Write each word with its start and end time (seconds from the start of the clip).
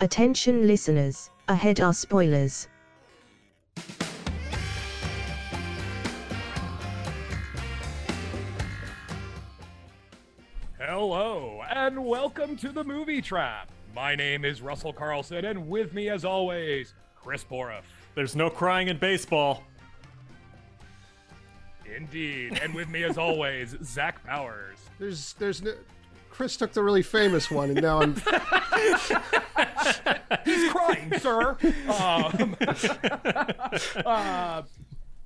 Attention 0.00 0.66
listeners, 0.66 1.30
ahead 1.46 1.80
are 1.80 1.94
spoilers. 1.94 2.66
Hello, 10.78 11.62
and 11.70 12.04
welcome 12.04 12.56
to 12.56 12.72
the 12.72 12.82
Movie 12.82 13.22
Trap. 13.22 13.70
My 13.94 14.16
name 14.16 14.44
is 14.44 14.60
Russell 14.60 14.92
Carlsen, 14.92 15.44
and 15.44 15.68
with 15.68 15.94
me, 15.94 16.08
as 16.08 16.24
always, 16.24 16.94
Chris 17.14 17.44
Boruff. 17.44 17.84
There's 18.16 18.34
no 18.34 18.50
crying 18.50 18.88
in 18.88 18.98
baseball. 18.98 19.62
Indeed, 21.96 22.58
and 22.60 22.74
with 22.74 22.88
me, 22.88 23.04
as 23.04 23.16
always, 23.16 23.76
Zach 23.84 24.24
Powers. 24.24 24.78
There's 24.98 25.34
there's 25.34 25.62
no 25.62 25.74
Chris 26.34 26.56
took 26.56 26.72
the 26.72 26.82
really 26.82 27.02
famous 27.02 27.48
one, 27.48 27.70
and 27.70 27.80
now 27.80 28.02
I'm 28.02 28.14
He's 30.44 30.72
crying, 30.72 31.12
sir. 31.18 31.56
Um, 31.88 32.56
uh, 34.06 34.62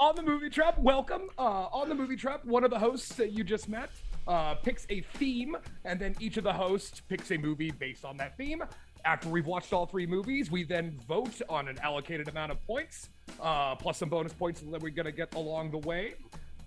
on 0.00 0.14
the 0.14 0.22
Movie 0.22 0.50
Trap, 0.50 0.78
welcome. 0.78 1.22
Uh, 1.38 1.66
on 1.72 1.88
the 1.88 1.94
Movie 1.94 2.16
Trap, 2.16 2.44
one 2.44 2.64
of 2.64 2.70
the 2.70 2.78
hosts 2.78 3.14
that 3.16 3.32
you 3.32 3.44
just 3.44 3.68
met 3.68 3.90
uh, 4.28 4.54
picks 4.54 4.86
a 4.90 5.00
theme, 5.00 5.56
and 5.84 5.98
then 5.98 6.14
each 6.20 6.36
of 6.36 6.44
the 6.44 6.52
hosts 6.52 7.00
picks 7.00 7.30
a 7.30 7.38
movie 7.38 7.70
based 7.70 8.04
on 8.04 8.16
that 8.18 8.36
theme. 8.36 8.62
After 9.04 9.28
we've 9.28 9.46
watched 9.46 9.72
all 9.72 9.86
three 9.86 10.06
movies, 10.06 10.50
we 10.50 10.64
then 10.64 10.98
vote 11.08 11.40
on 11.48 11.68
an 11.68 11.78
allocated 11.82 12.28
amount 12.28 12.52
of 12.52 12.64
points, 12.66 13.08
uh, 13.40 13.74
plus 13.74 13.98
some 13.98 14.08
bonus 14.08 14.32
points 14.32 14.60
that 14.60 14.80
we're 14.80 14.90
going 14.90 15.06
to 15.06 15.12
get 15.12 15.34
along 15.34 15.70
the 15.70 15.78
way. 15.78 16.14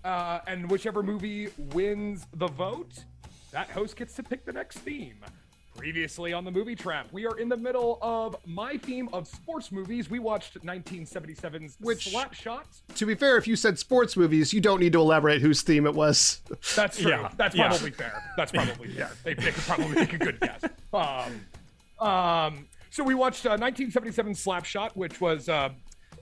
Uh, 0.04 0.40
and 0.46 0.68
whichever 0.68 1.02
movie 1.02 1.48
wins 1.72 2.26
the 2.34 2.48
vote, 2.48 3.04
that 3.52 3.70
host 3.70 3.96
gets 3.96 4.14
to 4.14 4.22
pick 4.22 4.44
the 4.44 4.52
next 4.52 4.78
theme. 4.78 5.20
Previously 5.76 6.32
on 6.32 6.44
the 6.44 6.50
Movie 6.50 6.76
Trap, 6.76 7.08
we 7.12 7.26
are 7.26 7.36
in 7.38 7.48
the 7.48 7.56
middle 7.56 7.98
of 8.02 8.36
my 8.46 8.76
theme 8.76 9.08
of 9.12 9.26
sports 9.26 9.72
movies. 9.72 10.10
We 10.10 10.18
watched 10.18 10.62
1977's 10.64 11.76
Which- 11.80 12.06
Slapshot. 12.12 12.64
to 12.94 13.06
be 13.06 13.14
fair, 13.14 13.36
if 13.36 13.48
you 13.48 13.56
said 13.56 13.78
sports 13.78 14.16
movies, 14.16 14.52
you 14.52 14.60
don't 14.60 14.80
need 14.80 14.92
to 14.92 15.00
elaborate 15.00 15.40
whose 15.40 15.62
theme 15.62 15.86
it 15.86 15.94
was. 15.94 16.40
That's 16.76 16.98
true. 17.00 17.10
Yeah, 17.10 17.30
That's 17.36 17.56
yeah. 17.56 17.68
probably 17.68 17.90
fair. 17.90 18.22
That's 18.36 18.52
probably 18.52 18.88
fair. 18.94 19.10
They, 19.24 19.34
they 19.34 19.50
could 19.50 19.62
probably 19.64 19.88
make 19.94 20.12
a 20.12 20.18
good 20.18 20.38
guess. 20.40 20.62
Um, 20.92 22.06
um, 22.06 22.68
so 22.90 23.02
we 23.02 23.14
watched 23.14 23.46
uh, 23.46 23.56
1977 23.56 24.34
Slapshot, 24.34 24.94
which 24.94 25.20
was 25.20 25.48
uh, 25.48 25.70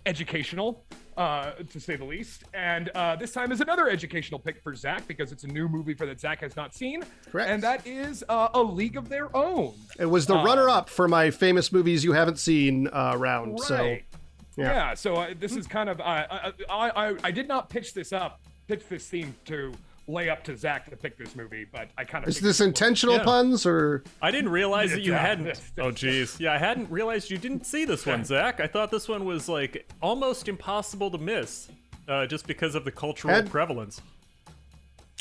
educational, 0.07 0.85
uh, 1.17 1.53
to 1.53 1.81
say 1.81 1.97
the 1.97 2.05
least. 2.05 2.45
And 2.55 2.89
uh, 2.95 3.17
this 3.17 3.33
time 3.33 3.53
is 3.53 3.61
another 3.61 3.89
educational 3.89 4.41
pick 4.41 4.63
for 4.63 4.75
Zach 4.75 5.07
because 5.07 5.33
it's 5.33 5.45
a 5.45 5.49
new 5.49 5.69
movie 5.69 5.95
for 5.95 6.07
that 6.07 6.21
Zach 6.21 6.41
has 6.41 6.57
not 6.57 6.75
seen. 6.75 7.05
Correct. 7.31 7.51
And 7.51 7.63
that 7.63 7.87
is 7.87 8.25
uh, 8.29 8.49
A 8.55 8.63
League 8.63 8.97
of 8.97 9.09
Their 9.09 9.35
Own. 9.37 9.75
It 9.99 10.07
was 10.07 10.27
the 10.27 10.35
runner-up 10.35 10.89
for 10.89 11.09
my 11.09 11.31
famous 11.31 11.73
movies 11.73 12.05
you 12.05 12.13
haven't 12.13 12.39
seen 12.39 12.89
uh, 12.89 13.15
round. 13.17 13.61
So 13.61 13.83
yeah. 13.85 13.99
yeah. 14.57 14.95
so 14.95 15.15
uh, 15.15 15.35
this 15.39 15.57
is 15.57 15.67
kind 15.67 15.89
of 15.89 16.01
uh, 16.01 16.03
I 16.05 16.53
I 16.69 17.17
I 17.25 17.31
did 17.31 17.49
not 17.49 17.69
pitch 17.69 17.95
this 17.95 18.13
up, 18.13 18.41
pitch 18.69 18.83
this 18.89 19.07
theme 19.09 19.35
to 19.47 19.73
lay 20.11 20.29
up 20.29 20.43
to 20.45 20.57
Zach 20.57 20.89
to 20.91 20.97
pick 20.97 21.17
this 21.19 21.35
movie, 21.37 21.65
but 21.71 21.89
I 21.97 22.05
kind 22.05 22.25
of 22.25 22.29
is 22.29 22.41
this 22.41 22.61
intentional 22.61 23.17
Yeah. 23.17 23.25
puns 23.25 23.65
or 23.67 24.03
I 24.21 24.31
didn't 24.31 24.51
realize 24.51 24.91
that 24.93 25.03
you 25.03 25.13
hadn't. 25.13 25.61
Oh, 25.79 25.91
jeez. 25.91 26.39
Yeah, 26.41 26.53
I 26.53 26.59
hadn't 26.59 26.91
realized 26.91 27.31
you 27.31 27.39
didn't 27.39 27.65
see 27.67 27.85
this 27.85 28.05
one, 28.07 28.25
Zach. 28.25 28.61
I 28.61 28.67
thought 28.67 28.91
this 28.91 29.09
one 29.09 29.25
was 29.25 29.49
like 29.49 29.89
almost 30.03 30.49
impossible 30.49 31.11
to 31.13 31.19
miss, 31.19 31.69
uh, 32.09 32.27
just 32.27 32.47
because 32.47 32.75
of 32.75 32.85
the 32.85 32.93
cultural 32.93 33.35
Had- 33.35 33.51
prevalence. 33.51 34.01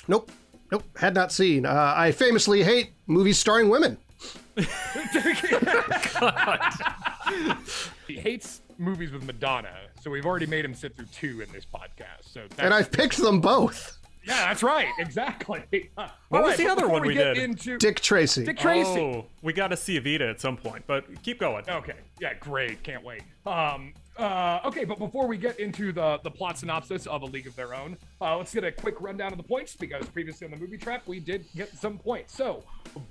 nope, 0.07 0.31
nope, 0.71 0.83
had 0.97 1.13
not 1.13 1.31
seen. 1.31 1.65
Uh, 1.65 1.93
I 1.95 2.11
famously 2.11 2.63
hate 2.63 2.91
movies 3.07 3.37
starring 3.39 3.69
women. 3.69 3.97
he 8.07 8.15
hates 8.15 8.61
movies 8.77 9.11
with 9.11 9.23
Madonna, 9.23 9.73
so 10.01 10.09
we've 10.09 10.25
already 10.25 10.45
made 10.45 10.65
him 10.65 10.73
sit 10.73 10.95
through 10.95 11.05
two 11.07 11.41
in 11.41 11.51
this 11.51 11.65
podcast. 11.65 12.23
So 12.31 12.41
that's, 12.49 12.59
And 12.59 12.73
I've 12.73 12.91
picked 12.91 13.17
them 13.17 13.39
both. 13.41 13.97
Yeah, 14.23 14.47
that's 14.47 14.63
right, 14.63 14.87
exactly. 14.99 15.63
What 16.30 16.41
all 16.41 16.43
was 16.43 16.52
right, 16.52 16.57
the 16.59 16.71
other 16.71 16.87
one 16.87 17.02
we 17.02 17.15
get 17.15 17.33
did? 17.35 17.43
Into 17.43 17.77
Dick 17.80 17.99
Tracy. 18.02 18.45
Dick 18.45 18.59
Tracy. 18.59 18.99
Oh, 18.99 19.25
we 19.41 19.52
got 19.52 19.69
to 19.69 19.77
see 19.77 19.99
Evita 19.99 20.30
at 20.30 20.39
some 20.39 20.57
point, 20.57 20.83
but 20.85 21.05
keep 21.23 21.39
going. 21.39 21.67
Okay. 21.67 21.95
Yeah, 22.19 22.35
great. 22.35 22.83
Can't 22.83 23.03
wait. 23.03 23.23
Um, 23.47 23.93
uh, 24.15 24.59
okay, 24.65 24.83
but 24.85 24.99
before 24.99 25.25
we 25.25 25.37
get 25.37 25.59
into 25.59 25.91
the, 25.91 26.19
the 26.23 26.29
plot 26.29 26.59
synopsis 26.59 27.08
of 27.08 27.23
A 27.23 27.25
League 27.25 27.47
of 27.47 27.55
Their 27.55 27.73
Own, 27.73 27.97
uh, 28.21 28.37
let's 28.37 28.53
get 28.53 28.63
a 28.63 28.71
quick 28.71 29.02
rundown 29.02 29.31
of 29.31 29.37
the 29.37 29.43
points 29.43 29.75
because 29.75 30.05
previously 30.08 30.45
on 30.45 30.52
the 30.52 30.58
movie 30.58 30.77
trap, 30.77 31.08
we 31.08 31.19
did 31.19 31.45
get 31.55 31.75
some 31.75 31.97
points. 31.97 32.35
So, 32.35 32.63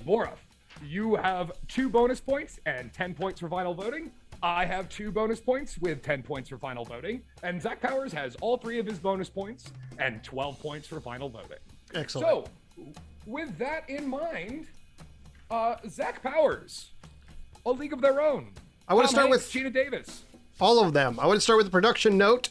Boruff, 0.06 0.38
you 0.86 1.16
have 1.16 1.50
two 1.66 1.88
bonus 1.88 2.20
points 2.20 2.60
and 2.66 2.92
10 2.92 3.14
points 3.14 3.41
for 3.41 3.48
final 3.48 3.74
voting. 3.74 4.12
I 4.43 4.65
have 4.65 4.88
two 4.88 5.10
bonus 5.10 5.41
points 5.41 5.78
with 5.78 6.03
10 6.03 6.22
points 6.22 6.49
for 6.49 6.59
final 6.59 6.84
voting. 6.84 7.22
And 7.43 7.60
Zach 7.60 7.81
Powers 7.81 8.12
has 8.12 8.37
all 8.41 8.56
three 8.56 8.78
of 8.78 8.87
his 8.87 8.99
bonus 8.99 9.28
points 9.28 9.65
and 9.99 10.22
12 10.22 10.60
points 10.60 10.87
for 10.87 11.00
final 11.00 11.28
voting. 11.28 11.59
Excellent. 11.94 12.26
So, 12.28 12.84
with 13.27 13.56
that 13.59 13.88
in 13.91 14.09
mind, 14.09 14.66
uh, 15.50 15.77
Zach 15.88 16.22
Powers, 16.22 16.91
A 17.66 17.71
League 17.72 17.93
of 17.93 18.00
Their 18.00 18.21
Own. 18.21 18.53
I 18.87 18.94
wanna 18.94 19.09
start 19.09 19.28
Hanks, 19.28 19.53
with- 19.53 19.65
Geena 19.65 19.72
Davis. 19.72 20.22
all 20.60 20.84
of 20.84 20.93
them. 20.93 21.19
I 21.21 21.27
want 21.27 21.37
to 21.37 21.41
start 21.41 21.56
with 21.56 21.66
the 21.66 21.71
production 21.72 22.16
note. 22.16 22.50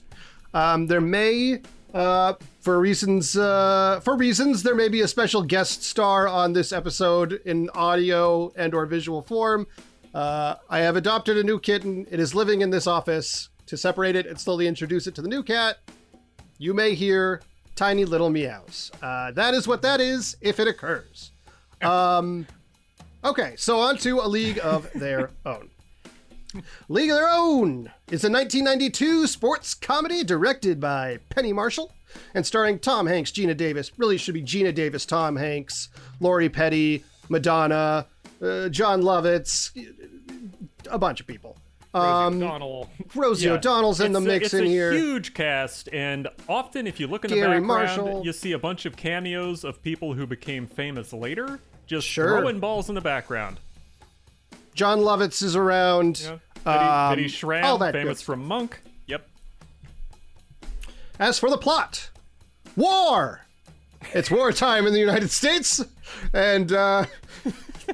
Um, 0.53 0.88
there 0.88 1.02
may, 1.02 1.62
uh, 1.94 2.34
for 2.62 2.80
reasons, 2.80 3.36
uh, 3.38 4.00
for 4.03 4.16
reasons, 4.16 4.64
there 4.64 4.76
may 4.76 4.88
be 4.88 5.02
a 5.02 5.08
special 5.08 5.42
guest 5.42 5.84
star 5.84 6.28
on 6.28 6.53
this 6.53 6.72
episode 6.72 7.42
in 7.46 7.70
audio 7.72 8.52
and 8.56 8.74
or 8.74 8.86
visual 8.86 9.22
form. 9.22 9.68
Uh, 10.17 10.55
I 10.67 10.79
have 10.79 10.95
adopted 10.95 11.38
a 11.38 11.44
new 11.44 11.59
kitten. 11.59 12.07
It 12.09 12.19
is 12.19 12.33
living 12.33 12.61
in 12.61 12.72
this 12.72 12.88
office. 12.88 13.50
To 13.67 13.78
separate 13.78 14.16
it 14.16 14.25
and 14.25 14.39
slowly 14.39 14.66
introduce 14.66 15.07
it 15.07 15.16
to 15.16 15.22
the 15.22 15.28
new 15.28 15.44
cat, 15.44 15.78
you 16.57 16.73
may 16.73 16.95
hear 16.95 17.41
tiny 17.75 18.05
little 18.05 18.29
meows. 18.29 18.89
Uh, 19.03 19.31
that 19.33 19.53
is 19.53 19.67
what 19.67 19.81
that 19.81 20.00
is 20.00 20.38
if 20.39 20.59
it 20.59 20.67
occurs. 20.69 21.31
Um, 21.81 22.47
okay, 23.25 23.55
so 23.57 23.79
on 23.79 23.97
to 23.97 24.22
a 24.22 24.28
league 24.28 24.59
of 24.63 24.89
their 24.95 25.31
own. 25.45 25.69
League 26.88 27.11
of 27.11 27.17
Their 27.17 27.29
Own 27.29 27.91
is 28.09 28.23
a 28.23 28.31
1992 28.31 29.28
sports 29.28 29.73
comedy 29.73 30.23
directed 30.23 30.79
by 30.79 31.19
Penny 31.29 31.51
Marshall 31.51 31.94
and 32.34 32.45
starring 32.45 32.79
Tom 32.79 33.05
Hanks, 33.05 33.31
Geena 33.31 33.55
Davis. 33.55 33.91
Really 33.97 34.17
should 34.17 34.34
be 34.34 34.41
Geena 34.41 34.73
Davis, 34.73 35.05
Tom 35.05 35.35
Hanks, 35.35 35.89
Lori 36.22 36.47
Petty, 36.47 37.03
Madonna, 37.29 38.07
uh, 38.42 38.70
Jon 38.70 39.02
Lovitz, 39.02 39.72
a 40.90 40.98
bunch 41.00 41.20
of 41.20 41.28
people. 41.28 41.58
Um, 41.94 42.40
Donald. 42.40 42.90
Rosie 43.16 43.48
Yeah. 43.48 43.53
O'Donnell's 43.53 44.02
in 44.02 44.12
the 44.12 44.20
It's 44.20 44.25
a- 44.25 44.30
mix 44.30 44.46
it's 44.46 44.53
in 44.56 44.64
a 44.66 44.68
here. 44.68 44.92
huge 44.92 45.34
cast, 45.34 45.90
and 45.92 46.28
often 46.47 46.86
if 46.86 47.00
you 47.00 47.08
look 47.08 47.26
in 47.26 47.31
the 47.31 47.38
background, 47.38 47.66
Marshall. 47.66 48.22
you 48.26 48.34
see 48.34 48.52
a 48.52 48.59
bunch 48.59 48.86
of 48.86 48.96
cameos 48.97 49.64
of 49.64 49.81
people 49.81 50.14
who 50.14 50.28
became 50.28 50.68
famous 50.68 51.12
later, 51.14 51.59
just 51.88 52.06
Sure. 52.08 52.28
throwing 52.40 52.59
balls 52.59 52.90
in 52.90 52.96
the 52.96 53.02
background. 53.02 53.59
Jon 54.76 55.00
Lovitz 55.00 55.42
is 55.42 55.56
around. 55.56 56.20
Yeah. 56.20 56.38
Bitty, 56.66 56.78
Um, 56.78 57.16
Bitty 57.16 57.30
Schram, 57.30 57.64
all 57.64 57.78
that 57.80 57.94
famous 57.94 58.20
good 58.20 58.26
from 58.26 58.46
Monk. 58.46 58.81
Yep. 59.08 59.28
As 61.20 61.40
for 61.40 61.50
the 61.50 61.58
plot, 61.58 62.09
war. 62.76 63.42
It's 64.14 64.30
wartime 64.30 64.86
in 64.86 64.94
the 64.94 65.00
United 65.00 65.31
States, 65.31 65.84
and 66.34 66.72
uh, 66.72 67.06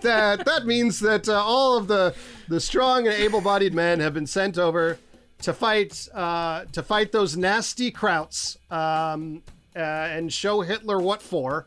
that 0.02 0.46
that 0.46 0.66
means 0.66 1.00
that 1.00 1.28
uh, 1.28 1.44
all 1.44 1.78
of 1.78 1.88
the 1.88 2.16
the 2.48 2.60
strong 2.60 3.08
and 3.08 3.16
able-bodied 3.16 3.74
men 3.74 4.00
have 4.00 4.14
been 4.14 4.28
sent 4.28 4.58
over 4.58 4.98
to 5.42 5.54
fight 5.54 6.08
uh, 6.14 6.66
to 6.72 6.82
fight 6.84 7.12
those 7.12 7.38
nasty 7.38 7.92
krauts 7.92 8.58
um, 8.72 9.44
uh, 9.76 9.80
and 9.80 10.32
show 10.32 10.62
Hitler 10.62 11.00
what 11.00 11.22
for. 11.22 11.66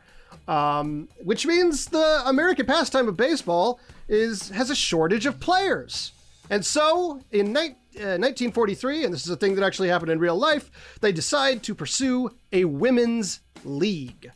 Um, 0.49 1.09
which 1.25 1.45
means 1.45 1.87
the 1.87 2.23
American 2.25 2.67
pastime 2.67 3.09
of 3.09 3.17
baseball 3.17 3.81
is 4.09 4.51
has 4.51 4.71
a 4.71 4.77
shortage 4.77 5.27
of 5.27 5.41
players. 5.41 6.13
And 6.51 6.65
so, 6.65 7.21
in 7.33 7.53
ni- 7.53 7.75
uh, 7.99 8.21
1943, 8.23 9.05
and 9.05 9.13
this 9.13 9.25
is 9.25 9.31
a 9.31 9.37
thing 9.37 9.57
that 9.57 9.65
actually 9.65 9.89
happened 9.89 10.13
in 10.13 10.19
real 10.19 10.37
life, 10.37 10.71
they 11.01 11.11
decide 11.11 11.63
to 11.65 11.75
pursue 11.75 12.31
a 12.53 12.65
women's 12.65 13.41
league. 13.65 14.31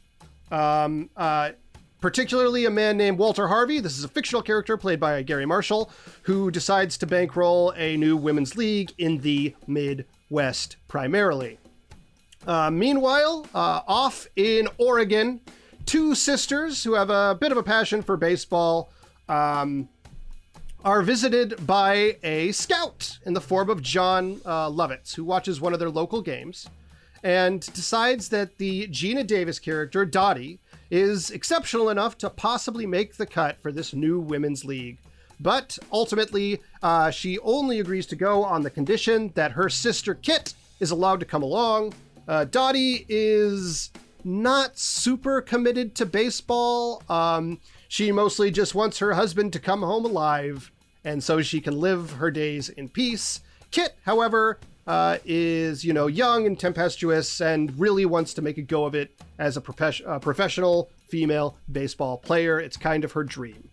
Um, 0.51 1.11
uh, 1.17 1.51
particularly 2.01 2.65
a 2.65 2.71
man 2.71 2.97
named 2.97 3.19
Walter 3.19 3.49
Harvey. 3.49 3.81
This 3.81 3.99
is 3.99 4.05
a 4.05 4.09
fictional 4.09 4.43
character 4.43 4.77
played 4.77 5.01
by 5.01 5.23
Garry 5.23 5.47
Marshall, 5.47 5.91
who 6.23 6.51
decides 6.51 6.97
to 6.99 7.07
bankroll 7.07 7.73
a 7.77 7.97
new 7.97 8.17
women's 8.17 8.57
league 8.57 8.93
in 8.99 9.19
the 9.19 9.55
Midwest 9.67 10.77
primarily. 10.89 11.59
Uh, 12.47 12.71
meanwhile, 12.71 13.47
uh, 13.55 13.83
off 13.87 14.27
in 14.37 14.69
Oregon, 14.79 15.41
two 15.85 16.15
sisters 16.15 16.83
who 16.85 16.95
have 16.95 17.11
a 17.11 17.37
bit 17.39 17.53
of 17.53 17.59
a 17.59 17.63
passion 17.63 18.03
for 18.03 18.17
baseball 18.17 18.91
um, 19.29 19.89
are 20.85 21.03
visited 21.03 21.67
by 21.67 22.17
a 22.23 22.53
scout 22.53 23.19
in 23.27 23.35
the 23.35 23.41
form 23.41 23.69
of 23.69 23.83
Jon 23.83 24.41
uh, 24.47 24.71
Lovitz, 24.71 25.15
who 25.15 25.25
watches 25.25 25.61
one 25.61 25.75
of 25.75 25.79
their 25.79 25.91
local 25.91 26.23
games 26.23 26.67
and 27.23 27.61
decides 27.75 28.31
that 28.31 28.57
the 28.57 28.89
Geena 28.89 29.27
Davis 29.27 29.59
character, 29.59 30.07
Dottie, 30.07 30.59
is 30.91 31.31
exceptional 31.31 31.89
enough 31.91 32.19
to 32.19 32.29
possibly 32.31 32.87
make 32.87 33.17
the 33.17 33.27
cut 33.27 33.61
for 33.61 33.71
this 33.73 33.93
new 33.95 34.19
women's 34.19 34.65
league. 34.65 34.99
but 35.41 35.79
ultimately, 35.91 36.61
uh, 36.83 37.11
she 37.11 37.39
only 37.39 37.81
agrees 37.81 38.07
to 38.07 38.17
go 38.17 38.45
on 38.45 38.63
the 38.63 38.71
condition 38.71 39.33
that 39.35 39.53
her 39.53 39.71
sister 39.71 40.15
Kit 40.15 40.53
is 40.81 40.91
allowed 40.91 41.21
to 41.21 41.27
come 41.27 41.43
along. 41.43 41.95
Uh, 42.29 42.45
Dottie 42.45 43.07
is 43.09 43.91
not 44.23 44.79
super 44.79 45.41
committed 45.41 45.95
to 45.95 46.05
baseball. 46.05 47.03
Um, 47.09 47.59
she 47.89 48.13
mostly 48.13 48.51
just 48.51 48.75
wants 48.75 48.99
her 48.99 49.15
husband 49.15 49.53
to 49.55 49.59
come 49.59 49.81
home 49.81 50.05
alive, 50.05 50.71
and 51.05 51.25
so 51.25 51.41
she 51.41 51.61
can 51.61 51.81
live 51.81 52.13
her 52.13 52.31
days 52.31 52.69
in 52.69 52.89
peace. 52.91 53.41
Kit, 53.71 53.97
however, 54.05 54.59
uh, 54.87 55.19
is 55.25 55.85
you 55.85 55.93
know 55.93 56.07
young 56.07 56.47
and 56.47 56.59
tempestuous 56.59 57.41
and 57.41 57.79
really 57.79 58.05
wants 58.05 58.35
to 58.35 58.43
make 58.43 58.59
a 58.59 58.63
go 58.63 58.85
of 58.85 58.95
it 58.95 59.11
as 59.39 59.57
a 59.57 59.63
uh, 60.07 60.19
professional 60.19 60.91
female 61.09 61.57
baseball 61.71 62.17
player. 62.19 62.61
It's 62.61 62.77
kind 62.77 63.05
of 63.05 63.13
her 63.13 63.25
dream. 63.25 63.69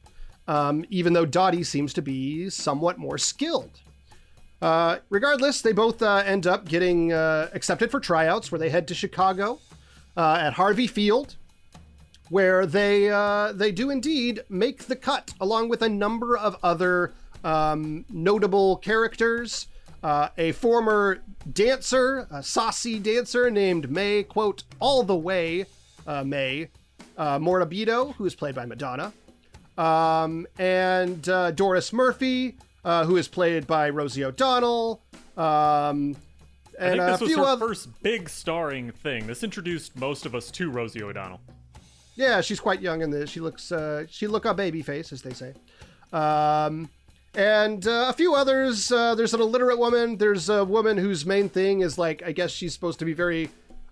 Um, 0.48 0.86
even 0.90 1.14
though 1.14 1.26
Dottie 1.26 1.64
seems 1.64 1.94
to 1.94 2.02
be 2.02 2.50
somewhat 2.50 2.98
more 2.98 3.18
skilled. 3.18 3.82
Uh, 4.62 4.98
regardless, 5.10 5.62
they 5.62 5.72
both 5.72 6.02
uh, 6.02 6.24
end 6.26 6.48
up 6.48 6.68
getting 6.68 7.14
uh, 7.14 7.50
accepted 7.54 7.92
for 7.92 8.00
tryouts, 8.00 8.52
where 8.52 8.58
they 8.58 8.70
head 8.70 8.88
to 8.88 8.96
Chicago 8.96 9.60
uh, 10.16 10.40
at 10.42 10.54
Harvey 10.54 10.88
Field, 10.88 11.36
where 12.30 12.66
they 12.66 13.08
they 13.56 13.72
do 13.72 13.90
indeed 13.90 14.42
make 14.50 14.86
the 14.86 14.96
cut, 14.96 15.34
along 15.40 15.70
with 15.70 15.82
a 15.82 15.90
number 15.90 16.36
of 16.36 16.58
other 16.64 17.14
um, 17.44 18.06
notable 18.10 18.78
characters. 18.78 19.68
Uh, 20.04 20.30
a 20.38 20.52
former 20.52 21.24
dancer, 21.52 22.28
a 22.32 22.44
saucy 22.44 23.00
dancer 23.00 23.50
named 23.50 23.90
May, 23.90 24.24
quote, 24.24 24.64
all 24.80 25.04
the 25.04 25.16
way, 25.16 25.66
May 26.24 26.70
uh, 27.18 27.40
Mordabito, 27.40 28.14
who 28.16 28.26
is 28.26 28.36
played 28.36 28.56
by 28.56 28.66
Madonna, 28.66 29.12
um, 29.78 30.48
and 30.60 31.28
uh, 31.28 31.52
Doris 31.52 31.92
Murphy, 31.92 32.56
uh, 32.86 33.06
who 33.06 33.18
is 33.18 33.28
played 33.28 33.68
by 33.68 33.90
Rosie 33.90 34.24
O'Donnell. 34.24 35.02
Um, 35.36 36.16
I 36.80 36.86
and 36.86 37.00
think 37.00 37.02
a 37.02 37.12
this 37.12 37.22
was 37.22 37.30
few 37.30 37.38
her 37.40 37.46
other. 37.46 37.68
first 37.68 38.04
big 38.04 38.30
starring 38.30 38.92
thing. 38.92 39.26
This 39.28 39.44
introduced 39.44 39.96
most 39.96 40.26
of 40.26 40.36
us 40.36 40.52
to 40.52 40.70
Rosie 40.70 41.04
O'Donnell. 41.04 41.42
Yeah, 42.16 42.42
she's 42.42 42.60
quite 42.60 42.82
young 42.82 43.02
in 43.02 43.10
this. 43.10 43.30
She 43.30 43.40
looks 43.40 43.72
uh, 43.72 44.06
she 44.10 44.28
look 44.28 44.46
a 44.46 44.54
baby 44.54 44.82
face, 44.82 45.12
as 45.12 45.22
they 45.22 45.34
say. 45.34 45.54
Um, 46.14 46.90
and 47.38 47.88
uh, 47.88 48.08
a 48.10 48.14
few 48.14 48.34
others. 48.34 48.92
Uh, 48.92 49.14
there's 49.14 49.36
an 49.36 49.42
illiterate 49.42 49.78
woman. 49.78 50.18
There's 50.18 50.50
a 50.50 50.66
woman 50.66 50.98
whose 50.98 51.26
main 51.26 51.48
thing 51.48 51.82
is 51.82 51.98
like 51.98 52.24
I 52.26 52.32
guess 52.34 52.52
she's 52.52 52.74
supposed 52.74 53.00
to 53.00 53.06
be 53.06 53.14
very 53.14 53.50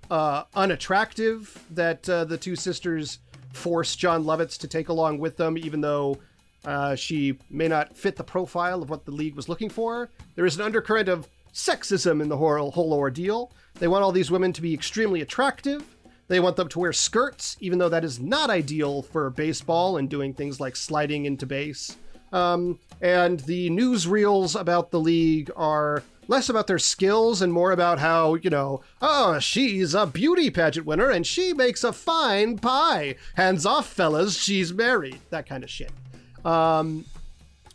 uh, 0.09 0.43
unattractive. 0.55 1.63
That 1.69 2.09
uh, 2.09 2.25
the 2.25 2.37
two 2.37 2.55
sisters 2.55 3.19
force 3.53 3.95
Jon 3.95 4.25
Lovitz 4.25 4.57
to 4.57 4.67
take 4.67 4.89
along 4.89 5.19
with 5.19 5.37
them, 5.37 5.57
even 5.57 5.79
though 5.79 6.17
uh, 6.65 6.95
she 6.95 7.37
may 7.49 7.67
not 7.67 7.95
fit 7.95 8.15
the 8.15 8.23
profile 8.23 8.81
of 8.81 8.89
what 8.89 9.05
the 9.05 9.11
league 9.11 9.35
was 9.35 9.47
looking 9.47 9.69
for. 9.69 10.09
There 10.33 10.45
is 10.45 10.55
an 10.55 10.63
undercurrent 10.63 11.07
of 11.07 11.29
sexism 11.53 12.21
in 12.21 12.27
the 12.27 12.37
whole, 12.37 12.71
whole 12.71 12.93
ordeal. 12.93 13.51
They 13.75 13.87
want 13.87 14.03
all 14.03 14.11
these 14.11 14.31
women 14.31 14.51
to 14.53 14.61
be 14.61 14.73
extremely 14.73 15.21
attractive. 15.21 15.83
They 16.27 16.39
want 16.39 16.55
them 16.55 16.67
to 16.69 16.79
wear 16.79 16.91
skirts, 16.91 17.55
even 17.59 17.77
though 17.77 17.89
that 17.89 18.03
is 18.03 18.19
not 18.19 18.49
ideal 18.49 19.03
for 19.03 19.29
baseball 19.29 19.97
and 19.97 20.09
doing 20.09 20.33
things 20.33 20.59
like 20.59 20.75
sliding 20.75 21.25
into 21.25 21.45
base. 21.45 21.95
Um, 22.35 22.79
and 23.01 23.39
the 23.41 23.69
newsreels 23.69 24.59
about 24.59 24.91
the 24.91 24.99
league 24.99 25.49
are 25.55 26.03
less 26.27 26.49
about 26.49 26.67
their 26.67 26.79
skills 26.79 27.41
and 27.41 27.53
more 27.53 27.71
about 27.71 27.99
how, 27.99 28.35
you 28.35 28.49
know, 28.49 28.81
oh, 29.01 29.39
she's 29.39 29.93
a 29.93 30.05
beauty 30.05 30.49
pageant 30.49 30.85
winner 30.85 31.09
and 31.09 31.25
she 31.25 31.53
makes 31.53 31.83
a 31.83 31.93
fine 31.93 32.57
pie. 32.57 33.15
Hands 33.35 33.65
off, 33.65 33.87
fellas, 33.87 34.37
she's 34.37 34.73
married. 34.73 35.19
That 35.29 35.47
kind 35.47 35.63
of 35.63 35.69
shit. 35.69 35.91
Um, 36.43 37.05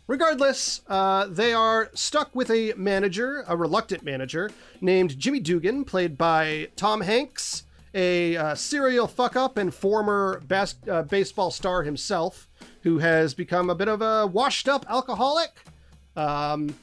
regardless, 0.07 0.83
uh, 0.89 1.27
they 1.27 1.55
are 1.55 1.91
stuck 1.95 2.35
with 2.35 2.51
a 2.51 2.75
manager, 2.77 3.45
a 3.49 3.57
reluctant 3.57 4.03
manager, 4.03 4.51
named 4.81 5.19
Jimmy 5.19 5.41
Dugan, 5.41 5.85
played 5.85 6.19
by 6.19 6.69
Tom 6.77 7.01
Hanks, 7.01 7.65
a 7.95 8.37
uh, 8.37 8.55
serial 8.55 9.07
fuck 9.07 9.37
up 9.37 9.57
and 9.57 9.73
former 9.73 10.43
bas- 10.47 10.75
uh, 10.89 11.03
baseball 11.03 11.51
star 11.51 11.83
himself, 11.83 12.47
who 12.82 12.99
has 12.99 13.35
become 13.35 13.71
a 13.71 13.75
bit 13.75 13.88
of 13.88 14.00
a 14.03 14.27
washed 14.27 14.69
up 14.69 14.85
alcoholic. 14.88 15.50
Um, 16.17 16.75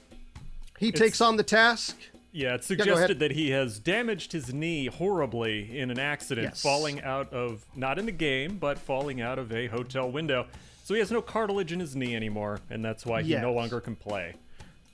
he 0.79 0.91
takes 0.91 1.21
on 1.21 1.38
the 1.38 1.44
task. 1.44 1.97
Yeah, 2.31 2.55
it's 2.55 2.67
suggested 2.67 3.19
that 3.19 3.31
he 3.31 3.49
has 3.51 3.79
damaged 3.79 4.31
his 4.31 4.53
knee 4.53 4.85
horribly 4.88 5.75
in 5.79 5.89
an 5.89 5.97
accident, 5.97 6.49
Yes. 6.49 6.61
falling 6.61 7.01
out 7.01 7.33
of, 7.33 7.65
not 7.75 7.97
in 7.97 8.05
the 8.05 8.11
game, 8.11 8.57
but 8.57 8.77
falling 8.77 9.21
out 9.21 9.39
of 9.39 9.51
a 9.51 9.67
hotel 9.67 10.11
window. 10.11 10.45
So 10.83 10.94
he 10.94 10.99
has 10.99 11.09
no 11.11 11.21
cartilage 11.21 11.71
in 11.73 11.79
his 11.79 11.95
knee 11.95 12.15
anymore, 12.15 12.59
and 12.69 12.85
that's 12.85 13.05
why 13.05 13.23
he 13.23 13.35
no 13.35 13.53
longer 13.53 13.79
can 13.81 13.95
play. 13.95 14.35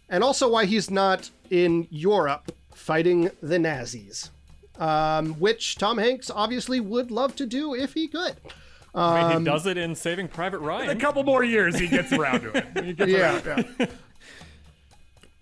and 0.09 0.23
also 0.23 0.47
why 0.49 0.65
he's 0.65 0.89
not 0.91 1.29
in 1.49 1.87
Europe 1.89 2.51
fighting 2.75 3.29
the 3.41 3.57
Nazis, 3.59 4.29
um, 4.79 5.33
which 5.39 5.75
Tom 5.77 5.97
Hanks 5.97 6.29
obviously 6.29 6.79
would 6.79 7.09
love 7.11 7.35
to 7.37 7.45
do 7.45 7.73
if 7.73 7.93
he 7.93 8.07
could. 8.07 8.35
I 8.95 9.23
mean, 9.27 9.37
Um, 9.37 9.43
he 9.45 9.49
does 9.49 9.65
it 9.65 9.77
in 9.77 9.95
Saving 9.95 10.27
Private 10.27 10.59
Ryan. 10.59 10.89
A 10.89 10.95
couple 10.95 11.23
more 11.23 11.43
years, 11.43 11.77
he 11.79 11.87
gets 11.87 12.11
around 12.13 12.41
to 12.41 12.51
it. 12.57 12.85
He 12.85 12.93
gets 12.93 13.11
around. 13.11 13.43
Yeah, 13.45 13.63
yeah. 13.79 13.85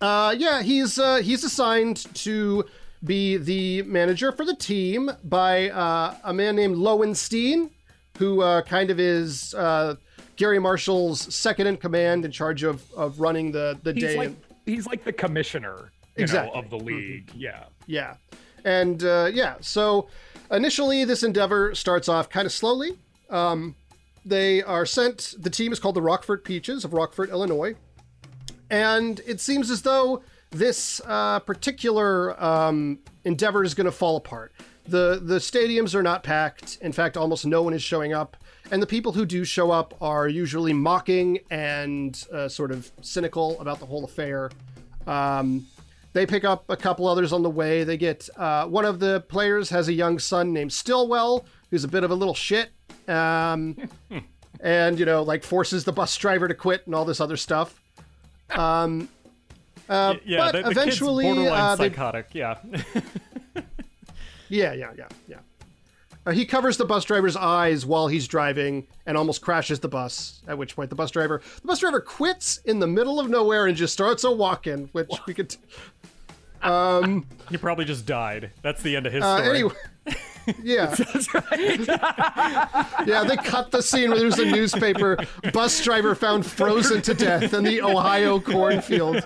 uh, 0.00 0.34
yeah, 0.36 0.62
he's 0.62 0.98
uh, 0.98 1.16
he's 1.18 1.44
assigned 1.44 1.98
to 2.14 2.64
be 3.04 3.36
the 3.36 3.82
manager 3.82 4.32
for 4.32 4.44
the 4.44 4.54
team 4.56 5.10
by 5.24 5.70
uh, 5.70 6.14
a 6.24 6.32
man 6.32 6.56
named 6.56 6.76
Lowenstein, 6.76 7.70
who 8.18 8.40
uh, 8.42 8.62
kind 8.62 8.90
of 8.90 8.98
is 9.00 9.54
uh, 9.54 9.96
Garry 10.36 10.58
Marshall's 10.58 11.34
second 11.34 11.66
in 11.66 11.76
command, 11.76 12.24
in 12.24 12.30
charge 12.30 12.62
of, 12.62 12.82
of 12.94 13.20
running 13.20 13.52
the 13.52 13.78
the 13.82 13.92
He's 13.92 14.02
day. 14.02 14.16
like 14.16 14.32
he's 14.64 14.86
like 14.86 15.04
the 15.04 15.12
commissioner, 15.12 15.92
you 16.16 16.22
Exactly. 16.22 16.54
know, 16.54 16.64
of 16.64 16.70
the 16.70 16.78
league. 16.78 17.30
Yeah. 17.34 17.64
Yeah. 17.86 18.14
And 18.64 19.02
uh, 19.04 19.28
yeah, 19.32 19.56
so 19.60 20.08
initially 20.50 21.04
this 21.04 21.22
endeavor 21.24 21.74
starts 21.74 22.08
off 22.08 22.28
kind 22.30 22.46
of 22.46 22.52
slowly. 22.52 22.92
Um, 23.32 23.74
they 24.24 24.62
are 24.62 24.86
sent, 24.86 25.34
the 25.38 25.50
team 25.50 25.72
is 25.72 25.80
called 25.80 25.96
the 25.96 26.02
Rockford 26.02 26.44
Peaches 26.44 26.84
of 26.84 26.92
Rockford, 26.92 27.30
Illinois. 27.30 27.74
And 28.70 29.20
it 29.26 29.40
seems 29.40 29.70
as 29.70 29.82
though 29.82 30.22
this 30.50 31.00
uh, 31.06 31.40
particular 31.40 32.40
um, 32.42 33.00
endeavor 33.24 33.64
is 33.64 33.74
going 33.74 33.86
to 33.86 33.92
fall 33.92 34.16
apart. 34.16 34.52
The, 34.86 35.20
the 35.22 35.36
stadiums 35.36 35.94
are 35.94 36.02
not 36.02 36.22
packed. 36.22 36.78
In 36.80 36.92
fact, 36.92 37.16
almost 37.16 37.46
no 37.46 37.62
one 37.62 37.72
is 37.72 37.82
showing 37.82 38.12
up. 38.12 38.36
And 38.70 38.80
the 38.80 38.86
people 38.86 39.12
who 39.12 39.26
do 39.26 39.44
show 39.44 39.70
up 39.70 39.94
are 40.00 40.28
usually 40.28 40.72
mocking 40.72 41.40
and 41.50 42.22
uh, 42.32 42.48
sort 42.48 42.70
of 42.70 42.90
cynical 43.00 43.60
about 43.60 43.80
the 43.80 43.86
whole 43.86 44.04
affair. 44.04 44.50
Um, 45.06 45.66
they 46.12 46.26
pick 46.26 46.44
up 46.44 46.64
a 46.68 46.76
couple 46.76 47.06
others 47.06 47.32
on 47.32 47.42
the 47.42 47.50
way. 47.50 47.84
They 47.84 47.96
get 47.96 48.28
uh, 48.36 48.66
one 48.66 48.84
of 48.84 49.00
the 49.00 49.20
players 49.28 49.70
has 49.70 49.88
a 49.88 49.92
young 49.92 50.18
son 50.18 50.52
named 50.52 50.72
Stilwell, 50.72 51.46
who's 51.70 51.84
a 51.84 51.88
bit 51.88 52.04
of 52.04 52.10
a 52.10 52.14
little 52.14 52.34
shit, 52.34 52.70
um, 53.08 53.76
and 54.60 54.98
you 54.98 55.04
know, 55.04 55.22
like 55.22 55.44
forces 55.44 55.84
the 55.84 55.92
bus 55.92 56.16
driver 56.16 56.48
to 56.48 56.54
quit 56.54 56.86
and 56.86 56.94
all 56.94 57.04
this 57.04 57.20
other 57.20 57.36
stuff. 57.36 57.80
Um, 58.50 59.08
uh, 59.88 60.14
yeah, 60.24 60.38
but 60.38 60.52
the, 60.52 60.62
the 60.62 60.70
eventually, 60.70 61.24
kid's 61.24 61.36
borderline 61.36 61.60
uh, 61.60 61.76
they, 61.76 61.88
psychotic. 61.88 62.26
Yeah. 62.32 62.58
yeah, 64.48 64.72
yeah, 64.72 64.92
yeah, 64.96 65.08
yeah. 65.28 65.38
Uh, 66.24 66.30
he 66.30 66.44
covers 66.44 66.76
the 66.76 66.84
bus 66.84 67.04
driver's 67.04 67.34
eyes 67.34 67.84
while 67.84 68.06
he's 68.06 68.28
driving 68.28 68.86
and 69.06 69.16
almost 69.16 69.42
crashes 69.42 69.80
the 69.80 69.88
bus. 69.88 70.40
At 70.46 70.56
which 70.56 70.76
point, 70.76 70.88
the 70.88 70.96
bus 70.96 71.10
driver 71.10 71.42
the 71.60 71.66
bus 71.66 71.80
driver 71.80 72.00
quits 72.00 72.58
in 72.58 72.78
the 72.78 72.86
middle 72.86 73.18
of 73.18 73.28
nowhere 73.28 73.66
and 73.66 73.76
just 73.76 73.92
starts 73.92 74.22
a 74.24 74.30
walking, 74.30 74.88
which 74.92 75.10
we 75.26 75.34
could. 75.34 75.56
He 76.62 77.56
probably 77.58 77.84
just 77.84 78.06
died. 78.06 78.50
That's 78.62 78.82
the 78.82 78.96
end 78.96 79.06
of 79.06 79.12
his 79.12 79.22
Uh, 79.22 79.36
story. 79.38 79.50
anyway, 79.58 79.74
yeah, 80.62 80.94
yeah. 83.06 83.24
They 83.24 83.36
cut 83.36 83.70
the 83.70 83.82
scene 83.82 84.10
where 84.10 84.18
there's 84.18 84.38
a 84.38 84.44
newspaper 84.44 85.18
bus 85.52 85.82
driver 85.82 86.14
found 86.14 86.46
frozen 86.46 87.02
to 87.02 87.14
death 87.14 87.54
in 87.54 87.64
the 87.64 87.82
Ohio 87.82 88.40
cornfield. 88.40 89.22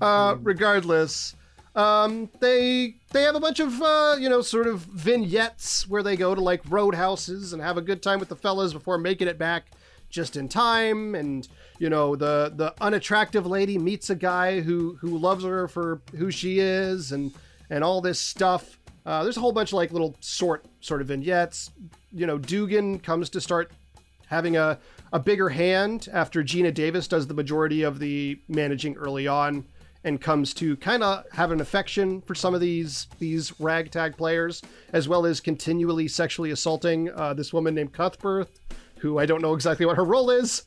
uh, 0.00 0.36
regardless, 0.40 1.34
um, 1.76 2.28
they 2.40 2.96
they 3.12 3.22
have 3.22 3.36
a 3.36 3.40
bunch 3.40 3.60
of 3.60 3.80
uh, 3.80 4.16
you 4.18 4.28
know 4.28 4.42
sort 4.42 4.66
of 4.66 4.80
vignettes 4.80 5.88
where 5.88 6.02
they 6.02 6.16
go 6.16 6.34
to 6.34 6.40
like 6.40 6.60
roadhouses 6.68 7.52
and 7.52 7.62
have 7.62 7.76
a 7.76 7.82
good 7.82 8.02
time 8.02 8.18
with 8.18 8.28
the 8.28 8.36
fellas 8.36 8.72
before 8.72 8.98
making 8.98 9.28
it 9.28 9.38
back 9.38 9.66
just 10.10 10.36
in 10.36 10.48
time 10.48 11.14
and 11.14 11.48
you 11.78 11.88
know 11.88 12.16
the 12.16 12.52
the 12.54 12.74
unattractive 12.80 13.46
lady 13.46 13.78
meets 13.78 14.10
a 14.10 14.14
guy 14.14 14.60
who 14.60 14.96
who 15.00 15.16
loves 15.16 15.44
her 15.44 15.68
for 15.68 16.02
who 16.16 16.30
she 16.30 16.58
is 16.58 17.12
and 17.12 17.32
and 17.70 17.84
all 17.84 18.00
this 18.00 18.20
stuff. 18.20 18.78
Uh, 19.06 19.22
there's 19.22 19.36
a 19.36 19.40
whole 19.40 19.52
bunch 19.52 19.70
of 19.70 19.74
like 19.74 19.92
little 19.92 20.16
sort 20.20 20.64
sort 20.80 21.00
of 21.00 21.08
vignettes. 21.08 21.70
You 22.12 22.26
know 22.26 22.38
dugan 22.38 22.98
comes 22.98 23.30
to 23.30 23.40
start 23.40 23.70
having 24.26 24.56
a, 24.56 24.78
a 25.12 25.18
bigger 25.18 25.48
hand 25.48 26.08
after 26.12 26.42
Geena 26.42 26.72
Davis 26.72 27.08
does 27.08 27.26
the 27.26 27.34
majority 27.34 27.82
of 27.82 27.98
the 27.98 28.38
managing 28.48 28.96
early 28.96 29.26
on 29.26 29.64
and 30.04 30.20
comes 30.20 30.54
to 30.54 30.76
kind 30.76 31.02
of 31.02 31.24
have 31.32 31.50
an 31.50 31.60
affection 31.60 32.22
for 32.22 32.34
some 32.34 32.54
of 32.54 32.60
these 32.60 33.06
these 33.18 33.58
ragtag 33.60 34.16
players, 34.16 34.62
as 34.92 35.08
well 35.08 35.26
as 35.26 35.40
continually 35.40 36.08
sexually 36.08 36.50
assaulting 36.50 37.10
uh, 37.10 37.34
this 37.34 37.52
woman 37.52 37.74
named 37.74 37.92
Cuthbert, 37.92 38.48
who 39.00 39.18
I 39.18 39.26
don't 39.26 39.42
know 39.42 39.54
exactly 39.54 39.86
what 39.86 39.96
her 39.96 40.04
role 40.04 40.30
is, 40.30 40.64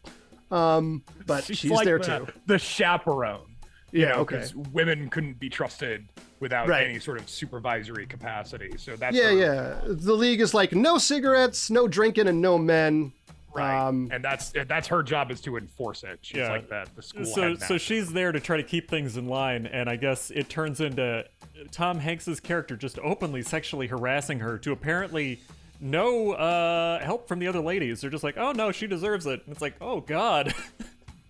um, 0.52 1.04
but 1.25 1.44
she's, 1.44 1.66
like 1.72 1.86
there 1.86 2.00
the, 2.00 2.20
too. 2.20 2.28
The 2.48 2.58
chaperone. 2.60 3.56
You 3.92 4.02
Yeah, 4.02 4.10
know, 4.10 4.16
okay. 4.22 4.38
because 4.38 4.56
women 4.56 5.08
couldn't 5.10 5.40
be 5.40 5.50
trusted 5.50 6.08
without 6.40 6.68
Right. 6.68 6.88
any 6.88 7.00
sort 7.00 7.20
of 7.20 7.30
supervisory 7.30 8.08
capacity. 8.08 8.72
So 8.78 8.96
that's 8.96 9.16
Yeah, 9.16 9.25
her- 9.30 9.32
yeah. 9.38 9.80
The 9.86 10.13
league 10.13 10.42
is 10.42 10.54
like 10.54 10.74
no 10.74 10.98
cigarettes, 10.98 11.70
no 11.70 11.88
drinking, 11.88 12.28
and 12.28 12.42
no 12.42 12.58
men. 12.58 13.13
Right. 13.54 13.88
Um, 13.88 14.10
and 14.12 14.24
that's 14.24 14.52
that's 14.68 14.88
her 14.88 15.04
job 15.04 15.30
is 15.30 15.40
to 15.42 15.58
enforce 15.58 16.02
it. 16.04 16.18
She's 16.24 16.38
Yeah. 16.38 16.50
like 16.50 16.70
that 16.70 16.90
the 16.96 17.04
school 17.04 17.24
So, 17.25 17.42
head 17.50 17.62
so 17.62 17.78
she's 17.78 18.12
there 18.12 18.32
to 18.32 18.40
try 18.40 18.58
to 18.58 18.63
keep 18.63 18.90
things 18.90 19.16
in 19.16 19.28
line, 19.28 19.68
and 19.68 19.88
I 19.88 19.96
guess 19.96 20.32
it 20.32 20.50
turns 20.50 20.82
into 20.82 21.24
Tom 21.72 22.00
Hanks's 22.00 22.40
character 22.40 22.75
just 22.75 22.98
openly 23.04 23.44
sexually 23.44 23.86
harassing 23.86 24.40
her 24.40 24.58
to 24.58 24.72
apparently 24.72 25.40
no 25.80 26.32
uh, 26.34 27.00
help 27.03 27.27
from 27.27 27.39
the 27.39 27.48
other 27.48 27.60
ladies. 27.62 28.01
They're 28.01 28.10
just 28.10 28.24
like, 28.24 28.38
"Oh 28.38 28.51
no, 28.51 28.72
she 28.72 28.88
deserves 28.88 29.25
it." 29.25 29.42
And 29.46 29.51
it's 29.53 29.62
like, 29.62 29.75
"Oh 29.82 30.01
God." 30.01 30.53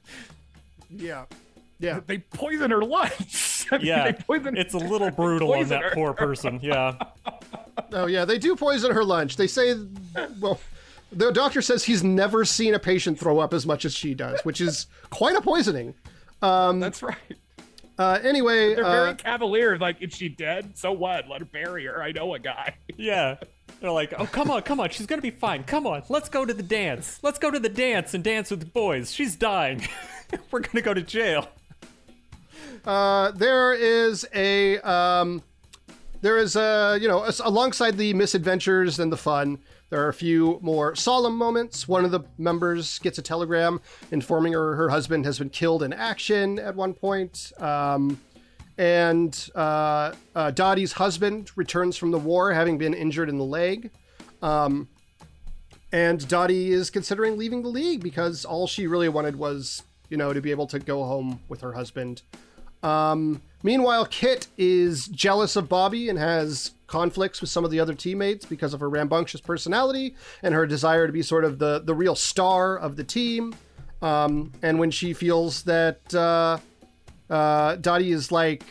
yeah, 0.90 1.26
yeah. 1.80 2.00
they 2.06 2.20
poison 2.20 2.72
her 2.72 2.84
lunch. 2.84 3.66
I 3.72 3.78
mean, 3.78 3.88
Yeah, 3.88 4.12
they 4.12 4.14
poison 4.14 4.58
it's 4.58 4.74
a 4.74 4.78
little 4.80 5.10
brutal 5.16 5.54
on 5.54 5.68
that 5.70 5.84
her. 5.84 5.92
poor 5.94 6.14
person. 6.14 6.60
Yeah, 6.62 6.96
Oh 7.92 8.06
yeah, 8.06 8.26
they 8.26 8.38
do 8.38 8.56
poison 8.56 8.92
her 8.92 9.04
lunch. 9.04 9.38
They 9.38 9.48
say, 9.48 9.76
well, 10.40 10.60
the 11.12 11.32
doctor 11.32 11.62
says 11.62 11.84
he's 11.86 12.04
never 12.04 12.46
seen 12.46 12.74
a 12.74 12.80
patient 12.80 13.20
throw 13.20 13.40
up 13.40 13.54
as 13.54 13.66
much 13.66 13.86
as 13.86 13.94
she 13.94 14.14
does, 14.14 14.40
which 14.42 14.62
is 14.62 14.88
quite 15.10 15.36
a 15.36 15.42
poisoning. 15.42 15.94
Um, 16.42 16.80
That's 16.80 17.02
right. 17.02 17.16
Uh, 17.98 18.20
anyway, 18.24 18.74
They're 18.76 18.84
uh, 18.86 18.92
very 19.06 19.16
cavalier. 19.16 19.78
Like, 19.78 20.02
is 20.02 20.14
she 20.16 20.28
dead? 20.28 20.78
So 20.78 20.92
what? 20.92 21.30
Let 21.30 21.40
her 21.40 21.46
bury 21.46 21.86
her. 21.86 22.02
I 22.02 22.12
know 22.12 22.34
a 22.34 22.40
guy. 22.40 22.76
yeah. 22.98 23.38
They're 23.84 23.92
like, 23.92 24.14
"Oh 24.18 24.26
come 24.26 24.50
on, 24.50 24.62
come 24.62 24.80
on, 24.80 24.92
she's 24.92 25.08
gonna 25.08 25.22
be 25.22 25.30
fine. 25.30 25.66
Come 25.66 25.86
on, 25.86 26.04
let's 26.08 26.30
go 26.30 26.46
to 26.46 26.54
the 26.54 26.64
dance. 26.64 27.20
Let's 27.22 27.38
go 27.38 27.52
to 27.52 27.60
the 27.60 27.68
dance 27.68 28.14
and 28.14 28.24
dance 28.24 28.50
with 28.50 28.62
the 28.62 28.66
boys. 28.66 29.12
She's 29.12 29.36
dying. 29.36 29.86
We're 30.52 30.62
gonna 30.62 30.82
go 30.82 30.94
to 30.94 31.02
jail." 31.02 31.50
uh, 32.86 33.32
there 33.32 33.74
is 33.74 34.26
a 34.34 34.80
um, 34.90 35.44
there 36.22 36.38
is 36.38 36.56
a 36.56 36.98
you 37.02 37.10
know 37.10 37.30
alongside 37.44 37.98
the 37.98 38.14
misadventures 38.14 39.00
and 39.00 39.12
the 39.12 39.18
fun 39.18 39.60
there 39.90 40.02
are 40.02 40.08
a 40.08 40.14
few 40.14 40.60
more 40.62 40.96
solemn 40.96 41.38
moments 41.38 41.86
one 41.86 42.06
of 42.06 42.12
the 42.12 42.22
members 42.38 43.00
gets 43.00 43.18
a 43.18 43.22
telegram 43.22 43.82
informing 44.12 44.54
her 44.54 44.78
her 44.78 44.90
husband 44.92 45.26
has 45.26 45.40
been 45.40 45.50
killed 45.50 45.84
in 45.84 45.92
action 45.92 46.58
at 46.58 46.74
one 46.74 46.94
point 46.94 47.52
um, 47.58 48.18
and 48.78 49.50
uh, 49.56 50.14
uh, 50.36 50.52
Dottie's 50.52 50.94
husband 50.94 51.52
returns 51.56 51.98
from 51.98 52.12
the 52.12 52.20
war 52.20 52.54
having 52.54 52.78
been 52.78 52.94
injured 52.94 53.30
in 53.30 53.38
the 53.38 53.44
leg 53.44 53.92
um, 54.42 54.88
and 55.92 56.28
Dottie 56.28 56.72
is 56.72 56.90
considering 56.90 57.38
leaving 57.38 57.62
the 57.62 57.70
league 57.70 58.02
because 58.02 58.46
all 58.46 58.68
she 58.68 58.88
really 58.88 59.10
wanted 59.10 59.36
was 59.36 59.84
you 60.10 60.18
know 60.18 60.34
to 60.34 60.42
be 60.42 60.52
able 60.52 60.68
to 60.68 60.80
go 60.80 61.04
home 61.04 61.40
with 61.50 61.62
her 61.62 61.74
husband 61.74 62.22
um, 62.84 63.42
meanwhile, 63.64 64.06
Kit 64.06 64.48
is 64.58 65.08
jealous 65.08 65.56
of 65.56 65.70
Bobby 65.70 66.10
and 66.10 66.20
has 66.20 66.72
conflicts 66.86 67.42
with 67.42 67.50
some 67.50 67.66
of 67.66 67.72
the 67.72 67.80
other 67.80 67.96
teammates 67.96 68.46
because 68.46 68.74
of 68.74 68.82
her 68.82 68.90
rambunctious 68.90 69.42
personality 69.42 70.16
and 70.44 70.54
her 70.54 70.68
desire 70.68 71.08
to 71.08 71.14
be 71.14 71.24
sort 71.24 71.46
of 71.46 71.58
the, 71.58 71.82
the 71.84 71.96
real 71.96 72.14
star 72.14 72.78
of 72.78 72.98
the 72.98 73.04
team. 73.04 73.56
Um, 74.02 74.52
and 74.62 74.78
when 74.78 74.92
she 74.92 75.14
feels 75.14 75.64
that 75.64 76.14
uh, 76.14 76.58
uh, 77.34 77.78
Dottie 77.78 78.12
is 78.12 78.32
like 78.32 78.64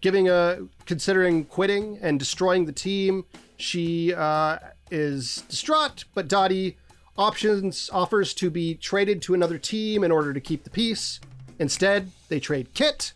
giving 0.00 0.30
a 0.30 0.60
considering 0.86 1.44
quitting 1.44 1.98
and 2.00 2.18
destroying 2.18 2.64
the 2.64 2.72
team, 2.72 3.26
she 3.58 4.14
uh, 4.14 4.56
is 4.90 5.42
distraught. 5.48 6.04
But 6.14 6.26
Dottie 6.26 6.78
options 7.18 7.90
offers 7.92 8.32
to 8.34 8.48
be 8.48 8.74
traded 8.74 9.20
to 9.22 9.34
another 9.34 9.58
team 9.58 10.02
in 10.02 10.10
order 10.10 10.32
to 10.32 10.40
keep 10.40 10.64
the 10.64 10.70
peace. 10.70 11.20
Instead, 11.58 12.10
they 12.30 12.40
trade 12.40 12.72
Kit 12.72 13.12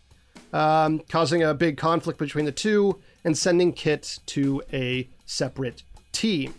um, 0.53 0.99
causing 1.09 1.41
a 1.41 1.55
big 1.55 1.77
conflict 1.77 2.19
between 2.19 2.45
the 2.45 2.51
two 2.51 2.99
and 3.23 3.35
sending 3.35 3.73
Kit 3.73 4.19
to 4.27 4.61
a 4.71 5.09
separate 5.25 5.81
team. 6.11 6.53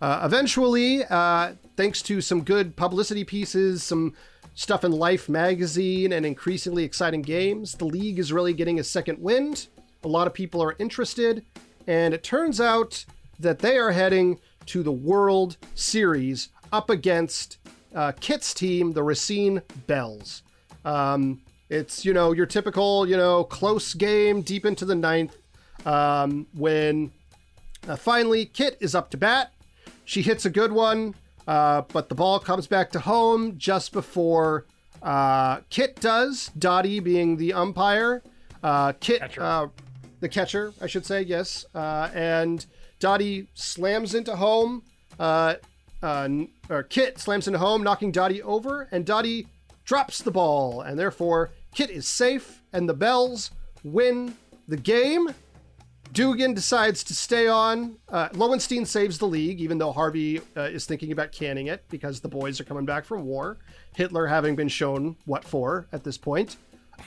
Uh, 0.00 0.20
eventually, 0.22 1.04
uh, 1.06 1.54
thanks 1.76 2.02
to 2.02 2.20
some 2.20 2.44
good 2.44 2.76
publicity 2.76 3.24
pieces, 3.24 3.82
some 3.82 4.14
stuff 4.54 4.84
in 4.84 4.92
Life 4.92 5.28
magazine, 5.28 6.12
and 6.12 6.24
increasingly 6.24 6.84
exciting 6.84 7.22
games, 7.22 7.74
the 7.74 7.84
league 7.84 8.18
is 8.18 8.32
really 8.32 8.52
getting 8.52 8.78
a 8.78 8.84
second 8.84 9.18
wind. 9.18 9.68
A 10.04 10.08
lot 10.08 10.26
of 10.26 10.34
people 10.34 10.62
are 10.62 10.76
interested, 10.78 11.44
and 11.86 12.14
it 12.14 12.22
turns 12.22 12.60
out 12.60 13.04
that 13.40 13.58
they 13.58 13.76
are 13.78 13.92
heading 13.92 14.38
to 14.66 14.82
the 14.82 14.92
World 14.92 15.56
Series 15.74 16.50
up 16.72 16.88
against 16.90 17.58
uh, 17.94 18.12
Kit's 18.20 18.54
team, 18.54 18.92
the 18.92 19.02
Racine 19.02 19.62
Belles. 19.86 20.42
Um, 20.84 21.40
it's, 21.70 22.04
you 22.04 22.12
know, 22.12 22.32
your 22.32 22.46
typical, 22.46 23.08
you 23.08 23.16
know, 23.16 23.44
close 23.44 23.94
game 23.94 24.42
deep 24.42 24.66
into 24.66 24.84
the 24.84 24.94
ninth 24.94 25.36
um, 25.86 26.46
when 26.54 27.10
uh, 27.88 27.96
finally 27.96 28.46
Kit 28.46 28.76
is 28.80 28.94
up 28.94 29.10
to 29.10 29.16
bat. 29.16 29.52
She 30.04 30.22
hits 30.22 30.44
a 30.44 30.50
good 30.50 30.72
one, 30.72 31.14
uh, 31.46 31.82
but 31.92 32.08
the 32.08 32.14
ball 32.14 32.38
comes 32.38 32.66
back 32.66 32.90
to 32.92 33.00
home 33.00 33.58
just 33.58 33.92
before 33.92 34.66
uh, 35.02 35.60
Kit 35.70 36.00
does, 36.00 36.50
Dottie 36.58 37.00
being 37.00 37.36
the 37.36 37.52
umpire. 37.52 38.22
Uh, 38.62 38.92
Kit, 38.92 39.20
Catcher. 39.20 39.42
uh, 39.42 39.66
the 40.20 40.28
catcher, 40.28 40.72
I 40.80 40.86
should 40.86 41.04
say, 41.04 41.20
yes. 41.22 41.66
Uh, 41.74 42.08
and 42.14 42.64
Dottie 42.98 43.48
slams 43.52 44.14
into 44.14 44.36
home. 44.36 44.82
Uh, 45.18 45.56
uh, 46.02 46.28
or 46.70 46.82
Kit 46.82 47.18
slams 47.18 47.46
into 47.46 47.58
home, 47.58 47.82
knocking 47.82 48.10
Dottie 48.12 48.42
over, 48.42 48.88
and 48.90 49.04
Dottie 49.04 49.46
drops 49.84 50.22
the 50.22 50.30
ball, 50.30 50.80
and 50.80 50.98
therefore 50.98 51.50
Kit 51.74 51.90
is 51.90 52.08
safe, 52.08 52.62
and 52.72 52.88
the 52.88 52.94
Belles 52.94 53.50
win 53.82 54.36
the 54.66 54.76
game. 54.76 55.34
Dugan 56.14 56.54
decides 56.54 57.02
to 57.04 57.14
stay 57.14 57.48
on. 57.48 57.96
Uh, 58.08 58.28
Lowenstein 58.34 58.86
saves 58.86 59.18
the 59.18 59.26
league, 59.26 59.60
even 59.60 59.78
though 59.78 59.90
Harvey 59.90 60.40
uh, 60.56 60.62
is 60.62 60.86
thinking 60.86 61.10
about 61.10 61.32
canning 61.32 61.66
it 61.66 61.84
because 61.90 62.20
the 62.20 62.28
boys 62.28 62.60
are 62.60 62.64
coming 62.64 62.84
back 62.84 63.04
from 63.04 63.24
war. 63.24 63.56
Hitler 63.96 64.28
having 64.28 64.54
been 64.54 64.68
shown 64.68 65.16
what 65.24 65.42
for 65.44 65.86
at 65.92 66.04
this 66.04 66.16
point. 66.16 66.56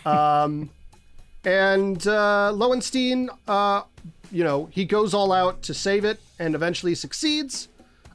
Um, 0.06 0.70
and 1.46 2.06
uh, 2.06 2.52
Lowenstein, 2.52 3.30
uh, 3.48 3.84
you 4.30 4.44
know, 4.44 4.66
he 4.66 4.84
goes 4.84 5.14
all 5.14 5.32
out 5.32 5.62
to 5.64 5.74
save 5.74 6.04
it 6.04 6.20
and 6.38 6.54
eventually 6.54 6.94
succeeds. 6.94 7.70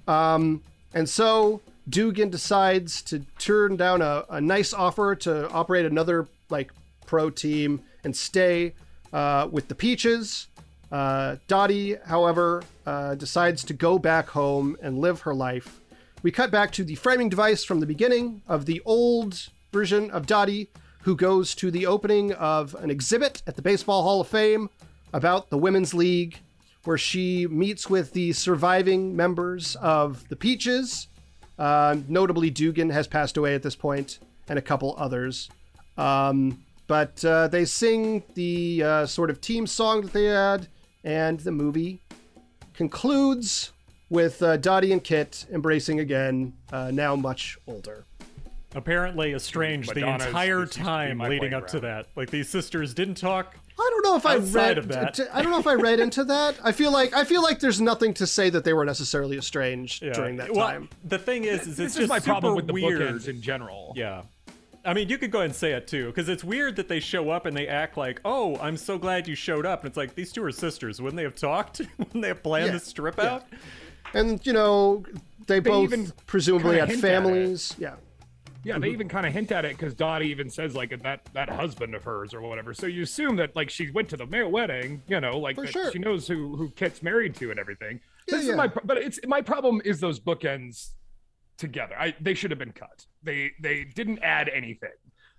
Um, 0.07 0.63
and 0.93 1.09
so 1.09 1.63
Dugan 1.89 2.29
decides 2.29 3.01
to 3.03 3.21
turn 3.39 3.77
down 3.79 4.03
a, 4.03 4.27
a 4.29 4.43
nice 4.43 4.75
offer 4.75 5.15
to 5.17 5.49
operate 5.49 5.87
another 5.87 6.29
like 6.51 6.71
pro 7.07 7.31
team 7.31 7.81
and 8.05 8.15
stay 8.15 8.75
uh, 9.11 9.49
with 9.51 9.69
the 9.69 9.75
Peaches. 9.75 10.49
Uh, 10.93 11.37
Dottie, 11.49 11.97
however, 12.05 12.63
uh, 12.85 13.15
decides 13.15 13.65
to 13.65 13.73
go 13.73 13.99
back 13.99 14.29
home 14.29 14.77
and 14.83 14.99
live 14.99 15.23
her 15.23 15.35
life. 15.35 15.81
We 16.23 16.31
cut 16.31 16.51
back 16.51 16.71
to 16.73 16.85
the 16.85 16.97
framing 16.97 17.31
device 17.31 17.65
from 17.65 17.81
the 17.81 17.87
beginning 17.87 18.43
of 18.47 18.67
the 18.67 18.83
old 18.85 19.49
version 19.73 20.11
of 20.11 20.27
Dottie, 20.27 20.69
who 21.01 21.17
goes 21.17 21.55
to 21.57 21.71
the 21.71 21.87
opening 21.87 22.33
of 22.35 22.75
an 22.77 22.91
exhibit 22.91 23.43
at 23.47 23.57
the 23.57 23.63
Baseball 23.63 24.03
Hall 24.03 24.21
of 24.21 24.29
Fame 24.29 24.69
about 25.15 25.49
the 25.49 25.59
Women's 25.59 25.95
League, 25.95 26.41
where 26.85 26.99
she 26.99 27.47
meets 27.47 27.89
with 27.89 28.13
the 28.13 28.33
surviving 28.33 29.17
members 29.17 29.77
of 29.77 30.29
the 30.29 30.37
Peaches. 30.37 31.09
Uh, 31.59 31.97
notably, 32.07 32.51
Dugan 32.51 32.91
has 32.91 33.07
passed 33.09 33.37
away 33.37 33.55
at 33.55 33.63
this 33.63 33.77
point, 33.77 34.19
and 34.49 34.59
a 34.59 34.63
couple 34.63 34.95
others. 34.99 35.49
Um, 35.97 36.63
but 36.87 37.25
uh, 37.25 37.49
they 37.49 37.65
sing 37.65 38.23
the 38.35 38.83
uh, 38.83 39.07
sort 39.07 39.31
of 39.31 39.41
team 39.41 39.67
song 39.67 40.03
that 40.03 40.13
they 40.13 40.25
had, 40.27 40.69
and 41.05 41.41
the 41.41 41.53
movie 41.53 42.03
concludes 42.75 43.73
with 44.11 44.43
uh, 44.43 44.57
Dottie 44.59 44.93
and 44.93 45.03
Kit 45.03 45.47
embracing 45.53 46.01
again, 46.01 46.53
uh, 46.73 46.91
now 46.91 47.17
much 47.17 47.59
older. 47.67 48.05
Apparently 48.75 49.33
estranged 49.35 49.89
Madonna's 49.95 50.23
the 50.23 50.29
entire 50.29 50.61
This 50.61 50.69
Used 50.69 50.73
to 50.75 50.79
Be 50.81 50.85
time 50.85 51.19
leading 51.19 51.55
up 51.55 51.67
to 51.69 51.81
that. 51.81 52.07
Like 52.17 52.31
these 52.31 52.49
sisters 52.49 52.95
didn't 52.95 53.17
talk. 53.17 53.55
I 53.79 53.89
don't 53.91 54.05
know 54.05 54.17
if 54.17 54.27
I 54.27 54.37
read 54.37 54.79
of 54.79 54.89
that. 54.89 55.15
t- 55.15 55.25
I 55.33 55.43
don't 55.43 55.51
know 55.51 55.59
if 55.59 55.67
I 55.67 55.75
read 55.75 55.99
into 55.99 56.25
that. 56.25 56.59
I 56.63 56.73
feel 56.73 56.93
like 56.93 57.13
I 57.15 57.25
feel 57.25 57.43
like 57.43 57.61
there's 57.61 57.81
nothing 57.81 58.15
to 58.15 58.27
say 58.27 58.49
that 58.51 58.65
they 58.65 58.73
were 58.73 58.85
necessarily 58.85 59.37
estranged 59.39 60.03
Yeah. 60.03 60.13
during 60.13 60.37
that 60.37 60.55
well, 60.55 60.69
time. 60.69 60.89
The 61.05 61.19
thing 61.19 61.45
is, 61.45 61.63
is 61.63 61.69
it's 61.69 61.77
This 61.77 61.87
just 61.95 62.01
is 62.05 62.09
my 62.09 62.21
problem 62.21 62.51
super 62.53 62.57
with 62.57 62.67
the 62.67 62.73
weird. 62.75 63.01
bookends 63.01 63.29
in 63.29 63.41
general. 63.43 63.93
Yeah. 63.97 64.23
I 64.85 64.95
mean, 64.95 65.09
you 65.09 65.19
could 65.19 65.31
go 65.31 65.39
ahead 65.39 65.51
and 65.51 65.57
say 65.57 65.73
it 65.73 65.87
too, 65.87 66.07
because 66.07 66.29
it's 66.29 66.43
weird 66.43 66.77
that 66.77 66.89
they 66.89 66.99
show 67.01 67.31
up 67.31 67.47
and 67.47 67.57
they 67.57 67.69
act 67.69 67.97
like, 67.97 68.21
"Oh, 68.25 68.57
I'm 68.57 68.77
so 68.77 68.99
glad 68.99 69.29
you 69.29 69.35
showed 69.35 69.65
up." 69.67 69.81
And 69.83 69.89
it's 69.89 69.97
like 69.97 70.15
these 70.15 70.33
two 70.33 70.43
are 70.45 70.51
sisters. 70.53 71.01
Wouldn't 71.01 71.17
they 71.17 71.23
have 71.23 71.35
talked? 71.37 71.81
Wouldn't 71.99 72.21
they 72.23 72.29
have 72.29 72.43
planned 72.43 72.67
Yeah, 72.67 72.73
this 72.73 72.93
trip 72.93 73.15
yeah. 73.19 73.35
out? 73.35 73.45
And 74.15 74.45
you 74.47 74.53
know, 74.53 75.05
they, 75.47 75.61
both 75.61 76.27
presumably 76.27 76.77
kinda 76.77 76.81
had 76.81 76.89
hint 76.91 77.05
at 77.05 77.09
it. 77.09 77.13
families. 77.13 77.75
Yeah. 77.79 77.95
Yeah, 78.65 78.79
they 78.79 78.91
even 78.91 79.09
kind 79.09 79.27
of 79.27 79.33
hint 79.33 79.51
at 79.51 79.65
it 79.65 79.77
because 79.77 79.93
Dottie 79.93 80.29
even 80.29 80.49
says 80.49 80.77
like 80.77 80.91
that 81.03 81.29
that 81.33 81.49
husband 81.49 81.97
of 81.97 82.05
hers 82.05 82.33
or 82.33 82.41
whatever. 82.43 82.73
So 82.75 82.87
you 82.87 83.03
assume 83.03 83.35
that 83.37 83.57
like 83.57 83.71
she 83.71 83.91
went 83.91 84.09
to 84.11 84.17
the 84.17 84.27
ma- 84.27 84.47
wedding, 84.49 85.03
you 85.09 85.21
know, 85.21 85.37
like 85.39 85.57
For 85.57 85.67
sure. 85.67 85.91
she 85.91 85.99
knows 85.99 86.29
who 86.29 86.55
who 86.57 86.71
Kit's 86.71 87.03
married 87.03 87.35
to 87.37 87.51
and 87.51 87.59
everything. 87.59 87.99
Yeah, 88.29 88.37
this 88.37 88.45
yeah. 88.47 88.51
is 88.53 88.57
my 88.57 88.69
pro- 88.69 88.85
but 88.85 88.99
it's 88.99 89.19
my 89.27 89.41
problem 89.43 89.83
is 89.85 89.99
those 89.99 90.21
bookends 90.21 90.91
together. 91.63 91.95
I 91.99 92.15
they 92.21 92.35
should 92.35 92.51
have 92.51 92.59
been 92.59 92.73
cut. 92.73 93.07
They 93.23 93.53
they 93.61 93.85
didn't 93.85 94.19
add 94.23 94.51
anything. 94.51 94.91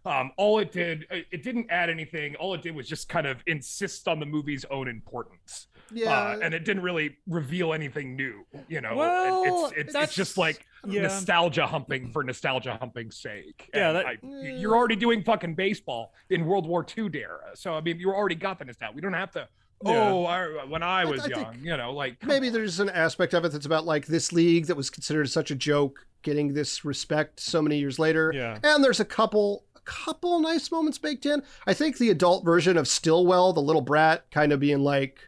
Um, 0.06 0.32
all 0.38 0.60
it 0.60 0.74
did, 0.74 1.06
it 1.10 1.44
didn't 1.44 1.68
add 1.70 1.90
anything. 1.90 2.36
All 2.36 2.54
it 2.56 2.62
did 2.62 2.76
was 2.76 2.90
just 2.90 3.08
kind 3.08 3.26
of 3.26 3.38
insist 3.48 4.06
on 4.10 4.20
the 4.20 4.26
movie's 4.26 4.66
own 4.70 4.90
importance. 4.90 5.68
Yeah. 5.94 6.12
Uh, 6.12 6.40
and 6.44 6.54
it 6.54 6.66
didn't 6.66 6.84
really 6.84 7.18
reveal 7.26 7.72
anything 7.74 8.18
new. 8.18 8.46
You 8.68 8.82
know, 8.82 8.96
Well, 8.98 9.68
it's 9.74 9.78
it's, 9.78 9.96
it's 9.96 10.14
just 10.14 10.38
like 10.38 10.66
yeah. 10.86 11.04
nostalgia 11.04 11.66
humping 11.66 12.12
for 12.12 12.22
nostalgia 12.22 12.76
humping's 12.82 13.18
sake. 13.18 13.70
Yeah, 13.74 13.94
that- 13.94 14.06
I, 14.06 14.18
you're 14.22 14.76
already 14.76 14.98
doing 14.98 15.24
fucking 15.24 15.56
baseball 15.56 16.14
in 16.30 16.46
World 16.46 16.68
War 16.68 16.86
II 16.98 17.10
era. 17.14 17.52
So 17.56 17.74
I 17.74 17.80
mean, 17.80 17.98
you 17.98 18.12
already 18.12 18.36
got 18.36 18.60
the 18.60 18.66
nostalgia. 18.66 18.96
We 18.96 19.02
don't 19.02 19.14
have 19.14 19.32
to. 19.32 19.48
Yeah. 19.86 20.10
Oh, 20.12 20.26
I, 20.26 20.66
when 20.66 20.84
I 20.84 21.06
was 21.06 21.22
I 21.22 21.24
think 21.30 21.36
young, 21.38 21.58
you 21.64 21.78
know, 21.78 21.94
like 21.94 22.24
maybe 22.26 22.50
there's 22.50 22.80
an 22.80 22.90
aspect 22.90 23.34
of 23.34 23.44
it 23.46 23.52
that's 23.52 23.66
about 23.66 23.86
like 23.86 24.06
this 24.08 24.32
league 24.32 24.68
that 24.68 24.76
was 24.78 24.90
considered 24.90 25.30
such 25.30 25.52
a 25.52 25.56
joke 25.56 26.06
getting 26.22 26.54
this 26.54 26.86
respect 26.86 27.40
so 27.40 27.62
many 27.62 27.78
years 27.78 28.00
later 28.00 28.32
Yeah. 28.34 28.58
and 28.64 28.84
there's 28.84 29.00
a 29.02 29.06
couple 29.06 29.66
a 29.76 29.80
couple 29.82 30.40
nice 30.40 30.72
moments 30.72 30.98
baked 30.98 31.26
in 31.26 31.44
i 31.68 31.74
think 31.74 31.98
the 31.98 32.10
adult 32.10 32.46
version 32.46 32.78
of 32.78 32.88
stilwell 32.88 33.52
the 33.52 33.60
little 33.62 33.82
brat 33.82 34.32
kind 34.32 34.54
of 34.54 34.62
being 34.62 34.80
like 34.80 35.20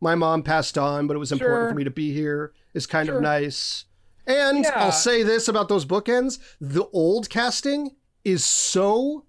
my 0.00 0.14
mom 0.14 0.44
passed 0.44 0.78
on 0.78 1.08
but 1.08 1.16
it 1.16 1.18
was 1.18 1.32
important 1.32 1.56
Sure. 1.62 1.68
for 1.70 1.74
me 1.74 1.82
to 1.82 1.90
be 1.90 2.12
here 2.12 2.52
is 2.74 2.86
kind 2.86 3.06
Sure. 3.08 3.16
of 3.16 3.22
nice 3.22 3.86
and 4.24 4.58
Yeah. 4.62 4.70
i'll 4.76 4.92
say 4.92 5.24
this 5.24 5.48
about 5.48 5.68
those 5.68 5.84
bookends 5.84 6.38
the 6.60 6.84
old 6.92 7.28
casting 7.28 7.96
is 8.24 8.44
so 8.46 9.24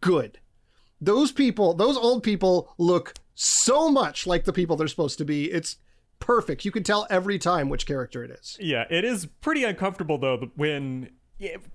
good 0.00 0.38
those 1.00 1.32
people 1.32 1.74
those 1.74 1.96
old 1.96 2.22
people 2.22 2.72
look 2.78 3.14
so 3.42 3.90
much 3.90 4.26
like 4.26 4.44
the 4.44 4.52
people 4.52 4.76
they're 4.76 4.86
supposed 4.88 5.18
to 5.18 5.24
be 5.24 5.50
it's 5.50 5.76
perfect 6.20 6.64
you 6.64 6.70
can 6.70 6.82
tell 6.84 7.06
every 7.10 7.38
time 7.38 7.68
which 7.68 7.84
character 7.86 8.22
it 8.22 8.30
is 8.30 8.56
Yeah, 8.60 8.84
it 8.88 9.04
is 9.04 9.26
pretty 9.40 9.64
uncomfortable 9.64 10.18
though 10.18 10.50
when 10.56 11.10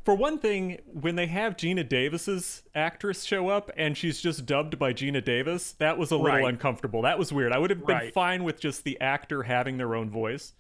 for 0.06 0.16
one 0.16 0.40
thing, 0.40 0.78
when 0.86 1.18
they 1.18 1.26
have 1.28 1.58
Geena 1.58 1.86
Davis's 1.88 2.64
actress 2.74 3.26
show 3.26 3.50
up 3.50 3.70
and 3.76 3.98
she's 3.98 4.22
just 4.22 4.46
dubbed 4.46 4.80
by 4.80 4.94
Geena 4.94 5.22
Davis, 5.22 5.74
that 5.74 5.98
was 5.98 6.10
a 6.12 6.16
little 6.16 6.38
Right. 6.40 6.46
uncomfortable. 6.48 7.02
That 7.02 7.20
was 7.20 7.34
weird. 7.34 7.52
I 7.52 7.58
would 7.58 7.70
have 7.72 7.86
been 7.86 7.96
Right. 7.98 8.14
fine 8.14 8.46
with 8.46 8.62
just 8.62 8.86
the 8.86 8.98
actor 9.02 9.44
having 9.44 9.76
their 9.76 9.94
own 9.94 10.10
voice. 10.10 10.54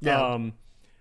Yeah. 0.00 0.22
Um, 0.24 0.52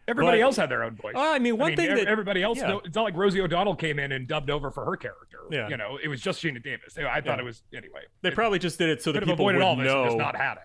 everybody 0.07 0.39
but- 0.39 0.43
else 0.45 0.55
had 0.57 0.69
their 0.69 0.83
own 0.83 0.95
voice. 0.95 1.13
Oh, 1.15 1.33
I 1.33 1.39
mean, 1.39 1.57
one 1.57 1.75
thing 1.75 1.89
ev- 1.89 1.98
that- 1.98 2.07
everybody 2.07 2.41
else, 2.43 2.57
yeah. 2.60 2.67
no, 2.67 2.79
it's 2.79 2.95
not 2.95 3.03
like 3.03 3.15
Rosie 3.15 3.41
O'Donnell 3.41 3.75
came 3.75 4.00
in 4.00 4.12
and 4.12 4.27
dubbed 4.27 4.50
over 4.50 4.72
for 4.72 4.86
her 4.86 4.95
character. 4.98 5.39
Yeah. 5.51 5.67
You 5.69 5.77
know, 5.77 5.98
it 6.01 6.07
was 6.07 6.22
just 6.22 6.41
Geena 6.43 6.63
Davis. 6.63 6.98
I 6.98 7.22
thought 7.22 7.25
Yeah. 7.25 7.39
it 7.39 7.43
was 7.45 7.63
anyway. 7.75 8.01
they 8.22 8.29
it 8.29 8.36
probably 8.36 8.60
just 8.60 8.77
did 8.79 8.89
it 8.89 9.01
so 9.01 9.12
that 9.12 9.19
could 9.19 9.27
have 9.29 9.38
people 9.38 9.45
would 9.45 9.62
all 9.62 9.75
this 9.75 9.86
know. 9.86 10.01
and 10.01 10.10
just 10.12 10.17
not 10.17 10.36
had 10.36 10.53
it. 10.53 10.63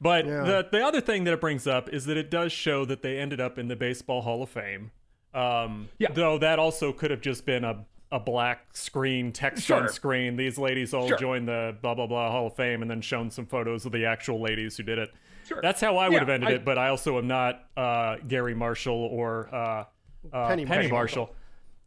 But 0.00 0.26
Yeah. 0.26 0.42
the 0.42 0.68
the 0.72 0.84
other 0.84 1.00
thing 1.00 1.24
that 1.24 1.32
it 1.34 1.40
brings 1.40 1.66
up 1.66 1.88
is 1.88 2.04
that 2.06 2.16
it 2.16 2.30
does 2.30 2.52
show 2.52 2.84
that 2.84 3.02
they 3.02 3.18
ended 3.18 3.40
up 3.40 3.58
in 3.58 3.68
the 3.68 3.76
Baseball 3.76 4.22
Hall 4.22 4.42
of 4.42 4.48
Fame. 4.50 4.90
Um, 5.32 5.88
Yeah. 5.98 6.08
Though 6.12 6.38
that 6.38 6.58
also 6.58 6.92
could 6.92 7.10
have 7.10 7.20
just 7.20 7.46
been 7.46 7.64
a 7.64 7.84
a 8.12 8.20
black 8.20 8.76
screen, 8.76 9.32
text 9.32 9.68
on 9.72 9.88
screen. 9.88 10.36
These 10.36 10.56
ladies 10.56 10.94
all 10.94 11.08
Sure. 11.08 11.16
joined 11.18 11.48
the 11.48 11.76
blah 11.82 11.94
blah 11.94 12.06
blah 12.06 12.30
Hall 12.30 12.46
of 12.46 12.54
Fame, 12.54 12.80
and 12.82 12.88
then 12.90 13.00
shown 13.00 13.30
some 13.30 13.44
photos 13.46 13.86
of 13.86 13.92
the 13.92 14.04
actual 14.06 14.40
ladies 14.40 14.76
who 14.76 14.84
did 14.84 14.98
it. 14.98 15.10
Sure. 15.44 15.60
That's 15.62 15.80
how 15.80 15.96
I 15.96 16.08
would 16.08 16.14
Yeah, 16.14 16.20
have 16.20 16.28
ended 16.28 16.48
I- 16.48 16.52
it. 16.54 16.64
But 16.64 16.78
I 16.78 16.88
also 16.88 17.18
am 17.18 17.26
not 17.28 17.64
uh, 17.76 18.16
Garry 18.26 18.54
Marshall 18.54 18.94
or 19.12 19.48
uh, 19.54 19.84
uh, 20.32 20.48
Penny 20.48 20.64
Penny, 20.66 20.88
Marshall. 20.88 21.30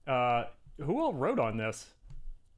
Marshall. 0.08 0.48
Uh, 0.80 0.84
who 0.84 1.02
all 1.02 1.14
wrote 1.14 1.40
on 1.40 1.58
this? 1.58 1.88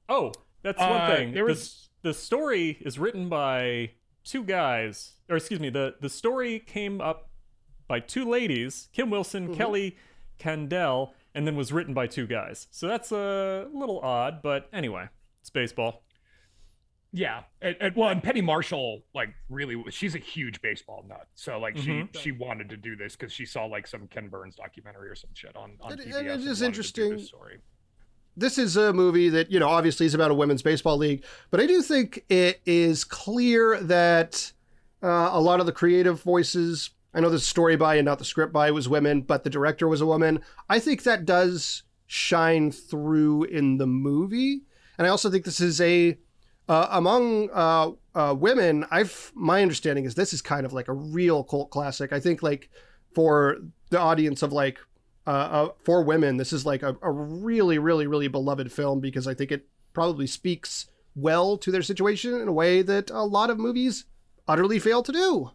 Oh, 0.08 0.32
that's 0.62 0.80
one 0.80 0.92
Uh, 1.02 1.08
thing. 1.16 1.34
there 1.34 1.46
The 1.46 1.50
was- 1.52 1.62
s- 1.62 1.90
the 2.02 2.14
story 2.14 2.78
is 2.82 2.98
written 3.00 3.30
by 3.30 3.92
two 4.24 4.44
guys, 4.44 5.14
or 5.30 5.38
excuse 5.38 5.60
me, 5.60 5.70
the 5.70 5.96
the 6.02 6.10
story 6.10 6.60
came 6.60 7.02
up 7.02 7.30
by 7.88 8.00
two 8.00 8.24
ladies, 8.30 8.90
Kim 8.94 9.10
Wilson, 9.10 9.56
Kelly 9.56 9.98
Candaele, 10.40 11.12
and 11.34 11.46
then 11.48 11.56
was 11.56 11.72
written 11.74 11.94
by 11.94 12.08
two 12.08 12.28
guys. 12.28 12.68
So 12.72 12.88
that's 12.88 13.12
a 13.12 13.68
little 13.74 14.00
odd, 14.02 14.42
but 14.42 14.70
anyway, 14.72 15.08
it's 15.42 15.50
baseball. 15.50 16.04
Yeah, 17.12 17.42
and, 17.62 17.76
and- 17.82 17.96
well, 17.96 18.10
and 18.10 18.22
Penny 18.22 18.42
Marshall, 18.42 19.02
like, 19.16 19.30
really, 19.50 19.84
she's 19.90 20.14
a 20.14 20.20
huge 20.20 20.62
baseball 20.62 21.04
nut. 21.08 21.28
So, 21.34 21.60
like, 21.60 21.76
Mhm. 21.76 22.10
she 22.14 22.20
she 22.22 22.32
wanted 22.32 22.70
to 22.70 22.78
do 22.78 22.96
this 22.96 23.16
because 23.16 23.34
she 23.34 23.46
saw 23.46 23.66
like 23.66 23.88
some 23.88 24.08
Ken 24.08 24.28
Burns 24.28 24.56
documentary 24.56 25.10
or 25.10 25.16
some 25.16 25.32
shit 25.34 25.56
on 25.56 25.72
on 25.82 25.94
And- 25.94 26.02
and 26.02 26.12
PBS. 26.12 26.20
it 26.20 26.26
is 26.26 26.28
wanted 26.28 26.54
to 26.54 26.60
do 26.60 26.66
interesting- 26.66 27.12
this 27.12 27.28
story. 27.28 27.58
this 28.38 28.58
is 28.60 28.78
a 28.78 28.94
movie 28.94 29.28
that 29.30 29.52
you 29.52 29.60
know 29.60 29.68
obviously 29.68 30.06
is 30.06 30.14
about 30.14 30.30
a 30.32 30.34
women's 30.34 30.62
baseball 30.62 30.96
league 30.96 31.26
but 31.52 31.60
i 31.60 31.66
do 31.66 31.82
think 31.82 32.24
it 32.30 32.62
is 32.66 33.04
clear 33.04 33.78
that 33.82 34.54
uh, 35.04 35.30
a 35.34 35.42
lot 35.42 35.60
of 35.60 35.66
the 35.66 35.72
creative 35.74 36.22
voices 36.22 36.92
i 37.14 37.20
know 37.20 37.30
the 37.30 37.40
story 37.40 37.76
by 37.76 37.96
and 37.96 38.06
not 38.06 38.18
the 38.20 38.24
script 38.24 38.54
by 38.54 38.70
was 38.72 38.88
women 38.88 39.22
but 39.22 39.44
the 39.44 39.50
director 39.50 39.88
was 39.90 40.00
a 40.00 40.06
woman 40.06 40.40
i 40.70 40.80
think 40.80 41.04
that 41.04 41.26
does 41.26 41.84
shine 42.06 42.72
through 42.72 43.44
in 43.46 43.78
the 43.78 43.88
movie 43.88 44.62
and 44.98 45.06
i 45.08 45.10
also 45.10 45.30
think 45.30 45.44
this 45.44 45.60
is 45.60 45.82
a 45.82 46.18
uh, 46.70 46.88
among 46.92 47.50
uh, 47.52 47.92
uh, 48.16 48.34
women 48.34 48.86
i've 48.92 49.32
my 49.36 49.62
understanding 49.62 50.06
is 50.06 50.16
this 50.16 50.32
is 50.32 50.42
kind 50.42 50.66
of 50.66 50.72
like 50.72 50.88
a 50.88 50.94
real 50.94 51.44
cult 51.44 51.70
classic 51.72 52.14
i 52.14 52.20
think 52.20 52.42
like 52.42 52.70
for 53.14 53.58
the 53.90 54.00
audience 54.00 54.42
of 54.42 54.54
like 54.54 54.78
uh, 55.28 55.32
uh, 55.32 55.70
for 55.84 56.02
women, 56.02 56.38
this 56.38 56.52
is 56.52 56.66
like 56.66 56.82
a, 56.82 56.98
a 57.04 57.12
really, 57.12 57.78
really, 57.78 58.08
really 58.08 58.28
beloved 58.28 58.72
film 58.72 59.00
because 59.00 59.28
I 59.28 59.36
think 59.36 59.52
it 59.52 59.68
probably 59.94 60.26
speaks 60.26 60.88
well 61.16 61.56
to 61.58 61.72
their 61.72 61.84
situation 61.84 62.34
in 62.34 62.48
a 62.48 62.52
way 62.52 62.82
that 62.82 63.12
a 63.12 63.22
lot 63.24 63.52
of 63.52 63.60
movies 63.60 64.06
utterly 64.48 64.80
fail 64.80 65.04
to 65.04 65.12
do. 65.12 65.52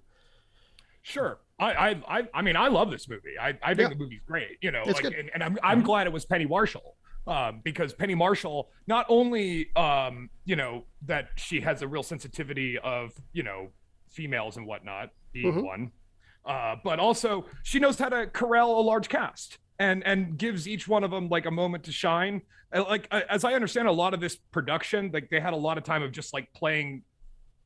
Sure. 1.02 1.38
I, 1.58 1.72
I, 1.72 1.88
I, 2.18 2.28
I 2.34 2.42
mean, 2.42 2.54
I 2.54 2.68
love 2.68 2.92
this 2.92 3.08
movie. 3.08 3.36
I, 3.40 3.58
I 3.64 3.74
think 3.74 3.80
Yeah. 3.80 3.88
the 3.88 3.96
movie's 3.96 4.20
great. 4.26 4.58
You 4.60 4.70
know, 4.70 4.84
like, 4.86 5.02
and, 5.04 5.30
and 5.34 5.42
I'm, 5.42 5.58
I'm 5.60 5.82
glad 5.82 6.06
it 6.06 6.12
was 6.12 6.24
Penny 6.24 6.46
Marshall, 6.46 6.96
um, 7.26 7.60
because 7.64 7.92
Penny 7.92 8.14
Marshall 8.14 8.70
not 8.86 9.06
only, 9.08 9.74
um, 9.76 10.28
you 10.44 10.56
know, 10.56 10.84
that 11.06 11.28
she 11.36 11.60
has 11.60 11.82
a 11.82 11.88
real 11.88 12.02
sensitivity 12.02 12.78
of, 12.78 13.12
you 13.32 13.42
know, 13.42 13.68
females 14.10 14.56
and 14.56 14.66
whatnot 14.66 15.10
being 15.32 15.52
Mhm. 15.54 15.64
one, 15.64 15.92
uh, 16.44 16.76
but 16.84 16.98
also 17.00 17.46
she 17.62 17.78
knows 17.78 17.98
how 17.98 18.08
to 18.08 18.26
corral 18.26 18.78
a 18.78 18.82
large 18.82 19.08
cast 19.08 19.58
and 19.78 20.04
and 20.04 20.38
gives 20.38 20.68
each 20.68 20.86
one 20.86 21.02
of 21.02 21.10
them 21.10 21.28
like 21.28 21.46
a 21.46 21.50
moment 21.50 21.82
to 21.84 21.92
shine. 21.92 22.42
Uh, 22.72 22.84
Like 22.84 23.08
uh, 23.10 23.22
as 23.28 23.42
I 23.44 23.54
understand, 23.54 23.88
a 23.88 23.92
lot 23.92 24.14
of 24.14 24.20
this 24.20 24.36
production, 24.36 25.10
like 25.12 25.30
they 25.30 25.40
had 25.40 25.52
a 25.52 25.56
lot 25.56 25.78
of 25.78 25.84
time 25.84 26.02
of 26.02 26.12
just 26.12 26.32
like 26.32 26.52
playing 26.52 27.02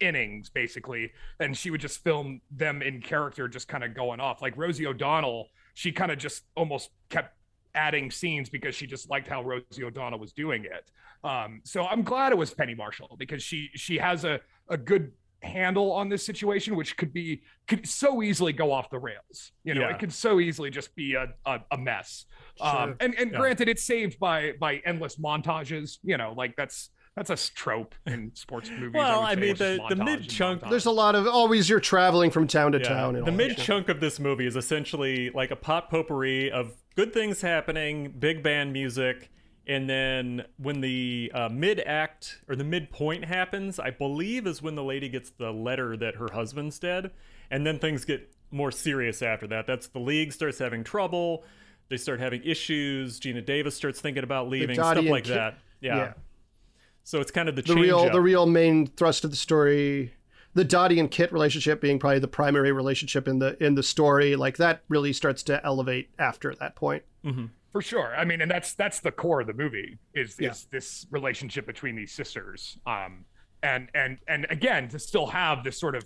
innings 0.01 0.49
basically 0.49 1.11
and 1.41 1.57
she 1.57 1.71
would 1.73 1.81
just 1.81 2.05
film 2.05 2.41
them 2.53 2.83
in 2.83 3.03
character 3.03 3.49
just 3.49 3.67
kind 3.67 3.83
of 3.83 3.95
going 3.95 4.21
off 4.21 4.41
like 4.41 4.57
rosie 4.57 4.87
o'donnell 4.87 5.49
she 5.75 5.91
kind 5.91 6.13
of 6.13 6.19
just 6.19 6.45
almost 6.55 6.91
kept 7.09 7.35
adding 7.75 8.11
scenes 8.11 8.49
because 8.49 8.75
she 8.75 8.87
just 8.87 9.09
liked 9.11 9.29
how 9.29 9.43
rosie 9.43 9.85
o'donnell 9.85 10.19
was 10.19 10.33
doing 10.33 10.65
it 10.65 10.91
um, 11.25 11.61
so 11.65 11.85
i'm 11.87 12.03
glad 12.03 12.33
it 12.33 12.39
was 12.39 12.53
penny 12.55 12.75
marshall 12.75 13.17
because 13.19 13.43
she 13.43 13.69
she 13.75 13.97
has 13.99 14.25
a, 14.25 14.41
a 14.69 14.77
good 14.77 15.13
handle 15.43 15.93
on 15.93 16.09
this 16.09 16.27
situation 16.27 16.75
which 16.75 16.97
could 16.97 17.13
be 17.13 17.43
could 17.69 17.87
so 17.89 18.23
easily 18.23 18.53
go 18.53 18.73
off 18.73 18.91
the 18.91 18.99
rails 18.99 19.53
you 19.63 19.73
know 19.75 19.83
Yeah. 19.83 19.91
it 19.91 19.99
could 20.01 20.13
so 20.13 20.41
easily 20.41 20.69
just 20.71 20.95
be 20.97 21.15
a, 21.15 21.29
a, 21.47 21.61
a 21.71 21.79
mess 21.79 22.25
um, 22.61 22.97
and 22.99 23.15
and 23.15 23.31
Yeah. 23.31 23.37
granted 23.39 23.69
it's 23.69 23.85
saved 23.85 24.19
by 24.19 24.53
by 24.59 24.83
endless 24.85 25.17
montages 25.17 25.99
you 26.03 26.17
know 26.17 26.35
like 26.37 26.57
that's 26.57 26.91
that's 27.27 27.51
a 27.51 27.55
trope 27.55 27.95
in 28.07 28.33
sports 28.35 28.71
movies 28.71 28.93
Well, 28.95 29.21
would 29.21 29.27
I 29.29 29.35
mean, 29.35 29.51
it's 29.51 29.59
the- 29.59 29.81
the 29.89 29.97
mid-chunk- 29.97 30.69
There's 30.69 30.87
a 30.87 30.91
lot 30.91 31.15
of 31.15 31.27
always 31.27 31.69
you're 31.69 31.81
traveling 31.81 32.31
from 32.31 32.47
town 32.47 32.73
to 32.73 32.79
Yeah. 32.79 32.89
town. 32.89 33.17
And 33.17 33.27
the 33.27 33.33
mid 33.33 33.57
chunk 33.59 33.89
of 33.89 34.01
this 34.01 34.19
movie 34.19 34.47
is 34.47 34.57
essentially 34.57 35.31
like 35.31 35.51
a 35.51 35.57
pot 35.57 35.91
potpourri 35.91 36.51
of 36.51 36.73
good 36.97 37.13
things 37.13 37.41
happening, 37.43 38.11
big 38.19 38.43
band 38.43 38.73
music, 38.73 39.31
and 39.67 39.89
then 39.89 40.45
when 40.57 40.81
the 40.81 41.31
uh, 41.35 41.49
mid 41.51 41.81
act 41.81 42.39
or 42.49 42.57
the 42.57 42.65
midpoint 42.65 43.25
happens, 43.27 43.79
I 43.79 43.91
believe 43.91 44.47
is 44.47 44.63
when 44.63 44.75
the 44.77 44.83
lady 44.85 45.09
gets 45.09 45.31
the 45.31 45.51
letter 45.53 45.97
that 45.97 46.17
her 46.17 46.29
husband's 46.33 46.79
dead, 46.79 47.11
and 47.51 47.67
then 47.67 47.79
things 47.79 48.05
get 48.05 48.33
more 48.51 48.71
serious 48.71 49.21
after 49.21 49.47
that. 49.49 49.67
That's 49.67 49.89
the 49.89 49.99
league 49.99 50.33
starts 50.33 50.59
having 50.59 50.85
trouble. 50.85 51.45
They 51.91 51.97
start 51.99 52.19
having 52.21 52.43
issues. 52.45 53.21
Geena 53.21 53.45
Davis 53.45 53.75
starts 53.75 54.01
thinking 54.01 54.25
about 54.25 54.49
leaving, 54.49 54.75
stuff 54.75 55.05
like 55.05 55.25
Ki- 55.25 55.31
that. 55.35 55.59
Yeah. 55.81 55.97
yeah. 55.97 56.13
So 57.09 57.23
it's 57.23 57.31
kind 57.31 57.49
of 57.49 57.57
the, 57.57 57.63
the 57.63 57.69
change 57.69 57.81
real 57.81 58.01
up. 58.01 58.13
the 58.13 58.21
real 58.21 58.45
main 58.45 58.87
thrust 58.87 59.25
of 59.25 59.31
the 59.31 59.37
story 59.37 60.13
the 60.53 60.63
Dottie 60.63 61.01
and 61.01 61.11
Kit 61.11 61.33
relationship 61.33 61.81
being 61.81 61.99
probably 61.99 62.19
the 62.19 62.29
primary 62.29 62.71
relationship 62.71 63.27
in 63.27 63.39
the 63.39 63.57
in 63.65 63.77
the 63.77 63.83
story 63.83 64.37
like 64.37 64.59
that 64.59 64.83
really 64.91 65.15
starts 65.15 65.43
to 65.45 65.65
elevate 65.65 66.11
after 66.19 66.55
that 66.57 66.77
point. 66.77 67.05
For 67.73 67.81
sure. 67.81 68.15
I 68.15 68.27
mean 68.27 68.43
and 68.43 68.51
that's 68.51 68.75
that's 68.75 69.01
the 69.01 69.11
core 69.11 69.41
of 69.41 69.47
the 69.47 69.55
movie 69.55 69.97
is 70.15 70.37
Yeah. 70.39 70.51
is 70.51 70.67
this 70.71 71.07
relationship 71.11 71.65
between 71.65 71.97
these 71.97 72.13
sisters. 72.13 72.77
Um 72.85 73.25
and 73.63 73.89
and 73.95 74.19
and 74.29 74.47
again 74.51 74.89
to 74.91 74.99
still 74.99 75.29
have 75.29 75.65
this 75.65 75.81
sort 75.81 75.97
of 75.97 76.05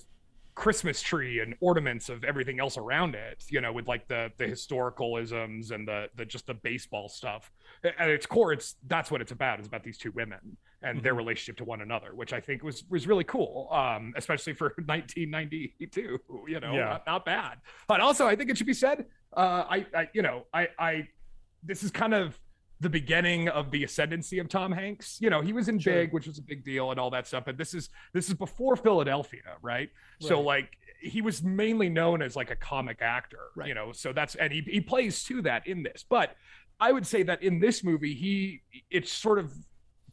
christmas 0.55 1.03
tree 1.03 1.41
and 1.41 1.57
ornaments 1.61 2.11
of 2.11 2.23
everything 2.23 2.61
else 2.61 2.77
around 2.77 3.15
it 3.15 3.43
you 3.49 3.61
know 3.61 3.73
with 3.73 3.89
like 3.89 4.07
the 4.07 4.31
the 4.37 4.45
historicalisms 4.45 5.73
and 5.73 5.89
the 5.89 6.09
the 6.15 6.25
just 6.25 6.47
the 6.47 6.55
baseball 6.55 7.09
stuff. 7.09 7.51
At 7.99 8.09
its 8.09 8.25
core 8.27 8.53
it's 8.53 8.77
that's 8.87 9.11
what 9.11 9.21
it's 9.21 9.33
about 9.33 9.59
it's 9.59 9.67
about 9.67 9.83
these 9.83 9.99
two 9.99 10.13
women 10.13 10.57
and 10.83 11.03
their 11.03 11.15
relationship 11.15 11.57
to 11.57 11.65
one 11.65 11.81
another 11.81 12.15
which 12.15 12.33
i 12.33 12.41
think 12.41 12.63
was 12.63 12.85
was 12.91 13.07
really 13.07 13.25
cool 13.25 13.69
um 13.73 14.13
especially 14.17 14.53
for 14.53 14.75
1992 14.87 16.19
you 16.49 16.61
know 16.61 16.73
Yeah. 16.75 16.85
not, 16.85 17.07
not 17.07 17.25
bad 17.25 17.59
but 17.89 18.01
also 18.01 18.27
i 18.27 18.37
think 18.37 18.51
it 18.51 18.57
should 18.59 18.67
be 18.67 18.75
said 18.75 19.07
uh 19.37 19.65
i 19.69 19.87
i 19.95 20.09
you 20.13 20.23
know 20.23 20.45
i 20.53 20.69
i 20.79 21.09
this 21.63 21.83
is 21.83 21.91
kind 21.91 22.15
of 22.15 22.39
the 22.81 22.89
beginning 22.91 23.49
of 23.49 23.71
the 23.71 23.85
ascendancy 23.85 24.41
of 24.41 24.49
Tom 24.49 24.73
Hanks. 24.73 25.19
You 25.21 25.31
know, 25.31 25.41
he 25.41 25.53
was 25.53 25.69
in 25.69 25.79
Sure. 25.79 25.93
Big, 25.95 26.13
which 26.13 26.27
was 26.27 26.39
a 26.39 26.43
big 26.43 26.65
deal 26.65 26.91
and 26.91 26.99
all 26.99 27.11
that 27.11 27.29
stuff, 27.29 27.45
but 27.47 27.57
this 27.57 27.75
is 27.75 27.89
this 28.13 28.27
is 28.27 28.35
before 28.35 28.75
Philadelphia, 28.75 29.55
right? 29.63 29.89
So 30.19 30.41
like 30.41 30.73
he 31.01 31.23
was 31.23 31.45
mainly 31.45 31.89
known 31.89 32.23
as 32.23 32.35
like 32.35 32.51
a 32.51 32.57
comic 32.57 33.01
actor, 33.01 33.39
Right. 33.55 33.69
you 33.69 33.75
know. 33.75 33.93
So 33.93 34.13
that's 34.13 34.35
and 34.35 34.53
he 34.53 34.63
he 34.63 34.81
plays 34.81 35.23
to 35.27 35.43
that 35.43 35.65
in 35.69 35.85
this. 35.85 36.05
But 36.11 36.35
I 36.81 36.91
would 36.91 37.07
say 37.07 37.23
that 37.23 37.41
in 37.45 37.61
this 37.61 37.85
movie 37.85 38.15
he 38.15 38.63
it's 38.91 39.13
sort 39.13 39.39
of 39.39 39.53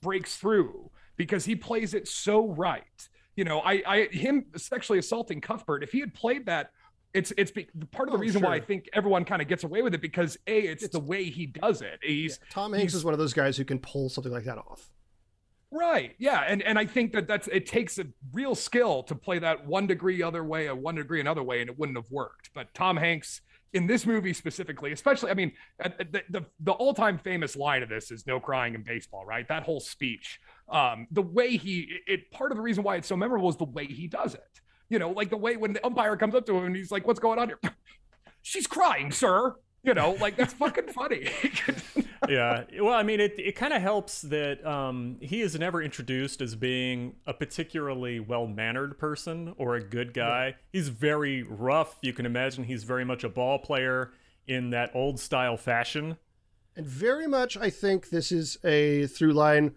breaks 0.02 0.38
through 0.38 0.90
because 1.18 1.46
he 1.46 1.56
plays 1.56 1.94
it 1.94 2.08
so 2.08 2.48
right. 2.48 2.84
You 3.36 3.44
know, 3.46 3.60
I 3.60 3.84
I 3.88 4.08
him 4.12 4.46
sexually 4.58 5.00
assaulting 5.00 5.42
Cuthbert, 5.42 5.84
if 5.84 5.92
he 5.92 6.00
had 6.00 6.14
played 6.14 6.46
that 6.48 6.72
it's 7.14 7.32
it's 7.38 7.52
be, 7.52 7.68
part 7.92 8.08
of 8.08 8.12
the 8.14 8.18
Oh, 8.18 8.22
reason 8.22 8.42
why 8.42 8.56
I 8.56 8.60
think 8.60 8.88
everyone 8.94 9.26
kind 9.26 9.42
of 9.42 9.48
gets 9.48 9.64
away 9.64 9.82
with 9.82 9.94
it 9.96 10.02
because 10.02 10.38
a 10.46 10.60
it's, 10.68 10.88
the 10.90 11.00
way 11.00 11.24
he 11.24 11.46
does 11.48 11.82
it. 11.82 12.00
He's 12.04 12.40
Tom 12.52 12.72
Hanks 12.74 12.94
he's- 12.94 13.00
is 13.00 13.06
one 13.06 13.14
of 13.14 13.20
those 13.20 13.34
guys 13.34 13.58
who 13.58 13.66
can 13.66 13.80
pull 13.80 14.10
something 14.10 14.32
like 14.32 14.44
that 14.44 14.58
off. 14.58 14.92
Right. 15.72 16.16
Yeah. 16.18 16.44
And 16.48 16.62
and 16.64 16.80
I 16.80 16.86
think 16.86 17.12
that 17.14 17.28
that's 17.28 17.48
it 17.48 17.66
takes 17.68 18.00
a 18.00 18.06
real 18.34 18.56
skill 18.56 19.04
to 19.04 19.16
play 19.16 19.38
that 19.40 19.66
one 19.68 19.86
degree 19.88 20.22
other 20.24 20.44
way, 20.44 20.66
a 20.66 20.76
one 20.76 20.96
degree 20.96 21.20
another 21.20 21.44
way, 21.44 21.62
and 21.62 21.70
it 21.70 21.78
wouldn't 21.78 21.98
have 21.98 22.10
worked. 22.12 22.50
But 22.56 22.74
Tom 22.74 22.98
Hanks 22.98 23.42
in 23.74 23.88
this 23.88 24.06
movie 24.06 24.34
specifically, 24.34 24.92
especially, 24.92 25.32
I 25.32 25.34
mean, 25.34 25.52
the 25.80 26.24
the, 26.30 26.46
the 26.60 26.72
all 26.72 26.94
time 26.94 27.18
famous 27.18 27.56
line 27.56 27.84
of 27.84 27.90
this 27.90 28.12
is 28.12 28.26
"No 28.26 28.40
crying 28.40 28.76
in 28.76 28.84
baseball." 28.84 29.26
Right. 29.26 29.48
That 29.48 29.64
whole 29.64 29.80
speech. 29.80 30.40
Um, 30.70 31.08
the 31.12 31.22
way 31.22 31.58
he 31.58 31.90
it 32.08 32.32
part 32.32 32.52
of 32.52 32.58
the 32.58 32.62
reason 32.62 32.84
why 32.84 32.96
it's 32.96 33.08
so 33.08 33.16
memorable 33.16 33.50
is 33.50 33.58
the 33.58 33.66
way 33.66 33.86
he 33.86 34.08
does 34.08 34.34
it. 34.34 34.62
You 34.90 35.00
know, 35.00 35.12
like 35.12 35.30
the 35.30 35.38
way 35.38 35.56
when 35.58 35.74
the 35.74 35.86
umpire 35.86 36.18
comes 36.18 36.36
up 36.36 36.46
to 36.48 36.58
him 36.58 36.66
and 36.66 36.76
he's 36.76 36.92
like, 36.92 37.06
"What's 37.06 37.20
going 37.20 37.40
on 37.40 37.50
here?" 37.50 37.60
She's 38.42 38.68
crying, 38.68 39.12
sir. 39.12 39.56
You 39.84 39.94
know, 39.94 40.18
like 40.20 40.36
that's 40.36 40.54
fucking 40.54 40.88
funny. 40.88 41.30
yeah. 42.30 42.64
Well, 42.80 42.94
I 42.94 43.04
mean, 43.04 43.20
it, 43.20 43.36
it 43.38 43.56
kind 43.56 43.74
of 43.74 43.82
helps 43.82 44.22
that 44.24 44.66
um, 44.66 45.18
he 45.22 45.42
is 45.42 45.58
never 45.58 45.82
introduced 45.82 46.42
as 46.42 46.56
being 46.56 47.16
a 47.26 47.34
particularly 47.34 48.20
well 48.20 48.46
mannered 48.46 48.98
person 48.98 49.54
or 49.58 49.76
a 49.76 49.82
good 49.82 50.14
guy. 50.14 50.56
He's 50.72 50.90
very 50.90 51.44
rough. 51.44 51.98
You 52.02 52.14
can 52.14 52.26
imagine 52.26 52.66
he's 52.66 52.84
very 52.84 53.06
much 53.06 53.24
a 53.24 53.30
ball 53.30 53.60
player 53.60 54.12
in 54.48 54.72
that 54.72 54.92
old 54.94 55.20
style 55.20 55.56
fashion. 55.58 56.18
And 56.76 56.86
very 56.86 57.28
much, 57.28 57.56
I 57.56 57.70
think 57.70 58.10
this 58.10 58.32
is 58.32 58.58
a 58.64 59.08
through 59.08 59.34
line 59.34 59.76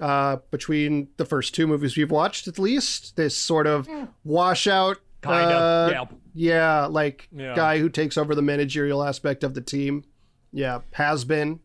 uh, 0.00 0.36
between 0.50 1.08
the 1.16 1.24
first 1.24 1.54
two 1.54 1.66
movies 1.66 1.96
we've 1.96 2.10
watched, 2.10 2.48
at 2.48 2.58
least. 2.58 3.16
This 3.16 3.36
sort 3.36 3.66
of 3.66 3.88
washout, 4.24 4.98
kind 5.24 5.50
uh, 5.52 5.56
of. 5.56 5.90
Yeah. 5.90 6.04
yeah, 6.34 6.86
like 6.86 7.28
Yeah. 7.32 7.54
guy 7.54 7.78
who 7.78 7.88
takes 7.88 8.16
over 8.16 8.34
the 8.34 8.42
managerial 8.42 9.02
aspect 9.02 9.42
of 9.44 9.54
the 9.54 9.60
team. 9.60 10.04
Yeah, 10.52 10.80
has 10.92 11.24
been. 11.24 11.60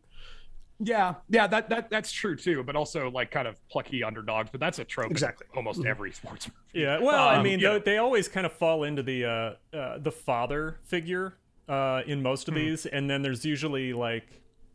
Yeah, 0.82 1.16
yeah, 1.28 1.46
that 1.46 1.68
that 1.68 1.90
that's 1.90 2.10
true 2.10 2.36
too. 2.36 2.62
But 2.62 2.74
also 2.74 3.10
like 3.10 3.30
kind 3.30 3.46
of 3.46 3.56
plucky 3.68 4.02
underdogs. 4.02 4.48
But 4.50 4.60
that's 4.60 4.78
a 4.78 4.84
trope. 4.84 5.06
in 5.06 5.12
Exactly. 5.12 5.46
Almost 5.54 5.84
every 5.84 6.10
sports 6.12 6.48
movie. 6.48 6.84
Yeah, 6.86 6.98
well, 7.00 7.28
I 7.28 7.36
Um, 7.36 7.42
mean, 7.44 7.60
you 7.60 7.68
they, 7.74 7.78
they 7.80 7.98
always 7.98 8.28
kind 8.28 8.46
of 8.46 8.52
fall 8.52 8.84
into 8.84 9.02
the 9.02 9.24
uh, 9.26 9.76
uh, 9.76 9.98
the 9.98 10.10
father 10.10 10.78
figure 10.84 11.34
uh, 11.68 12.00
in 12.06 12.22
most 12.22 12.46
Hmm. 12.46 12.52
of 12.52 12.54
these, 12.56 12.86
and 12.86 13.10
then 13.10 13.20
there's 13.22 13.44
usually 13.44 13.92
like 13.92 14.26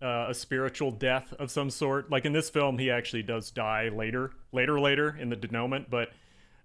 uh, 0.02 0.28
a 0.30 0.34
spiritual 0.36 0.92
death 0.92 1.34
of 1.40 1.50
some 1.50 1.72
sort. 1.72 2.12
Like 2.12 2.26
in 2.26 2.34
this 2.34 2.52
film, 2.52 2.78
he 2.78 2.92
actually 2.92 3.24
does 3.24 3.50
die 3.50 3.90
later, 3.90 4.32
later, 4.52 4.80
later 4.80 5.18
in 5.20 5.30
the 5.30 5.36
denouement. 5.36 5.90
But 5.90 6.10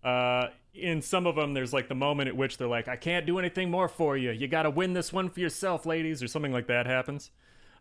uh, 0.07 0.49
in 0.75 1.03
some 1.03 1.27
of 1.27 1.37
them, 1.37 1.55
there's 1.55 1.73
like 1.73 1.89
the 1.89 1.95
moment 1.95 2.29
at 2.29 2.37
which 2.37 2.59
they're 2.59 2.69
like, 2.69 2.89
"I 2.89 2.97
can't 2.97 3.27
do 3.27 3.39
anything 3.39 3.71
more 3.71 3.89
for 3.89 4.17
you. 4.17 4.31
You 4.31 4.49
got 4.49 4.63
to 4.63 4.71
win 4.71 4.93
this 4.93 5.13
one 5.13 5.29
for 5.29 5.41
yourself, 5.41 5.87
ladies," 5.87 6.23
or 6.23 6.29
something 6.29 6.53
like 6.53 6.67
that 6.69 6.87
happens. 6.87 7.31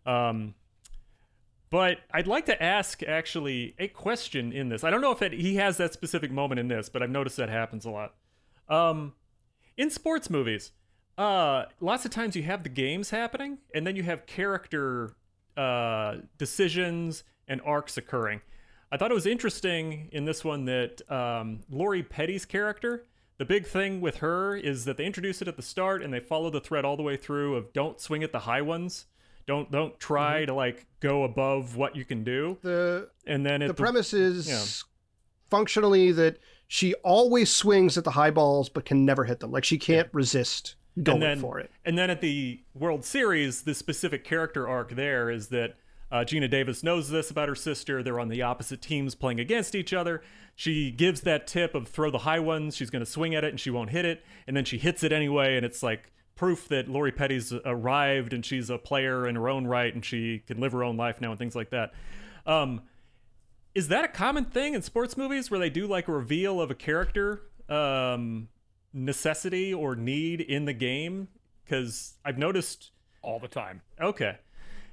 Um, 0.06 0.54
but 1.70 1.98
I'd 2.10 2.26
like 2.26 2.46
to 2.46 2.62
ask 2.62 3.02
actually 3.04 3.74
a 3.78 3.86
question 3.86 4.52
in 4.52 4.68
this. 4.68 4.82
I 4.82 4.90
don't 4.90 5.00
know 5.00 5.12
if 5.12 5.22
it, 5.22 5.32
he 5.32 5.56
has 5.56 5.76
that 5.76 5.92
specific 5.92 6.32
moment 6.32 6.58
in 6.58 6.66
this, 6.66 6.88
but 6.88 7.02
I've 7.02 7.10
noticed 7.10 7.36
that 7.36 7.48
happens 7.48 7.84
a 7.84 7.90
lot. 7.90 8.14
Um, 8.68 9.14
in 9.76 9.88
sports 9.88 10.28
movies, 10.28 10.72
uh, 11.16 11.66
lots 11.80 12.04
of 12.04 12.10
times 12.10 12.34
you 12.34 12.42
have 12.42 12.64
the 12.64 12.68
games 12.68 13.10
happening, 13.10 13.58
and 13.72 13.86
then 13.86 13.94
you 13.94 14.02
have 14.02 14.26
character 14.26 15.14
uh, 15.56 16.16
decisions 16.38 17.22
and 17.46 17.60
arcs 17.64 17.96
occurring. 17.96 18.40
I 18.92 18.96
thought 18.96 19.10
it 19.10 19.14
was 19.14 19.26
interesting 19.26 20.08
in 20.12 20.24
this 20.24 20.44
one 20.44 20.64
that 20.64 21.00
um, 21.10 21.60
Lori 21.70 22.02
Petty's 22.02 22.44
character, 22.44 23.04
the 23.38 23.44
big 23.44 23.66
thing 23.66 24.00
with 24.00 24.16
her 24.16 24.56
is 24.56 24.84
that 24.84 24.96
they 24.96 25.06
introduce 25.06 25.40
it 25.40 25.48
at 25.48 25.56
the 25.56 25.62
start 25.62 26.02
and 26.02 26.12
they 26.12 26.20
follow 26.20 26.50
the 26.50 26.60
thread 26.60 26.84
all 26.84 26.96
the 26.96 27.02
way 27.02 27.16
through 27.16 27.56
of 27.56 27.72
don't 27.72 28.00
swing 28.00 28.22
at 28.22 28.32
the 28.32 28.40
high 28.40 28.62
ones. 28.62 29.06
Don't 29.46 29.70
don't 29.70 29.98
try 29.98 30.44
to 30.44 30.54
like 30.54 30.86
go 31.00 31.24
above 31.24 31.76
what 31.76 31.96
you 31.96 32.04
can 32.04 32.22
do. 32.22 32.58
The 32.62 33.08
And 33.26 33.44
then 33.44 33.60
the 33.60 33.68
the, 33.68 33.74
premise 33.74 34.12
is 34.12 34.48
yeah. 34.48 34.62
functionally 35.48 36.12
that 36.12 36.38
she 36.68 36.94
always 36.96 37.50
swings 37.50 37.96
at 37.96 38.04
the 38.04 38.12
high 38.12 38.30
balls 38.30 38.68
but 38.68 38.84
can 38.84 39.04
never 39.04 39.24
hit 39.24 39.40
them. 39.40 39.50
Like 39.50 39.64
she 39.64 39.78
can't 39.78 40.08
resist 40.12 40.76
going 41.02 41.20
then, 41.20 41.40
for 41.40 41.58
it. 41.58 41.70
And 41.84 41.96
then 41.96 42.10
at 42.10 42.20
the 42.20 42.62
World 42.74 43.04
Series, 43.04 43.62
the 43.62 43.74
specific 43.74 44.24
character 44.24 44.68
arc 44.68 44.94
there 44.94 45.30
is 45.30 45.48
that 45.48 45.76
uh, 46.10 46.18
Geena 46.18 46.50
Davis 46.50 46.82
knows 46.82 47.10
this 47.10 47.30
about 47.30 47.48
her 47.48 47.54
sister. 47.54 48.02
They're 48.02 48.18
on 48.18 48.28
the 48.28 48.42
opposite 48.42 48.82
teams 48.82 49.14
playing 49.14 49.38
against 49.40 49.74
each 49.74 49.92
other. 49.92 50.22
She 50.56 50.90
gives 50.90 51.20
that 51.22 51.46
tip 51.46 51.74
of 51.74 51.88
throw 51.88 52.10
the 52.10 52.18
high 52.18 52.40
ones. 52.40 52.76
She's 52.76 52.90
going 52.90 53.04
to 53.04 53.10
swing 53.10 53.34
at 53.34 53.44
it 53.44 53.50
and 53.50 53.60
she 53.60 53.70
won't 53.70 53.90
hit 53.90 54.04
it. 54.04 54.24
And 54.46 54.56
then 54.56 54.64
she 54.64 54.78
hits 54.78 55.02
it 55.02 55.12
anyway. 55.12 55.56
And 55.56 55.64
it's 55.64 55.82
like 55.82 56.12
proof 56.34 56.68
that 56.68 56.88
Lori 56.88 57.12
Petty's 57.12 57.52
arrived 57.64 58.32
and 58.32 58.44
she's 58.44 58.70
a 58.70 58.78
player 58.78 59.26
in 59.28 59.36
her 59.36 59.48
own 59.48 59.66
right 59.66 59.94
and 59.94 60.04
she 60.04 60.40
can 60.40 60.58
live 60.58 60.72
her 60.72 60.82
own 60.82 60.96
life 60.96 61.20
now 61.20 61.30
and 61.30 61.38
things 61.38 61.54
like 61.54 61.70
that. 61.70 61.92
Um, 62.44 62.82
is 63.74 63.88
that 63.88 64.04
a 64.04 64.08
common 64.08 64.46
thing 64.46 64.74
in 64.74 64.82
sports 64.82 65.16
movies 65.16 65.50
where 65.50 65.60
they 65.60 65.70
do 65.70 65.86
like 65.86 66.08
a 66.08 66.12
reveal 66.12 66.60
of 66.60 66.70
a 66.70 66.74
character 66.74 67.42
um, 67.68 68.48
necessity 68.92 69.72
or 69.72 69.94
need 69.94 70.40
in 70.40 70.64
the 70.64 70.72
game? 70.72 71.28
Because 71.64 72.14
I've 72.24 72.38
noticed. 72.38 72.90
all 73.22 73.38
the 73.38 73.48
time. 73.48 73.82
Okay, 74.00 74.38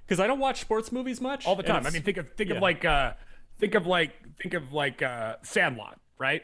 because 0.08 0.20
I 0.20 0.28
don't 0.28 0.40
watch 0.40 0.62
sports 0.62 0.92
movies 0.92 1.20
much. 1.20 1.46
All 1.46 1.56
the 1.56 1.64
time. 1.64 1.86
I 1.86 1.90
mean, 1.90 2.02
think 2.02 2.18
of 2.18 2.32
think 2.34 2.50
yeah. 2.50 2.56
of 2.56 2.62
like 2.62 2.86
uh 2.86 3.14
think 3.60 3.76
of 3.76 3.86
like 3.86 4.12
think 4.42 4.54
of 4.54 4.72
like 4.74 5.02
uh 5.02 5.36
Sandlot, 5.44 6.00
right? 6.18 6.44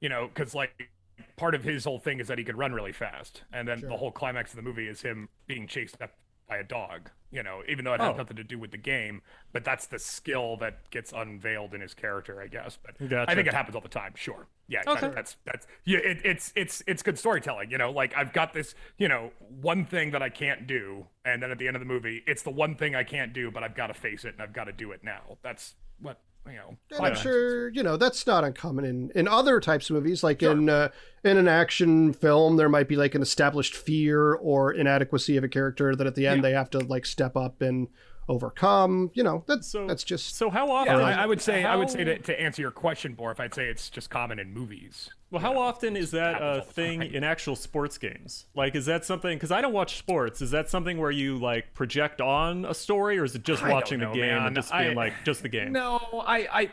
You 0.00 0.08
know, 0.08 0.28
because 0.28 0.54
like 0.54 0.90
part 1.36 1.54
of 1.54 1.64
his 1.64 1.84
whole 1.84 1.98
thing 1.98 2.20
is 2.20 2.28
that 2.28 2.38
he 2.38 2.44
could 2.44 2.58
run 2.58 2.72
really 2.72 2.92
fast, 2.92 3.42
and 3.52 3.66
then 3.66 3.80
the 3.80 3.96
whole 3.96 4.12
climax 4.12 4.50
of 4.52 4.56
the 4.56 4.62
movie 4.62 4.88
is 4.88 5.02
him 5.02 5.28
being 5.46 5.66
chased 5.66 6.00
up 6.02 6.10
by 6.48 6.56
a 6.56 6.64
dog. 6.64 7.10
You 7.30 7.42
know, 7.42 7.62
even 7.68 7.84
though 7.84 7.92
it 7.92 8.00
has 8.00 8.14
Oh. 8.14 8.16
nothing 8.16 8.38
to 8.38 8.42
do 8.44 8.58
with 8.58 8.70
the 8.70 8.78
game, 8.78 9.20
but 9.52 9.62
that's 9.62 9.84
the 9.86 9.98
skill 9.98 10.56
that 10.58 10.88
gets 10.88 11.12
unveiled 11.12 11.74
in 11.74 11.82
his 11.82 11.92
character, 11.92 12.40
I 12.40 12.46
guess. 12.46 12.78
But 12.82 12.96
Gotcha. 13.06 13.30
I 13.30 13.34
think 13.34 13.46
it 13.46 13.52
happens 13.52 13.74
all 13.76 13.82
the 13.82 13.88
time. 13.90 14.14
Sure, 14.16 14.46
yeah, 14.66 14.82
Okay. 14.86 14.98
that- 15.02 15.14
that's 15.14 15.36
that's 15.44 15.66
yeah. 15.84 15.98
It, 15.98 16.22
it's 16.24 16.54
it's 16.56 16.82
it's 16.86 17.02
good 17.02 17.18
storytelling. 17.18 17.70
You 17.70 17.76
know, 17.76 17.90
like 17.90 18.16
I've 18.16 18.32
got 18.32 18.54
this, 18.54 18.74
you 18.96 19.08
know, 19.08 19.32
one 19.60 19.84
thing 19.84 20.10
that 20.12 20.22
I 20.22 20.30
can't 20.30 20.66
do, 20.66 21.06
and 21.22 21.42
then 21.42 21.50
at 21.50 21.58
the 21.58 21.66
end 21.66 21.76
of 21.76 21.80
the 21.80 21.86
movie, 21.86 22.22
it's 22.26 22.42
the 22.42 22.50
one 22.50 22.74
thing 22.74 22.94
I 22.94 23.04
can't 23.04 23.34
do, 23.34 23.50
but 23.50 23.62
I've 23.62 23.74
got 23.74 23.88
to 23.88 23.94
face 23.94 24.24
it 24.24 24.32
and 24.32 24.40
I've 24.42 24.54
got 24.54 24.64
to 24.64 24.72
do 24.72 24.92
it 24.92 25.04
now. 25.04 25.36
That's 25.42 25.74
what 26.00 26.22
you 26.50 26.56
know. 26.58 26.76
And 26.96 27.06
I'm 27.06 27.14
sure 27.16 27.68
you 27.70 27.82
know 27.82 27.96
that's 27.96 28.26
not 28.26 28.44
uncommon 28.44 28.84
in 28.84 29.10
in 29.14 29.28
other 29.28 29.60
types 29.60 29.88
of 29.90 29.94
movies. 29.94 30.22
Like 30.22 30.42
in 30.42 30.68
uh, 30.68 30.88
in 31.24 31.36
an 31.36 31.48
action 31.48 32.12
film, 32.12 32.56
there 32.56 32.68
might 32.68 32.88
be 32.88 32.96
like 32.96 33.14
an 33.14 33.22
established 33.22 33.74
fear 33.76 34.34
or 34.34 34.72
inadequacy 34.72 35.36
of 35.36 35.44
a 35.44 35.48
character 35.48 35.94
that 35.96 36.06
at 36.06 36.14
the 36.14 36.26
end 36.26 36.38
Yeah. 36.38 36.42
they 36.50 36.52
have 36.54 36.70
to 36.70 36.78
like 36.80 37.06
step 37.06 37.36
up 37.36 37.60
and 37.62 37.88
overcome. 38.28 39.10
You 39.14 39.22
know, 39.22 39.44
that's 39.46 39.68
So 39.68 39.86
that's 39.86 40.04
just 40.04 40.36
so. 40.36 40.50
How 40.50 40.66
Yeah, 40.66 40.72
often? 40.72 40.94
I, 40.96 41.22
I 41.22 41.26
would 41.26 41.40
say 41.40 41.64
I 41.64 41.76
would 41.76 41.90
say 41.90 42.04
to, 42.04 42.18
to 42.18 42.40
answer 42.40 42.62
your 42.62 42.70
question, 42.70 43.16
Borf, 43.16 43.40
I'd 43.40 43.54
say 43.54 43.66
it's 43.66 43.90
just 43.90 44.10
common 44.10 44.38
in 44.38 44.52
movies. 44.52 45.10
Well, 45.30 45.42
how 45.42 45.58
often 45.58 45.94
is 45.94 46.12
that 46.12 46.40
happens 46.40 46.66
a 46.66 46.72
thing 46.72 47.00
time. 47.00 47.14
in 47.14 47.22
actual 47.22 47.54
sports 47.54 47.98
games? 47.98 48.46
Like, 48.54 48.74
is 48.74 48.86
that 48.86 49.04
something? 49.04 49.36
Because 49.36 49.50
I 49.50 49.60
don't 49.60 49.74
watch 49.74 49.98
sports. 49.98 50.40
Is 50.40 50.52
that 50.52 50.70
something 50.70 50.96
where 50.98 51.10
you 51.10 51.36
like 51.36 51.74
project 51.74 52.20
on 52.22 52.64
a 52.64 52.72
story, 52.72 53.18
or 53.18 53.24
is 53.24 53.34
it 53.34 53.42
just 53.42 53.62
I 53.62 53.70
watching 53.70 54.00
know, 54.00 54.12
the 54.12 54.20
game 54.20 54.34
man. 54.34 54.46
and 54.46 54.56
just 54.56 54.72
being 54.72 54.92
I- 54.92 54.94
like 54.94 55.12
just 55.24 55.42
the 55.42 55.50
game? 55.50 55.72
No, 55.72 55.98
I, 56.26 56.48
I, 56.50 56.70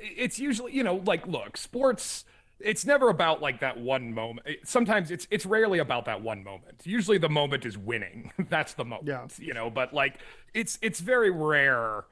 it's 0.00 0.38
usually, 0.38 0.72
you 0.72 0.82
know, 0.84 1.02
like, 1.04 1.26
look, 1.26 1.56
sports. 1.58 2.24
It's 2.60 2.84
never 2.84 3.08
about 3.08 3.40
like 3.40 3.60
that 3.60 3.78
one 3.78 4.12
moment. 4.12 4.46
Sometimes 4.64 5.10
it's 5.10 5.26
it's 5.30 5.46
rarely 5.46 5.78
about 5.78 6.04
that 6.06 6.22
one 6.22 6.42
moment. 6.42 6.82
Usually 6.84 7.18
the 7.18 7.28
moment 7.28 7.64
is 7.64 7.78
winning. 7.78 8.32
That's 8.48 8.74
the 8.74 8.84
moment. 8.84 9.08
Yeah. 9.08 9.26
You 9.38 9.54
know, 9.54 9.70
but 9.70 9.94
like 9.94 10.18
it's 10.54 10.78
it's 10.82 11.00
very 11.00 11.30
rare. 11.30 12.04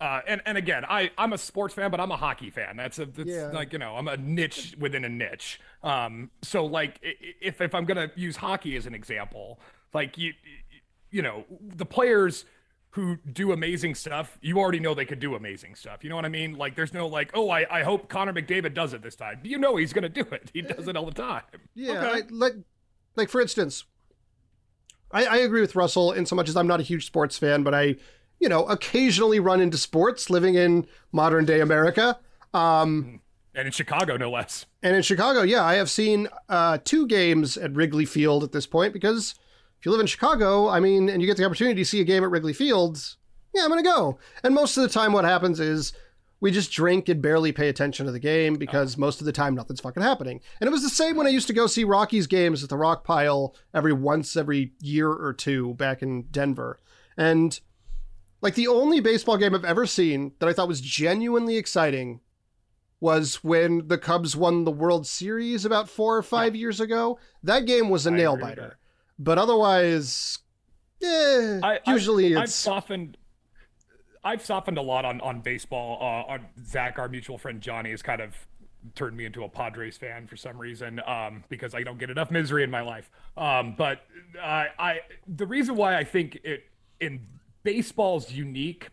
Uh, 0.00 0.20
and 0.26 0.42
and 0.44 0.58
again, 0.58 0.84
I 0.86 1.10
I'm 1.16 1.32
a 1.32 1.38
sports 1.38 1.72
fan, 1.74 1.90
but 1.90 2.00
I'm 2.00 2.10
a 2.10 2.16
hockey 2.16 2.50
fan. 2.50 2.76
That's 2.76 2.98
a 2.98 3.06
that's 3.06 3.28
Yeah. 3.30 3.50
like 3.52 3.72
you 3.72 3.78
know 3.78 3.96
I'm 3.96 4.08
a 4.08 4.16
niche 4.16 4.74
within 4.78 5.04
a 5.04 5.08
niche. 5.08 5.60
Um, 5.82 6.30
so 6.42 6.66
like 6.66 6.98
if 7.02 7.60
if 7.60 7.74
I'm 7.74 7.86
gonna 7.86 8.10
use 8.14 8.36
hockey 8.36 8.76
as 8.76 8.86
an 8.86 8.94
example, 8.94 9.58
like 9.94 10.18
you 10.18 10.34
you 11.10 11.22
know 11.22 11.44
the 11.60 11.86
players 11.86 12.44
who 12.94 13.16
do 13.32 13.52
amazing 13.52 13.94
stuff, 13.94 14.38
you 14.40 14.58
already 14.58 14.80
know 14.80 14.94
they 14.94 15.04
could 15.04 15.20
do 15.20 15.34
amazing 15.34 15.74
stuff. 15.74 16.02
You 16.02 16.10
know 16.10 16.16
what 16.16 16.24
I 16.24 16.28
mean? 16.28 16.54
Like, 16.54 16.76
there's 16.76 16.94
no 16.94 17.06
like, 17.06 17.30
oh, 17.34 17.50
I, 17.50 17.66
I 17.70 17.82
hope 17.82 18.08
Connor 18.08 18.32
McDavid 18.32 18.74
does 18.74 18.94
it 18.94 19.02
this 19.02 19.16
time. 19.16 19.40
You 19.42 19.58
know 19.58 19.76
he's 19.76 19.92
gonna 19.92 20.08
do 20.08 20.22
it. 20.32 20.50
He 20.52 20.62
does 20.62 20.88
it 20.88 20.96
all 20.96 21.06
the 21.06 21.12
time. 21.12 21.42
Yeah, 21.74 21.92
Okay. 21.92 22.06
I, 22.06 22.22
like 22.30 22.54
like 23.16 23.28
for 23.28 23.40
instance, 23.40 23.84
I, 25.10 25.24
I 25.24 25.36
agree 25.38 25.60
with 25.60 25.76
Russell 25.76 26.12
in 26.12 26.26
so 26.26 26.36
much 26.36 26.48
as 26.48 26.56
I'm 26.56 26.66
not 26.66 26.80
a 26.80 26.84
huge 26.84 27.06
sports 27.06 27.36
fan, 27.38 27.62
but 27.62 27.74
I 27.74 27.96
you 28.40 28.48
know, 28.48 28.66
occasionally 28.66 29.40
run 29.40 29.60
into 29.60 29.78
sports 29.78 30.28
living 30.28 30.54
in 30.54 30.86
modern 31.12 31.44
day 31.44 31.60
America. 31.60 32.18
Um, 32.52 33.20
and 33.54 33.66
in 33.66 33.72
Chicago, 33.72 34.16
no 34.16 34.30
less. 34.30 34.66
And 34.82 34.96
in 34.96 35.02
Chicago, 35.02 35.42
yeah, 35.42 35.64
I 35.64 35.74
have 35.74 35.88
seen 35.88 36.28
uh, 36.48 36.78
two 36.84 37.06
games 37.06 37.56
at 37.56 37.72
Wrigley 37.72 38.04
Field 38.04 38.42
at 38.42 38.52
this 38.52 38.66
point 38.66 38.92
because 38.92 39.34
if 39.84 39.86
you 39.86 39.92
live 39.92 40.00
in 40.00 40.06
Chicago, 40.06 40.66
I 40.66 40.80
mean, 40.80 41.10
and 41.10 41.20
you 41.20 41.26
get 41.26 41.36
the 41.36 41.44
opportunity 41.44 41.78
to 41.82 41.84
see 41.84 42.00
a 42.00 42.04
game 42.04 42.24
at 42.24 42.30
Wrigley 42.30 42.54
Fields, 42.54 43.18
yeah, 43.54 43.64
I'm 43.64 43.68
going 43.68 43.84
to 43.84 43.90
go. 43.90 44.18
And 44.42 44.54
most 44.54 44.78
of 44.78 44.82
the 44.82 44.88
time, 44.88 45.12
what 45.12 45.26
happens 45.26 45.60
is 45.60 45.92
we 46.40 46.50
just 46.50 46.72
drink 46.72 47.10
and 47.10 47.20
barely 47.20 47.52
pay 47.52 47.68
attention 47.68 48.06
to 48.06 48.12
the 48.12 48.18
game 48.18 48.54
because 48.54 48.96
most 48.96 49.20
of 49.20 49.26
the 49.26 49.32
time 49.32 49.54
nothing's 49.54 49.82
fucking 49.82 50.02
happening. 50.02 50.40
And 50.58 50.68
it 50.68 50.70
was 50.70 50.82
the 50.82 50.88
same 50.88 51.16
when 51.16 51.26
I 51.26 51.30
used 51.30 51.48
to 51.48 51.52
go 51.52 51.66
see 51.66 51.84
Rockies 51.84 52.26
games 52.26 52.64
at 52.64 52.70
the 52.70 52.78
Rock 52.78 53.04
Pile 53.04 53.54
every 53.74 53.92
once 53.92 54.38
every 54.38 54.72
year 54.80 55.10
or 55.10 55.34
two 55.34 55.74
back 55.74 56.00
in 56.00 56.28
Denver. 56.30 56.80
And 57.18 57.60
like 58.40 58.54
the 58.54 58.68
only 58.68 59.00
baseball 59.00 59.36
game 59.36 59.54
I've 59.54 59.66
ever 59.66 59.84
seen 59.84 60.32
that 60.38 60.48
I 60.48 60.54
thought 60.54 60.66
was 60.66 60.80
genuinely 60.80 61.58
exciting 61.58 62.20
was 63.00 63.44
when 63.44 63.88
the 63.88 63.98
Cubs 63.98 64.34
won 64.34 64.64
the 64.64 64.70
World 64.70 65.06
Series 65.06 65.66
about 65.66 65.90
four 65.90 66.16
or 66.16 66.22
five 66.22 66.56
years 66.56 66.80
ago. 66.80 67.18
That 67.42 67.66
game 67.66 67.90
was 67.90 68.06
a 68.06 68.10
nail 68.10 68.38
biter. 68.38 68.78
But 69.18 69.38
otherwise, 69.38 70.38
eh, 71.02 71.60
I, 71.62 71.80
usually 71.86 72.36
I, 72.36 72.40
I've 72.40 72.44
it's 72.44 72.54
softened. 72.54 73.16
I've 74.24 74.44
softened 74.44 74.78
a 74.78 74.82
lot 74.82 75.04
on 75.04 75.20
on 75.20 75.40
baseball. 75.40 75.98
Uh, 76.00 76.32
on 76.32 76.46
Zach, 76.64 76.98
our 76.98 77.08
mutual 77.08 77.38
friend 77.38 77.60
Johnny, 77.60 77.90
has 77.90 78.02
kind 78.02 78.20
of 78.20 78.34
turned 78.94 79.16
me 79.16 79.24
into 79.24 79.44
a 79.44 79.48
Padres 79.48 79.96
fan 79.96 80.26
for 80.26 80.36
some 80.36 80.58
reason 80.58 81.00
um, 81.06 81.44
because 81.48 81.74
I 81.74 81.82
don't 81.82 81.98
get 81.98 82.10
enough 82.10 82.30
misery 82.30 82.62
in 82.62 82.70
my 82.70 82.82
life. 82.82 83.10
Um, 83.36 83.74
but 83.76 84.04
I, 84.40 84.68
I, 84.78 85.00
the 85.26 85.46
reason 85.46 85.74
why 85.74 85.96
I 85.96 86.04
think 86.04 86.38
it 86.44 86.64
in 87.00 87.26
baseball's 87.62 88.30
unique 88.30 88.88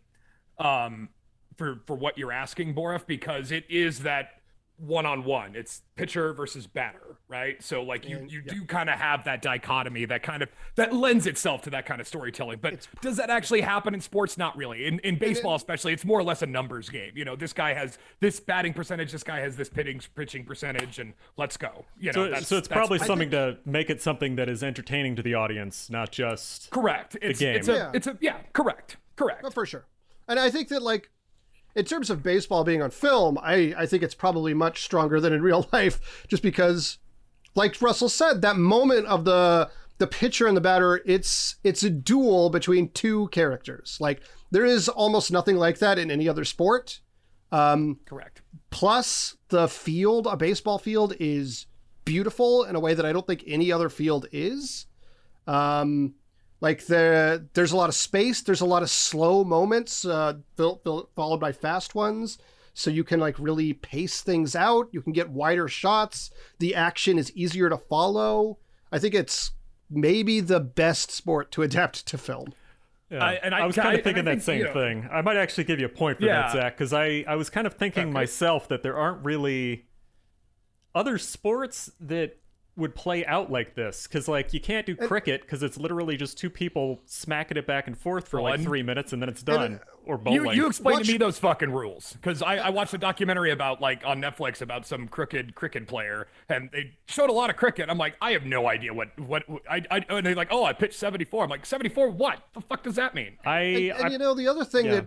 um, 0.59 1.09
for 1.57 1.81
for 1.85 1.95
what 1.95 2.17
you're 2.17 2.31
asking, 2.31 2.73
Borif, 2.73 3.05
because 3.05 3.51
it 3.51 3.65
is 3.69 3.99
that 3.99 4.40
one 4.77 5.05
on 5.05 5.23
one. 5.23 5.55
It's 5.55 5.83
pitcher 5.95 6.33
versus 6.33 6.65
batter, 6.65 7.17
right? 7.27 7.61
So 7.63 7.83
like 7.83 8.07
you 8.09 8.25
you 8.27 8.41
do 8.41 8.65
kind 8.65 8.89
of 8.89 8.97
have 8.99 9.23
that 9.25 9.41
dichotomy 9.43 10.05
that 10.05 10.23
kind 10.23 10.41
of 10.41 10.49
that 10.75 10.91
lends 10.93 11.27
itself 11.27 11.61
to 11.63 11.69
that 11.69 11.85
kind 11.85 12.01
of 12.01 12.07
storytelling. 12.07 12.59
But 12.61 12.87
does 13.01 13.17
that 13.17 13.29
actually 13.29 13.61
happen 13.61 13.93
in 13.93 14.01
sports? 14.01 14.37
Not 14.37 14.57
really. 14.57 14.85
In 14.87 14.97
in 14.99 15.17
baseball 15.19 15.53
especially, 15.55 15.93
it's 15.93 16.03
more 16.05 16.19
or 16.19 16.23
less 16.23 16.41
a 16.41 16.47
numbers 16.47 16.89
game. 16.89 17.11
You 17.15 17.25
know, 17.25 17.35
this 17.35 17.53
guy 17.53 17.73
has 17.73 17.99
this 18.21 18.39
batting 18.39 18.73
percentage, 18.73 19.11
this 19.11 19.23
guy 19.23 19.39
has 19.39 19.55
this 19.55 19.69
pitching 19.69 20.01
pitching 20.15 20.45
percentage, 20.45 20.97
and 20.97 21.13
let's 21.37 21.57
go. 21.57 21.85
You 21.99 22.07
know, 22.07 22.13
So, 22.13 22.23
that's- 22.23 22.47
so 22.47 22.57
it's 22.57 22.67
that's- 22.67 22.79
probably 22.87 23.05
something 23.05 23.29
to 23.31 23.57
make 23.65 23.89
it 23.91 24.01
something 24.01 24.35
that 24.37 24.49
is 24.49 24.63
entertaining 24.63 25.15
to 25.17 25.21
the 25.21 25.35
audience, 25.35 25.89
not 25.91 26.11
just. 26.11 26.71
correct. 26.71 27.17
It's 27.21 27.39
game. 27.39 27.55
it's 27.57 27.67
a 27.67 27.73
Yeah. 27.73 27.91
it's 27.93 28.07
a 28.07 28.17
yeah, 28.19 28.37
correct. 28.53 28.97
Correct. 29.15 29.41
Oh, 29.45 29.51
for 29.51 29.65
sure. 29.67 29.85
And 30.27 30.39
I 30.39 30.49
think 30.49 30.69
that 30.69 30.81
like 30.81 31.11
in 31.75 31.85
terms 31.85 32.09
of 32.09 32.23
baseball 32.23 32.63
being 32.63 32.81
on 32.81 32.91
film, 32.91 33.37
I, 33.41 33.73
I 33.77 33.85
think 33.85 34.03
it's 34.03 34.15
probably 34.15 34.53
much 34.53 34.83
stronger 34.83 35.19
than 35.19 35.33
in 35.33 35.41
real 35.49 35.67
life, 35.71 36.25
just 36.27 36.43
because, 36.43 36.97
like 37.55 37.81
Russell 37.81 38.09
said, 38.09 38.41
that 38.41 38.57
moment 38.57 39.07
of 39.07 39.25
the 39.25 39.69
the 39.97 40.07
pitcher 40.07 40.47
and 40.47 40.57
the 40.57 40.61
batter, 40.61 41.01
it's 41.05 41.57
it's 41.63 41.83
a 41.83 41.89
duel 41.89 42.49
between 42.49 42.89
two 42.89 43.27
characters. 43.27 43.97
Like 43.99 44.21
there 44.49 44.65
is 44.65 44.89
almost 44.89 45.31
nothing 45.31 45.57
like 45.57 45.77
that 45.79 45.99
in 45.99 46.09
any 46.09 46.27
other 46.27 46.43
sport. 46.43 47.01
Um, 47.51 47.99
Correct. 48.05 48.41
plus, 48.69 49.35
the 49.49 49.67
field, 49.67 50.25
a 50.25 50.37
baseball 50.37 50.79
field, 50.79 51.13
is 51.19 51.67
beautiful 52.05 52.63
in 52.63 52.75
a 52.75 52.79
way 52.79 52.93
that 52.93 53.05
I 53.05 53.11
don't 53.13 53.27
think 53.27 53.43
any 53.45 53.71
other 53.71 53.89
field 53.89 54.25
is. 54.31 54.85
Um, 55.47 56.15
like 56.61 56.85
the 56.85 57.47
there's 57.53 57.71
a 57.73 57.75
lot 57.77 57.89
of 57.89 57.95
space. 57.95 58.41
There's 58.41 58.61
a 58.61 58.65
lot 58.65 58.83
of 58.83 58.89
slow 58.89 59.43
moments, 59.43 60.05
uh, 60.05 60.35
built, 60.55 60.83
built, 60.83 61.09
followed 61.15 61.39
by 61.39 61.51
fast 61.51 61.93
ones. 61.95 62.37
So 62.73 62.89
you 62.89 63.03
can 63.03 63.19
like 63.19 63.35
really 63.37 63.73
pace 63.73 64.21
things 64.21 64.55
out. 64.55 64.87
You 64.91 65.01
can 65.01 65.11
get 65.11 65.29
wider 65.29 65.67
shots. 65.67 66.31
The 66.59 66.73
action 66.75 67.17
is 67.17 67.29
easier 67.35 67.69
to 67.69 67.77
follow. 67.77 68.59
I 68.93 68.99
think 68.99 69.13
it's 69.13 69.51
maybe 69.89 70.39
the 70.39 70.61
best 70.61 71.11
sport 71.11 71.51
to 71.51 71.61
adapt 71.67 72.05
to 72.07 72.17
film. 72.17 72.53
Yeah. 73.09 73.25
I- 73.25 73.33
and 73.43 73.53
I- 73.53 73.65
was 73.65 73.75
kind 73.75 73.97
of 73.97 74.03
thinking 74.05 74.23
that 74.23 74.31
think, 74.35 74.43
same 74.43 74.59
you 74.59 74.65
know- 74.67 74.73
thing. 74.73 75.09
I 75.11 75.21
might 75.21 75.35
actually 75.35 75.65
give 75.65 75.79
you 75.81 75.87
a 75.87 75.89
point 75.89 76.19
for 76.19 76.25
Yeah. 76.27 76.43
that, 76.43 76.51
Zach, 76.53 76.77
because 76.77 76.93
I, 76.93 77.25
I 77.27 77.35
was 77.35 77.49
kind 77.49 77.67
of 77.67 77.73
thinking 77.73 78.03
Okay. 78.03 78.11
myself 78.11 78.69
that 78.69 78.83
there 78.83 78.95
aren't 78.95 79.25
really 79.25 79.87
other 80.95 81.17
sports 81.17 81.91
that 81.99 82.37
would 82.77 82.95
play 82.95 83.25
out 83.25 83.51
like 83.51 83.75
this. 83.75 84.07
Because, 84.07 84.27
like, 84.27 84.53
you 84.53 84.59
can't 84.61 84.85
do 84.85 84.95
cricket 84.95 85.41
because 85.41 85.61
it's 85.61 85.77
literally 85.77 86.15
just 86.17 86.37
two 86.37 86.49
people 86.49 87.01
smacking 87.05 87.57
it 87.57 87.67
back 87.67 87.87
and 87.87 87.97
forth 87.97 88.27
for 88.27 88.41
like 88.41 88.61
three 88.61 88.81
minutes 88.81 89.11
and 89.13 89.21
then 89.21 89.27
it's 89.29 89.43
done. 89.43 89.75
Uh, 89.75 89.79
or 90.05 90.15
You, 90.15 90.41
bowling. 90.41 90.57
you 90.57 90.65
explain 90.67 90.95
Watch- 90.97 91.05
to 91.05 91.11
me 91.11 91.17
those 91.19 91.37
fucking 91.37 91.69
rules 91.71 92.13
because 92.13 92.41
I, 92.41 92.55
I 92.57 92.69
watched 92.71 92.93
a 92.95 92.97
documentary 92.97 93.51
about 93.51 93.81
like 93.81 94.03
on 94.03 94.19
Netflix 94.19 94.61
about 94.61 94.87
some 94.87 95.07
crooked 95.07 95.53
cricket 95.53 95.87
player 95.87 96.27
and 96.49 96.69
they 96.73 96.93
showed 97.05 97.29
a 97.29 97.33
lot 97.33 97.51
of 97.51 97.55
cricket. 97.55 97.87
I'm 97.87 97.99
like, 97.99 98.15
I 98.19 98.31
have 98.31 98.43
no 98.45 98.67
idea 98.67 98.93
what 98.95 99.09
what 99.19 99.43
I, 99.69 99.83
I 99.91 100.03
and 100.09 100.25
they're 100.25 100.33
like, 100.33 100.47
oh, 100.49 100.63
I 100.63 100.73
pitched 100.73 100.95
74. 100.97 101.43
I'm 101.43 101.49
like, 101.51 101.67
74 101.67 102.09
what? 102.09 102.39
The 102.53 102.61
fuck 102.61 102.81
does 102.81 102.95
that 102.95 103.13
mean? 103.13 103.37
I, 103.45 103.59
And, 103.95 104.05
I 104.05 104.09
you 104.09 104.17
know 104.17 104.33
the 104.33 104.47
other 104.47 104.65
thing 104.65 104.85
yeah. 104.87 104.91
that. 104.95 105.05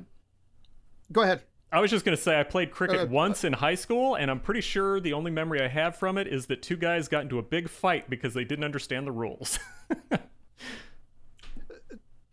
Go 1.12 1.22
ahead. 1.22 1.42
I 1.74 1.80
was 1.80 1.90
just 1.90 2.04
gonna 2.04 2.16
say 2.16 2.38
I 2.38 2.44
played 2.44 2.70
cricket 2.70 3.00
Uh, 3.00 3.06
once 3.06 3.42
in 3.42 3.52
high 3.52 3.74
school, 3.74 4.14
and 4.14 4.30
I'm 4.30 4.38
pretty 4.38 4.60
sure 4.60 5.00
the 5.00 5.12
only 5.12 5.32
memory 5.32 5.60
I 5.60 5.66
have 5.66 5.96
from 5.96 6.16
it 6.16 6.28
is 6.28 6.46
that 6.46 6.62
two 6.62 6.76
guys 6.76 7.08
got 7.08 7.22
into 7.22 7.36
a 7.40 7.42
big 7.42 7.68
fight 7.68 8.08
because 8.08 8.32
they 8.32 8.44
didn't 8.44 8.64
understand 8.64 9.08
the 9.08 9.12
rules. 9.12 9.58
But, 9.88 10.30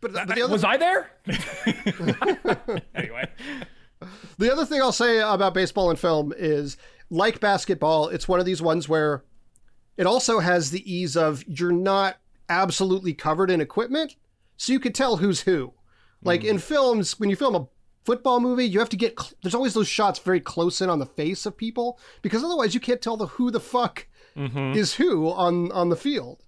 but 0.00 0.12
the 0.12 0.46
Was 0.48 0.62
I 0.62 0.76
there? 0.76 1.10
anyway, 2.94 3.28
The 4.38 4.52
other 4.52 4.64
thing 4.64 4.80
I'll 4.80 4.92
say 4.92 5.18
about 5.18 5.54
baseball 5.54 5.90
and 5.90 5.98
film 5.98 6.32
is, 6.36 6.76
like 7.10 7.40
basketball, 7.40 8.10
it's 8.10 8.28
one 8.28 8.38
of 8.38 8.46
these 8.46 8.62
ones 8.62 8.88
where 8.88 9.24
it 9.96 10.06
also 10.06 10.38
has 10.38 10.70
the 10.70 10.88
ease 10.90 11.16
of 11.16 11.42
you're 11.48 11.72
not 11.72 12.18
absolutely 12.48 13.12
covered 13.12 13.50
in 13.50 13.60
equipment, 13.60 14.14
so 14.56 14.72
you 14.72 14.78
could 14.78 14.94
tell 14.94 15.16
who's 15.16 15.40
who. 15.40 15.74
Like 16.24 16.44
in 16.44 16.58
films, 16.58 17.18
when 17.18 17.30
you 17.30 17.34
film 17.34 17.56
a 17.56 17.66
football 18.04 18.40
movie, 18.40 18.64
you 18.64 18.78
have 18.78 18.88
to 18.90 18.96
get 18.96 19.18
cl- 19.18 19.32
there's 19.42 19.54
always 19.54 19.74
those 19.74 19.88
shots 19.88 20.18
very 20.18 20.40
close 20.40 20.80
in 20.80 20.88
on 20.90 20.98
the 20.98 21.06
face 21.06 21.46
of 21.46 21.56
people 21.56 21.98
because 22.22 22.42
otherwise 22.44 22.74
you 22.74 22.80
can't 22.80 23.00
tell 23.02 23.16
the 23.16 23.26
who 23.26 23.50
the 23.50 23.60
fuck 23.60 24.06
is 24.36 24.94
who 24.94 25.30
on 25.30 25.70
on 25.72 25.88
the 25.90 25.96
field. 25.96 26.42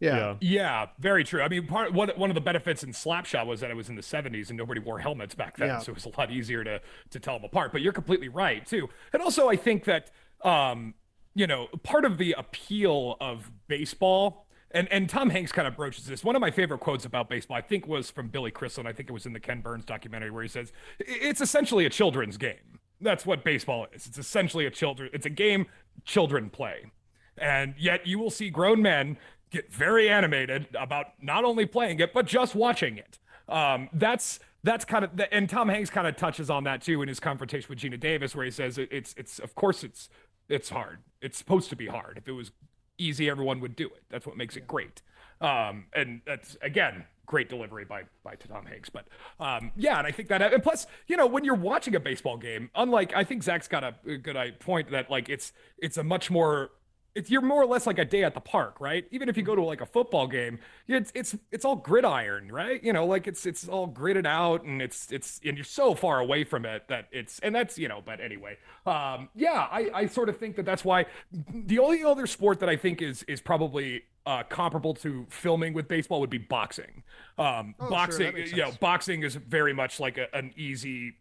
Yeah. 0.00 0.16
yeah. 0.16 0.36
yeah, 0.40 0.86
very 0.98 1.24
true. 1.24 1.40
I 1.40 1.48
mean, 1.48 1.66
part 1.66 1.92
one 1.92 2.10
one 2.16 2.30
of 2.30 2.34
the 2.34 2.40
benefits 2.40 2.82
in 2.82 2.90
Slapshot 2.92 3.46
was 3.46 3.60
that 3.60 3.70
it 3.70 3.74
was 3.76 3.88
in 3.88 3.94
the 3.96 4.02
70s 4.02 4.48
and 4.50 4.58
nobody 4.58 4.80
wore 4.80 4.98
helmets 4.98 5.34
back 5.34 5.56
then, 5.56 5.68
Yeah. 5.68 5.78
so 5.78 5.92
it 5.92 5.94
was 5.94 6.04
a 6.04 6.10
lot 6.18 6.30
easier 6.30 6.62
to 6.64 6.80
to 7.10 7.20
tell 7.20 7.34
them 7.34 7.44
apart. 7.44 7.72
But 7.72 7.80
you're 7.80 7.92
completely 7.92 8.28
right 8.28 8.64
too. 8.66 8.88
And 9.12 9.22
also, 9.22 9.48
I 9.48 9.56
think 9.56 9.84
that 9.84 10.10
um, 10.44 10.94
you 11.34 11.46
know, 11.46 11.68
part 11.82 12.04
of 12.04 12.18
the 12.18 12.34
appeal 12.38 13.16
of 13.20 13.50
baseball. 13.66 14.43
And, 14.74 14.88
and 14.92 15.08
Tom 15.08 15.30
Hanks 15.30 15.52
kind 15.52 15.68
of 15.68 15.76
broaches 15.76 16.04
this. 16.06 16.24
One 16.24 16.34
of 16.34 16.40
my 16.40 16.50
favorite 16.50 16.80
quotes 16.80 17.04
about 17.04 17.28
baseball, 17.28 17.56
I 17.56 17.60
think, 17.60 17.86
was 17.86 18.10
from 18.10 18.28
Billy 18.28 18.50
Crystal. 18.50 18.80
and 18.80 18.88
I 18.88 18.92
think 18.92 19.08
it 19.08 19.12
was 19.12 19.24
in 19.24 19.32
the 19.32 19.40
Ken 19.40 19.60
Burns 19.60 19.84
documentary, 19.84 20.32
where 20.32 20.42
he 20.42 20.48
says, 20.48 20.72
"It's 20.98 21.40
essentially 21.40 21.86
a 21.86 21.90
children's 21.90 22.36
game. 22.36 22.80
That's 23.00 23.24
what 23.24 23.44
baseball 23.44 23.86
is. 23.94 24.06
It's 24.06 24.18
essentially 24.18 24.66
a 24.66 24.70
children. 24.70 25.10
It's 25.12 25.26
a 25.26 25.30
game 25.30 25.66
children 26.04 26.50
play." 26.50 26.90
And 27.38 27.74
yet 27.78 28.06
you 28.06 28.18
will 28.18 28.30
see 28.30 28.50
grown 28.50 28.82
men 28.82 29.16
get 29.50 29.72
very 29.72 30.08
animated 30.08 30.66
about 30.74 31.06
not 31.22 31.44
only 31.44 31.66
playing 31.66 32.00
it, 32.00 32.12
but 32.12 32.26
just 32.26 32.54
watching 32.56 32.98
it. 32.98 33.18
Um, 33.48 33.88
that's 33.92 34.40
that's 34.64 34.84
kind 34.84 35.04
of 35.04 35.20
and 35.30 35.48
Tom 35.48 35.68
Hanks 35.68 35.90
kind 35.90 36.06
of 36.06 36.16
touches 36.16 36.50
on 36.50 36.64
that 36.64 36.82
too 36.82 37.00
in 37.02 37.08
his 37.08 37.20
confrontation 37.20 37.68
with 37.68 37.78
Geena 37.78 38.00
Davis, 38.00 38.34
where 38.34 38.44
he 38.44 38.50
says 38.50 38.78
it's 38.78 39.14
it's 39.16 39.38
of 39.38 39.54
course 39.54 39.84
it's 39.84 40.08
it's 40.48 40.70
hard. 40.70 40.98
It's 41.22 41.38
supposed 41.38 41.70
to 41.70 41.76
be 41.76 41.86
hard. 41.86 42.18
If 42.18 42.28
it 42.28 42.32
was 42.32 42.50
easy, 42.98 43.28
everyone 43.28 43.60
would 43.60 43.76
do 43.76 43.86
it. 43.86 44.02
That's 44.10 44.26
what 44.26 44.36
makes 44.36 44.56
it 44.56 44.66
great. 44.66 45.02
Um, 45.40 45.86
and 45.94 46.20
that's 46.26 46.56
again 46.62 47.04
great 47.26 47.48
delivery 47.48 47.84
by 47.84 48.04
by 48.22 48.34
Tom 48.36 48.66
Hanks. 48.66 48.90
But 48.90 49.06
um, 49.40 49.72
yeah, 49.76 49.98
and 49.98 50.06
I 50.06 50.10
think 50.10 50.28
that 50.28 50.42
and 50.42 50.62
plus, 50.62 50.86
you 51.06 51.16
know, 51.16 51.26
when 51.26 51.44
you're 51.44 51.54
watching 51.54 51.94
a 51.94 52.00
baseball 52.00 52.36
game, 52.36 52.70
unlike 52.74 53.14
I 53.14 53.24
think 53.24 53.42
Zach's 53.42 53.68
got 53.68 53.84
a, 53.84 54.16
good 54.18 54.36
uh, 54.36 54.46
point 54.58 54.90
that 54.90 55.10
like 55.10 55.28
it's 55.28 55.52
it's 55.78 55.96
a 55.96 56.04
much 56.04 56.30
more 56.30 56.70
it's 57.14 57.30
you're 57.30 57.40
more 57.40 57.62
or 57.62 57.66
less 57.66 57.86
like 57.86 57.98
a 57.98 58.04
day 58.04 58.24
at 58.24 58.34
the 58.34 58.40
park, 58.40 58.80
right? 58.80 59.06
Even 59.10 59.28
if 59.28 59.36
you 59.36 59.42
go 59.42 59.54
to 59.54 59.62
like 59.62 59.80
a 59.80 59.86
football 59.86 60.26
game, 60.26 60.58
it's 60.88 61.12
it's 61.14 61.36
it's 61.52 61.64
all 61.64 61.76
gridiron, 61.76 62.50
right? 62.50 62.82
You 62.82 62.92
know, 62.92 63.06
like 63.06 63.26
it's 63.26 63.46
it's 63.46 63.68
all 63.68 63.88
gridded 63.88 64.26
out 64.26 64.64
and 64.64 64.82
it's 64.82 65.12
it's 65.12 65.40
and 65.44 65.56
you're 65.56 65.64
so 65.64 65.94
far 65.94 66.18
away 66.18 66.44
from 66.44 66.64
it 66.64 66.88
that 66.88 67.08
it's 67.12 67.38
and 67.40 67.54
that's 67.54 67.78
you 67.78 67.88
know. 67.88 68.02
But 68.04 68.20
anyway, 68.20 68.56
um, 68.86 69.28
yeah, 69.34 69.68
I 69.70 69.90
I 69.94 70.06
sort 70.06 70.28
of 70.28 70.38
think 70.38 70.56
that 70.56 70.66
that's 70.66 70.84
why 70.84 71.06
the 71.52 71.78
only 71.78 72.02
other 72.04 72.26
sport 72.26 72.60
that 72.60 72.68
I 72.68 72.76
think 72.76 73.00
is 73.00 73.22
is 73.24 73.40
probably 73.40 74.02
uh, 74.26 74.42
comparable 74.44 74.94
to 74.94 75.26
filming 75.28 75.74
with 75.74 75.86
baseball 75.86 76.20
would 76.20 76.30
be 76.30 76.38
boxing. 76.38 77.02
Um, 77.38 77.74
Oh, 77.78 77.84
sure, 77.84 77.90
boxing, 77.90 78.34
makes 78.34 78.50
you 78.52 78.56
know, 78.58 78.72
boxing 78.80 79.22
is 79.22 79.34
very 79.36 79.72
much 79.74 80.00
like 80.00 80.18
a, 80.18 80.34
an 80.34 80.52
easy 80.56 81.16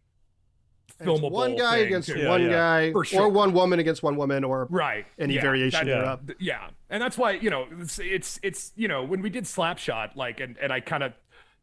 filmable 1.01 1.31
one 1.31 1.55
guy 1.55 1.77
thing, 1.79 1.87
against 1.87 2.09
too. 2.09 2.27
One 2.27 2.43
yeah. 2.43 2.49
guy, 2.49 2.91
For 2.91 3.03
sure. 3.03 3.23
or 3.23 3.29
one 3.29 3.53
woman 3.53 3.79
against 3.79 4.03
one 4.03 4.15
woman, 4.15 4.43
or 4.43 4.67
right 4.69 5.05
any 5.19 5.35
yeah, 5.35 5.41
variation 5.41 5.87
that- 5.87 5.93
thereof. 5.93 6.19
yeah 6.39 6.69
and 6.89 7.01
that's 7.01 7.17
why 7.17 7.31
you 7.31 7.49
know 7.49 7.65
it's, 7.79 7.99
it's 7.99 8.39
it's 8.43 8.71
you 8.75 8.87
know 8.87 9.03
when 9.03 9.21
we 9.21 9.29
did 9.29 9.43
slapshot 9.45 10.15
like 10.15 10.39
and 10.39 10.55
and 10.61 10.71
i 10.71 10.79
kind 10.79 11.01
of 11.03 11.13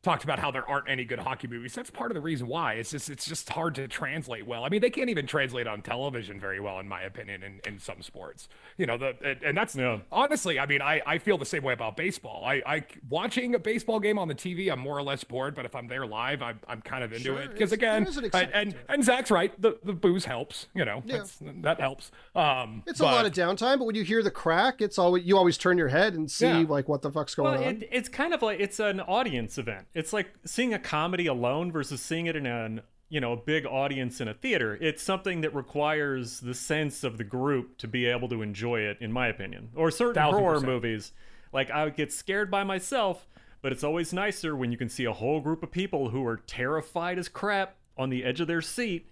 talked 0.02 0.24
about 0.24 0.38
how 0.38 0.50
there 0.50 0.66
aren't 0.68 0.88
any 0.88 1.04
good 1.04 1.18
hockey 1.18 1.46
movies. 1.46 1.74
That's 1.74 1.90
part 1.90 2.10
of 2.10 2.14
the 2.14 2.20
reason 2.22 2.46
why. 2.46 2.74
It's 2.74 2.90
just 2.90 3.10
it's 3.10 3.26
just 3.26 3.48
hard 3.50 3.74
to 3.74 3.86
translate 3.86 4.46
well. 4.46 4.64
I 4.64 4.70
mean, 4.70 4.80
they 4.80 4.88
can't 4.90 5.10
even 5.10 5.26
translate 5.26 5.66
on 5.66 5.82
television 5.82 6.40
very 6.40 6.58
well, 6.58 6.78
in 6.80 6.88
my 6.88 7.02
opinion, 7.02 7.42
in, 7.42 7.60
in 7.66 7.78
some 7.78 8.00
sports. 8.00 8.48
You 8.78 8.86
know, 8.86 8.96
the 8.96 9.14
and, 9.22 9.42
and 9.42 9.56
that's 9.56 9.76
Yeah. 9.76 9.98
honestly, 10.10 10.58
I 10.58 10.64
mean, 10.66 10.80
I, 10.80 11.02
I 11.06 11.18
feel 11.18 11.36
the 11.36 11.44
same 11.44 11.62
way 11.62 11.74
about 11.74 11.96
baseball. 11.98 12.44
I, 12.46 12.62
I 12.66 12.84
watching 13.10 13.54
a 13.54 13.58
baseball 13.58 14.00
game 14.00 14.18
on 14.18 14.28
the 14.28 14.34
TV, 14.34 14.72
I'm 14.72 14.80
more 14.80 14.96
or 14.96 15.02
less 15.02 15.22
bored, 15.22 15.54
but 15.54 15.66
if 15.66 15.74
I'm 15.74 15.86
there 15.86 16.06
live, 16.06 16.40
I'm, 16.40 16.60
I'm 16.66 16.80
kind 16.80 17.04
of 17.04 17.12
into 17.12 17.24
Sure, 17.24 17.40
it 17.42 17.52
because 17.52 17.72
again, 17.72 18.04
there 18.04 18.10
is 18.10 18.16
an 18.16 18.30
and, 18.32 18.50
and 18.54 18.74
and 18.88 19.04
Zach's 19.04 19.30
right, 19.30 19.52
the 19.60 19.78
the 19.84 19.92
booze 19.92 20.24
helps. 20.24 20.68
You 20.74 20.84
know, 20.86 21.02
Yeah. 21.04 21.24
that 21.62 21.78
helps. 21.78 22.10
Um, 22.34 22.82
It's 22.86 23.00
a 23.00 23.04
lot 23.04 23.26
of 23.26 23.32
downtime, 23.32 23.78
but 23.78 23.84
when 23.84 23.96
you 23.96 24.04
hear 24.04 24.22
the 24.22 24.30
crack, 24.30 24.80
it's 24.80 24.98
always 24.98 25.24
you 25.24 25.36
always 25.36 25.58
turn 25.58 25.76
your 25.76 25.88
head 25.88 26.14
and 26.14 26.30
see 26.30 26.46
Yeah. 26.46 26.64
like 26.66 26.88
what 26.88 27.02
the 27.02 27.10
fuck's 27.10 27.34
going 27.34 27.52
Well, 27.60 27.64
on. 27.68 27.76
it, 27.82 27.88
it's 27.92 28.08
kind 28.08 28.32
of 28.32 28.40
like 28.40 28.60
it's 28.60 28.80
an 28.80 29.00
audience 29.00 29.58
event. 29.58 29.88
It's 29.94 30.12
like 30.12 30.32
seeing 30.44 30.72
a 30.74 30.78
comedy 30.78 31.26
alone 31.26 31.72
versus 31.72 32.00
seeing 32.00 32.26
it 32.26 32.36
in 32.36 32.46
an 32.46 32.82
you 33.08 33.20
know 33.20 33.32
a 33.32 33.36
big 33.36 33.66
audience 33.66 34.20
in 34.20 34.28
a 34.28 34.34
theater. 34.34 34.78
It's 34.80 35.02
something 35.02 35.42
that 35.42 35.54
requires 35.54 36.40
the 36.40 36.54
sense 36.54 37.04
of 37.04 37.18
the 37.18 37.24
group 37.24 37.76
to 37.78 37.88
be 37.88 38.06
able 38.06 38.28
to 38.28 38.40
enjoy 38.40 38.80
it, 38.80 38.98
in 39.00 39.12
my 39.12 39.26
opinion. 39.26 39.70
Or 39.74 39.90
certain 39.90 40.22
horror 40.22 40.54
percent. 40.54 40.72
movies, 40.72 41.12
like 41.52 41.70
I 41.70 41.84
would 41.84 41.96
get 41.96 42.12
scared 42.12 42.50
by 42.50 42.64
myself, 42.64 43.26
but 43.62 43.72
it's 43.72 43.84
always 43.84 44.12
nicer 44.12 44.56
when 44.56 44.72
you 44.72 44.78
can 44.78 44.88
see 44.88 45.04
a 45.04 45.12
whole 45.12 45.40
group 45.40 45.62
of 45.62 45.70
people 45.70 46.10
who 46.10 46.24
are 46.26 46.38
terrified 46.38 47.18
as 47.18 47.28
crap 47.28 47.76
on 47.98 48.08
the 48.08 48.24
edge 48.24 48.40
of 48.40 48.46
their 48.46 48.62
seat. 48.62 49.10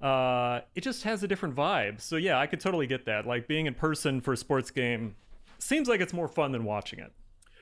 Uh, 0.00 0.60
it 0.74 0.82
just 0.82 1.04
has 1.04 1.22
a 1.22 1.28
different 1.28 1.56
vibe. 1.56 2.00
So 2.00 2.16
yeah, 2.16 2.38
I 2.38 2.46
could 2.46 2.60
totally 2.60 2.86
get 2.86 3.06
that. 3.06 3.26
Like 3.26 3.48
being 3.48 3.66
in 3.66 3.74
person 3.74 4.20
for 4.20 4.32
a 4.32 4.36
sports 4.36 4.70
game 4.70 5.16
seems 5.58 5.88
like 5.88 6.00
it's 6.00 6.12
more 6.12 6.28
fun 6.28 6.52
than 6.52 6.64
watching 6.64 6.98
it. 6.98 7.12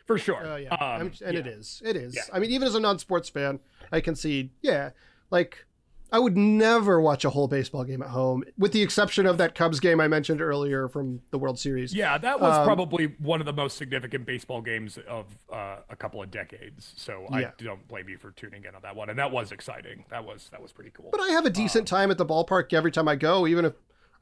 For 0.06 0.16
sure. 0.18 0.44
Uh, 0.46 0.56
yeah, 0.56 0.74
Um, 0.74 1.00
and 1.02 1.20
yeah. 1.20 1.40
it 1.40 1.46
is. 1.46 1.82
It 1.84 1.96
is. 1.96 2.14
Yeah. 2.16 2.22
I 2.32 2.38
mean, 2.38 2.50
even 2.50 2.66
as 2.66 2.74
a 2.74 2.80
non-sports 2.80 3.28
fan, 3.28 3.60
I 3.92 4.00
can 4.00 4.14
see. 4.14 4.50
Yeah, 4.62 4.90
like 5.30 5.66
I 6.12 6.20
would 6.20 6.36
never 6.36 7.00
watch 7.00 7.24
a 7.24 7.30
whole 7.30 7.48
baseball 7.48 7.82
game 7.82 8.00
at 8.00 8.10
home, 8.10 8.44
with 8.56 8.70
the 8.72 8.80
exception 8.80 9.26
of 9.26 9.38
that 9.38 9.56
Cubs 9.56 9.80
game 9.80 10.00
I 10.00 10.06
mentioned 10.06 10.40
earlier 10.40 10.86
from 10.86 11.20
the 11.32 11.38
World 11.38 11.58
Series. 11.58 11.92
Yeah, 11.92 12.16
that 12.16 12.40
was 12.40 12.56
Um, 12.56 12.64
probably 12.64 13.06
one 13.18 13.40
of 13.40 13.46
the 13.46 13.52
most 13.52 13.76
significant 13.76 14.24
baseball 14.24 14.62
games 14.62 14.98
of 15.08 15.26
uh, 15.52 15.78
a 15.90 15.96
couple 15.96 16.22
of 16.22 16.30
decades. 16.30 16.94
So 16.96 17.26
Yeah. 17.32 17.50
I 17.58 17.62
don't 17.62 17.86
blame 17.88 18.08
you 18.08 18.18
for 18.18 18.30
tuning 18.30 18.64
in 18.64 18.76
on 18.76 18.82
that 18.82 18.94
one, 18.94 19.10
and 19.10 19.18
that 19.18 19.32
was 19.32 19.50
exciting. 19.50 20.04
That 20.10 20.24
was 20.24 20.48
that 20.52 20.62
was 20.62 20.70
pretty 20.70 20.90
cool. 20.90 21.08
But 21.10 21.20
I 21.20 21.30
have 21.30 21.44
a 21.44 21.50
decent 21.50 21.88
time 21.88 22.12
at 22.12 22.18
the 22.18 22.26
ballpark 22.26 22.72
every 22.72 22.92
time 22.92 23.08
I 23.08 23.16
go, 23.16 23.44
even 23.48 23.64
if 23.64 23.72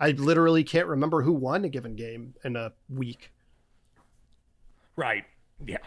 I 0.01 0.13
literally 0.13 0.65
can't 0.65 0.87
remember 0.89 1.21
who 1.23 1.33
won 1.35 1.65
a 1.67 1.69
given 1.69 1.95
game 1.97 2.35
in 2.43 2.57
a 2.57 2.73
week. 2.89 3.31
Right. 4.97 5.25
Yeah. 5.65 5.79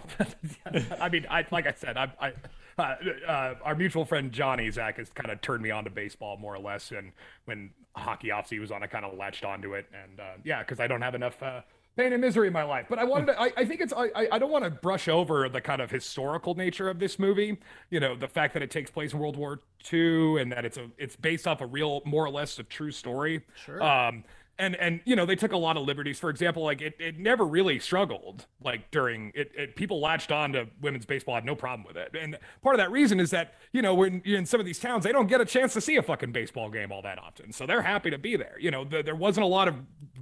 I 1.00 1.10
mean, 1.10 1.26
I 1.30 1.46
like 1.52 1.68
I 1.68 1.74
said, 1.74 1.98
I, 1.98 2.12
I 2.20 2.34
uh, 2.82 2.96
uh, 3.28 3.56
our 3.64 3.76
mutual 3.76 4.06
friend 4.06 4.32
Johnny 4.32 4.70
Zach 4.72 4.98
has 4.98 5.10
kind 5.10 5.32
of 5.32 5.42
turned 5.42 5.64
me 5.64 5.72
on 5.72 5.84
to 5.86 5.90
baseball 5.90 6.38
more 6.38 6.56
or 6.56 6.60
less, 6.60 6.92
and 6.92 7.12
when 7.46 7.72
hockey 7.96 8.32
obviously 8.32 8.60
was 8.60 8.72
on, 8.72 8.84
I 8.84 8.88
kind 8.88 9.04
of 9.06 9.18
latched 9.18 9.44
onto 9.44 9.74
it, 9.74 9.88
and 9.94 10.20
uh, 10.20 10.24
yeah, 10.44 10.60
because 10.64 10.80
I 10.80 10.88
don't 10.88 11.02
have 11.02 11.16
enough. 11.16 11.42
Uh, 11.42 11.62
Pain 11.98 12.14
and 12.14 12.22
misery 12.22 12.46
in 12.46 12.54
my 12.54 12.62
life, 12.62 12.86
but 12.92 13.00
I 13.00 13.04
wanted 13.06 13.26
to. 13.28 13.42
I, 13.42 13.52
I 13.58 13.66
think 13.66 13.82
it's. 13.82 13.92
I. 13.92 14.04
I- 14.16 14.28
I 14.34 14.38
don't 14.38 14.52
want 14.52 14.64
to 14.64 14.70
brush 14.70 15.08
over 15.08 15.50
the 15.50 15.60
kind 15.60 15.82
of 15.82 15.90
historical 15.90 16.54
nature 16.54 16.90
of 16.92 17.00
this 17.00 17.18
movie. 17.18 17.58
You 17.90 18.00
know, 18.00 18.16
the 18.16 18.28
fact 18.28 18.54
that 18.54 18.62
it 18.62 18.70
takes 18.70 18.92
place 18.92 19.14
in 19.14 19.20
World 19.20 19.36
War 19.36 19.62
II 19.92 20.40
and 20.40 20.52
that 20.52 20.64
it's 20.64 20.78
a. 20.78 20.92
It's 21.00 21.16
based 21.16 21.48
off 21.48 21.60
a 21.60 21.66
real, 21.66 22.04
more 22.06 22.24
or 22.24 22.30
less, 22.30 22.60
a 22.60 22.64
true 22.64 22.92
story. 22.92 23.42
Sure. 23.66 23.82
Um, 23.82 24.24
and 24.60 24.76
and 24.78 25.02
you 25.06 25.16
know 25.16 25.26
they 25.26 25.36
took 25.36 25.52
a 25.52 25.58
lot 25.58 25.78
of 25.78 25.84
liberties. 25.84 26.20
For 26.20 26.30
example 26.30 26.64
like 26.64 26.82
it, 26.82 26.96
it 27.00 27.18
never 27.20 27.46
really 27.46 27.80
struggled 27.80 28.46
like 28.64 28.90
during 28.92 29.32
it, 29.36 29.52
it 29.56 29.76
people 29.76 30.00
latched 30.00 30.32
on 30.32 30.54
to 30.54 30.68
women's 30.82 31.06
baseball 31.06 31.36
had 31.36 31.46
no 31.46 31.56
problem 31.56 31.86
with 31.88 31.98
it. 31.98 32.16
And 32.20 32.38
part 32.62 32.76
of 32.76 32.80
that 32.80 32.92
reason 32.92 33.20
is 33.20 33.30
that 33.32 33.56
you 33.72 33.82
know 33.82 33.94
when 33.94 34.22
you're 34.26 34.38
in 34.38 34.46
some 34.46 34.60
of 34.60 34.66
these 34.66 34.80
towns 34.80 35.04
they 35.04 35.12
don't 35.12 35.28
get 35.28 35.42
a 35.42 35.46
chance 35.46 35.74
to 35.74 35.82
see 35.82 35.96
a 35.96 36.02
fucking 36.02 36.32
baseball 36.32 36.70
game 36.70 36.92
all 36.92 37.02
that 37.04 37.20
often. 37.20 37.52
So 37.54 37.66
they're 37.66 37.82
happy 37.82 38.10
to 38.12 38.18
be 38.18 38.36
there. 38.36 38.56
You 38.60 38.72
know 38.72 38.84
the, 38.84 39.02
there 39.04 39.16
wasn't 39.16 39.44
a 39.44 39.48
lot 39.48 39.68
of 39.68 39.76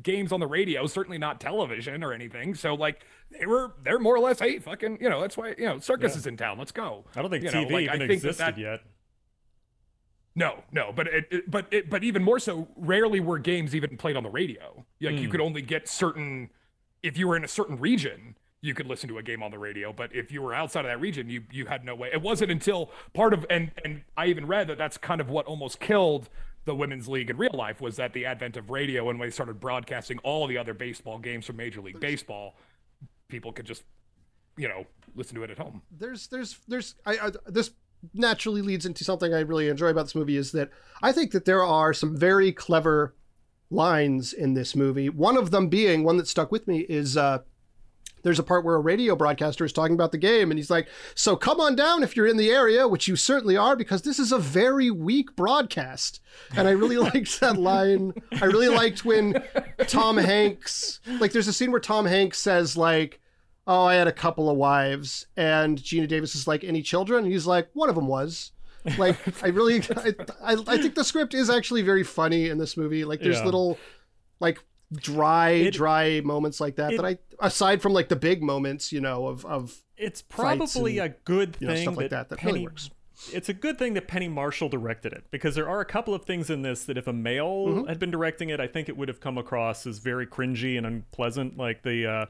games 0.04 0.32
on 0.32 0.40
the 0.40 0.48
radio 0.48 0.86
certainly 0.88 1.18
not 1.18 1.40
television 1.40 2.04
or 2.04 2.14
anything. 2.14 2.56
So 2.56 2.76
like 2.76 3.06
they 3.32 3.46
were 3.46 3.74
they're 3.84 4.00
more 4.00 4.16
or 4.16 4.20
less 4.20 4.40
hey 4.40 4.60
fucking 4.60 5.00
you 5.02 5.10
know 5.10 5.22
that's 5.22 5.38
why 5.38 5.56
you 5.58 5.66
know 5.66 5.80
circus 5.80 6.16
is 6.16 6.28
in 6.28 6.38
town. 6.38 6.58
Let's 6.58 6.72
go. 6.72 7.06
I 7.16 7.22
don't 7.22 7.32
think 7.32 7.44
You 7.44 7.52
know, 7.52 7.66
TV 7.66 7.72
like, 7.72 7.90
I 7.90 7.96
even 7.96 8.12
existed 8.12 8.44
that- 8.46 8.58
yet. 8.58 8.82
No, 10.36 10.64
no, 10.72 10.92
but 10.94 11.08
it, 11.08 11.28
it 11.32 11.52
but 11.52 11.66
it, 11.72 11.90
but 11.90 12.04
even 12.04 12.22
more 12.22 12.40
so, 12.40 12.68
rarely 12.76 13.22
were 13.22 13.40
games 13.40 13.74
even 13.74 13.98
played 13.98 14.18
on 14.18 14.24
the 14.24 14.30
radio. 14.30 14.86
Like 15.02 15.16
you 15.16 15.26
hmm. 15.26 15.32
could 15.32 15.42
only 15.42 15.62
get 15.62 15.88
certain, 15.88 16.50
if 17.02 17.18
you 17.18 17.28
were 17.28 17.38
in 17.38 17.46
a 17.46 17.48
certain 17.48 17.80
region, 17.80 18.36
you 18.62 18.74
could 18.74 18.86
listen 18.88 19.08
to 19.10 19.18
a 19.18 19.24
game 19.24 19.42
on 19.42 19.52
the 19.52 19.60
radio. 19.60 19.94
But 19.94 20.14
if 20.14 20.32
you 20.32 20.42
were 20.42 20.54
outside 20.54 20.84
of 20.84 20.92
that 20.92 21.00
region, 21.00 21.30
you 21.30 21.44
you 21.52 21.68
had 21.68 21.86
no 21.86 21.96
way. 21.96 22.10
It 22.12 22.22
wasn't 22.22 22.52
until 22.52 22.92
part 23.14 23.34
of 23.34 23.46
and 23.50 23.72
and 23.86 24.02
I 24.18 24.26
even 24.28 24.46
read 24.46 24.68
that 24.68 24.78
that's 24.78 24.98
kind 24.98 25.22
of 25.22 25.30
what 25.30 25.46
almost 25.46 25.80
killed 25.80 26.30
the 26.66 26.76
women's 26.76 27.08
league 27.08 27.30
in 27.30 27.38
real 27.38 27.54
life 27.54 27.80
was 27.80 27.96
that 27.96 28.12
the 28.14 28.26
advent 28.26 28.58
of 28.58 28.72
radio 28.72 29.10
and 29.10 29.20
when 29.20 29.28
they 29.28 29.32
started 29.32 29.60
broadcasting 29.60 30.18
all 30.20 30.48
the 30.48 30.58
other 30.58 30.74
baseball 30.74 31.20
games 31.20 31.46
from 31.46 31.58
Major 31.58 31.80
League 31.80 32.00
Baseball, 32.00 32.56
people 33.30 33.54
could 33.54 33.66
just 33.66 33.84
you 34.58 34.68
know 34.68 34.86
listen 35.16 35.36
to 35.36 35.44
it 35.44 35.52
at 35.52 35.58
home. 35.58 35.82
there's 35.92 36.28
there's 36.28 36.58
there's 36.68 36.96
I, 37.06 37.18
I 37.20 37.32
this 37.48 37.72
naturally 38.14 38.62
leads 38.62 38.86
into 38.86 39.04
something 39.04 39.34
I 39.34 39.40
really 39.42 39.70
enjoy 39.70 39.88
about 39.88 40.04
this 40.04 40.16
movie 40.16 40.38
is 40.38 40.52
that 40.52 40.70
I 41.02 41.12
think 41.12 41.32
that 41.32 41.46
there 41.46 41.64
are 41.64 41.94
some 41.94 42.18
very 42.18 42.52
clever 42.52 43.16
lines 43.70 44.34
in 44.34 44.54
this 44.54 44.76
movie. 44.76 45.10
One 45.10 45.38
of 45.38 45.52
them 45.52 45.68
being 45.70 46.04
one 46.04 46.18
that 46.18 46.28
stuck 46.28 46.52
with 46.52 46.68
me 46.68 46.80
is 46.82 47.18
uh 47.18 47.40
there's 48.24 48.40
a 48.40 48.44
part 48.44 48.66
where 48.66 48.74
a 48.74 48.80
radio 48.80 49.16
broadcaster 49.16 49.64
is 49.64 49.72
talking 49.72 49.94
about 49.94 50.12
the 50.12 50.18
game 50.18 50.50
and 50.50 50.58
he's 50.58 50.72
like, 50.72 50.88
"So 51.14 51.36
come 51.36 51.62
on 51.62 51.76
down 51.76 52.02
if 52.02 52.18
you're 52.18 52.26
in 52.26 52.38
the 52.38 52.50
area, 52.50 52.88
which 52.88 53.08
you 53.08 53.16
certainly 53.16 53.56
are 53.56 53.76
because 53.76 54.02
this 54.02 54.18
is 54.18 54.32
a 54.32 54.40
very 54.40 54.90
weak 54.90 55.36
broadcast." 55.36 56.22
And 56.56 56.68
I 56.68 56.72
really 56.72 56.98
liked 57.14 57.40
that 57.40 57.58
line. 57.58 58.14
I 58.42 58.46
really 58.46 58.68
liked 58.68 59.06
when 59.06 59.44
Tom 59.88 60.18
Hanks 60.18 61.00
like 61.20 61.34
there's 61.34 61.48
a 61.48 61.54
scene 61.54 61.70
where 61.70 61.80
Tom 61.80 62.08
Hanks 62.08 62.40
says 62.40 62.76
like 62.76 63.22
oh, 63.68 63.86
I 63.86 63.96
had 63.96 64.08
a 64.08 64.12
couple 64.12 64.50
of 64.50 64.58
wives. 64.58 65.28
And 65.38 65.78
Geena 65.80 66.08
Davis 66.08 66.36
is 66.36 66.48
like, 66.48 66.64
any 66.64 66.82
children? 66.82 67.24
And 67.24 67.34
he's 67.34 67.48
like, 67.48 67.70
one 67.74 67.90
of 67.90 67.96
them 67.96 68.08
was. 68.08 68.52
Like, 68.98 69.18
I 69.44 69.48
really, 69.48 69.82
I, 69.96 70.14
I, 70.44 70.58
I 70.68 70.78
think 70.78 70.96
the 70.96 71.04
script 71.04 71.34
is 71.34 71.50
actually 71.50 71.82
very 71.82 72.04
funny 72.04 72.50
in 72.50 72.58
this 72.60 72.78
movie. 72.78 73.04
Like, 73.06 73.22
there's 73.22 73.38
Yeah. 73.40 73.46
little, 73.46 73.80
like, 74.40 74.64
dry, 74.94 75.50
It- 75.50 75.74
dry 75.74 76.22
moments 76.24 76.60
like 76.62 76.76
that 76.76 76.94
it- 76.94 76.98
that 76.98 77.06
I, 77.06 77.18
aside 77.40 77.82
from 77.82 77.94
like 77.94 78.10
the 78.10 78.16
big 78.16 78.44
moments, 78.44 78.92
you 78.92 79.02
know, 79.02 79.28
of, 79.28 79.44
of, 79.46 79.76
It's 79.98 80.22
probably 80.22 81.00
and, 81.00 81.12
a 81.14 81.16
good 81.26 81.58
you 81.60 81.68
know, 81.68 81.74
thing 81.74 81.82
stuff 81.84 81.98
like 81.98 82.10
that, 82.12 82.30
that, 82.30 82.30
that 82.30 82.40
Penny, 82.40 82.54
really 82.54 82.66
works. 82.66 82.90
It's 83.34 83.50
a 83.50 83.54
good 83.54 83.80
thing 83.80 83.94
that 83.96 84.08
Penny 84.08 84.28
Marshall 84.28 84.70
directed 84.70 85.14
it 85.14 85.24
because 85.32 85.56
there 85.56 85.68
are 85.70 85.80
a 85.80 85.86
couple 85.86 86.14
of 86.14 86.26
things 86.26 86.50
in 86.50 86.62
this 86.62 86.84
that 86.86 86.98
if 86.98 87.08
a 87.08 87.14
male 87.14 87.66
Mm-hmm. 87.68 87.88
had 87.88 87.98
been 87.98 88.12
directing 88.12 88.50
it, 88.50 88.60
I 88.60 88.68
think 88.68 88.90
it 88.90 88.98
would 88.98 89.08
have 89.08 89.20
come 89.22 89.38
across 89.38 89.88
as 89.88 89.98
very 90.00 90.28
cringy 90.28 90.78
and 90.78 90.86
unpleasant. 90.86 91.58
Like 91.58 91.82
the 91.82 92.06
uh, 92.06 92.26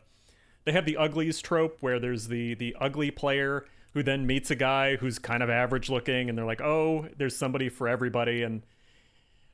they 0.66 0.72
have 0.72 0.86
the 0.86 0.98
uglies 0.98 1.42
trope 1.42 1.78
where 1.80 2.00
there's 2.00 2.28
the 2.28 2.54
the 2.56 2.76
ugly 2.80 3.12
player 3.12 3.66
who 3.94 4.04
then 4.04 4.28
meets 4.28 4.52
a 4.52 4.56
guy 4.56 4.98
who's 4.98 5.20
kind 5.20 5.42
of 5.42 5.50
average 5.50 5.90
looking, 5.90 6.28
and 6.28 6.38
they're 6.38 6.46
like, 6.46 6.62
oh, 6.62 7.08
there's 7.18 7.36
somebody 7.36 7.70
for 7.70 7.88
everybody, 7.88 8.42
and 8.44 8.64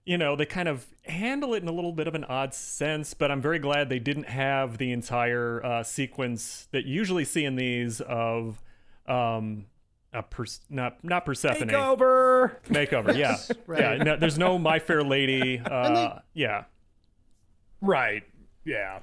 you 0.06 0.18
know 0.18 0.36
they 0.36 0.46
kind 0.46 0.68
of 0.68 0.88
handle 1.06 1.54
it 1.54 1.62
in 1.62 1.70
a 1.70 1.72
little 1.72 1.92
bit 1.92 2.08
of 2.08 2.16
an 2.16 2.24
odd 2.24 2.54
sense. 2.54 3.14
But 3.14 3.30
I'm 3.30 3.42
very 3.42 3.60
glad 3.60 3.90
they 3.90 4.00
didn't 4.00 4.30
have 4.30 4.78
the 4.78 4.92
entire 4.92 5.64
uh, 5.64 5.84
sequence 5.84 6.68
that 6.72 6.86
you 6.86 6.96
usually 6.96 7.26
see 7.26 7.46
in 7.46 7.56
these 7.56 8.02
of 8.02 8.62
um 9.08 9.66
a 10.14 10.22
pers- 10.24 10.62
not 10.70 11.04
not 11.04 11.26
Persephone 11.26 11.68
Takeover. 11.68 12.56
makeover. 12.70 13.16
Yeah, 13.16 13.38
right. 13.68 13.98
yeah. 13.98 14.04
No, 14.04 14.18
there's 14.18 14.38
no 14.38 14.58
My 14.58 14.80
Fair 14.80 15.04
Lady. 15.04 15.62
Uh, 15.72 16.20
yeah, 16.34 16.64
Right. 17.82 18.24
Yeah. 18.66 19.00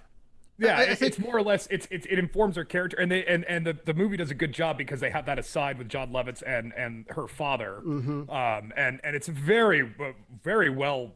Yeah, 0.59 0.77
I- 0.77 0.81
I 0.81 0.83
it- 0.85 0.99
think- 0.99 1.13
it's 1.15 1.19
more 1.19 1.37
or 1.37 1.43
less 1.43 1.67
it's, 1.71 1.87
it's 1.91 2.07
it 2.11 2.19
informs 2.19 2.57
her 2.57 2.65
character, 2.65 2.97
and 2.97 3.11
they 3.11 3.25
and 3.25 3.45
and 3.45 3.67
the, 3.67 3.77
the 3.85 3.95
movie 3.95 4.17
does 4.17 4.31
a 4.31 4.35
good 4.35 4.53
job 4.53 4.77
because 4.79 5.01
they 5.01 5.11
have 5.11 5.27
that 5.27 5.39
aside 5.39 5.79
with 5.79 5.89
Jon 5.89 6.11
Lovitz 6.11 6.43
and 6.47 6.73
and 6.77 7.07
her 7.11 7.29
father, 7.29 7.81
Mm-hmm. 7.87 8.29
um, 8.31 8.73
and 8.77 9.01
and 9.05 9.15
it's 9.17 9.29
very 9.29 9.83
uh, 9.83 10.13
very 10.43 10.69
well 10.71 11.13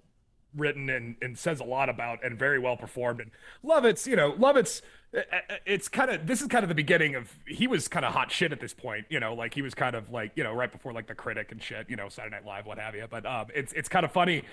written 0.54 0.90
and 0.90 1.16
and 1.22 1.38
says 1.38 1.60
a 1.60 1.64
lot 1.64 1.88
about 1.88 2.22
and 2.24 2.38
very 2.38 2.58
well 2.58 2.76
performed. 2.76 3.20
And 3.20 3.30
Lovitz, 3.64 4.06
you 4.06 4.14
know, 4.16 4.32
Lovitz, 4.34 4.82
uh, 5.16 5.20
uh, 5.32 5.54
it's 5.64 5.88
kind 5.88 6.10
of 6.10 6.26
this 6.26 6.42
is 6.42 6.48
kind 6.48 6.62
of 6.62 6.68
the 6.68 6.74
beginning 6.74 7.14
of 7.14 7.32
he 7.46 7.66
was 7.66 7.88
kind 7.88 8.04
of 8.04 8.12
hot 8.12 8.30
shit 8.30 8.52
at 8.52 8.60
this 8.60 8.74
point, 8.74 9.06
you 9.08 9.18
know, 9.18 9.32
like 9.34 9.54
he 9.54 9.62
was 9.62 9.74
kind 9.74 9.96
of 9.96 10.10
like 10.10 10.32
you 10.36 10.44
know 10.44 10.52
right 10.52 10.70
before 10.70 10.92
like 10.92 11.06
the 11.06 11.14
critic 11.14 11.52
and 11.52 11.62
shit, 11.62 11.88
you 11.88 11.96
know, 11.96 12.08
Saturday 12.10 12.36
Night 12.36 12.44
Live, 12.46 12.66
what 12.66 12.78
have 12.78 12.94
you. 12.94 13.06
But 13.10 13.24
um, 13.26 13.46
it's 13.54 13.72
it's 13.72 13.88
kind 13.88 14.04
of 14.04 14.12
funny 14.12 14.44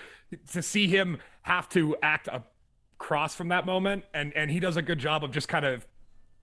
to 0.52 0.62
see 0.62 0.86
him 0.88 1.18
have 1.42 1.68
to 1.70 1.94
act 2.02 2.28
a 2.28 2.42
cross 3.00 3.34
from 3.34 3.48
that 3.48 3.64
moment 3.66 4.04
and 4.14 4.32
and 4.36 4.50
he 4.50 4.60
does 4.60 4.76
a 4.76 4.82
good 4.82 4.98
job 5.00 5.24
of 5.24 5.32
just 5.32 5.48
kind 5.48 5.64
of 5.64 5.86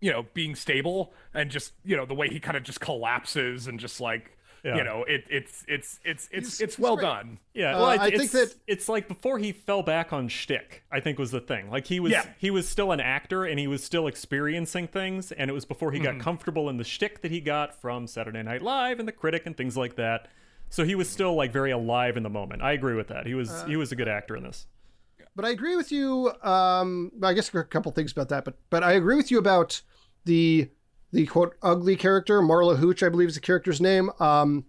you 0.02 0.12
know 0.12 0.26
being 0.34 0.56
stable 0.56 1.14
and 1.34 1.50
just 1.52 1.72
you 1.86 1.96
know 1.96 2.06
the 2.06 2.16
way 2.16 2.28
he 2.28 2.40
kind 2.40 2.58
of 2.58 2.64
just 2.64 2.80
collapses 2.82 3.68
and 3.68 3.80
just 3.80 4.02
like 4.02 4.34
Yeah. 4.64 4.78
You 4.78 4.84
know, 4.84 5.04
it, 5.08 5.24
it's 5.30 5.64
it's 5.68 6.00
it's 6.04 6.26
it's 6.34 6.48
He's- 6.48 6.62
it's 6.62 6.76
he's 6.76 6.80
well 6.84 6.96
great. 6.96 7.06
done. 7.06 7.40
Yeah, 7.54 7.76
Uh, 7.78 7.80
well, 7.80 7.92
it's, 7.92 8.04
I 8.04 8.10
think 8.10 8.32
that- 8.32 8.56
it's 8.66 8.90
like 8.90 9.08
before 9.08 9.38
he 9.38 9.52
fell 9.54 9.84
back 9.84 10.12
on 10.12 10.28
shtick. 10.28 10.84
I 10.92 11.00
think 11.00 11.20
was 11.20 11.30
the 11.32 11.40
thing. 11.40 11.70
Like 11.70 11.86
he 11.86 12.00
was, 12.00 12.12
Yeah. 12.12 12.26
he 12.40 12.50
was 12.50 12.68
still 12.68 12.92
an 12.92 13.00
actor 13.00 13.46
and 13.46 13.60
he 13.60 13.68
was 13.68 13.84
still 13.84 14.08
experiencing 14.08 14.88
things, 14.88 15.32
and 15.32 15.50
it 15.50 15.54
was 15.54 15.64
before 15.64 15.92
he 15.92 16.00
Mm-hmm. 16.00 16.18
got 16.18 16.24
comfortable 16.24 16.70
in 16.70 16.78
the 16.78 16.84
shtick 16.84 17.22
that 17.22 17.32
he 17.32 17.40
got 17.40 17.80
from 17.80 18.08
Saturday 18.08 18.42
Night 18.44 18.64
Live 18.64 18.98
and 19.00 19.08
The 19.08 19.12
Critic 19.14 19.44
and 19.46 19.56
things 19.56 19.78
like 19.78 19.96
that. 19.96 20.28
So 20.70 20.84
he 20.84 20.96
was 20.96 21.08
still 21.08 21.36
like 21.36 21.52
very 21.54 21.72
alive 21.72 22.18
in 22.18 22.24
the 22.24 22.30
moment. 22.30 22.62
I 22.64 22.74
agree 22.74 22.96
with 22.96 23.08
that. 23.10 23.26
He 23.28 23.36
was 23.36 23.64
he 23.68 23.76
was 23.78 23.92
a 23.92 23.96
good 23.96 24.10
actor 24.10 24.36
in 24.36 24.44
this. 24.44 24.66
But 25.38 25.46
I 25.46 25.50
agree 25.52 25.76
with 25.76 25.92
you. 25.92 26.34
Um, 26.42 27.12
I 27.22 27.34
guess 27.34 27.54
a 27.54 27.64
couple 27.64 27.92
things 27.92 28.12
about 28.12 28.28
that, 28.30 28.44
but 28.44 28.56
but 28.72 28.84
I 28.84 28.94
agree 28.94 29.16
with 29.16 29.30
you 29.30 29.38
about 29.38 29.82
the 30.26 30.70
the 31.14 31.28
quote 31.28 31.56
ugly 31.62 31.96
character 31.96 32.42
Marla 32.42 32.78
Hooch, 32.78 33.04
I 33.04 33.10
believe 33.10 33.30
is 33.30 33.36
the 33.36 33.42
character's 33.42 33.80
name. 33.80 34.10
Um, 34.20 34.66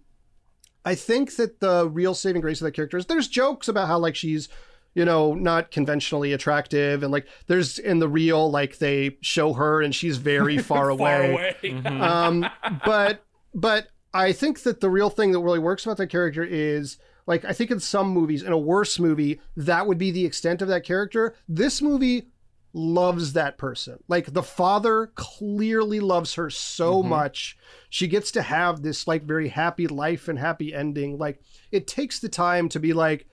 I 0.85 0.93
think 0.93 1.35
that 1.37 1.59
the 1.59 1.89
real 1.89 2.13
saving 2.13 2.41
grace 2.41 2.61
of 2.61 2.65
that 2.65 2.73
character 2.73 2.97
is 2.97 3.07
there's 3.07 3.27
jokes 3.27 3.67
about 3.67 3.87
how 3.87 3.97
like 3.97 4.15
she's 4.15 4.47
you 4.93 5.05
know 5.05 5.33
not 5.33 5.71
conventionally 5.71 6.33
attractive 6.33 7.01
and 7.01 7.11
like 7.11 7.27
there's 7.47 7.79
in 7.79 7.97
the 7.97 8.07
real 8.07 8.49
like 8.51 8.77
they 8.77 9.17
show 9.21 9.53
her 9.53 9.81
and 9.81 9.93
she's 9.95 10.17
very 10.17 10.57
far 10.71 10.89
away 10.89 11.55
Far 11.63 11.75
away. 11.75 11.99
um, 11.99 12.47
but 12.85 13.25
but 13.55 13.87
I 14.13 14.33
think 14.33 14.61
that 14.63 14.81
the 14.81 14.89
real 14.89 15.09
thing 15.09 15.31
that 15.31 15.39
really 15.39 15.59
works 15.59 15.83
about 15.85 15.97
that 15.97 16.07
character 16.07 16.43
is 16.43 16.97
like 17.29 17.45
I 17.45 17.53
think 17.53 17.69
in 17.69 17.79
some 17.79 18.09
movies, 18.09 18.41
in 18.41 18.51
a 18.51 18.57
worse 18.57 18.97
movie, 18.97 19.39
that 19.55 19.85
would 19.85 19.99
be 19.99 20.09
the 20.09 20.25
extent 20.25 20.63
of 20.63 20.67
that 20.69 20.83
character. 20.83 21.35
This 21.47 21.79
movie 21.79 22.31
loves 22.73 23.33
that 23.33 23.55
person. 23.59 23.99
Like 24.07 24.33
the 24.33 24.41
father 24.41 25.11
clearly 25.13 25.99
loves 25.99 26.33
her 26.33 26.49
so 26.49 26.95
mm-hmm. 26.95 27.09
much. 27.09 27.55
She 27.87 28.07
gets 28.07 28.31
to 28.31 28.41
have 28.41 28.81
this 28.81 29.07
like 29.07 29.23
very 29.23 29.49
happy 29.49 29.85
life 29.85 30.27
and 30.27 30.39
happy 30.39 30.73
ending. 30.73 31.19
Like 31.19 31.39
it 31.71 31.85
takes 31.85 32.19
the 32.19 32.29
time 32.29 32.67
to 32.69 32.79
be 32.79 32.93
like 32.93 33.27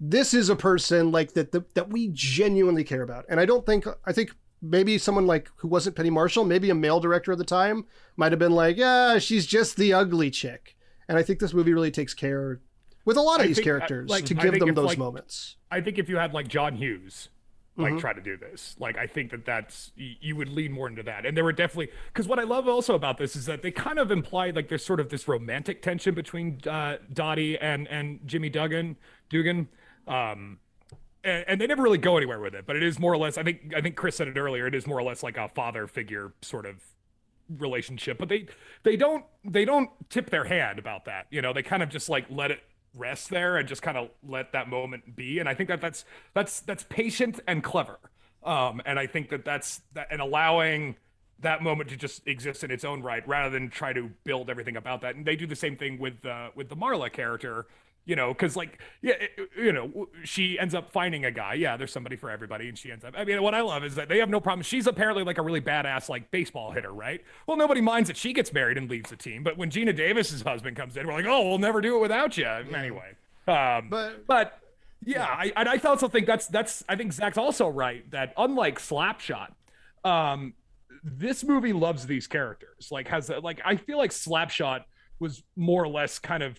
this 0.00 0.34
is 0.34 0.48
a 0.48 0.56
person 0.56 1.12
like 1.12 1.34
that 1.34 1.52
that, 1.52 1.72
that 1.76 1.90
we 1.90 2.10
genuinely 2.12 2.82
care 2.82 3.02
about. 3.02 3.26
And 3.28 3.38
I 3.38 3.46
don't 3.46 3.64
think 3.64 3.86
I 4.04 4.12
think 4.12 4.34
maybe 4.60 4.98
someone 4.98 5.28
like 5.28 5.48
who 5.58 5.68
wasn't 5.68 5.94
Penny 5.94 6.10
Marshall, 6.10 6.44
maybe 6.44 6.68
a 6.68 6.74
male 6.74 6.98
director 6.98 7.30
at 7.30 7.38
the 7.38 7.44
time 7.44 7.86
might 8.16 8.32
have 8.32 8.40
been 8.40 8.56
like, 8.56 8.76
yeah, 8.76 9.18
she's 9.18 9.46
just 9.46 9.76
the 9.76 9.92
ugly 9.92 10.32
chick. 10.32 10.76
And 11.08 11.16
I 11.16 11.22
think 11.22 11.38
this 11.38 11.54
movie 11.54 11.74
really 11.74 11.92
takes 11.92 12.12
care 12.12 12.60
with 13.04 13.16
a 13.16 13.20
lot 13.20 13.40
of 13.40 13.44
I 13.44 13.48
these 13.48 13.56
think, 13.56 13.66
uh, 13.66 13.70
characters 13.70 14.10
like, 14.10 14.24
to 14.26 14.34
give 14.34 14.58
them 14.58 14.70
if, 14.70 14.74
those 14.74 14.86
like, 14.86 14.98
moments. 14.98 15.56
I 15.70 15.80
think 15.80 15.98
if 15.98 16.08
you 16.08 16.16
had 16.16 16.32
like 16.32 16.48
John 16.48 16.76
Hughes, 16.76 17.28
like 17.76 17.90
Mm-hmm. 17.90 17.98
try 17.98 18.12
to 18.12 18.20
do 18.20 18.36
this, 18.36 18.76
like 18.78 18.96
I 18.96 19.08
think 19.08 19.32
that 19.32 19.44
that's 19.44 19.90
you 19.96 20.36
would 20.36 20.48
lean 20.48 20.70
more 20.70 20.86
into 20.86 21.02
that. 21.02 21.26
And 21.26 21.36
there 21.36 21.42
were 21.42 21.52
definitely 21.52 21.88
because 22.06 22.28
what 22.28 22.38
I 22.38 22.44
love 22.44 22.68
also 22.68 22.94
about 22.94 23.18
this 23.18 23.34
is 23.34 23.46
that 23.46 23.62
they 23.62 23.72
kind 23.72 23.98
of 23.98 24.12
implied 24.12 24.54
like 24.54 24.68
there's 24.68 24.84
sort 24.84 25.00
of 25.00 25.08
this 25.08 25.26
romantic 25.26 25.82
tension 25.82 26.14
between 26.14 26.60
uh, 26.68 26.98
Dottie 27.12 27.58
and 27.58 27.88
and 27.88 28.20
Jimmy 28.26 28.48
Duggan, 28.48 28.96
Dugan. 29.28 29.68
Um, 30.06 30.58
and, 31.24 31.44
and 31.48 31.60
they 31.60 31.66
never 31.66 31.82
really 31.82 31.98
go 31.98 32.16
anywhere 32.16 32.38
with 32.38 32.54
it, 32.54 32.64
but 32.64 32.76
it 32.76 32.82
is 32.84 33.00
more 33.00 33.12
or 33.12 33.16
less. 33.16 33.38
I 33.38 33.42
think 33.42 33.72
I 33.74 33.80
think 33.80 33.96
Chris 33.96 34.14
said 34.14 34.28
it 34.28 34.36
earlier. 34.36 34.68
It 34.68 34.74
is 34.76 34.86
more 34.86 34.98
or 34.98 35.02
less 35.02 35.24
like 35.24 35.36
a 35.36 35.48
father 35.48 35.88
figure 35.88 36.32
sort 36.42 36.66
of 36.66 36.76
relationship 37.58 38.16
but 38.18 38.30
they 38.30 38.46
they 38.84 38.96
don't 38.96 39.24
they 39.44 39.66
don't 39.66 39.90
tip 40.08 40.30
their 40.30 40.44
hand 40.44 40.78
about 40.78 41.04
that 41.04 41.26
you 41.30 41.42
know 41.42 41.52
they 41.52 41.62
kind 41.62 41.82
of 41.82 41.90
just 41.90 42.08
like 42.08 42.24
let 42.30 42.50
it 42.50 42.60
rest 42.94 43.30
there 43.30 43.56
and 43.56 43.68
just 43.68 43.82
kind 43.82 43.96
of 43.96 44.08
let 44.26 44.52
that 44.52 44.68
moment 44.68 45.16
be. 45.16 45.38
And 45.38 45.48
i 45.48 45.54
think 45.54 45.68
that 45.68 45.80
that's 45.80 46.04
that's 46.32 46.60
that's 46.60 46.84
patient 46.84 47.40
and 47.46 47.62
clever. 47.62 47.98
Um 48.42 48.82
and 48.86 48.98
i 48.98 49.06
think 49.06 49.30
that 49.30 49.44
that's 49.44 49.80
that 49.94 50.08
and 50.10 50.20
allowing 50.20 50.96
that 51.40 51.62
moment 51.62 51.90
to 51.90 51.96
just 51.96 52.26
exist 52.26 52.64
in 52.64 52.70
its 52.70 52.84
own 52.84 53.02
right 53.02 53.26
rather 53.26 53.50
than 53.50 53.68
try 53.68 53.92
to 53.92 54.10
build 54.24 54.48
everything 54.48 54.76
about 54.76 55.00
that. 55.02 55.16
And 55.16 55.26
they 55.26 55.36
do 55.36 55.46
the 55.46 55.56
same 55.56 55.76
thing 55.76 55.98
with 55.98 56.24
uh 56.24 56.50
with 56.54 56.68
the 56.68 56.76
marla 56.76 57.12
character 57.12 57.66
you 58.06 58.16
know 58.16 58.32
because 58.34 58.54
like 58.56 58.80
yeah 59.02 59.14
you 59.56 59.72
know 59.72 60.08
she 60.24 60.58
ends 60.58 60.74
up 60.74 60.90
finding 60.90 61.24
a 61.24 61.30
guy. 61.30 61.54
Yeah 61.54 61.76
there's 61.76 61.92
somebody 61.92 62.16
for 62.16 62.30
everybody 62.30 62.68
and 62.68 62.76
she 62.76 62.92
ends 62.92 63.04
up 63.04 63.14
i 63.16 63.24
mean 63.24 63.42
what 63.42 63.54
i 63.54 63.60
love 63.62 63.82
is 63.84 63.94
that 63.94 64.08
they 64.08 64.18
have 64.18 64.28
no 64.28 64.40
problem. 64.40 64.62
She's 64.62 64.86
apparently 64.86 65.24
like 65.24 65.38
a 65.38 65.42
really 65.42 65.60
badass 65.60 66.08
like 66.08 66.30
baseball 66.30 66.70
hitter 66.72 66.92
right? 66.92 67.22
Well 67.46 67.56
nobody 67.56 67.80
minds 67.80 68.08
that 68.08 68.16
she 68.16 68.32
gets 68.32 68.52
married 68.52 68.76
and 68.76 68.90
leaves 68.90 69.10
the 69.10 69.16
team 69.16 69.42
but 69.42 69.56
when 69.56 69.70
geena 69.70 69.94
davis's 69.96 70.42
husband 70.42 70.76
comes 70.76 70.96
in 70.96 71.06
we're 71.06 71.14
like 71.14 71.26
oh 71.26 71.48
we'll 71.48 71.58
never 71.58 71.80
do 71.80 71.96
it 71.96 72.00
without 72.00 72.36
you 72.36 72.46
anyway 72.46 73.12
um 73.48 73.88
But- 73.90 74.26
but 74.26 74.60
yeah, 75.06 75.24
I, 75.26 75.52
and 75.54 75.68
I 75.68 75.76
also 75.84 76.08
think 76.08 76.26
that's 76.26 76.46
that's 76.46 76.82
I 76.88 76.96
think 76.96 77.12
Zach's 77.12 77.36
also 77.36 77.68
right 77.68 78.10
that 78.12 78.32
unlike 78.38 78.78
Slapshot, 78.78 79.48
um, 80.02 80.54
this 81.02 81.44
movie 81.44 81.74
loves 81.74 82.06
these 82.06 82.26
characters. 82.26 82.88
Like 82.90 83.08
has 83.08 83.28
like 83.42 83.60
I 83.66 83.76
feel 83.76 83.98
like 83.98 84.12
Slapshot 84.12 84.84
was 85.18 85.42
more 85.56 85.82
or 85.84 85.88
less 85.88 86.18
kind 86.18 86.42
of 86.42 86.58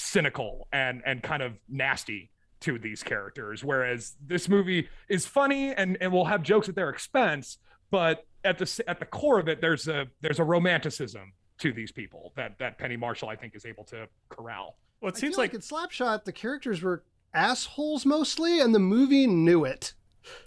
cynical 0.00 0.68
and 0.72 1.02
and 1.04 1.22
kind 1.22 1.42
of 1.42 1.54
nasty 1.68 2.30
to 2.60 2.78
these 2.78 3.02
characters, 3.02 3.64
whereas 3.64 4.16
this 4.24 4.48
movie 4.48 4.88
is 5.08 5.26
funny 5.26 5.72
and 5.72 5.96
and 6.00 6.12
will 6.12 6.26
have 6.26 6.42
jokes 6.42 6.68
at 6.68 6.74
their 6.74 6.90
expense, 6.90 7.58
but 7.90 8.26
at 8.44 8.58
the 8.58 8.84
at 8.86 8.98
the 8.98 9.06
core 9.06 9.38
of 9.38 9.48
it, 9.48 9.60
there's 9.60 9.88
a 9.88 10.06
there's 10.20 10.38
a 10.38 10.44
romanticism 10.44 11.32
to 11.58 11.72
these 11.72 11.92
people 11.92 12.32
that 12.36 12.58
that 12.58 12.78
Penny 12.78 12.96
Marshall 12.96 13.28
I 13.28 13.36
think 13.36 13.54
is 13.54 13.64
able 13.64 13.84
to 13.84 14.08
corral. 14.28 14.76
Well, 15.00 15.10
it 15.10 15.16
seems 15.16 15.36
like 15.36 15.52
like 15.52 15.54
in 15.54 15.60
Slapshot, 15.60 16.24
the 16.24 16.32
characters 16.32 16.82
were 16.82 17.04
assholes 17.32 18.04
mostly, 18.04 18.60
and 18.60 18.74
the 18.74 18.78
movie 18.78 19.26
knew 19.26 19.64
it. 19.64 19.94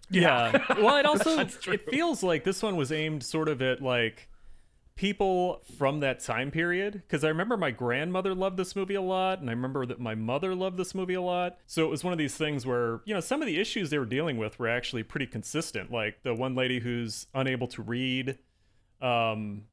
Yeah. 0.10 0.64
Well, 0.80 0.97
it 0.97 1.06
also 1.08 1.39
it 1.39 1.89
feels 1.89 2.24
like 2.24 2.43
this 2.43 2.62
one 2.62 2.76
was 2.76 2.91
aimed 2.91 3.24
sort 3.24 3.49
of 3.49 3.62
at 3.62 3.82
like 3.82 4.30
people 4.96 5.62
from 5.78 6.02
that 6.02 6.20
time 6.20 6.52
period 6.52 6.94
because 6.94 7.24
I 7.24 7.30
remember 7.30 7.58
my 7.58 7.72
grandmother 7.72 8.36
loved 8.36 8.58
this 8.58 8.76
movie 8.76 8.94
a 8.94 9.02
lot 9.02 9.39
and 9.39 9.50
I 9.50 9.54
remember 9.54 9.86
that 9.88 10.00
my 10.00 10.14
mother 10.14 10.54
loved 10.54 10.78
this 10.78 10.94
movie 10.94 11.16
a 11.16 11.22
lot. 11.22 11.58
So 11.66 11.84
it 11.84 11.89
was 11.89 12.04
one 12.04 12.14
of 12.14 12.20
these 12.20 12.36
things 12.36 12.66
where, 12.66 13.02
you 13.06 13.14
know, 13.14 13.20
some 13.20 13.41
of 13.41 13.48
the 13.48 13.60
issues 13.60 13.89
they 13.89 13.98
were 13.98 14.06
dealing 14.06 14.38
with 14.38 14.60
were 14.60 14.68
actually 14.68 15.04
pretty 15.04 15.26
consistent. 15.26 15.91
Like 15.91 16.22
the 16.22 16.36
one 16.36 16.54
lady 16.54 16.80
who's 16.80 17.28
unable 17.34 17.68
to 17.68 17.82
read 17.82 18.38
um 19.02 19.64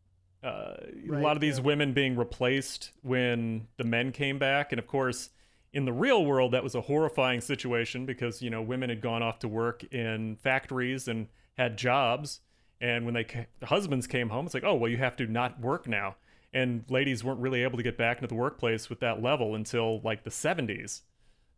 uh, 0.42 0.74
a 1.12 1.18
lot 1.18 1.36
of 1.36 1.40
these 1.42 1.58
yeah. 1.58 1.64
women 1.64 1.92
being 1.92 2.16
replaced 2.16 2.92
when 3.02 3.68
the 3.76 3.84
men 3.84 4.10
came 4.10 4.38
back 4.38 4.72
and 4.72 4.78
of 4.78 4.86
course 4.86 5.28
in 5.74 5.84
the 5.84 5.92
real 5.92 6.24
world 6.24 6.52
that 6.52 6.64
was 6.64 6.74
a 6.74 6.80
horrifying 6.80 7.42
situation 7.42 8.06
because 8.06 8.40
you 8.40 8.48
know 8.48 8.62
women 8.62 8.88
had 8.88 9.02
gone 9.02 9.22
off 9.22 9.38
to 9.38 9.48
work 9.48 9.84
in 9.92 10.36
factories 10.36 11.08
and 11.08 11.28
had 11.58 11.76
jobs 11.76 12.40
and 12.80 13.04
when 13.04 13.14
they 13.14 13.24
ca- 13.24 13.46
the 13.60 13.66
husbands 13.66 14.06
came 14.06 14.28
home 14.30 14.44
it's 14.46 14.54
like 14.54 14.64
oh 14.64 14.74
well 14.74 14.90
you 14.90 14.96
have 14.96 15.16
to 15.16 15.26
not 15.26 15.60
work 15.60 15.86
now 15.86 16.16
and 16.52 16.84
ladies 16.88 17.22
weren't 17.22 17.40
really 17.40 17.62
able 17.62 17.76
to 17.76 17.82
get 17.82 17.96
back 17.96 18.16
into 18.18 18.26
the 18.26 18.34
workplace 18.34 18.88
with 18.90 19.00
that 19.00 19.22
level 19.22 19.54
until 19.54 20.00
like 20.02 20.24
the 20.24 20.30
70s 20.30 21.02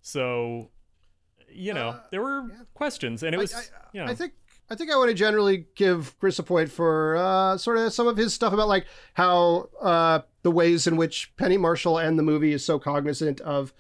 so 0.01 0.71
you 1.51 1.73
know 1.75 1.91
Uh, 1.91 2.01
there 2.11 2.23
were 2.23 2.49
questions 2.75 3.23
and 3.23 3.35
it 3.35 3.39
was 3.39 3.55
I, 3.55 3.59
I, 3.59 3.63
you 3.93 4.05
know 4.05 4.11
I 4.11 4.15
think 4.15 4.33
I 4.71 4.75
think 4.75 4.91
I 4.91 4.97
want 4.97 5.11
to 5.11 5.15
generally 5.15 5.67
give 5.75 6.19
Chris 6.19 6.39
a 6.39 6.43
point 6.43 6.71
for 6.71 7.17
uh, 7.17 7.59
sort 7.59 7.77
of 7.77 7.93
some 7.93 8.07
of 8.07 8.17
his 8.17 8.33
stuff 8.33 8.55
about 8.55 8.69
like 8.69 8.87
how 9.13 9.69
uh, 9.83 10.21
the 10.43 10.51
ways 10.51 10.87
in 10.87 10.97
which 10.97 11.35
Penny 11.37 11.59
Marshall 11.59 11.99
and 11.99 12.19
the 12.19 12.23
movie 12.23 12.55
is 12.55 12.65
so 12.65 12.79
cognizant 12.79 13.41
of 13.43 13.75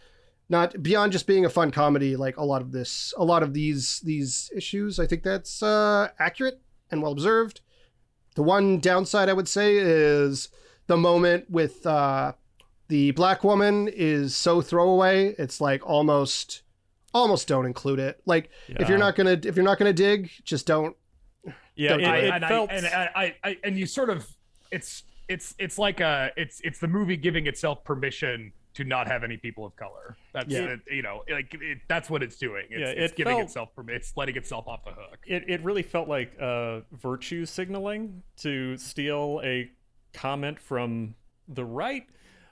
not 0.51 0.82
beyond 0.82 1.12
just 1.12 1.26
being 1.26 1.47
a 1.47 1.49
fun 1.49 1.70
comedy. 1.70 2.14
Like 2.14 2.36
a 2.36 2.45
lot 2.45 2.61
of 2.61 2.72
this, 2.72 3.14
a 3.16 3.24
lot 3.24 3.43
of 3.43 3.55
these 3.55 4.01
these 4.01 4.51
issues. 4.55 4.99
I 4.99 5.07
think 5.07 5.22
that's 5.22 5.62
uh, 5.62 6.09
accurate 6.18 6.61
and 6.93 7.03
well 7.03 7.12
observed. 7.12 7.61
The 8.34 8.43
one 8.43 8.78
downside 8.78 9.28
I 9.28 9.32
would 9.32 9.49
say 9.49 9.76
is 9.76 10.49
the 10.86 10.97
moment 10.97 11.51
with 11.51 11.84
uh, 11.86 12.32
the 12.88 13.11
black 13.12 13.43
woman 13.43 13.88
is 13.88 14.36
so 14.36 14.61
throwaway. 14.61 15.34
It's 15.38 15.61
like 15.61 15.84
almost 15.84 16.62
almost 17.14 17.49
don't 17.49 17.66
include 17.66 17.99
it. 17.99 18.20
Like 18.26 18.51
if 18.68 18.88
you're 18.88 18.99
not 18.99 19.16
gonna 19.16 19.38
if 19.43 19.57
you're 19.57 19.64
not 19.64 19.78
gonna 19.78 19.93
dig, 19.93 20.30
just 20.45 20.66
don't. 20.66 20.97
yeah 21.74 21.90
don't 21.90 22.01
it, 22.01 22.05
do 22.05 22.11
I, 22.11 22.16
it 22.18 22.30
and, 22.30 22.45
felt 22.45 22.70
I, 22.70 22.74
and 22.74 22.86
I, 22.86 23.11
I, 23.14 23.34
I 23.45 23.59
and 23.64 23.78
you 23.78 23.86
sort 23.86 24.11
of 24.11 24.28
it's 24.70 25.05
it's 25.28 25.55
it's 25.59 25.78
like 25.78 26.01
a 26.01 26.30
it's 26.36 26.61
it's 26.62 26.78
the 26.78 26.88
movie 26.88 27.16
giving 27.16 27.47
itself 27.47 27.84
permission 27.84 28.53
to 28.75 28.85
not 28.85 29.07
have 29.07 29.23
any 29.25 29.37
people 29.37 29.64
of 29.66 29.77
color. 29.77 30.16
That's 30.33 30.49
Yeah. 30.49 30.61
it, 30.64 30.81
you 30.91 31.03
know 31.03 31.25
like 31.31 31.53
it, 31.55 31.79
that's 31.89 32.09
what 32.09 32.23
it's 32.23 32.37
doing. 32.37 32.66
It's, 32.70 32.81
Yeah, 32.81 33.05
it's 33.05 33.12
giving 33.12 33.33
felt- 33.37 33.43
itself. 33.45 33.68
It's 33.89 34.16
letting 34.16 34.37
itself 34.37 34.66
off 34.66 34.85
the 34.85 34.93
hook. 34.93 35.18
it, 35.27 35.45
it 35.49 35.62
really 35.62 35.83
felt 35.83 36.09
like 36.09 36.33
uh, 36.41 36.81
virtue 36.93 37.45
signaling 37.47 38.23
to 38.39 38.77
steal 38.77 39.41
a 39.45 39.70
comment 40.14 40.59
from 40.61 41.14
the 41.49 41.64
right 41.64 42.07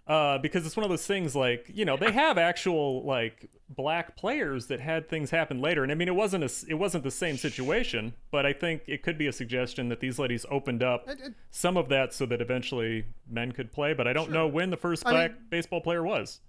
uh, 0.07 0.39
because 0.39 0.67
it's 0.67 0.77
one 0.77 0.85
of 0.85 0.91
those 0.91 1.07
things 1.07 1.37
like 1.37 1.71
you 1.73 1.85
know 1.85 1.97
they 1.97 2.11
have 2.13 2.37
actual 2.39 3.05
like 3.05 3.49
black 3.69 4.17
players 4.17 4.67
that 4.67 4.81
had 4.81 5.09
things 5.09 5.31
happen 5.31 5.61
later 5.61 5.83
and 5.85 5.93
i 5.93 5.95
mean 5.95 6.09
it 6.09 6.15
wasn't 6.15 6.43
a, 6.43 6.51
it 6.69 6.75
wasn't 6.75 7.05
the 7.05 7.11
same 7.11 7.37
situation 7.37 8.13
but 8.33 8.45
i 8.45 8.53
think 8.53 8.83
it 8.89 9.03
could 9.03 9.17
be 9.17 9.29
a 9.29 9.33
suggestion 9.33 9.89
that 9.89 10.01
these 10.01 10.19
ladies 10.19 10.45
opened 10.51 10.83
up 10.83 11.09
It- 11.09 11.21
it- 11.21 11.35
some 11.51 11.77
of 11.77 11.89
that 11.91 12.13
so 12.13 12.27
that 12.27 12.41
eventually 12.41 13.05
men 13.31 13.53
could 13.53 13.71
play 13.71 13.93
but 13.95 14.09
i 14.09 14.13
don't 14.13 14.31
know 14.33 14.49
when 14.49 14.71
the 14.71 14.77
first 14.77 15.07
I 15.07 15.11
black 15.13 15.31
mean- 15.33 15.41
baseball 15.51 15.81
player 15.81 16.03
was 16.03 16.41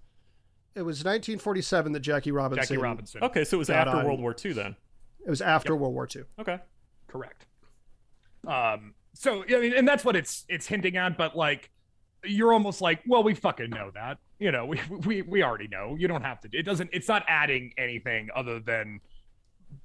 It 0.74 0.82
was 0.82 0.98
1947 1.04 1.92
that 1.92 2.00
Jackie 2.00 2.32
Robinson. 2.32 2.62
Jackie 2.64 2.76
Robinson. 2.82 3.22
okay 3.22 3.44
so 3.44 3.56
it 3.56 3.58
was 3.58 3.70
after 3.70 3.96
on. 3.96 4.04
world 4.04 4.20
war 4.20 4.34
ii 4.44 4.52
then 4.52 4.74
It 5.24 5.30
was 5.30 5.40
after 5.40 5.76
World 5.76 5.94
War 5.94 6.08
II. 6.14 6.22
okay 6.40 6.58
Correct. 7.06 7.46
Um. 8.46 8.94
So 9.14 9.44
I 9.44 9.60
mean, 9.60 9.74
and 9.74 9.86
that's 9.86 10.04
what 10.04 10.16
it's 10.16 10.44
it's 10.48 10.66
hinting 10.66 10.96
at. 10.96 11.16
But 11.18 11.36
like, 11.36 11.70
you're 12.24 12.52
almost 12.52 12.80
like, 12.80 13.00
well, 13.06 13.22
we 13.22 13.34
fucking 13.34 13.70
know 13.70 13.90
that. 13.94 14.18
You 14.38 14.52
know, 14.52 14.64
we 14.66 14.80
we 15.06 15.22
we 15.22 15.42
already 15.42 15.68
know. 15.68 15.96
You 15.98 16.08
don't 16.08 16.22
have 16.22 16.40
to. 16.40 16.48
It 16.52 16.62
doesn't. 16.62 16.90
It's 16.92 17.08
not 17.08 17.24
adding 17.28 17.72
anything 17.78 18.28
other 18.34 18.60
than 18.60 19.00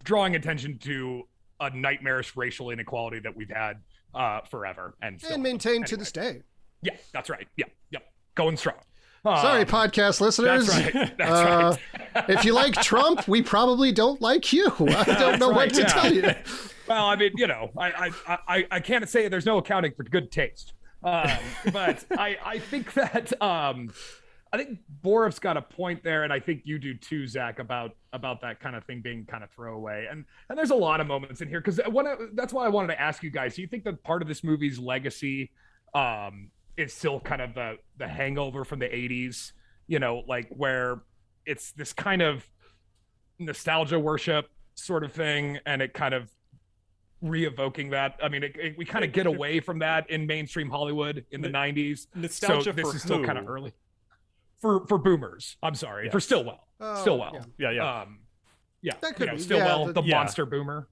drawing 0.04 0.36
attention 0.36 0.78
to 0.80 1.24
a 1.60 1.70
nightmarish 1.70 2.36
racial 2.36 2.70
inequality 2.70 3.20
that 3.20 3.36
we've 3.36 3.50
had 3.50 3.82
uh, 4.14 4.42
forever 4.42 4.96
and 5.02 5.20
still 5.20 5.34
and 5.36 5.44
maintained 5.44 5.88
to 5.88 5.98
this 5.98 6.12
day. 6.12 6.42
Yeah, 6.82 6.96
that's 7.14 7.30
right. 7.30 7.48
Yeah, 7.58 7.66
yep, 7.92 8.04
going 8.36 8.58
strong. 8.58 8.76
Sorry, 9.24 9.62
Um, 9.64 9.68
podcast 9.68 10.22
listeners. 10.22 10.68
That's 10.74 10.96
right. 10.96 11.18
That's 11.18 11.32
Uh, 11.32 11.78
right. 12.16 12.30
if 12.30 12.46
you 12.46 12.54
like 12.54 12.76
Trump, 12.76 13.28
we 13.28 13.42
probably 13.42 13.92
don't 13.92 14.22
like 14.22 14.54
you. 14.54 14.68
I 14.80 15.04
don't 15.04 15.40
know 15.40 15.50
what 15.50 15.74
to 15.74 15.82
yeah. 15.82 15.88
tell 15.88 16.14
you. 16.14 16.32
Well, 16.88 17.06
I 17.08 17.16
mean, 17.18 17.32
you 17.36 17.48
know, 17.48 17.70
I 17.78 18.12
I 18.28 18.38
I, 18.48 18.68
I 18.72 18.80
can't 18.80 19.10
say 19.10 19.28
there's 19.28 19.46
no 19.46 19.58
accounting 19.58 19.92
for 19.98 20.04
good 20.04 20.32
taste. 20.32 20.74
Um, 21.08 21.72
but 21.72 22.06
I 22.18 22.38
I 22.44 22.60
think 22.60 22.94
that 22.94 23.42
um, 23.42 23.92
I 24.52 24.58
think 24.58 24.80
Boruff's 25.04 25.40
got 25.40 25.58
a 25.58 25.62
point 25.62 26.04
there, 26.04 26.24
and 26.24 26.34
I 26.34 26.40
think 26.40 26.62
you 26.66 26.80
do 26.80 26.94
too, 26.94 27.28
Zach, 27.28 27.60
about 27.60 27.92
about 28.14 28.42
that 28.42 28.60
kind 28.60 28.76
of 28.76 28.84
thing 28.86 29.02
being 29.02 29.26
kind 29.26 29.44
of 29.44 29.50
throwaway. 29.52 30.08
And 30.10 30.26
and 30.50 30.58
there's 30.58 30.72
a 30.72 30.76
lot 30.76 31.00
of 31.00 31.08
moments 31.08 31.42
in 31.42 31.48
here 31.48 31.62
because 31.62 31.80
that's 32.34 32.54
why 32.54 32.66
I 32.66 32.70
wanted 32.70 32.88
to 32.88 33.02
ask 33.02 33.24
you 33.24 33.30
guys. 33.30 33.56
Do 33.56 33.62
you 33.62 33.68
think 33.68 33.84
that 33.86 34.04
part 34.04 34.22
of 34.22 34.28
this 34.28 34.44
movie's 34.44 34.80
legacy 34.80 35.52
um, 35.94 36.50
is 36.76 36.94
still 36.94 37.20
kind 37.20 37.42
of 37.42 37.54
the 37.54 37.78
the 37.98 38.08
hangover 38.08 38.66
from 38.66 38.80
the 38.80 38.88
'80s? 38.88 39.54
You 39.88 40.00
know, 40.00 40.24
like 40.28 40.50
where 40.50 41.02
it's 41.46 41.72
this 41.72 41.94
kind 41.94 42.22
of 42.22 42.46
nostalgia 43.40 44.00
worship 44.00 44.50
sort 44.76 45.04
of 45.04 45.14
thing, 45.14 45.60
and 45.66 45.82
it 45.82 45.94
kind 45.94 46.14
of 46.14 46.30
re-evoking 47.22 47.90
that. 47.92 48.20
I 48.22 48.30
mean, 48.30 48.44
it, 48.44 48.56
it- 48.58 48.78
we 48.78 48.86
kind 48.86 49.04
of 49.06 49.12
get 49.12 49.26
away 49.28 49.60
from 49.60 49.80
that 49.80 50.10
in 50.10 50.28
mainstream 50.28 50.70
Hollywood 50.70 51.26
in 51.32 51.42
the 51.42 51.50
No- 51.50 51.60
'90s. 51.60 52.08
Nostalgia 52.16 52.64
so 52.66 52.72
this 52.72 52.90
for 52.90 52.96
is 52.96 53.02
still 53.02 53.24
kind 53.26 53.38
of 53.38 53.48
early 53.50 53.74
for 54.60 54.86
for 54.88 54.98
boomers. 54.98 55.58
I'm 55.64 55.76
sorry 55.76 56.10
for 56.10 56.18
Yes. 56.18 56.26
Stilwell. 56.26 56.68
Oh, 56.80 57.02
Stilwell. 57.02 57.34
Yeah, 57.58 57.72
yeah. 57.72 57.72
yeah. 57.72 58.02
Um, 58.02 58.20
yeah, 58.82 58.94
That 59.02 59.10
you 59.10 59.14
could 59.16 59.28
know, 59.28 59.34
be. 59.36 59.40
Stilwell, 59.42 59.80
Yeah, 59.82 59.88
the, 59.88 59.94
the- 59.94 60.04
Yeah. 60.04 60.16
monster 60.18 60.46
boomer. 60.46 60.88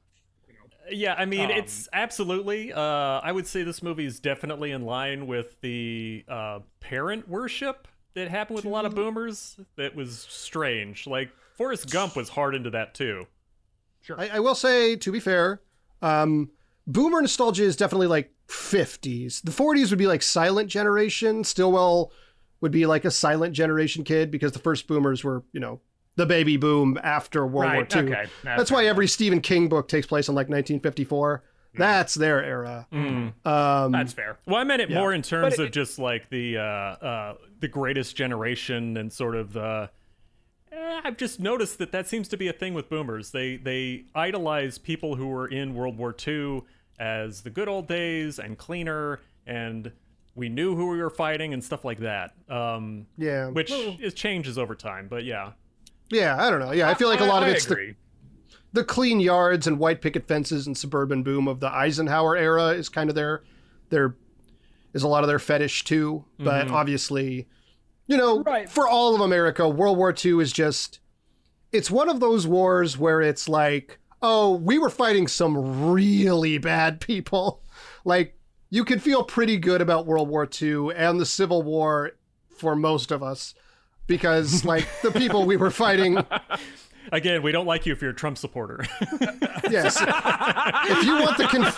Yeah, 0.91 1.15
I 1.17 1.25
mean, 1.25 1.45
Um, 1.45 1.51
it's 1.51 1.89
absolutely. 1.93 2.71
Uh, 2.71 2.79
I 2.79 3.31
would 3.31 3.47
say 3.47 3.63
this 3.63 3.81
movie 3.81 4.05
is 4.05 4.19
definitely 4.19 4.69
in 4.71 4.83
line 4.85 5.25
with 5.25 5.59
the 5.61 6.23
uh, 6.27 6.59
parent 6.79 7.27
worship 7.27 7.87
that 8.13 8.29
happened 8.29 8.55
with 8.57 8.65
a 8.65 8.69
lot 8.69 8.85
of 8.85 8.93
boomers. 8.93 9.57
That 9.77 9.95
was 9.95 10.19
strange. 10.29 11.07
Like 11.07 11.31
Forrest 11.57 11.89
Gump 11.91 12.15
was 12.15 12.29
hard 12.29 12.53
into 12.53 12.69
that 12.71 12.93
too. 12.93 13.25
Sure. 14.01 14.19
I, 14.19 14.27
I 14.33 14.39
will 14.39 14.53
say, 14.53 14.95
to 14.97 15.11
be 15.11 15.19
fair, 15.19 15.59
um, 16.05 16.49
boomer 16.87 17.21
nostalgia 17.21 17.63
is 17.63 17.75
definitely 17.75 18.07
like 18.07 18.31
50s. 18.47 19.41
The 19.41 19.51
40s 19.51 19.89
would 19.89 19.99
be 19.99 20.07
like 20.07 20.21
silent 20.21 20.69
generation. 20.69 21.43
Stilwell 21.43 22.11
would 22.61 22.71
be 22.71 22.85
like 22.85 23.05
a 23.05 23.11
silent 23.11 23.53
generation 23.53 24.03
kid 24.03 24.31
because 24.31 24.51
the 24.51 24.59
first 24.59 24.87
boomers 24.87 25.23
were, 25.23 25.43
you 25.51 25.59
know, 25.59 25.79
the 26.15 26.25
baby 26.25 26.55
boom 26.57 26.97
after 27.03 27.45
World 27.45 27.71
right. 27.71 27.93
War 27.93 28.03
II. 28.03 28.11
Okay. 28.13 28.25
That's 28.43 28.71
why 28.71 28.85
every 28.85 29.07
Stephen 29.07 29.41
King 29.41 29.67
book 29.67 29.87
takes 29.87 30.07
place 30.07 30.29
in 30.29 30.35
like 30.35 30.45
1954. 30.47 31.43
That's 31.77 32.13
their 32.13 32.41
era. 32.41 32.87
Um, 32.93 33.33
That's 33.91 34.13
fair. 34.13 34.37
Well, 34.45 34.55
I 34.55 34.63
meant 34.63 34.81
it 34.81 34.89
Yeah. 34.89 34.99
more 34.99 35.11
in 35.13 35.21
terms 35.21 35.57
But 35.57 35.65
of 35.65 35.71
just 35.71 35.99
like 35.99 36.29
the 36.29 36.57
uh, 36.57 36.61
uh, 36.61 37.35
the 37.59 37.67
greatest 37.67 38.15
generation 38.15 38.95
and 38.97 39.11
sort 39.11 39.35
of 39.35 39.51
the. 39.53 39.89
Eh, 40.75 41.01
I've 41.03 41.17
just 41.17 41.39
noticed 41.39 41.77
that 41.79 41.91
that 41.91 42.07
seems 42.07 42.27
to 42.29 42.37
be 42.37 42.47
a 42.47 42.53
thing 42.53 42.73
with 42.73 42.89
boomers. 42.89 43.31
They 43.31 43.57
they 43.57 44.05
idolize 44.13 44.77
people 44.77 45.15
who 45.15 45.27
were 45.27 45.47
in 45.47 45.73
World 45.73 45.97
War 45.97 46.15
II 46.25 46.63
as 46.99 47.41
the 47.41 47.49
good 47.49 47.67
old 47.67 47.87
days 47.87 48.39
and 48.39 48.57
cleaner, 48.57 49.21
and 49.47 49.91
we 50.35 50.49
knew 50.49 50.75
who 50.75 50.89
we 50.89 51.01
were 51.01 51.09
fighting 51.09 51.53
and 51.53 51.63
stuff 51.63 51.85
like 51.85 51.99
that. 51.99 52.33
Um, 52.49 53.07
yeah. 53.17 53.47
which 53.47 53.71
is 53.71 54.13
changes 54.13 54.57
over 54.57 54.75
time, 54.75 55.07
but 55.07 55.23
yeah. 55.23 55.51
yeah, 56.09 56.35
I 56.37 56.49
don't 56.49 56.59
know. 56.59 56.73
Yeah, 56.73 56.89
I 56.89 56.93
feel 56.93 57.07
like 57.07 57.21
a 57.21 57.25
lot 57.25 57.41
of 57.41 57.49
it's 57.49 57.65
the 57.65 57.73
agree. 57.73 57.95
the 58.73 58.83
clean 58.83 59.21
yards 59.21 59.67
and 59.67 59.79
white 59.79 60.01
picket 60.01 60.27
fences 60.27 60.67
and 60.67 60.77
suburban 60.77 61.23
boom 61.23 61.47
of 61.47 61.61
the 61.61 61.69
Eisenhower 61.69 62.35
era 62.35 62.69
is 62.69 62.89
kind 62.89 63.09
of 63.09 63.15
their 63.15 63.43
their 63.89 64.15
is 64.93 65.03
a 65.03 65.07
lot 65.07 65.23
of 65.23 65.27
their 65.27 65.39
fetish 65.39 65.85
too. 65.85 66.25
But 66.37 66.69
obviously, 66.69 67.47
you 68.07 68.17
know, 68.17 68.41
Right. 68.43 68.69
for 68.69 68.87
all 68.87 69.15
of 69.15 69.21
America, 69.21 69.67
World 69.67 69.97
War 69.97 70.13
II 70.23 70.39
is 70.41 70.51
just 70.51 70.99
it's 71.71 71.91
one 71.91 72.07
of 72.09 72.19
those 72.19 72.47
wars 72.47 72.97
where 72.97 73.21
it's 73.21 73.49
like, 73.49 73.99
oh, 74.21 74.55
we 74.55 74.77
were 74.79 74.89
fighting 74.89 75.27
some 75.27 75.91
really 75.91 76.57
bad 76.57 76.99
people. 77.01 77.61
Like 78.07 78.37
you 78.69 78.85
can 78.85 78.99
feel 78.99 79.23
pretty 79.23 79.57
good 79.57 79.81
about 79.81 80.05
World 80.05 80.29
War 80.29 80.47
II 80.61 80.93
and 80.95 81.19
the 81.19 81.25
Civil 81.25 81.63
War 81.63 82.11
for 82.55 82.75
most 82.75 83.11
of 83.11 83.23
us 83.23 83.55
because 84.05 84.63
like 84.73 84.87
the 85.01 85.09
people 85.11 85.43
we 85.45 85.57
were 85.57 85.71
fighting 85.71 86.23
Again, 87.11 87.41
we 87.41 87.51
don't 87.51 87.65
like 87.65 87.85
you 87.85 87.93
if 87.93 88.01
you're 88.01 88.11
a 88.11 88.15
Trump 88.15 88.37
supporter. 88.37 88.85
Yes. 89.71 89.97
if 89.99 91.03
you 91.05 91.15
want 91.17 91.37
the 91.39 91.47
conf- 91.47 91.75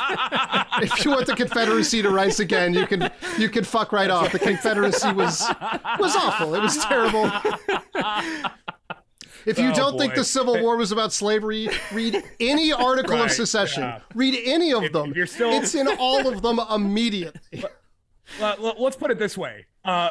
if 0.83 1.05
you 1.05 1.11
want 1.11 1.25
the 1.25 1.35
Confederacy 1.35 2.01
to 2.01 2.09
rise 2.09 2.41
again, 2.41 2.73
you 2.73 2.85
can 2.85 3.09
you 3.37 3.47
can 3.47 3.63
fuck 3.63 3.93
right 3.93 4.09
off. 4.09 4.33
The 4.33 4.39
Confederacy 4.39 5.13
was 5.13 5.41
was 5.97 6.13
awful. 6.13 6.53
It 6.55 6.61
was 6.61 6.75
terrible. 6.83 7.31
If 9.45 9.57
you 9.57 9.69
Oh, 9.69 9.73
don't 9.73 9.97
think 9.97 10.15
the 10.15 10.25
Civil 10.25 10.61
War 10.61 10.75
was 10.75 10.91
about 10.91 11.13
slavery, 11.13 11.69
read 11.93 12.21
any 12.41 12.73
article 12.73 13.21
of 13.21 13.31
secession. 13.31 13.83
yeah. 13.83 13.99
Read 14.13 14.37
any 14.43 14.73
of 14.73 14.83
If- 14.83 14.91
them. 14.91 15.11
if 15.11 15.15
you're 15.15 15.25
still- 15.25 15.51
It's 15.53 15.73
in 15.73 15.87
all 15.87 16.27
of 16.27 16.41
them 16.41 16.59
immediately. 16.73 17.63
Uh, 18.41 18.55
l- 18.61 18.75
let's 18.77 18.97
put 18.97 19.09
it 19.09 19.17
this 19.17 19.37
way: 19.37 19.65
uh, 19.85 20.09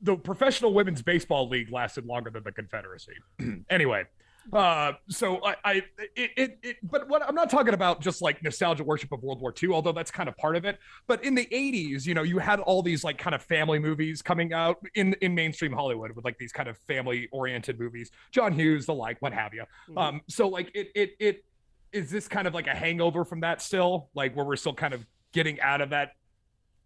the 0.00 0.16
professional 0.16 0.72
women's 0.72 1.02
baseball 1.02 1.46
league 1.46 1.70
lasted 1.70 2.06
longer 2.06 2.30
than 2.30 2.42
the 2.42 2.50
Confederacy. 2.50 3.12
anyway, 3.68 4.04
uh, 4.52 4.92
so 5.08 5.44
I, 5.44 5.56
I 5.64 5.72
it, 6.16 6.30
it, 6.36 6.58
it, 6.62 6.76
but 6.82 7.08
what 7.08 7.22
I'm 7.26 7.34
not 7.34 7.50
talking 7.50 7.74
about 7.74 8.00
just 8.00 8.22
like 8.22 8.42
nostalgia 8.42 8.84
worship 8.84 9.12
of 9.12 9.22
World 9.22 9.40
War 9.40 9.52
II, 9.62 9.70
although 9.70 9.92
that's 9.92 10.10
kind 10.10 10.28
of 10.28 10.36
part 10.36 10.56
of 10.56 10.64
it. 10.64 10.78
But 11.06 11.22
in 11.24 11.34
the 11.34 11.46
80s, 11.46 12.06
you 12.06 12.14
know, 12.14 12.22
you 12.22 12.38
had 12.38 12.60
all 12.60 12.82
these 12.82 13.04
like 13.04 13.18
kind 13.18 13.34
of 13.34 13.42
family 13.42 13.78
movies 13.78 14.22
coming 14.22 14.52
out 14.52 14.78
in 14.94 15.14
in 15.20 15.34
mainstream 15.34 15.72
Hollywood 15.72 16.12
with 16.12 16.24
like 16.24 16.38
these 16.38 16.52
kind 16.52 16.68
of 16.68 16.78
family 16.78 17.28
oriented 17.32 17.78
movies, 17.78 18.10
John 18.30 18.52
Hughes, 18.52 18.86
the 18.86 18.94
like, 18.94 19.20
what 19.20 19.32
have 19.32 19.52
you. 19.54 19.64
Um, 19.96 20.22
so 20.28 20.48
like 20.48 20.70
it 20.74 20.90
it 20.94 21.16
it 21.18 21.44
is 21.92 22.10
this 22.10 22.28
kind 22.28 22.46
of 22.46 22.54
like 22.54 22.66
a 22.66 22.74
hangover 22.74 23.24
from 23.24 23.40
that 23.40 23.60
still, 23.62 24.08
like 24.14 24.34
where 24.34 24.44
we're 24.44 24.56
still 24.56 24.74
kind 24.74 24.94
of 24.94 25.06
getting 25.32 25.60
out 25.60 25.80
of 25.80 25.90
that 25.90 26.12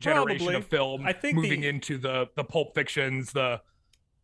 generation 0.00 0.46
Probably. 0.46 0.54
of 0.56 0.66
film, 0.66 1.06
I 1.06 1.12
think 1.12 1.36
moving 1.36 1.60
the- 1.60 1.68
into 1.68 1.98
the 1.98 2.28
the 2.34 2.44
pulp 2.44 2.74
fictions, 2.74 3.32
the 3.32 3.60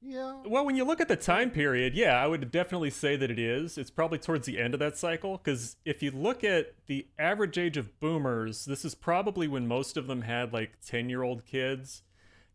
Yeah. 0.01 0.43
Well, 0.47 0.65
when 0.65 0.77
you 0.77 0.85
look 0.85 1.01
at 1.01 1.09
the 1.09 1.17
time 1.17 1.51
period, 1.51 1.95
yeah, 1.95 2.23
I 2.23 2.27
would 2.27 2.51
definitely 2.53 2.91
say 2.91 3.17
that 3.17 3.31
it 3.31 3.39
is. 3.39 3.77
It's 3.77 3.91
probably 3.91 4.19
towards 4.19 4.47
the 4.47 4.59
end 4.59 4.75
of 4.75 4.81
that 4.81 4.97
cycle 4.97 5.39
because 5.39 5.77
if 5.85 6.03
you 6.03 6.13
look 6.13 6.45
at 6.45 6.75
the 6.87 7.07
average 7.19 7.59
age 7.59 7.77
of 7.77 7.99
boomers, 7.99 8.65
this 8.65 8.85
is 8.85 8.95
probably 8.95 9.49
when 9.49 9.67
most 9.67 9.97
of 9.97 10.07
them 10.07 10.23
had 10.23 10.53
like 10.53 10.79
10 10.87 11.09
year 11.09 11.23
old 11.23 11.45
kids, 11.45 12.03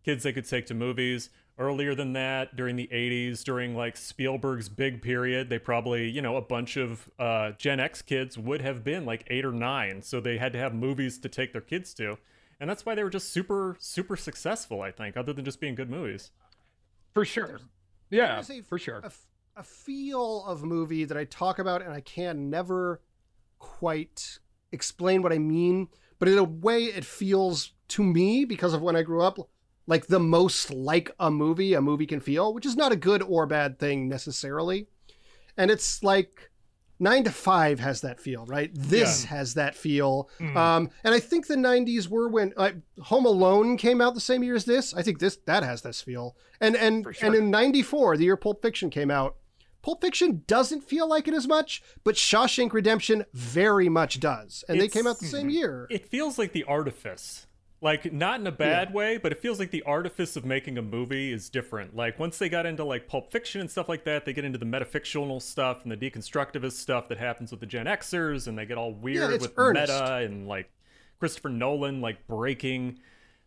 kids 0.05 0.23
they 0.23 0.31
could 0.31 0.47
take 0.47 0.65
to 0.67 0.73
movies. 0.73 1.29
Earlier 1.59 1.93
than 1.93 2.13
that, 2.13 2.55
during 2.55 2.77
the 2.77 2.89
80s, 2.91 3.43
during 3.43 3.75
like 3.75 3.95
Spielberg's 3.95 4.69
big 4.69 5.03
period, 5.03 5.49
they 5.49 5.59
probably, 5.59 6.09
you 6.09 6.21
know, 6.21 6.35
a 6.35 6.41
bunch 6.41 6.77
of 6.77 7.09
uh, 7.19 7.51
Gen 7.51 7.79
X 7.79 8.01
kids 8.01 8.37
would 8.37 8.61
have 8.61 8.83
been 8.83 9.05
like 9.05 9.27
eight 9.27 9.45
or 9.45 9.51
nine. 9.51 10.01
So 10.01 10.19
they 10.19 10.37
had 10.37 10.53
to 10.53 10.59
have 10.59 10.73
movies 10.73 11.19
to 11.19 11.29
take 11.29 11.51
their 11.51 11.61
kids 11.61 11.93
to. 11.95 12.17
And 12.59 12.69
that's 12.69 12.85
why 12.85 12.95
they 12.95 13.03
were 13.03 13.09
just 13.11 13.29
super, 13.31 13.75
super 13.79 14.15
successful, 14.15 14.81
I 14.81 14.91
think, 14.91 15.15
other 15.15 15.33
than 15.33 15.45
just 15.45 15.59
being 15.59 15.75
good 15.75 15.91
movies. 15.91 16.31
For 17.13 17.25
sure. 17.25 17.59
Yeah, 18.09 18.35
There's 18.35 18.49
a- 18.51 18.61
for 18.63 18.77
sure. 18.77 19.01
a 19.55 19.63
feel 19.63 20.43
of 20.45 20.63
movie 20.63 21.05
that 21.05 21.17
I 21.17 21.25
talk 21.25 21.59
about 21.59 21.81
and 21.81 21.91
I 21.91 22.01
can 22.01 22.49
never 22.49 23.01
quite 23.59 24.39
explain 24.71 25.21
what 25.21 25.31
I 25.33 25.37
mean, 25.37 25.87
but 26.19 26.27
in 26.27 26.37
a 26.37 26.43
way 26.43 26.85
it 26.85 27.05
feels 27.05 27.73
to 27.89 28.03
me 28.03 28.45
because 28.45 28.73
of 28.73 28.81
when 28.81 28.95
I 28.95 29.03
grew 29.03 29.21
up 29.21 29.37
like 29.85 30.07
the 30.07 30.19
most 30.19 30.71
like 30.71 31.11
a 31.19 31.29
movie 31.29 31.73
a 31.73 31.81
movie 31.81 32.05
can 32.07 32.19
feel, 32.19 32.53
which 32.53 32.65
is 32.65 32.75
not 32.75 32.91
a 32.91 32.95
good 32.95 33.21
or 33.21 33.45
bad 33.45 33.77
thing 33.79 34.07
necessarily. 34.07 34.87
And 35.57 35.69
it's 35.69 36.01
like 36.01 36.49
9 36.99 37.23
to 37.25 37.31
5 37.31 37.79
has 37.79 38.01
that 38.01 38.19
feel, 38.19 38.45
right? 38.45 38.71
This 38.73 39.25
has 39.25 39.55
that 39.55 39.75
feel. 39.75 40.29
Mm. 40.39 40.55
Um 40.55 40.89
and 41.03 41.13
I 41.13 41.19
think 41.19 41.47
the 41.47 41.55
90s 41.55 42.07
were 42.07 42.29
when 42.29 42.53
like 42.57 42.75
Home 43.03 43.25
Alone 43.25 43.77
came 43.77 44.01
out 44.01 44.13
the 44.13 44.21
same 44.21 44.43
year 44.43 44.55
as 44.55 44.65
this. 44.65 44.93
I 44.93 45.01
think 45.01 45.19
this 45.19 45.37
that 45.45 45.63
has 45.63 45.81
this 45.81 46.01
feel. 46.01 46.35
And 46.61 46.75
and 46.75 47.05
sure. 47.15 47.27
and 47.27 47.35
in 47.35 47.51
94, 47.51 48.17
the 48.17 48.25
year 48.25 48.37
Pulp 48.37 48.61
Fiction 48.61 48.89
came 48.89 49.11
out, 49.11 49.35
Pulp 49.83 50.01
Fiction 50.01 50.43
doesn't 50.47 50.81
feel 50.81 51.07
like 51.07 51.27
it 51.27 51.33
as 51.33 51.47
much, 51.47 51.83
but 52.03 52.15
Shawshank 52.15 52.71
Redemption 52.71 53.25
very 53.33 53.89
much 53.89 54.19
does. 54.19 54.63
And 54.69 54.79
they 54.79 54.87
came 54.87 55.05
out 55.05 55.19
the 55.19 55.25
same 55.25 55.49
year. 55.49 55.87
it 55.91 56.07
feels 56.07 56.39
like 56.39 56.53
the 56.53 56.63
artifice 56.63 57.47
like 57.83 58.11
not 58.13 58.39
in 58.39 58.47
a 58.47 58.51
bad 58.51 58.93
way 58.93 59.17
but 59.17 59.31
it 59.31 59.39
feels 59.39 59.59
like 59.59 59.69
the 59.71 59.83
artifice 59.83 60.35
of 60.35 60.45
making 60.45 60.77
a 60.77 60.81
movie 60.81 61.31
is 61.31 61.49
different 61.49 61.95
like 61.95 62.17
once 62.17 62.37
they 62.37 62.49
got 62.49 62.65
into 62.65 62.83
like 62.83 63.07
pulp 63.07 63.31
fiction 63.31 63.59
and 63.61 63.69
stuff 63.69 63.87
like 63.89 64.03
that 64.05 64.25
they 64.25 64.33
get 64.33 64.45
into 64.45 64.57
the 64.57 64.65
metafictional 64.65 65.41
stuff 65.41 65.83
and 65.83 65.91
the 65.91 65.97
deconstructivist 65.97 66.73
stuff 66.73 67.07
that 67.09 67.17
happens 67.17 67.51
with 67.51 67.59
the 67.59 67.65
gen 67.65 67.85
xers 67.85 68.47
and 68.47 68.57
they 68.57 68.65
get 68.65 68.77
all 68.77 68.93
weird 68.93 69.31
it's 69.33 69.43
with 69.43 69.53
earnest. 69.57 69.91
meta 69.91 70.15
and 70.15 70.47
like 70.47 70.71
christopher 71.19 71.49
nolan 71.49 72.01
like 72.01 72.25
breaking 72.27 72.97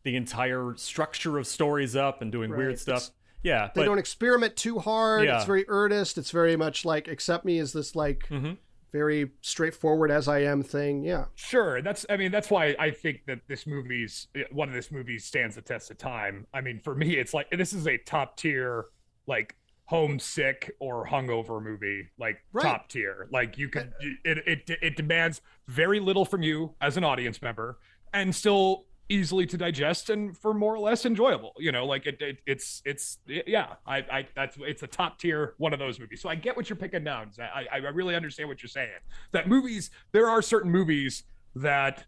the 0.05 0.15
entire 0.15 0.75
structure 0.77 1.37
of 1.39 1.47
stories 1.47 1.97
up 1.97 2.23
and 2.23 2.31
doing 2.31 2.51
Right. 2.51 2.59
weird 2.59 2.73
It's- 2.75 2.83
stuff. 2.83 3.11
Yeah, 3.43 3.71
They 3.75 3.81
but 3.83 3.85
don't 3.87 3.99
experiment 3.99 4.57
too 4.57 4.79
hard. 4.81 5.25
Yeah. 5.25 5.37
It's 5.37 5.45
very 5.45 5.65
earnest. 5.69 6.19
It's 6.19 6.31
very 6.33 6.57
much 6.57 6.85
like 6.85 7.07
accept 7.07 7.45
me 7.45 7.59
as 7.59 7.73
this 7.73 7.95
like 7.95 8.27
Mhm. 8.29 8.57
Very 8.93 9.31
straightforward 9.41 10.11
as 10.11 10.29
I 10.29 10.41
am 10.41 10.63
thing. 10.63 11.03
Yeah. 11.05 11.27
Sure, 11.35 11.83
that's. 11.83 12.07
I 12.09 12.17
mean, 12.17 12.31
that's 12.33 12.51
why 12.51 12.75
I 12.79 12.91
think 12.91 13.23
that 13.27 13.41
this 13.49 13.67
movie's 13.67 14.29
one 14.51 14.69
of 14.69 14.75
this 14.75 14.91
movie 14.91 15.19
stands 15.19 15.55
the 15.57 15.63
test 15.63 15.91
of 15.91 15.99
time. 15.99 16.47
I 16.55 16.61
mean, 16.61 16.81
for 16.83 16.95
me, 16.95 17.17
it's 17.17 17.35
like 17.35 17.51
this 17.51 17.73
is 17.73 17.87
a 17.87 17.99
top 17.99 18.37
tier, 18.37 18.87
like 19.27 19.57
homesick 19.85 20.75
or 20.81 21.07
hungover 21.07 21.63
movie, 21.63 22.09
like 22.19 22.39
Right. 22.53 22.63
top 22.65 22.89
tier. 22.89 23.29
Like 23.31 23.57
you 23.59 23.69
can 23.69 23.93
uh, 24.01 24.09
it, 24.25 24.39
it 24.69 24.79
it 24.83 24.97
demands 24.97 25.41
very 25.69 26.01
little 26.01 26.25
from 26.25 26.43
you 26.43 26.75
as 26.81 26.97
an 26.97 27.05
audience 27.05 27.41
member, 27.43 27.79
and 28.13 28.35
still 28.35 28.86
easily 29.09 29.47
to 29.47 29.57
digest 29.57 30.11
and 30.11 30.37
for 30.37 30.53
more 30.53 30.75
or 30.75 30.79
less 30.79 31.05
enjoyable. 31.07 31.53
You 31.59 31.73
know, 31.73 31.87
like 31.87 32.07
it, 32.07 32.21
it 32.21 32.39
it's 32.47 32.83
it's 32.85 33.19
yeah. 33.27 33.75
I 33.87 33.99
I 33.99 34.29
that's 34.35 34.57
it's 34.61 34.83
a 34.83 34.87
top 34.87 35.19
tier 35.19 35.55
one 35.59 35.73
of 35.73 35.79
those 35.79 36.01
movies. 36.01 36.21
So 36.21 36.29
I 36.29 36.35
get 36.35 36.57
what 36.57 36.69
you're 36.69 36.77
picking 36.77 37.05
down. 37.05 37.31
I 37.39 37.67
I 37.73 37.77
really 37.79 38.15
understand 38.15 38.49
what 38.49 38.63
you're 38.63 38.69
saying. 38.69 38.91
That 39.33 39.49
movies, 39.49 39.91
there 40.13 40.29
are 40.29 40.43
certain 40.43 40.71
movies 40.71 41.25
that 41.55 42.05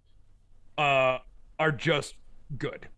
uh 0.76 1.18
are 1.58 1.72
just 1.72 2.14
good. 2.56 2.88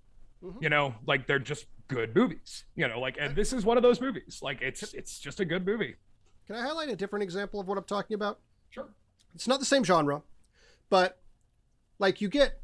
Mhm. 0.42 0.62
You 0.62 0.68
know, 0.68 0.94
like 1.06 1.26
they're 1.26 1.38
just 1.38 1.66
good 1.88 2.14
movies. 2.14 2.64
You 2.76 2.88
know, 2.88 3.00
like 3.00 3.16
and 3.20 3.34
this 3.36 3.52
is 3.52 3.64
one 3.64 3.76
of 3.76 3.82
those 3.82 4.00
movies. 4.00 4.40
Like 4.42 4.62
it's 4.62 4.94
it's 4.94 5.18
just 5.18 5.40
a 5.40 5.44
good 5.44 5.66
movie. 5.66 5.96
Can 6.46 6.56
I 6.56 6.62
highlight 6.62 6.88
a 6.88 6.96
different 6.96 7.22
example 7.22 7.60
of 7.60 7.68
what 7.68 7.78
I'm 7.78 7.84
talking 7.84 8.14
about? 8.14 8.40
Sure. 8.70 8.88
It's 9.34 9.46
not 9.46 9.60
the 9.60 9.66
same 9.66 9.84
genre, 9.84 10.22
but 10.88 11.20
like 11.98 12.20
you 12.20 12.28
get 12.28 12.59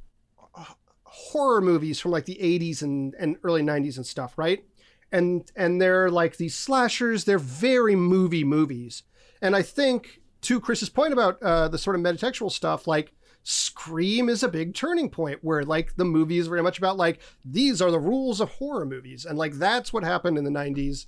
horror 1.08 1.60
movies 1.60 2.00
from 2.00 2.10
like 2.10 2.26
the 2.26 2.38
80s 2.40 2.82
and, 2.82 3.14
and 3.18 3.36
early 3.42 3.62
90s 3.62 3.96
and 3.96 4.06
stuff, 4.06 4.36
right? 4.36 4.64
And 5.12 5.50
and 5.54 5.80
they're 5.80 6.10
like 6.10 6.36
these 6.36 6.54
slashers, 6.54 7.24
they're 7.24 7.38
very 7.38 7.94
movie 7.94 8.44
movies. 8.44 9.04
And 9.40 9.54
I 9.54 9.62
think 9.62 10.20
to 10.42 10.60
Chris's 10.60 10.88
point 10.88 11.12
about 11.12 11.42
uh, 11.42 11.68
the 11.68 11.78
sort 11.78 11.96
of 11.96 12.02
metatextual 12.02 12.50
stuff, 12.50 12.86
like 12.86 13.12
Scream 13.48 14.28
is 14.28 14.42
a 14.42 14.48
big 14.48 14.74
turning 14.74 15.08
point 15.08 15.38
where 15.42 15.62
like 15.62 15.94
the 15.94 16.04
movie 16.04 16.38
is 16.38 16.48
very 16.48 16.62
much 16.62 16.78
about 16.78 16.96
like 16.96 17.20
these 17.44 17.80
are 17.80 17.92
the 17.92 18.00
rules 18.00 18.40
of 18.40 18.50
horror 18.50 18.84
movies. 18.84 19.24
And 19.24 19.38
like 19.38 19.52
that's 19.54 19.92
what 19.92 20.02
happened 20.02 20.36
in 20.36 20.42
the 20.42 20.50
90s. 20.50 21.06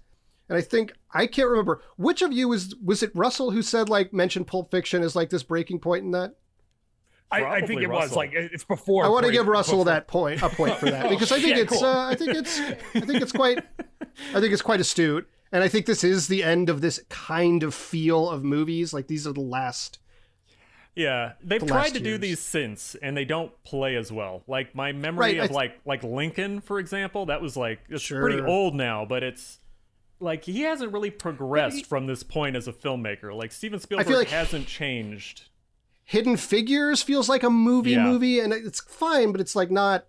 And 0.48 0.56
I 0.56 0.60
think 0.60 0.92
I 1.12 1.26
can't 1.26 1.48
remember 1.48 1.82
which 1.96 2.22
of 2.22 2.32
you 2.32 2.46
was 2.46 2.76
was 2.76 3.02
it 3.02 3.10
Russell 3.12 3.50
who 3.50 3.60
said 3.60 3.88
like 3.88 4.12
mentioned 4.12 4.46
Pulp 4.46 4.70
Fiction 4.70 5.02
as 5.02 5.16
like 5.16 5.30
this 5.30 5.42
breaking 5.42 5.80
point 5.80 6.04
in 6.04 6.12
that. 6.12 6.36
I, 7.30 7.44
I 7.44 7.56
think 7.60 7.80
Probably 7.80 7.84
it 7.84 7.90
was 7.90 8.16
like 8.16 8.32
it's 8.32 8.64
before. 8.64 9.04
I 9.04 9.08
want 9.08 9.26
to 9.26 9.32
give 9.32 9.46
Russell 9.46 9.78
before- 9.78 9.84
that 9.86 10.08
point 10.08 10.42
a 10.42 10.48
point 10.48 10.76
for 10.76 10.86
that 10.90 11.06
Oh, 11.06 11.10
because 11.10 11.30
I 11.32 11.36
think 11.40 11.56
shit, 11.56 11.70
it's 11.70 11.78
cool. 11.78 11.84
uh, 11.84 12.10
I 12.10 12.14
think 12.14 12.34
it's 12.34 12.58
I 12.60 13.00
think 13.00 13.20
it's 13.22 13.32
quite 13.32 13.58
I 14.34 14.40
think 14.40 14.52
it's 14.52 14.62
quite 14.62 14.80
astute 14.80 15.28
and 15.52 15.62
I 15.62 15.68
think 15.68 15.86
this 15.86 16.02
is 16.04 16.28
the 16.28 16.42
end 16.42 16.68
of 16.70 16.80
this 16.80 17.00
kind 17.10 17.62
of 17.62 17.74
feel 17.74 18.30
of 18.30 18.44
movies 18.44 18.92
like 18.94 19.08
these 19.08 19.26
are 19.26 19.32
the 19.32 19.40
last 19.42 19.98
Yeah, 20.94 21.32
they've 21.42 21.60
the 21.60 21.66
tried 21.66 21.76
last 21.78 21.94
to 21.94 22.00
do 22.00 22.18
these 22.18 22.40
since, 22.40 22.96
and 23.02 23.16
they 23.16 23.24
don't 23.24 23.52
play 23.62 23.94
as 23.96 24.10
well. 24.10 24.42
Like 24.48 24.74
my 24.74 24.92
memory 24.92 25.20
Right, 25.34 25.36
of 25.38 25.48
th- 25.48 25.54
like 25.54 25.80
like 25.84 26.02
Lincoln, 26.02 26.60
for 26.60 26.78
example, 26.78 27.26
that 27.26 27.40
was 27.42 27.56
like 27.56 27.80
it's 27.88 28.08
pretty 28.08 28.40
old 28.40 28.74
now, 28.74 29.04
but 29.04 29.22
it's 29.22 29.60
like 30.18 30.44
he 30.44 30.62
hasn't 30.62 30.92
really 30.92 31.10
progressed 31.10 31.86
from 31.86 32.06
this 32.06 32.22
point 32.24 32.56
as 32.56 32.66
a 32.66 32.72
filmmaker. 32.72 33.32
Like 33.36 33.52
Steven 33.52 33.78
Spielberg 33.78 34.08
like- 34.08 34.28
hasn't 34.28 34.66
changed. 34.66 35.44
Hidden 36.08 36.38
Figures 36.38 37.02
feels 37.02 37.28
like 37.28 37.42
a 37.42 37.50
movie 37.50 37.90
Yeah. 37.90 38.02
movie 38.04 38.40
and 38.40 38.50
it's 38.50 38.80
fine 38.80 39.30
but 39.30 39.42
it's 39.42 39.54
like 39.54 39.70
not 39.70 40.06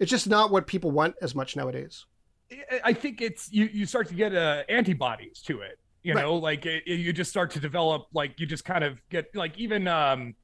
it's 0.00 0.10
just 0.10 0.26
not 0.26 0.50
what 0.50 0.66
people 0.66 0.90
want 0.90 1.14
as 1.20 1.34
much 1.34 1.56
nowadays. 1.56 2.06
I- 2.84 2.92
think 2.94 3.20
it's 3.20 3.52
you. 3.52 3.68
You 3.70 3.84
start 3.84 4.08
to 4.08 4.14
get 4.14 4.34
uh, 4.34 4.62
antibodies 4.68 5.42
to 5.42 5.60
it. 5.60 5.78
You 6.02 6.14
Right. 6.14 6.22
know, 6.22 6.36
like 6.36 6.64
it, 6.64 6.84
it- 6.86 7.00
you 7.00 7.12
just 7.12 7.30
start 7.30 7.50
to 7.50 7.60
develop. 7.60 8.06
Like 8.14 8.40
you 8.40 8.46
just 8.46 8.64
kind 8.64 8.82
of 8.84 8.98
get 9.10 9.34
like 9.34 9.58
even 9.58 9.86
um, 9.88 10.34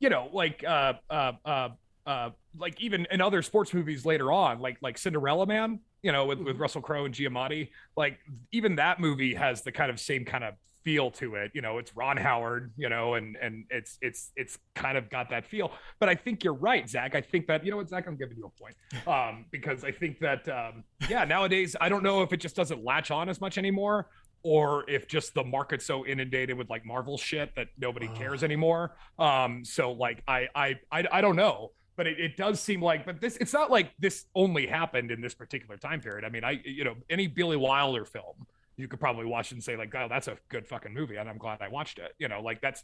you 0.00 0.08
know, 0.08 0.30
like 0.32 0.64
uh 0.66 0.94
uh 1.08 1.32
uh 1.44 1.68
uh 2.06 2.30
like 2.58 2.80
even 2.80 3.06
in 3.12 3.20
other 3.20 3.42
sports 3.42 3.72
movies 3.72 4.04
later 4.04 4.32
on, 4.32 4.58
like 4.58 4.78
like 4.82 4.98
Cinderella 4.98 5.46
Man. 5.46 5.78
You 6.02 6.10
know, 6.12 6.24
with 6.26 6.40
with 6.40 6.56
Russell 6.58 6.80
Crowe 6.82 7.04
and 7.04 7.14
Giamatti. 7.14 7.68
Like 7.96 8.18
even 8.50 8.76
that 8.76 8.98
movie 8.98 9.34
has 9.34 9.62
the 9.62 9.70
kind 9.72 9.90
of 9.90 10.00
same 10.00 10.24
kind 10.24 10.42
of 10.42 10.54
feel 10.86 11.10
to 11.10 11.34
it. 11.34 11.50
You 11.52 11.62
know, 11.62 11.78
it's 11.78 11.96
Ron 11.96 12.16
Howard. 12.16 12.72
You 12.76 12.88
know, 12.88 13.14
and 13.14 13.36
and 13.42 13.64
it's 13.70 13.98
it's 14.00 14.30
it's 14.36 14.56
kind 14.76 14.96
of 14.96 15.10
got 15.10 15.28
that 15.30 15.44
feel. 15.44 15.72
But 15.98 16.08
I 16.08 16.14
think 16.14 16.44
you're 16.44 16.54
right, 16.54 16.88
Zach. 16.88 17.16
I 17.16 17.20
think 17.20 17.48
that 17.48 17.64
you 17.64 17.72
know 17.72 17.76
what, 17.78 17.88
Zach, 17.88 18.06
I'm 18.06 18.16
giving 18.16 18.36
you 18.36 18.46
a 18.46 18.62
point 18.62 18.76
um, 19.08 19.46
because 19.50 19.82
I 19.82 19.90
think 19.90 20.20
that 20.20 20.48
um, 20.48 20.84
yeah, 21.10 21.24
nowadays 21.24 21.74
I 21.80 21.88
don't 21.88 22.04
know 22.04 22.22
if 22.22 22.32
it 22.32 22.36
just 22.36 22.54
doesn't 22.54 22.84
latch 22.84 23.10
on 23.10 23.28
as 23.28 23.40
much 23.40 23.58
anymore, 23.58 24.06
or 24.44 24.88
if 24.88 25.08
just 25.08 25.34
the 25.34 25.42
market's 25.42 25.84
so 25.84 26.06
inundated 26.06 26.56
with 26.56 26.70
like 26.70 26.86
Marvel 26.86 27.18
shit 27.18 27.52
that 27.56 27.66
nobody 27.76 28.06
cares 28.14 28.44
anymore. 28.44 28.96
Um, 29.18 29.64
so 29.64 29.90
like 29.90 30.22
I 30.28 30.46
I 30.54 30.76
I, 30.92 31.04
I 31.10 31.20
don't 31.20 31.36
know. 31.36 31.72
But 31.96 32.06
it, 32.06 32.20
it 32.20 32.36
does 32.36 32.60
seem 32.60 32.82
like, 32.82 33.06
but 33.06 33.22
this, 33.22 33.38
it's 33.38 33.54
not 33.54 33.70
like 33.70 33.90
this 33.98 34.26
only 34.34 34.66
happened 34.66 35.10
in 35.10 35.22
this 35.22 35.34
particular 35.34 35.78
time 35.78 36.02
period. 36.02 36.26
I 36.26 36.28
mean, 36.28 36.44
I, 36.44 36.60
you 36.62 36.84
know, 36.84 36.94
any 37.08 37.26
Billy 37.26 37.56
Wilder 37.56 38.04
film, 38.04 38.46
you 38.76 38.88
could 38.88 39.00
probably 39.00 39.26
watch 39.26 39.52
it 39.52 39.54
and 39.54 39.64
say 39.64 39.76
like, 39.76 39.94
oh, 39.94 40.06
that's 40.08 40.28
a 40.28 40.36
good 40.48 40.66
fucking 40.66 40.92
movie, 40.92 41.16
and 41.16 41.28
I'm 41.28 41.38
glad 41.38 41.62
I 41.62 41.68
watched 41.68 41.98
it. 41.98 42.12
You 42.18 42.28
know, 42.28 42.40
like 42.40 42.60
that's, 42.60 42.82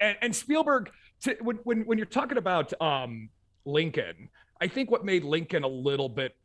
and, 0.00 0.16
and 0.22 0.36
Spielberg, 0.36 0.90
to, 1.22 1.36
when 1.40 1.56
when 1.64 1.82
when 1.82 1.98
you're 1.98 2.06
talking 2.06 2.38
about 2.38 2.72
um 2.80 3.30
Lincoln, 3.64 4.30
I 4.60 4.68
think 4.68 4.90
what 4.90 5.04
made 5.04 5.24
Lincoln 5.24 5.64
a 5.64 5.68
little 5.68 6.08
bit 6.08 6.36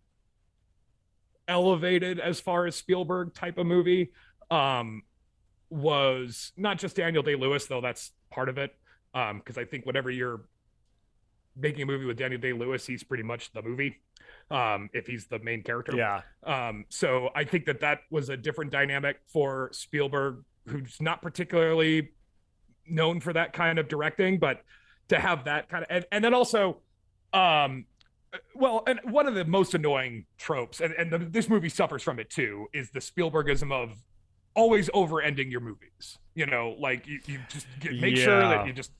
elevated 1.47 2.19
as 2.19 2.39
far 2.39 2.65
as 2.65 2.75
Spielberg 2.75 3.33
type 3.33 3.57
of 3.57 3.65
movie 3.65 4.11
um, 4.49 5.03
was 5.69 6.51
not 6.57 6.77
just 6.77 6.95
Daniel 6.95 7.23
Day 7.23 7.35
Lewis, 7.35 7.65
though 7.67 7.81
that's 7.81 8.11
part 8.29 8.49
of 8.49 8.57
it. 8.57 8.75
Because 9.13 9.57
I 9.57 9.65
think 9.65 9.85
whenever 9.85 10.09
you're 10.09 10.41
making 11.55 11.83
a 11.83 11.85
movie 11.85 12.05
with 12.05 12.17
Daniel 12.17 12.39
Day 12.39 12.53
Lewis, 12.53 12.85
he's 12.85 13.03
pretty 13.03 13.23
much 13.23 13.51
the 13.53 13.61
movie. 13.61 13.97
Um, 14.49 14.89
if 14.93 15.07
he's 15.07 15.27
the 15.27 15.39
main 15.39 15.63
character, 15.63 15.95
Yeah, 15.95 16.21
um, 16.43 16.85
so 16.89 17.29
I 17.35 17.45
think 17.45 17.65
that 17.65 17.79
that 17.81 17.99
was 18.09 18.29
a 18.29 18.35
different 18.35 18.71
dynamic 18.71 19.21
for 19.27 19.69
Spielberg, 19.71 20.43
who's 20.67 21.01
not 21.01 21.21
particularly 21.21 22.09
known 22.85 23.21
for 23.21 23.31
that 23.31 23.53
kind 23.53 23.79
of 23.79 23.87
directing, 23.87 24.39
but 24.39 24.63
to 25.07 25.19
have 25.19 25.45
that 25.45 25.69
kind 25.69 25.83
of, 25.83 25.87
and, 25.89 26.05
and 26.11 26.23
then 26.23 26.33
also, 26.33 26.79
um, 27.31 27.85
well, 28.53 28.83
and 28.87 28.99
one 29.05 29.27
of 29.27 29.35
the 29.35 29.45
most 29.45 29.73
annoying 29.73 30.25
tropes, 30.37 30.81
and, 30.81 30.93
and 30.95 31.11
the, 31.11 31.17
this 31.17 31.47
movie 31.47 31.69
suffers 31.69 32.03
from 32.03 32.19
it 32.19 32.29
too, 32.29 32.67
is 32.73 32.91
the 32.91 32.99
Spielbergism 32.99 33.71
of 33.71 34.03
always 34.53 34.89
over 34.93 35.21
ending 35.21 35.49
your 35.49 35.61
movies. 35.61 36.17
You 36.35 36.45
know, 36.45 36.75
like 36.79 37.07
you, 37.07 37.19
you 37.25 37.39
just 37.49 37.67
get, 37.79 37.93
make 37.99 38.17
sure 38.17 38.41
that 38.41 38.67
you 38.67 38.73
just 38.73 38.91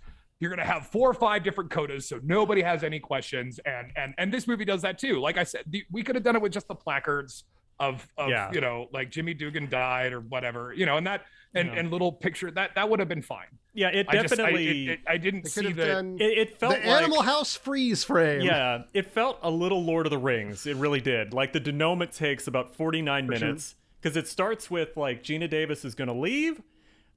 you're 0.42 0.50
gonna 0.50 0.66
have 0.66 0.88
four 0.88 1.10
or 1.10 1.14
five 1.14 1.44
different 1.44 1.70
codas 1.70 2.04
so 2.04 2.20
nobody 2.24 2.62
has 2.62 2.84
any 2.84 3.00
questions 3.00 3.60
and 3.66 3.92
and 3.96 4.14
and 4.18 4.34
this 4.34 4.48
movie 4.48 4.66
does 4.66 4.82
that 4.82 4.98
too 5.00 5.20
like 5.22 5.38
i 5.38 5.44
said 5.44 5.64
the, 5.68 5.84
we 5.92 6.04
could 6.04 6.16
have 6.16 6.24
done 6.24 6.36
it 6.36 6.42
with 6.42 6.52
just 6.52 6.68
the 6.68 6.76
placards 6.76 7.46
of 7.80 8.06
of 8.18 8.30
Yeah. 8.30 8.52
you 8.52 8.60
know 8.60 8.88
like 8.92 9.10
jimmy 9.12 9.34
dugan 9.34 9.70
died 9.70 10.12
or 10.12 10.20
whatever 10.20 10.74
you 10.74 10.86
know 10.86 10.98
and 10.98 11.08
that 11.08 11.22
and 11.54 11.70
Yeah. 11.70 11.80
and 11.80 11.92
little 11.92 12.12
picture 12.12 12.52
that 12.52 12.76
that 12.76 12.90
would 12.90 13.00
have 13.00 13.08
been 13.10 13.22
fine 13.22 13.48
yeah. 13.74 13.88
It 13.88 14.08
i 14.10 14.14
just 14.22 14.34
I, 14.34 14.36
definitely 14.36 14.88
it, 14.88 14.92
it, 14.92 15.00
I 15.08 15.18
didn't 15.18 15.48
see 15.48 15.64
could 15.64 15.76
the 15.78 16.00
it, 16.20 16.38
it 16.38 16.58
felt 16.58 16.74
the 16.82 16.90
like 16.90 17.04
Animal 17.04 17.22
House 17.22 17.56
freeze 17.56 18.04
frame. 18.04 18.42
Yeah, 18.42 18.84
it 18.94 19.10
felt 19.10 19.40
a 19.44 19.50
little 19.50 19.82
Lord 19.82 20.06
of 20.06 20.10
the 20.10 20.18
Rings. 20.18 20.66
It 20.68 20.76
really 20.76 21.00
did. 21.00 21.34
Like 21.34 21.54
the 21.54 21.62
denouement 21.62 22.12
takes 22.12 22.48
about 22.48 22.76
49 22.76 23.26
For 23.28 23.32
minutes 23.32 23.76
because 24.02 24.18
it 24.18 24.28
starts 24.28 24.70
with 24.70 24.98
like 24.98 25.24
Geena 25.24 25.50
Davis 25.50 25.86
is 25.86 25.96
going 25.96 26.10
to 26.10 26.14
leave. 26.14 26.62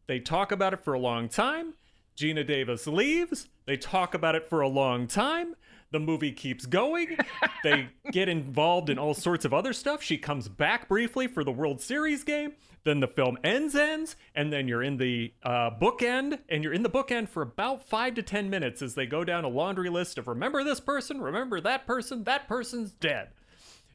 They 0.06 0.20
talk 0.20 0.52
about 0.52 0.72
it 0.74 0.84
for 0.84 0.94
a 0.94 0.98
long 1.00 1.28
time. 1.28 1.74
Geena 2.16 2.46
Davis 2.46 2.86
leaves. 2.86 3.48
They 3.66 3.76
talk 3.76 4.14
about 4.14 4.34
it 4.34 4.48
for 4.48 4.60
a 4.60 4.68
long 4.68 5.06
time. 5.06 5.54
The 5.90 6.00
movie 6.00 6.32
keeps 6.32 6.66
going. 6.66 7.16
they 7.62 7.88
get 8.10 8.28
involved 8.28 8.90
in 8.90 8.98
all 8.98 9.14
sorts 9.14 9.44
of 9.44 9.54
other 9.54 9.72
stuff. 9.72 10.02
She 10.02 10.18
comes 10.18 10.48
back 10.48 10.88
briefly 10.88 11.26
for 11.26 11.44
the 11.44 11.52
World 11.52 11.80
Series 11.80 12.24
game. 12.24 12.54
Then 12.84 13.00
the 13.00 13.08
film 13.08 13.38
ends, 13.42 13.74
ends, 13.74 14.16
and 14.34 14.52
then 14.52 14.68
you're 14.68 14.82
in 14.82 14.98
the 14.98 15.32
uh, 15.42 15.70
bookend, 15.70 16.38
and 16.50 16.62
you're 16.62 16.74
in 16.74 16.82
the 16.82 16.90
bookend 16.90 17.30
for 17.30 17.42
about 17.42 17.82
five 17.82 18.14
to 18.16 18.22
ten 18.22 18.50
minutes 18.50 18.82
as 18.82 18.94
they 18.94 19.06
go 19.06 19.24
down 19.24 19.44
a 19.44 19.48
laundry 19.48 19.88
list 19.88 20.18
of 20.18 20.28
remember 20.28 20.62
this 20.62 20.80
person, 20.80 21.20
remember 21.20 21.60
that 21.60 21.86
person, 21.86 22.24
that 22.24 22.46
person's 22.46 22.92
dead. 22.92 23.28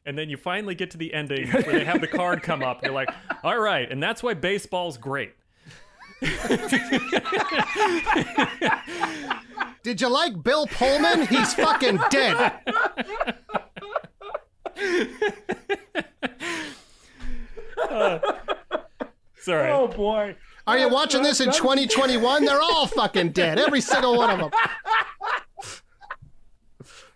And 0.06 0.18
then 0.18 0.28
you 0.28 0.36
finally 0.36 0.74
get 0.74 0.90
to 0.92 0.98
the 0.98 1.12
ending 1.14 1.48
where 1.50 1.62
they 1.62 1.84
have 1.84 2.00
the 2.00 2.08
card 2.08 2.42
come 2.42 2.62
up. 2.62 2.82
You're 2.82 2.92
like, 2.92 3.10
all 3.44 3.60
right, 3.60 3.90
and 3.90 4.02
that's 4.02 4.22
why 4.22 4.34
baseball's 4.34 4.96
great. 4.96 5.34
Did 9.82 10.00
you 10.00 10.08
like 10.08 10.42
Bill 10.42 10.66
Pullman? 10.66 11.26
He's 11.26 11.54
fucking 11.54 11.98
dead. 12.10 12.52
Sorry. 19.40 19.70
oh 19.70 19.88
boy 19.88 20.36
Are 20.66 20.78
you 20.78 20.90
watching 20.90 21.22
this 21.22 21.40
in 21.40 21.50
2021? 21.50 22.44
They're 22.44 22.60
all 22.60 22.86
fucking 22.86 23.32
dead. 23.32 23.58
Every 23.58 23.80
single 23.80 24.16
one 24.16 24.30
of 24.30 24.38
them. 24.38 24.50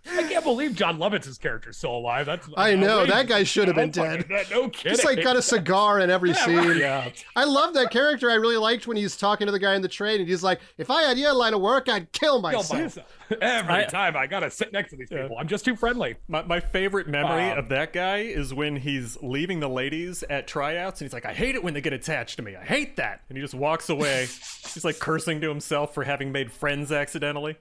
I 0.07 0.23
can't 0.25 0.45
believe 0.45 0.75
Jon 0.75 0.99
Lovitz's 0.99 1.39
character 1.39 1.71
is 1.71 1.79
still 1.79 1.97
alive. 1.97 2.27
That's 2.27 2.47
I 2.59 2.75
know, 2.75 3.01
outrageous. 3.01 3.15
that 3.15 3.27
guy 3.27 3.43
should 3.45 3.69
have 3.69 3.77
been 3.77 3.91
No 3.97 4.05
fucking- 4.05 4.29
dead. 4.29 4.47
No 4.51 4.69
kidding. 4.69 4.93
Just 4.93 5.05
like 5.05 5.23
got 5.23 5.37
a 5.37 5.41
cigar 5.43 5.99
in 6.01 6.11
every 6.11 6.35
scene. 6.35 6.77
Yeah. 6.77 7.09
I 7.35 7.45
love 7.45 7.73
that 7.75 7.91
character. 7.91 8.31
I 8.31 8.35
really 8.35 8.59
liked 8.59 8.87
when 8.87 8.99
he's 8.99 9.17
talking 9.17 9.47
to 9.47 9.53
the 9.53 9.59
guy 9.59 9.75
in 9.75 9.81
the 9.83 9.89
train 9.89 10.21
and 10.21 10.29
he's 10.29 10.43
like, 10.43 10.61
if 10.77 10.91
I 10.91 11.03
had 11.05 11.17
your 11.19 11.33
line 11.33 11.55
of 11.55 11.63
work, 11.63 11.89
I'd 11.89 12.13
kill 12.13 12.35
Kill 12.35 12.41
myself. 12.43 12.73
myself. 12.73 13.07
Every 13.41 13.75
I- 13.75 13.85
time 13.85 14.15
I 14.17 14.27
gotta 14.27 14.51
sit 14.51 14.73
next 14.75 14.91
to 14.91 14.97
these 14.97 15.09
Yeah. 15.11 15.23
people. 15.23 15.39
I'm 15.39 15.49
just 15.49 15.65
too 15.65 15.75
friendly. 15.75 16.17
My, 16.29 16.43
my 16.43 16.61
favorite 16.61 17.09
memory 17.09 17.51
Um, 17.51 17.59
of 17.59 17.69
that 17.71 17.93
guy 17.95 18.19
is 18.19 18.53
when 18.53 18.77
he's 18.77 19.17
leaving 19.23 19.61
the 19.61 19.69
ladies 19.69 20.23
at 20.29 20.47
tryouts 20.47 21.01
and 21.01 21.07
he's 21.09 21.15
like, 21.15 21.25
I 21.25 21.33
hate 21.33 21.55
it 21.55 21.65
when 21.65 21.73
they 21.73 21.81
get 21.81 21.95
attached 21.95 22.37
to 22.37 22.43
me. 22.43 22.57
I 22.57 22.65
hate 22.65 22.97
that. 22.97 23.23
And 23.31 23.39
he 23.39 23.43
just 23.43 23.55
walks 23.55 23.89
away. 23.89 24.27
he's 24.75 24.85
like 24.85 24.99
cursing 24.99 25.41
to 25.41 25.49
himself 25.49 25.95
for 25.95 26.05
having 26.05 26.31
made 26.31 26.53
friends 26.53 26.93
accidentally. 26.93 27.57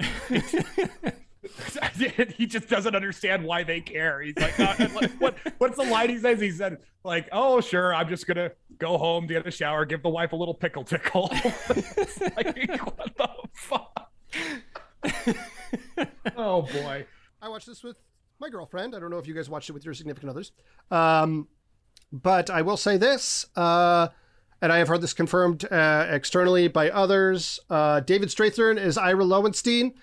he 2.36 2.46
just 2.46 2.68
doesn't 2.68 2.94
understand 2.94 3.44
why 3.44 3.62
they 3.62 3.80
care. 3.80 4.20
He's 4.20 4.36
like, 4.36 4.58
uh, 4.58 4.74
what? 5.18 5.36
What's 5.58 5.76
the 5.76 5.84
line 5.84 6.08
he 6.10 6.18
says? 6.18 6.40
He 6.40 6.50
said, 6.50 6.78
like, 7.04 7.28
oh 7.32 7.60
sure, 7.60 7.94
I'm 7.94 8.08
just 8.08 8.26
gonna 8.26 8.52
go 8.78 8.98
home, 8.98 9.26
get 9.26 9.46
a 9.46 9.50
shower, 9.50 9.84
give 9.84 10.02
the 10.02 10.08
wife 10.08 10.32
a 10.32 10.36
little 10.36 10.54
pickle 10.54 10.84
tickle. 10.84 11.30
Like, 12.36 12.82
what 12.84 13.16
the 13.16 13.28
fuck? 13.52 14.12
oh 16.36 16.62
boy. 16.62 17.06
I 17.40 17.48
watched 17.48 17.66
this 17.66 17.82
with 17.82 17.96
my 18.40 18.48
girlfriend. 18.48 18.94
I 18.94 18.98
don't 18.98 19.10
know 19.10 19.18
if 19.18 19.26
you 19.26 19.34
guys 19.34 19.48
watched 19.48 19.70
it 19.70 19.72
with 19.72 19.84
your 19.84 19.94
significant 19.94 20.30
others. 20.30 20.52
Um, 20.90 21.48
but 22.12 22.50
I 22.50 22.62
will 22.62 22.76
say 22.76 22.96
this, 22.96 23.46
uh, 23.56 24.08
and 24.62 24.72
I 24.72 24.78
have 24.78 24.88
heard 24.88 25.00
this 25.00 25.12
confirmed 25.12 25.64
uh, 25.70 26.06
externally 26.10 26.68
by 26.68 26.90
others. 26.90 27.60
Uh, 27.68 28.00
David 28.00 28.28
Strathairn 28.28 28.82
is 28.82 28.96
Ira 28.98 29.24
Lowenstein, 29.24 29.94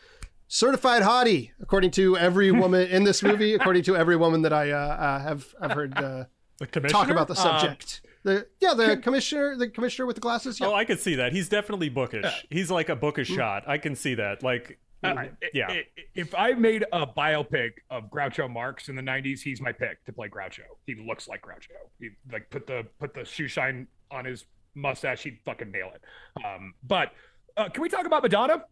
certified 0.48 1.02
hottie, 1.04 1.52
according 1.62 1.92
to 1.92 2.18
every 2.18 2.52
woman 2.64 2.88
in 2.88 3.04
this 3.04 3.24
movie, 3.24 3.54
according 3.54 3.84
to 3.84 3.96
every 3.96 4.16
woman 4.16 4.42
that 4.44 4.54
I 4.54 4.72
uh, 4.72 4.78
uh, 4.78 5.20
have 5.20 5.54
have 5.62 5.72
heard 5.72 5.98
uh, 5.98 6.26
The 6.60 6.68
talk 6.90 7.10
about 7.10 7.28
the 7.28 7.36
subject. 7.36 8.02
the 8.24 8.48
yeah, 8.60 8.74
the 8.74 8.98
commissioner, 8.98 9.56
the 9.58 9.70
commissioner 9.70 10.06
with 10.06 10.16
the 10.16 10.22
glasses. 10.22 10.60
Yeah. 10.60 10.68
Oh, 10.68 10.74
I 10.74 10.86
could 10.86 11.00
see 11.00 11.16
that. 11.16 11.34
He's 11.34 11.50
definitely 11.50 11.90
bookish. 11.90 12.46
He's 12.50 12.70
like 12.72 12.90
a 12.90 12.96
bookish 12.96 13.28
shot. 13.30 13.64
I 13.68 13.78
can 13.78 13.96
see 13.96 14.16
that. 14.16 14.44
Like, 14.44 14.80
I- 15.04 15.32
yeah. 15.54 15.68
i- 15.70 15.74
i- 15.74 15.86
If 16.16 16.34
I 16.34 16.54
made 16.54 16.86
a 16.94 17.06
biopic 17.06 17.72
of 17.90 18.10
Groucho 18.10 18.50
Marx 18.50 18.88
in 18.88 18.96
the 18.96 19.02
'90s, 19.02 19.42
he's 19.42 19.60
my 19.60 19.74
pick 19.74 20.04
to 20.06 20.14
play 20.14 20.30
Groucho. 20.30 20.62
He 20.86 20.96
looks 20.96 21.28
like 21.28 21.42
Groucho. 21.42 21.76
He 22.00 22.12
like 22.32 22.50
put 22.50 22.68
the 22.68 22.88
put 23.00 23.14
the 23.14 23.26
shoe 23.26 23.48
shine 23.50 23.88
on 24.12 24.24
his 24.26 24.46
mustache. 24.76 25.24
He'd 25.24 25.40
fucking 25.44 25.72
nail 25.72 25.92
it. 25.94 26.02
Um, 26.46 26.74
but 26.84 27.12
uh, 27.58 27.68
can 27.70 27.82
we 27.84 27.90
talk 27.90 28.06
about 28.06 28.24
Madonna? 28.24 28.64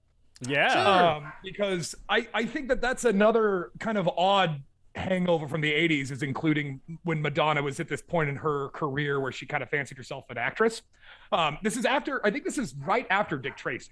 Yeah. 0.42 1.14
Um, 1.18 1.32
because 1.44 1.96
I 2.10 2.28
I 2.34 2.46
think 2.46 2.68
that 2.70 2.82
that's 2.82 3.06
another 3.06 3.72
kind 3.80 3.98
of 3.98 4.08
odd 4.18 4.62
hangover 4.96 5.48
from 5.48 5.62
the 5.62 5.72
80s 5.72 6.12
is 6.12 6.22
including 6.22 6.82
when 7.04 7.22
Madonna 7.22 7.62
was 7.62 7.80
at 7.80 7.88
this 7.88 8.02
point 8.02 8.30
in 8.30 8.36
her 8.36 8.68
career 8.70 9.22
where 9.22 9.32
she 9.32 9.46
kind 9.46 9.64
of 9.64 9.70
fancied 9.70 9.96
herself 9.98 10.26
an 10.30 10.38
actress. 10.38 10.82
Um, 11.32 11.58
this 11.64 11.78
is 11.78 11.86
after 11.86 12.26
I 12.26 12.32
think 12.32 12.44
this 12.44 12.58
is 12.58 12.76
right 12.76 13.08
after 13.10 13.38
Dick 13.38 13.56
Tracy. 13.56 13.92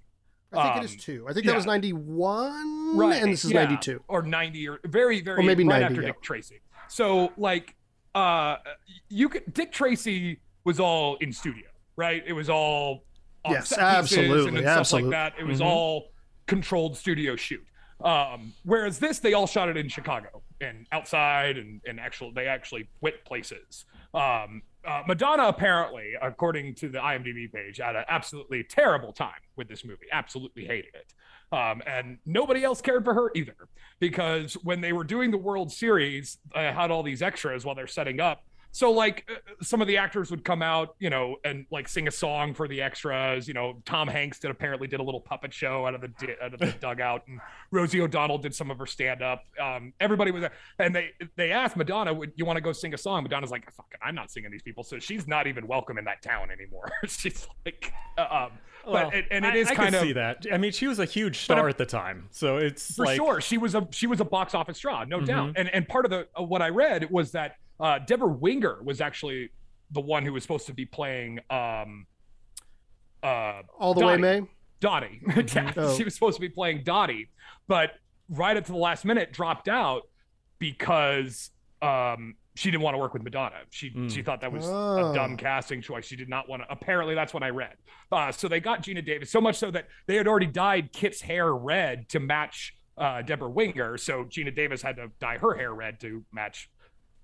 I 0.51 0.63
think 0.73 0.83
it 0.83 0.85
is 0.85 0.91
um, 0.93 0.97
two. 0.99 1.25
I 1.29 1.33
think 1.33 1.45
that 1.45 1.55
was 1.55 1.65
ninety 1.67 1.93
one, 1.93 2.97
right. 2.97 3.21
and 3.21 3.31
this 3.31 3.45
is 3.45 3.51
yeah, 3.51 3.65
ninety 3.65 3.77
two. 3.77 4.01
or 4.07 4.23
90 4.23 4.67
or 4.67 4.79
very 4.85 5.21
very 5.21 5.39
Or 5.39 5.43
maybe 5.43 5.63
right 5.63 5.79
90, 5.81 5.85
after 5.85 6.01
yeah. 6.01 6.07
Dick 6.07 6.21
Tracy. 6.21 6.59
So 6.87 7.31
like 7.37 7.75
uh 8.15 8.55
you 9.09 9.29
could 9.29 9.53
Dick 9.53 9.71
Tracy 9.71 10.39
was 10.65 10.79
all 10.79 11.17
in 11.17 11.31
studio, 11.31 11.67
right? 11.95 12.23
It 12.25 12.33
was 12.33 12.49
all 12.49 13.03
Yes, 13.47 13.69
set 13.69 13.77
pieces 14.01 14.17
absolutely, 14.17 14.61
stuff 14.61 14.77
absolutely. 14.79 15.11
like 15.11 15.33
that. 15.33 15.39
It 15.39 15.45
was 15.45 15.59
Mhm. 15.61 15.65
all 15.65 16.08
controlled 16.49 16.97
studio 16.97 17.35
shoot. 17.35 17.65
Um 18.03 18.53
whereas 18.63 18.99
this 18.99 19.19
they 19.19 19.33
all 19.33 19.47
shot 19.47 19.69
it 19.69 19.77
in 19.77 19.87
Chicago 19.87 20.41
and 20.61 20.87
outside 20.91 21.57
and 21.57 21.81
and 21.87 21.99
actually 21.99 22.31
they 22.35 22.47
actually 22.47 22.89
went 23.01 23.23
places. 23.25 23.85
Um 24.13 24.63
uh, 24.85 25.03
Madonna 25.07 25.43
apparently, 25.43 26.13
according 26.21 26.73
to 26.75 26.89
the 26.89 26.99
IMDb 26.99 27.51
page, 27.51 27.77
had 27.77 27.95
an 27.95 28.05
absolutely 28.07 28.63
terrible 28.63 29.11
time 29.11 29.41
with 29.57 29.67
this 29.67 29.83
movie. 29.83 30.05
Absolutely 30.11 30.65
hated 30.65 30.95
it. 30.95 31.13
Um, 31.51 31.81
and 31.85 32.17
nobody 32.25 32.63
else 32.63 32.81
cared 32.81 33.03
for 33.03 33.13
her 33.13 33.31
either, 33.35 33.55
because 33.99 34.53
when 34.63 34.81
they 34.81 34.93
were 34.93 35.03
doing 35.03 35.31
the 35.31 35.37
World 35.37 35.71
Series, 35.71 36.37
I 36.55 36.63
had 36.63 36.91
all 36.91 37.03
these 37.03 37.21
extras 37.21 37.65
while 37.65 37.75
they're 37.75 37.87
setting 37.87 38.19
up. 38.19 38.43
So 38.71 38.91
like 38.91 39.25
uh, 39.29 39.39
some 39.63 39.81
of 39.81 39.87
the 39.87 39.97
actors 39.97 40.29
would 40.29 40.45
come 40.45 40.61
out, 40.61 40.95
you 40.99 41.09
know, 41.09 41.37
and 41.43 41.65
like 41.71 41.87
sing 41.87 42.07
a 42.07 42.11
song 42.11 42.53
for 42.53 42.67
the 42.67 42.81
extras. 42.81 43.47
You 43.47 43.53
know, 43.55 43.81
Tom 43.83 44.07
Hanks 44.07 44.37
did 44.39 44.51
apparently 44.51 44.87
did 44.87 44.99
a 44.99 45.03
little 45.03 45.19
puppet 45.19 45.51
show 45.53 45.87
out 45.87 45.95
of 45.95 46.01
the 46.01 46.35
out 46.43 46.53
of 46.53 46.59
the 46.59 46.67
dugout, 46.79 47.23
and 47.27 47.39
Rosie 47.71 47.99
O'Donnell 47.99 48.37
did 48.37 48.53
some 48.53 48.69
of 48.69 48.77
her 48.77 48.85
stand 48.85 49.21
up. 49.23 49.43
Um, 49.59 49.93
everybody 49.99 50.29
was 50.31 50.41
there, 50.41 50.51
and 50.77 50.95
they 50.95 51.11
they 51.35 51.51
asked 51.51 51.77
Madonna, 51.77 52.13
"Would 52.13 52.33
you 52.35 52.45
want 52.45 52.57
to 52.57 52.61
go 52.61 52.71
sing 52.71 52.93
a 52.93 52.97
song?" 52.97 53.23
Madonna's 53.23 53.49
like, 53.51 53.69
"Fuck 53.73 53.91
I'm 54.03 54.13
not 54.15 54.29
singing 54.31 54.51
these 54.51 54.61
people." 54.61 54.83
So 54.83 54.99
she's 54.99 55.27
not 55.27 55.47
even 55.47 55.65
welcome 55.65 55.97
in 55.97 56.05
that 56.05 56.21
town 56.21 56.49
anymore. 56.51 56.91
she's 57.07 57.47
like, 57.65 57.91
uh, 58.19 58.21
um, 58.21 58.51
Well, 58.85 59.05
but 59.09 59.15
it, 59.15 59.25
and 59.31 59.45
it 59.45 59.53
I- 59.53 59.57
is 59.57 59.67
I, 59.67 59.75
kind 59.75 59.87
can 59.93 59.95
of 59.95 60.01
see 60.07 60.13
that. 60.13 60.45
I 60.53 60.57
mean, 60.59 60.71
she 60.71 60.85
was 60.87 60.99
a 60.99 61.05
huge 61.05 61.37
uh, 61.37 61.41
star 61.55 61.69
at 61.69 61.79
the 61.79 61.87
time, 61.87 62.27
so 62.29 62.57
it's 62.57 62.95
for 62.95 63.05
like 63.07 63.15
sure 63.17 63.41
she 63.41 63.57
was 63.57 63.73
a 63.73 63.87
she 63.91 64.05
was 64.05 64.19
a 64.19 64.25
box 64.25 64.53
office 64.53 64.77
draw 64.79 65.03
no 65.05 65.19
doubt 65.21 65.49
Mhm. 65.49 65.53
and 65.57 65.69
and 65.73 65.87
part 65.87 66.05
of 66.05 66.11
the 66.11 66.27
of 66.35 66.47
what 66.49 66.61
i 66.61 66.69
read 66.69 67.09
was 67.09 67.31
that 67.31 67.55
uh 67.79 67.99
deborah 67.99 68.27
winger 68.27 68.81
was 68.83 69.01
actually 69.01 69.49
the 69.91 70.01
one 70.01 70.23
who 70.25 70.33
was 70.33 70.43
supposed 70.43 70.65
to 70.67 70.73
be 70.73 70.85
playing 70.85 71.39
um 71.49 72.05
uh 73.23 73.61
All 73.77 73.93
the 73.93 74.05
way, 74.05 74.17
May. 74.17 74.41
dottie 74.79 75.21
Yeah, 75.53 75.73
Oh. 75.75 75.95
she 75.95 76.03
was 76.03 76.13
supposed 76.13 76.35
to 76.37 76.41
be 76.41 76.49
playing 76.49 76.83
dottie 76.83 77.29
but 77.67 77.91
right 78.29 78.55
up 78.55 78.65
to 78.65 78.71
the 78.71 78.77
last 78.77 79.03
minute 79.05 79.33
dropped 79.33 79.67
out 79.67 80.03
because 80.59 81.51
um 81.81 82.35
she 82.55 82.71
didn't 82.71 82.83
want 82.83 82.93
to 82.93 82.97
work 82.97 83.13
with 83.13 83.23
Madonna. 83.23 83.55
She 83.69 83.89
Mm. 83.91 84.11
she 84.11 84.21
thought 84.21 84.41
that 84.41 84.51
was 84.51 84.65
Oh. 84.67 85.11
a 85.11 85.15
dumb 85.15 85.37
casting 85.37 85.81
choice. 85.81 86.03
She 86.05 86.17
did 86.17 86.27
not 86.27 86.49
want 86.49 86.61
to. 86.61 86.69
Apparently, 86.69 87.15
that's 87.15 87.33
what 87.33 87.41
I 87.41 87.51
read. 87.51 87.75
Uh, 88.11 88.33
so 88.33 88.49
they 88.49 88.59
got 88.59 88.83
Geena 88.83 89.05
Davis 89.05 89.31
so 89.31 89.39
much 89.39 89.55
so 89.55 89.71
that 89.71 89.87
they 90.07 90.15
had 90.17 90.27
already 90.27 90.47
dyed 90.47 90.91
Kit's 90.91 91.21
hair 91.21 91.55
red 91.55 92.09
to 92.09 92.19
match 92.19 92.75
uh, 92.97 93.21
Debra 93.21 93.49
Winger. 93.49 93.97
So 93.97 94.25
Geena 94.25 94.53
Davis 94.53 94.81
had 94.81 94.97
to 94.97 95.09
dye 95.21 95.37
her 95.37 95.55
hair 95.55 95.73
red 95.73 96.01
to 96.01 96.25
match 96.33 96.69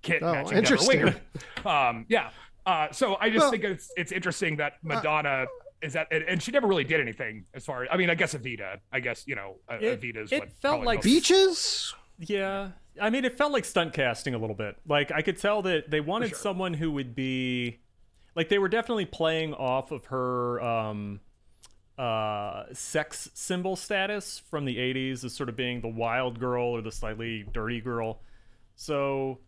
Kit 0.05 0.23
Oh, 0.23 0.31
matching 0.31 0.43
Debra 0.49 0.57
interesting. 0.59 0.99
Winger. 1.03 1.21
Um, 1.65 2.05
yeah. 2.09 2.29
Uh, 2.65 2.87
so 2.91 3.17
I 3.19 3.29
just 3.29 3.39
Well- 3.39 3.47
uh, 3.47 3.51
think 3.51 3.63
it's 3.65 3.91
it's 3.97 4.11
interesting 4.11 4.57
that 4.57 4.73
Madonna 4.83 5.45
is 5.81 5.93
that, 5.93 6.07
and, 6.11 6.23
and 6.23 6.41
she 6.41 6.51
never 6.51 6.67
really 6.67 6.83
did 6.83 6.99
anything 7.01 7.45
as 7.53 7.65
far. 7.65 7.85
I 7.91 7.97
mean, 7.97 8.09
I 8.09 8.15
guess 8.15 8.33
Evita. 8.33 8.77
I 8.91 8.99
guess 9.01 9.23
you 9.27 9.35
know, 9.35 9.57
uh, 9.69 9.77
It- 9.81 9.99
Evita's. 10.01 10.31
it 10.31 10.39
what 10.39 10.53
felt 10.61 10.83
like 10.83 10.97
most- 10.99 11.03
Beaches. 11.05 11.93
Yeah. 12.19 12.69
I 13.01 13.09
mean, 13.09 13.25
it 13.25 13.37
felt 13.37 13.51
like 13.51 13.65
stunt 13.65 13.91
casting 13.93 14.33
a 14.35 14.37
little 14.37 14.55
bit. 14.55 14.77
Like, 14.87 15.11
I 15.11 15.21
could 15.21 15.37
tell 15.37 15.61
that 15.63 15.91
they 15.91 15.99
wanted 15.99 16.29
sure. 16.29 16.37
someone 16.37 16.73
who 16.73 16.91
would 16.93 17.13
be. 17.13 17.81
Like, 18.35 18.47
they 18.49 18.57
were 18.57 18.69
definitely 18.69 19.05
playing 19.05 19.53
off 19.53 19.91
of 19.91 20.05
her 20.05 20.61
um, 20.61 21.19
uh, 21.97 22.63
sex 22.73 23.29
symbol 23.33 23.75
status 23.75 24.39
from 24.49 24.63
the 24.65 24.77
80s 24.77 25.23
as 25.25 25.33
sort 25.33 25.49
of 25.49 25.55
being 25.57 25.81
the 25.81 25.87
wild 25.89 26.39
girl 26.39 26.65
or 26.67 26.81
the 26.81 26.91
slightly 26.91 27.45
dirty 27.53 27.81
girl. 27.81 28.21
So 28.75 29.39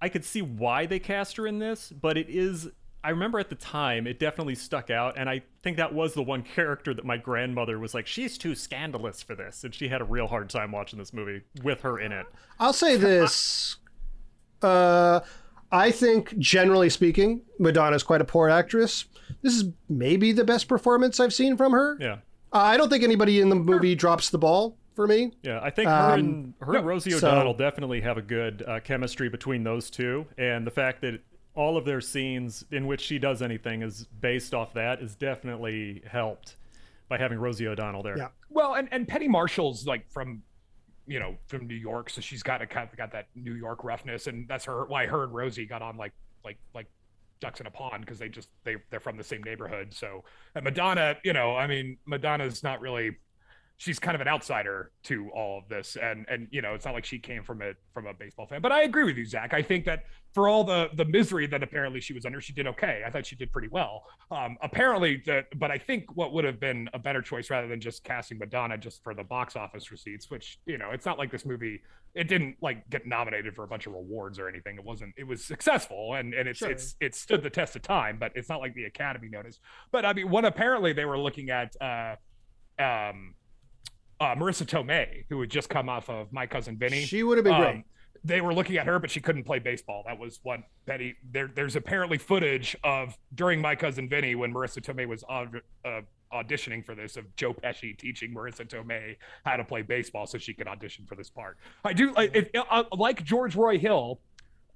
I 0.00 0.08
could 0.08 0.24
see 0.24 0.42
why 0.42 0.86
they 0.86 0.98
cast 0.98 1.36
her 1.36 1.46
in 1.46 1.58
this, 1.58 1.90
but 1.92 2.16
it 2.18 2.28
is. 2.28 2.68
I 3.04 3.10
remember 3.10 3.38
at 3.38 3.48
the 3.50 3.54
time 3.54 4.06
it 4.06 4.18
definitely 4.18 4.56
stuck 4.56 4.90
out, 4.90 5.16
and 5.16 5.30
I 5.30 5.42
think 5.62 5.76
that 5.76 5.94
was 5.94 6.14
the 6.14 6.22
one 6.22 6.42
character 6.54 6.92
that 6.92 7.04
my 7.04 7.16
grandmother 7.16 7.78
was 7.78 7.94
like, 7.94 8.06
"She's 8.06 8.36
too 8.36 8.54
scandalous 8.54 9.22
for 9.22 9.34
this," 9.34 9.64
and 9.64 9.74
she 9.74 9.88
had 9.88 10.00
a 10.00 10.04
real 10.04 10.26
hard 10.26 10.50
time 10.50 10.72
watching 10.72 10.98
this 10.98 11.12
movie 11.12 11.42
with 11.62 11.80
her 11.82 11.98
in 12.00 12.12
it. 12.12 12.26
I'll 12.58 12.72
say 12.72 12.96
this. 12.98 13.76
Uh, 14.62 15.20
I 15.70 15.90
think, 15.90 16.36
generally 16.38 16.88
speaking, 16.90 17.42
Madonna's 17.58 18.02
quite 18.02 18.20
a 18.20 18.24
poor 18.24 18.48
actress. 18.48 19.04
This 19.42 19.54
is 19.54 19.64
maybe 19.88 20.32
the 20.32 20.44
best 20.44 20.68
performance 20.68 21.18
I've 21.20 21.34
seen 21.34 21.56
from 21.56 21.72
her. 21.72 21.96
Yeah, 22.00 22.14
Uh, 22.52 22.58
I 22.58 22.76
don't 22.76 22.88
think 22.88 23.02
anybody 23.04 23.40
in 23.40 23.48
the 23.48 23.56
movie 23.56 23.94
drops 23.94 24.30
the 24.30 24.38
ball 24.38 24.76
for 24.96 25.06
me. 25.06 25.32
yeah. 25.42 25.60
I 25.62 25.70
think 25.70 25.88
her 25.88 25.94
Um, 25.94 26.18
and 26.18 26.54
her 26.62 26.76
and 26.76 26.86
Rosie 26.86 27.12
so- 27.12 27.18
O'Donnell 27.28 27.54
definitely 27.54 28.00
have 28.00 28.16
a 28.18 28.22
good 28.22 28.64
uh, 28.66 28.80
chemistry 28.80 29.28
between 29.28 29.62
those 29.62 29.90
two, 29.90 30.26
and 30.36 30.66
the 30.66 30.70
fact 30.72 31.00
that 31.02 31.20
all 31.54 31.76
of 31.76 31.84
their 31.84 32.00
scenes 32.00 32.64
in 32.70 32.86
which 32.86 33.00
she 33.00 33.18
does 33.18 33.40
anything 33.42 33.82
is 33.82 34.06
based 34.20 34.52
off 34.54 34.74
that 34.74 35.00
is 35.00 35.14
definitely 35.14 36.02
helped 36.10 36.56
by 37.08 37.16
having 37.16 37.38
Rosie 37.38 37.66
O'Donnell 37.68 38.02
there. 38.02 38.18
Yeah. 38.18 38.28
Well, 38.50 38.74
and 38.74 38.88
and 38.90 39.06
Penny 39.06 39.28
Marshall's 39.28 39.86
like 39.86 40.10
from, 40.10 40.42
you 41.06 41.20
know, 41.20 41.36
from 41.46 41.66
New 41.66 41.74
York, 41.76 42.10
so 42.10 42.20
she's 42.20 42.42
got 42.42 42.60
a 42.62 42.66
kind 42.66 42.88
of 42.90 42.96
got 42.96 43.12
that 43.12 43.28
New 43.34 43.54
York 43.54 43.84
roughness, 43.84 44.26
and 44.26 44.48
that's 44.48 44.64
her 44.64 44.84
why 44.86 45.06
her 45.06 45.24
and 45.24 45.32
Rosie 45.34 45.66
got 45.66 45.82
on 45.82 45.96
like 45.96 46.12
like 46.44 46.58
like 46.74 46.86
ducks 47.40 47.60
in 47.60 47.66
a 47.66 47.70
pond 47.70 48.00
because 48.04 48.18
they 48.18 48.28
just 48.28 48.48
they 48.64 48.76
they're 48.90 48.98
from 49.00 49.16
the 49.16 49.24
same 49.24 49.42
neighborhood. 49.42 49.92
So 49.94 50.24
and 50.54 50.64
Madonna, 50.64 51.16
you 51.24 51.32
know, 51.32 51.54
I 51.56 51.66
mean, 51.66 51.96
Madonna's 52.06 52.62
not 52.62 52.80
really 52.80 53.16
she's 53.78 53.98
kind 53.98 54.14
of 54.14 54.20
an 54.20 54.28
outsider 54.28 54.90
to 55.04 55.28
all 55.34 55.58
of 55.58 55.68
this. 55.68 55.96
And 55.96 56.24
and 56.28 56.48
you 56.50 56.62
know 56.62 56.74
it's 56.74 56.84
not 56.84 56.94
like 56.94 57.04
she 57.04 57.18
came 57.18 57.42
from 57.42 57.60
a 57.62 57.72
from 57.92 58.06
a 58.06 58.14
baseball 58.14 58.46
fan 58.46 58.60
but 58.62 58.72
i 58.72 58.82
agree 58.82 59.04
with 59.04 59.16
you 59.16 59.24
zach. 59.26 59.52
I 59.54 59.62
think 59.62 59.84
that 59.84 60.04
for 60.34 60.48
all 60.48 60.64
the 60.64 60.88
the 60.94 61.04
misery 61.04 61.46
that 61.48 61.62
apparently 61.62 62.00
she 62.00 62.12
was 62.12 62.24
under 62.26 62.40
she 62.40 62.52
did 62.52 62.66
okay. 62.66 63.02
I 63.06 63.10
thought 63.10 63.26
she 63.26 63.36
did 63.36 63.52
pretty 63.52 63.68
well. 63.68 64.04
Um 64.30 64.56
apparently 64.62 65.22
that 65.26 65.46
but 65.58 65.70
i 65.70 65.78
think 65.78 66.04
what 66.16 66.32
would 66.32 66.44
have 66.44 66.58
been 66.58 66.88
a 66.94 66.98
better 66.98 67.22
choice 67.22 67.50
rather 67.50 67.68
than 67.68 67.80
just 67.80 68.02
casting 68.04 68.38
madonna 68.38 68.78
just 68.78 69.02
for 69.02 69.14
the 69.14 69.24
box 69.24 69.56
office 69.56 69.90
receipts 69.90 70.30
which 70.30 70.58
you 70.66 70.78
know 70.78 70.90
it's 70.90 71.06
not 71.06 71.18
like 71.18 71.30
this 71.30 71.44
movie 71.44 71.80
it 72.14 72.28
didn't 72.28 72.56
like 72.62 72.88
get 72.88 73.06
nominated 73.06 73.54
for 73.54 73.62
a 73.64 73.68
bunch 73.68 73.86
of 73.86 73.92
rewards 73.92 74.38
or 74.38 74.48
anything. 74.48 74.76
It 74.76 74.84
wasn't 74.84 75.12
it 75.18 75.24
was 75.24 75.44
successful 75.44 76.14
and 76.14 76.32
and 76.32 76.48
it's 76.48 76.60
Sure. 76.60 76.70
it's 76.70 76.96
it 77.00 77.14
stood 77.14 77.42
the 77.42 77.50
test 77.50 77.76
of 77.76 77.82
time 77.82 78.16
but 78.18 78.32
it's 78.34 78.48
not 78.48 78.60
like 78.60 78.72
the 78.74 78.84
academy 78.84 79.28
noticed. 79.28 79.60
But 79.92 80.06
i 80.06 80.14
mean 80.14 80.30
one 80.30 80.46
apparently 80.46 80.94
they 80.94 81.04
were 81.04 81.18
looking 81.18 81.50
at 81.50 81.76
uh 81.80 82.16
um 82.78 83.34
uh, 84.20 84.34
Marisa 84.34 84.64
Tomei, 84.66 85.24
who 85.28 85.40
had 85.40 85.50
just 85.50 85.68
come 85.68 85.88
off 85.88 86.08
of 86.08 86.32
My 86.32 86.46
Cousin 86.46 86.76
Vinny. 86.76 87.02
She 87.04 87.22
would 87.22 87.38
have 87.38 87.44
been 87.44 87.56
great. 87.60 87.70
Um, 87.76 87.84
they 88.24 88.40
were 88.40 88.52
looking 88.54 88.76
at 88.76 88.86
her, 88.86 88.98
but 88.98 89.10
she 89.10 89.20
couldn't 89.20 89.44
play 89.44 89.58
baseball. 89.60 90.02
That 90.06 90.18
was 90.18 90.40
what 90.42 90.60
Betty. 90.84 91.14
There, 91.30 91.48
there's 91.54 91.76
apparently 91.76 92.18
footage 92.18 92.74
of 92.82 93.16
during 93.34 93.60
My 93.60 93.76
Cousin 93.76 94.08
Vinny 94.08 94.34
when 94.34 94.52
Marisa 94.52 94.80
Tomei 94.80 95.06
was 95.06 95.22
aud- 95.28 95.60
uh, 95.84 96.00
auditioning 96.32 96.84
for 96.84 96.94
this 96.96 97.16
of 97.16 97.36
Joe 97.36 97.54
Pesci 97.54 97.96
teaching 97.96 98.34
Marisa 98.34 98.66
Tomei 98.66 99.16
how 99.44 99.56
to 99.56 99.64
play 99.64 99.82
baseball 99.82 100.26
so 100.26 100.38
she 100.38 100.54
could 100.54 100.66
audition 100.66 101.06
for 101.06 101.14
this 101.14 101.30
part. 101.30 101.56
I 101.84 101.92
do 101.92 102.12
like 102.14 102.34
it, 102.34 102.50
uh, 102.68 102.84
like 102.96 103.22
George 103.22 103.54
Roy 103.54 103.78
Hill 103.78 104.20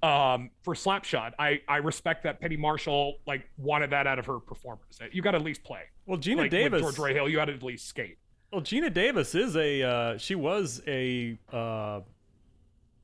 um 0.03 0.49
for 0.62 0.72
slapshot 0.72 1.32
i 1.38 1.61
i 1.68 1.76
respect 1.76 2.22
that 2.22 2.41
penny 2.41 2.57
marshall 2.57 3.16
like 3.26 3.47
wanted 3.59 3.91
that 3.91 4.07
out 4.07 4.18
of 4.18 4.24
her 4.24 4.38
performers 4.41 4.99
you 5.12 5.20
got 5.20 5.32
to 5.32 5.36
at 5.36 5.45
least 5.45 5.62
play 5.62 5.82
Well, 6.07 6.16
Geena 6.16 6.36
like 6.38 6.51
Davis. 6.51 6.80
with 6.82 6.97
george 6.97 6.99
roy 6.99 7.12
hill 7.12 7.28
you 7.28 7.38
had 7.38 7.49
to 7.49 7.53
at 7.53 7.62
least 7.62 7.86
skate 7.86 8.16
Well, 8.53 8.63
Geena 8.63 8.93
Davis 8.93 9.35
is 9.35 9.57
a 9.57 9.83
uh, 9.83 10.19
she 10.19 10.35
was 10.35 10.83
a 10.87 11.39
uh, 11.53 12.01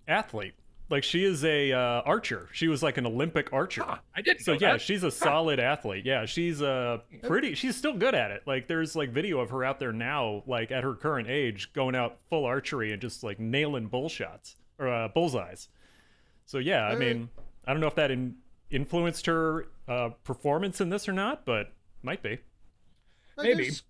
athlete. 0.09 0.55
Like 0.89 1.03
she 1.03 1.25
is 1.25 1.45
a 1.45 1.73
uh, 1.73 2.03
archer. 2.03 2.49
She 2.53 2.69
was 2.69 2.81
like 2.83 2.97
an 2.97 3.07
Olympic 3.07 3.53
archer. 3.53 3.83
Huh, 3.83 3.99
I 4.15 4.23
didn't. 4.23 4.43
So 4.43 4.53
know 4.53 4.59
yeah, 4.61 4.73
that. 4.73 4.81
she's 4.81 5.03
a 5.03 5.11
solid 5.11 5.59
athlete. 5.59 6.05
Yeah, 6.07 6.27
she's 6.27 6.63
uh 6.63 6.99
pretty. 7.25 7.55
She's 7.55 7.77
still 7.77 7.95
good 7.95 8.15
at 8.15 8.31
it. 8.31 8.43
Like 8.47 8.69
there's 8.69 8.95
like 8.95 9.11
video 9.11 9.41
of 9.41 9.51
her 9.51 9.65
out 9.65 9.81
there 9.81 9.93
now, 9.93 10.45
like 10.47 10.71
at 10.71 10.85
her 10.85 10.95
current 10.95 11.29
age, 11.29 11.73
going 11.73 11.97
out 11.97 12.19
full 12.31 12.45
archery 12.45 12.93
and 12.93 13.03
just 13.03 13.25
like 13.25 13.41
nailing 13.41 13.87
bull 13.87 14.09
shots 14.09 14.57
or 14.79 14.89
uh, 14.89 15.09
bullseyes. 15.09 15.69
So 16.45 16.59
yeah, 16.59 16.85
I 16.87 16.95
mean, 16.95 17.29
I 17.67 17.73
don't 17.73 17.81
know 17.81 17.89
if 17.89 17.97
that 17.97 18.13
in, 18.13 18.37
influenced 18.71 19.27
her 19.27 19.67
uh, 19.89 20.11
performance 20.23 20.81
in 20.81 20.89
this 20.91 21.09
or 21.09 21.13
not, 21.13 21.45
but 21.45 21.73
might 22.03 22.23
be. 22.23 22.39
I 23.37 23.43
Maybe. 23.43 23.65
guess- 23.65 23.83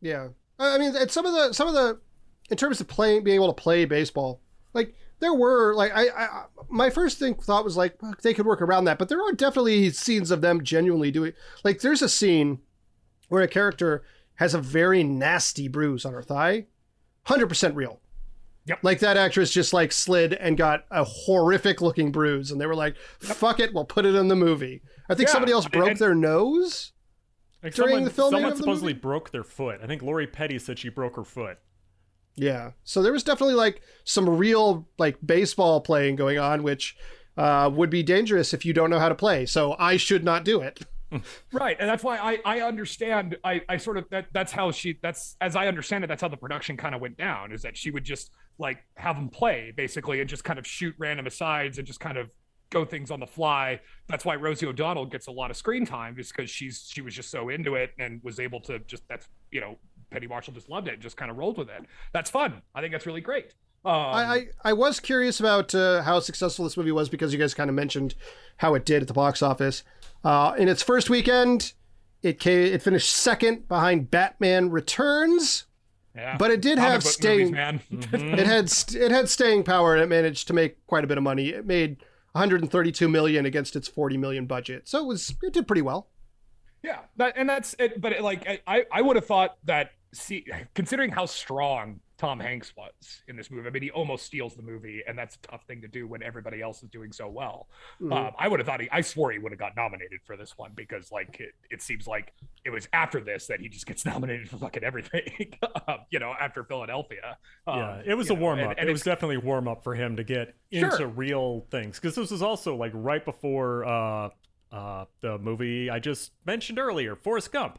yeah. 0.00 0.28
I 0.58 0.78
mean, 0.78 0.94
and 0.96 1.10
some 1.10 1.26
of 1.26 1.32
the 1.32 1.52
some 1.52 1.68
of 1.68 1.74
the 1.74 1.98
in 2.50 2.56
terms 2.56 2.80
of 2.80 2.88
playing, 2.88 3.24
being 3.24 3.36
able 3.36 3.52
to 3.52 3.60
play 3.62 3.84
baseball, 3.84 4.40
like 4.74 4.94
there 5.20 5.34
were 5.34 5.74
like 5.74 5.92
I, 5.94 6.08
I 6.08 6.44
my 6.68 6.90
first 6.90 7.18
thing 7.18 7.34
thought 7.34 7.64
was 7.64 7.76
like 7.76 7.98
they 8.22 8.34
could 8.34 8.46
work 8.46 8.60
around 8.62 8.84
that, 8.84 8.98
but 8.98 9.08
there 9.08 9.22
are 9.22 9.32
definitely 9.32 9.90
scenes 9.90 10.30
of 10.30 10.40
them 10.40 10.62
genuinely 10.64 11.10
doing. 11.10 11.32
Like 11.64 11.80
there's 11.80 12.02
a 12.02 12.08
scene 12.08 12.60
where 13.28 13.42
a 13.42 13.48
character 13.48 14.02
has 14.36 14.54
a 14.54 14.60
very 14.60 15.02
nasty 15.02 15.68
bruise 15.68 16.04
on 16.04 16.12
her 16.12 16.22
thigh, 16.22 16.66
hundred 17.24 17.48
percent 17.48 17.74
real. 17.76 18.00
Yep. 18.66 18.80
Like 18.82 18.98
that 19.00 19.16
actress 19.16 19.50
just 19.50 19.72
like 19.72 19.92
slid 19.92 20.34
and 20.34 20.56
got 20.56 20.84
a 20.90 21.02
horrific 21.02 21.80
looking 21.80 22.12
bruise, 22.12 22.50
and 22.50 22.60
they 22.60 22.66
were 22.66 22.74
like, 22.74 22.96
"Fuck 23.18 23.60
it, 23.60 23.72
we'll 23.72 23.84
put 23.86 24.04
it 24.04 24.14
in 24.14 24.28
the 24.28 24.36
movie." 24.36 24.82
I 25.08 25.14
think 25.14 25.28
Yeah, 25.28 25.32
somebody 25.32 25.52
else 25.52 25.66
broke 25.68 25.88
and- 25.90 25.98
their 25.98 26.14
nose. 26.14 26.92
Like 27.62 27.74
During 27.74 27.90
someone, 27.90 28.04
the 28.04 28.10
filming 28.10 28.38
someone 28.38 28.52
of 28.52 28.58
supposedly 28.58 28.92
broke 28.92 29.30
their 29.30 29.44
foot. 29.44 29.80
I 29.82 29.86
think 29.86 30.02
Lori 30.02 30.26
Petty 30.26 30.58
said 30.58 30.78
she 30.78 30.88
broke 30.88 31.16
her 31.16 31.24
foot. 31.24 31.58
Yeah. 32.36 32.72
So 32.84 33.02
there 33.02 33.12
was 33.12 33.24
definitely 33.24 33.56
like 33.56 33.82
some 34.04 34.28
real 34.28 34.88
like 34.96 35.18
baseball 35.24 35.80
playing 35.80 36.16
going 36.16 36.38
on, 36.38 36.62
which 36.62 36.96
uh, 37.36 37.70
would 37.72 37.90
be 37.90 38.02
dangerous 38.02 38.54
if 38.54 38.64
you 38.64 38.72
don't 38.72 38.90
know 38.90 39.00
how 39.00 39.08
to 39.08 39.14
play. 39.14 39.44
So 39.44 39.74
I 39.78 39.96
should 39.96 40.24
not 40.24 40.44
do 40.44 40.60
it. 40.60 40.80
right 41.52 41.76
and 41.80 41.88
that's 41.88 42.04
why 42.04 42.18
i 42.18 42.38
i 42.44 42.60
understand 42.60 43.34
i 43.42 43.62
i 43.68 43.78
sort 43.78 43.96
of 43.96 44.04
that 44.10 44.26
that's 44.32 44.52
how 44.52 44.70
she 44.70 44.98
that's 45.00 45.36
as 45.40 45.56
i 45.56 45.66
understand 45.66 46.04
it 46.04 46.06
that's 46.06 46.20
how 46.20 46.28
the 46.28 46.36
production 46.36 46.76
kind 46.76 46.94
of 46.94 47.00
went 47.00 47.16
down 47.16 47.50
is 47.50 47.62
that 47.62 47.76
she 47.76 47.90
would 47.90 48.04
just 48.04 48.30
like 48.58 48.78
have 48.94 49.16
them 49.16 49.30
play 49.30 49.72
basically 49.74 50.20
and 50.20 50.28
just 50.28 50.44
kind 50.44 50.58
of 50.58 50.66
shoot 50.66 50.94
random 50.98 51.26
asides 51.26 51.78
and 51.78 51.86
just 51.86 51.98
kind 51.98 52.18
of 52.18 52.28
go 52.70 52.84
things 52.84 53.10
on 53.10 53.20
the 53.20 53.26
fly 53.26 53.80
that's 54.08 54.24
why 54.24 54.34
rosie 54.34 54.66
o'donnell 54.66 55.06
gets 55.06 55.26
a 55.26 55.30
lot 55.30 55.50
of 55.50 55.56
screen 55.56 55.86
time 55.86 56.14
just 56.16 56.34
because 56.36 56.50
she's 56.50 56.88
she 56.90 57.00
was 57.00 57.14
just 57.14 57.30
so 57.30 57.48
into 57.48 57.74
it 57.74 57.92
and 57.98 58.22
was 58.22 58.38
able 58.38 58.60
to 58.60 58.78
just 58.80 59.02
that's 59.08 59.28
you 59.50 59.60
know 59.60 59.76
penny 60.10 60.26
marshall 60.26 60.52
just 60.52 60.68
loved 60.68 60.88
it 60.88 60.94
and 60.94 61.02
just 61.02 61.16
kind 61.16 61.30
of 61.30 61.36
rolled 61.36 61.58
with 61.58 61.68
it 61.68 61.82
that's 62.12 62.30
fun 62.30 62.60
i 62.74 62.80
think 62.80 62.92
that's 62.92 63.06
really 63.06 63.20
great 63.20 63.54
um, 63.84 63.92
I, 63.94 64.24
I 64.24 64.46
I 64.64 64.72
was 64.72 64.98
curious 64.98 65.38
about 65.38 65.72
uh, 65.72 66.02
how 66.02 66.18
successful 66.18 66.64
this 66.64 66.76
movie 66.76 66.90
was 66.90 67.08
because 67.08 67.32
you 67.32 67.38
guys 67.38 67.54
kind 67.54 67.70
of 67.70 67.76
mentioned 67.76 68.16
how 68.56 68.74
it 68.74 68.84
did 68.84 69.02
at 69.02 69.08
the 69.08 69.14
box 69.14 69.40
office. 69.40 69.84
Uh, 70.24 70.52
in 70.58 70.68
its 70.68 70.82
first 70.82 71.08
weekend, 71.08 71.74
it 72.22 72.40
came, 72.40 72.72
it 72.72 72.82
finished 72.82 73.10
second 73.10 73.68
behind 73.68 74.10
Batman 74.10 74.70
Returns, 74.70 75.66
yeah. 76.14 76.36
but 76.36 76.50
it 76.50 76.60
did 76.60 76.78
Comic 76.78 76.92
have 76.92 77.04
staying. 77.04 77.52
movies, 77.52 77.52
man 77.52 77.80
It 78.38 78.46
had 78.46 78.68
st- 78.68 79.00
it 79.00 79.12
had 79.12 79.28
staying 79.28 79.62
power 79.62 79.94
and 79.94 80.02
it 80.02 80.08
managed 80.08 80.48
to 80.48 80.54
make 80.54 80.84
quite 80.86 81.04
a 81.04 81.06
bit 81.06 81.16
of 81.16 81.24
money. 81.24 81.50
It 81.50 81.64
made 81.64 81.98
132 82.38 83.08
million 83.08 83.44
against 83.44 83.74
its 83.74 83.88
40 83.88 84.16
million 84.16 84.46
budget, 84.46 84.88
so 84.88 85.00
it 85.00 85.06
was 85.06 85.34
it 85.42 85.52
did 85.52 85.66
pretty 85.66 85.82
well. 85.82 86.08
Yeah, 86.82 87.00
that 87.16 87.34
and 87.36 87.48
that's 87.48 87.74
it. 87.78 88.00
But 88.00 88.12
it, 88.12 88.22
like 88.22 88.62
I, 88.66 88.84
I 88.92 89.02
would 89.02 89.16
have 89.16 89.26
thought 89.26 89.56
that 89.64 89.90
see, 90.12 90.46
considering 90.74 91.10
how 91.10 91.26
strong 91.26 92.00
Tom 92.18 92.40
Hanks 92.40 92.74
was 92.76 93.22
in 93.28 93.36
this 93.36 93.48
movie, 93.50 93.68
I 93.68 93.70
mean, 93.70 93.82
he 93.84 93.90
almost 93.92 94.26
steals 94.26 94.54
the 94.56 94.62
movie, 94.62 95.02
and 95.06 95.16
that's 95.16 95.36
a 95.36 95.38
tough 95.38 95.64
thing 95.66 95.80
to 95.82 95.88
do 95.88 96.06
when 96.08 96.20
everybody 96.22 96.60
else 96.60 96.82
is 96.82 96.90
doing 96.90 97.12
so 97.12 97.28
well. 97.28 97.68
Mhm. 98.02 98.12
Um, 98.12 98.32
I 98.38 98.48
would 98.48 98.58
have 98.58 98.66
thought 98.66 98.80
he, 98.80 98.88
I 98.90 99.00
swore 99.02 99.30
he 99.30 99.38
would 99.38 99.52
have 99.52 99.58
got 99.58 99.76
nominated 99.76 100.20
for 100.24 100.36
this 100.36 100.58
one 100.58 100.72
because 100.74 101.12
like 101.12 101.38
it, 101.40 101.52
it 101.70 101.80
seems 101.80 102.06
like 102.08 102.32
it 102.64 102.70
was 102.70 102.88
after 102.92 103.20
this 103.20 103.46
that 103.46 103.60
he 103.60 103.68
just 103.68 103.86
gets 103.86 104.04
nominated 104.12 104.50
for 104.50 104.56
fucking 104.58 104.82
everything. 104.82 105.54
um, 105.88 105.98
you 106.10 106.18
know, 106.18 106.34
after 106.40 106.64
Philadelphia. 106.64 107.38
Um, 107.66 107.78
yeah, 107.78 108.02
it 108.04 108.14
was 108.14 108.30
a 108.30 108.34
warm 108.34 108.58
up. 108.58 108.74
and 108.76 108.88
it 108.88 108.92
was 108.92 109.02
definitely 109.02 109.36
a 109.36 109.40
warm 109.40 109.68
up 109.68 109.84
for 109.84 109.94
him 109.94 110.16
to 110.16 110.24
get 110.24 110.54
Sure. 110.72 110.90
into 110.90 111.06
real 111.06 111.66
things 111.70 111.98
because 112.00 112.14
this 112.16 112.30
was 112.30 112.42
also 112.42 112.76
like 112.76 112.92
right 112.94 113.24
before 113.24 113.84
uh, 113.86 114.28
uh, 114.72 115.04
the 115.20 115.38
movie 115.38 115.88
I 115.88 115.98
just 115.98 116.32
mentioned 116.44 116.78
earlier, 116.78 117.16
Forrest 117.16 117.52
Gump. 117.52 117.78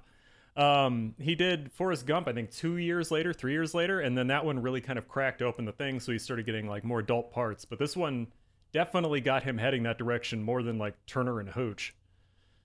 Um, 0.60 1.16
he 1.20 1.36
did 1.36 1.72
Forrest 1.72 2.06
Gump, 2.06 2.28
I 2.28 2.34
think, 2.34 2.52
two 2.52 2.76
years 2.78 3.12
later, 3.12 3.32
three 3.32 3.54
years 3.54 3.74
later, 3.74 4.02
and 4.02 4.18
then 4.18 4.28
that 4.28 4.44
one 4.44 4.62
really 4.62 4.82
kind 4.82 5.00
of 5.00 5.08
cracked 5.08 5.42
open 5.42 5.64
the 5.64 5.72
thing, 5.72 6.02
so 6.02 6.12
he 6.12 6.20
started 6.20 6.46
getting 6.46 6.68
like 6.68 6.84
more 6.84 7.00
adult 7.00 7.32
parts. 7.32 7.64
But 7.64 7.80
this 7.80 7.96
one 7.96 8.28
definitely 8.74 9.22
got 9.22 9.44
him 9.44 9.58
heading 9.58 9.84
that 9.84 9.98
direction 9.98 10.44
more 10.44 10.62
than 10.62 10.78
like 10.78 10.96
Turner 11.08 11.40
and 11.40 11.50
Hooch. 11.50 11.96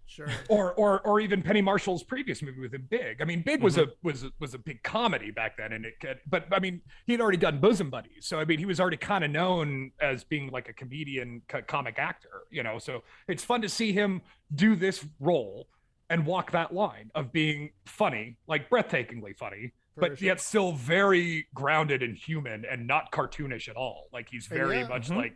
Sure. 0.07 0.27
or 0.49 0.73
or 0.75 1.01
or 1.03 1.21
even 1.21 1.41
Penny 1.41 1.63
Marshall's 1.63 2.03
previous 2.03 2.43
movie 2.43 2.61
with 2.61 2.75
him, 2.75 2.87
Big. 2.91 3.23
I 3.23 3.25
mean, 3.25 3.43
Big 3.43 3.63
was 3.63 3.77
Mm-hmm. 3.77 3.91
a 3.91 3.95
was 4.03 4.25
a, 4.25 4.31
was 4.41 4.55
a 4.55 4.59
big 4.59 4.83
comedy 4.83 5.31
back 5.31 5.57
then, 5.57 5.73
and 5.73 5.85
it 5.87 6.01
could, 6.01 6.19
but 6.29 6.47
I 6.53 6.59
mean, 6.59 6.81
he'd 7.07 7.21
already 7.21 7.39
done 7.39 7.61
Bosom 7.61 7.91
Buddies, 7.91 8.27
so 8.27 8.41
I 8.41 8.45
mean, 8.45 8.59
he 8.59 8.67
was 8.67 8.81
already 8.81 8.97
kind 8.97 9.23
of 9.23 9.31
known 9.31 9.93
as 10.01 10.25
being 10.25 10.51
like 10.51 10.69
a 10.69 10.73
comedian, 10.73 11.43
co- 11.49 11.63
comic 11.63 11.99
actor, 11.99 12.43
you 12.51 12.65
know. 12.65 12.79
So 12.79 13.05
it's 13.29 13.45
fun 13.45 13.63
to 13.63 13.69
see 13.69 13.93
him 13.93 14.21
do 14.55 14.75
this 14.75 15.07
role 15.21 15.69
and 16.11 16.27
walk 16.27 16.51
that 16.53 16.73
line 16.75 17.11
of 17.15 17.33
being 17.33 17.71
funny, 17.87 18.37
like 18.47 18.69
breathtakingly 18.71 19.37
funny. 19.37 19.73
For 19.95 20.01
But 20.01 20.19
sure. 20.19 20.27
yet 20.27 20.41
still 20.41 20.73
very 20.73 21.47
grounded 21.55 22.03
and 22.03 22.17
human 22.17 22.65
and 22.69 22.87
not 22.87 23.13
cartoonish 23.13 23.69
at 23.69 23.77
all. 23.77 24.09
Like 24.13 24.29
he's 24.29 24.47
very 24.47 24.81
yeah, 24.81 24.89
much 24.89 25.09
mhm. 25.09 25.17
like 25.17 25.33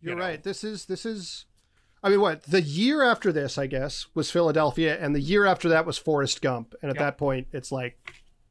you 0.00 0.08
You're 0.10 0.16
know, 0.16 0.22
right. 0.24 0.42
This 0.42 0.64
is 0.64 0.86
this 0.86 1.06
is. 1.06 1.46
I 2.04 2.08
mean, 2.08 2.20
what 2.20 2.42
the 2.42 2.60
year 2.60 3.04
after 3.04 3.30
this, 3.30 3.56
I 3.58 3.68
guess, 3.68 4.08
was 4.12 4.28
Philadelphia, 4.28 4.98
and 5.00 5.14
the 5.14 5.20
year 5.20 5.46
after 5.46 5.68
that 5.68 5.86
was 5.86 5.98
Forrest 5.98 6.42
Gump, 6.42 6.74
and 6.82 6.90
at 6.90 6.96
Yeah. 6.96 7.02
that 7.04 7.16
point, 7.18 7.46
it's 7.52 7.70
like 7.70 7.96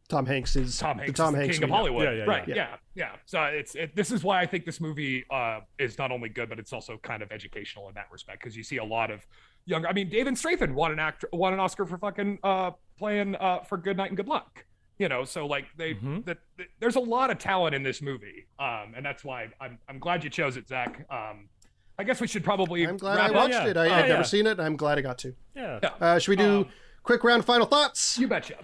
Tom 0.08 0.26
Hanks 0.26 0.56
is 0.56 0.78
Tom 0.78 0.98
Hanks, 0.98 1.12
the 1.12 1.18
Tom 1.18 1.36
is 1.36 1.42
Hanks 1.42 1.58
king 1.58 1.66
of. 1.66 1.70
Hollywood. 1.70 2.06
Yeah, 2.06 2.12
yeah, 2.14 2.24
right? 2.24 2.48
yeah. 2.48 2.56
Yeah. 2.56 2.76
yeah, 2.96 3.12
So 3.26 3.44
it's 3.44 3.76
it, 3.76 3.94
this 3.94 4.10
is 4.12 4.24
why 4.24 4.40
I 4.42 4.46
think 4.46 4.64
this 4.66 4.80
movie 4.80 5.26
uh, 5.30 5.60
is 5.78 5.98
not 5.98 6.12
only 6.12 6.30
good, 6.30 6.48
but 6.48 6.60
it's 6.60 6.72
also 6.72 6.98
kind 7.04 7.22
of 7.22 7.32
educational 7.34 7.90
in 7.90 7.96
that 7.96 8.08
respect 8.10 8.40
because 8.42 8.56
you 8.56 8.64
see 8.64 8.78
a 8.78 8.86
lot 8.86 9.12
of 9.12 9.28
younger. 9.66 9.88
I 9.88 9.94
mean, 9.94 10.10
David 10.10 10.34
Strathairn 10.36 10.74
won 10.74 10.92
an 10.92 11.00
actor, 11.00 11.28
won 11.34 11.54
an 11.54 11.60
Oscar 11.60 11.86
for 11.86 11.98
fucking 11.98 12.40
uh, 12.44 12.72
playing 12.98 13.36
uh, 13.36 13.60
for 13.64 13.78
Good 13.78 13.98
Night 13.98 14.10
and 14.10 14.18
Good 14.18 14.28
Luck. 14.28 14.66
You 15.00 15.10
know, 15.10 15.24
so 15.24 15.48
like 15.48 15.66
they 15.78 15.96
Mhm. 15.96 16.26
that 16.26 16.38
that- 16.58 16.68
there's 16.80 16.96
a 16.96 17.00
lot 17.00 17.32
of 17.32 17.40
talent 17.40 17.74
in 17.74 17.82
this 17.82 18.02
movie, 18.04 18.46
um, 18.60 18.94
and 18.96 19.04
that's 19.06 19.24
why 19.24 19.48
I'm 19.60 19.80
I'm 19.90 19.98
glad 20.00 20.24
you 20.24 20.30
chose 20.30 20.58
it, 20.58 20.68
Zach. 20.68 21.06
Um, 21.10 21.50
I 21.98 22.04
guess 22.04 22.22
we 22.22 22.28
should 22.28 22.44
probably. 22.44 22.86
I'm 22.88 22.98
glad 22.98 23.16
wrap 23.16 23.32
I 23.32 23.34
watched 23.34 23.54
yeah. 23.54 23.66
it. 23.68 23.78
I 23.78 23.88
Oh, 23.88 23.90
had 23.90 24.06
yeah. 24.08 24.12
never 24.14 24.24
seen 24.24 24.46
it, 24.48 24.60
I'm 24.60 24.76
glad 24.76 24.98
I 24.98 25.02
got 25.02 25.18
to. 25.20 25.34
Yeah. 25.56 25.80
Yeah. 25.82 25.90
Uh, 26.00 26.20
should 26.20 26.30
we 26.32 26.36
do 26.36 26.58
Um, 26.62 26.70
quick 27.04 27.24
round 27.24 27.46
final 27.46 27.66
thoughts? 27.66 28.18
You 28.20 28.28
betcha. 28.28 28.58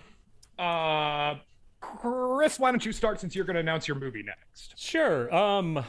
Uh, 0.59 1.35
Chris, 1.81 2.59
why 2.59 2.71
don't 2.71 2.85
you 2.85 2.91
start 2.91 3.19
since 3.19 3.35
you're 3.35 3.45
going 3.45 3.53
to 3.55 3.59
announce 3.59 3.87
your 3.87 3.97
movie 3.97 4.23
next? 4.23 4.77
Sure. 4.77 5.33
Um, 5.33 5.83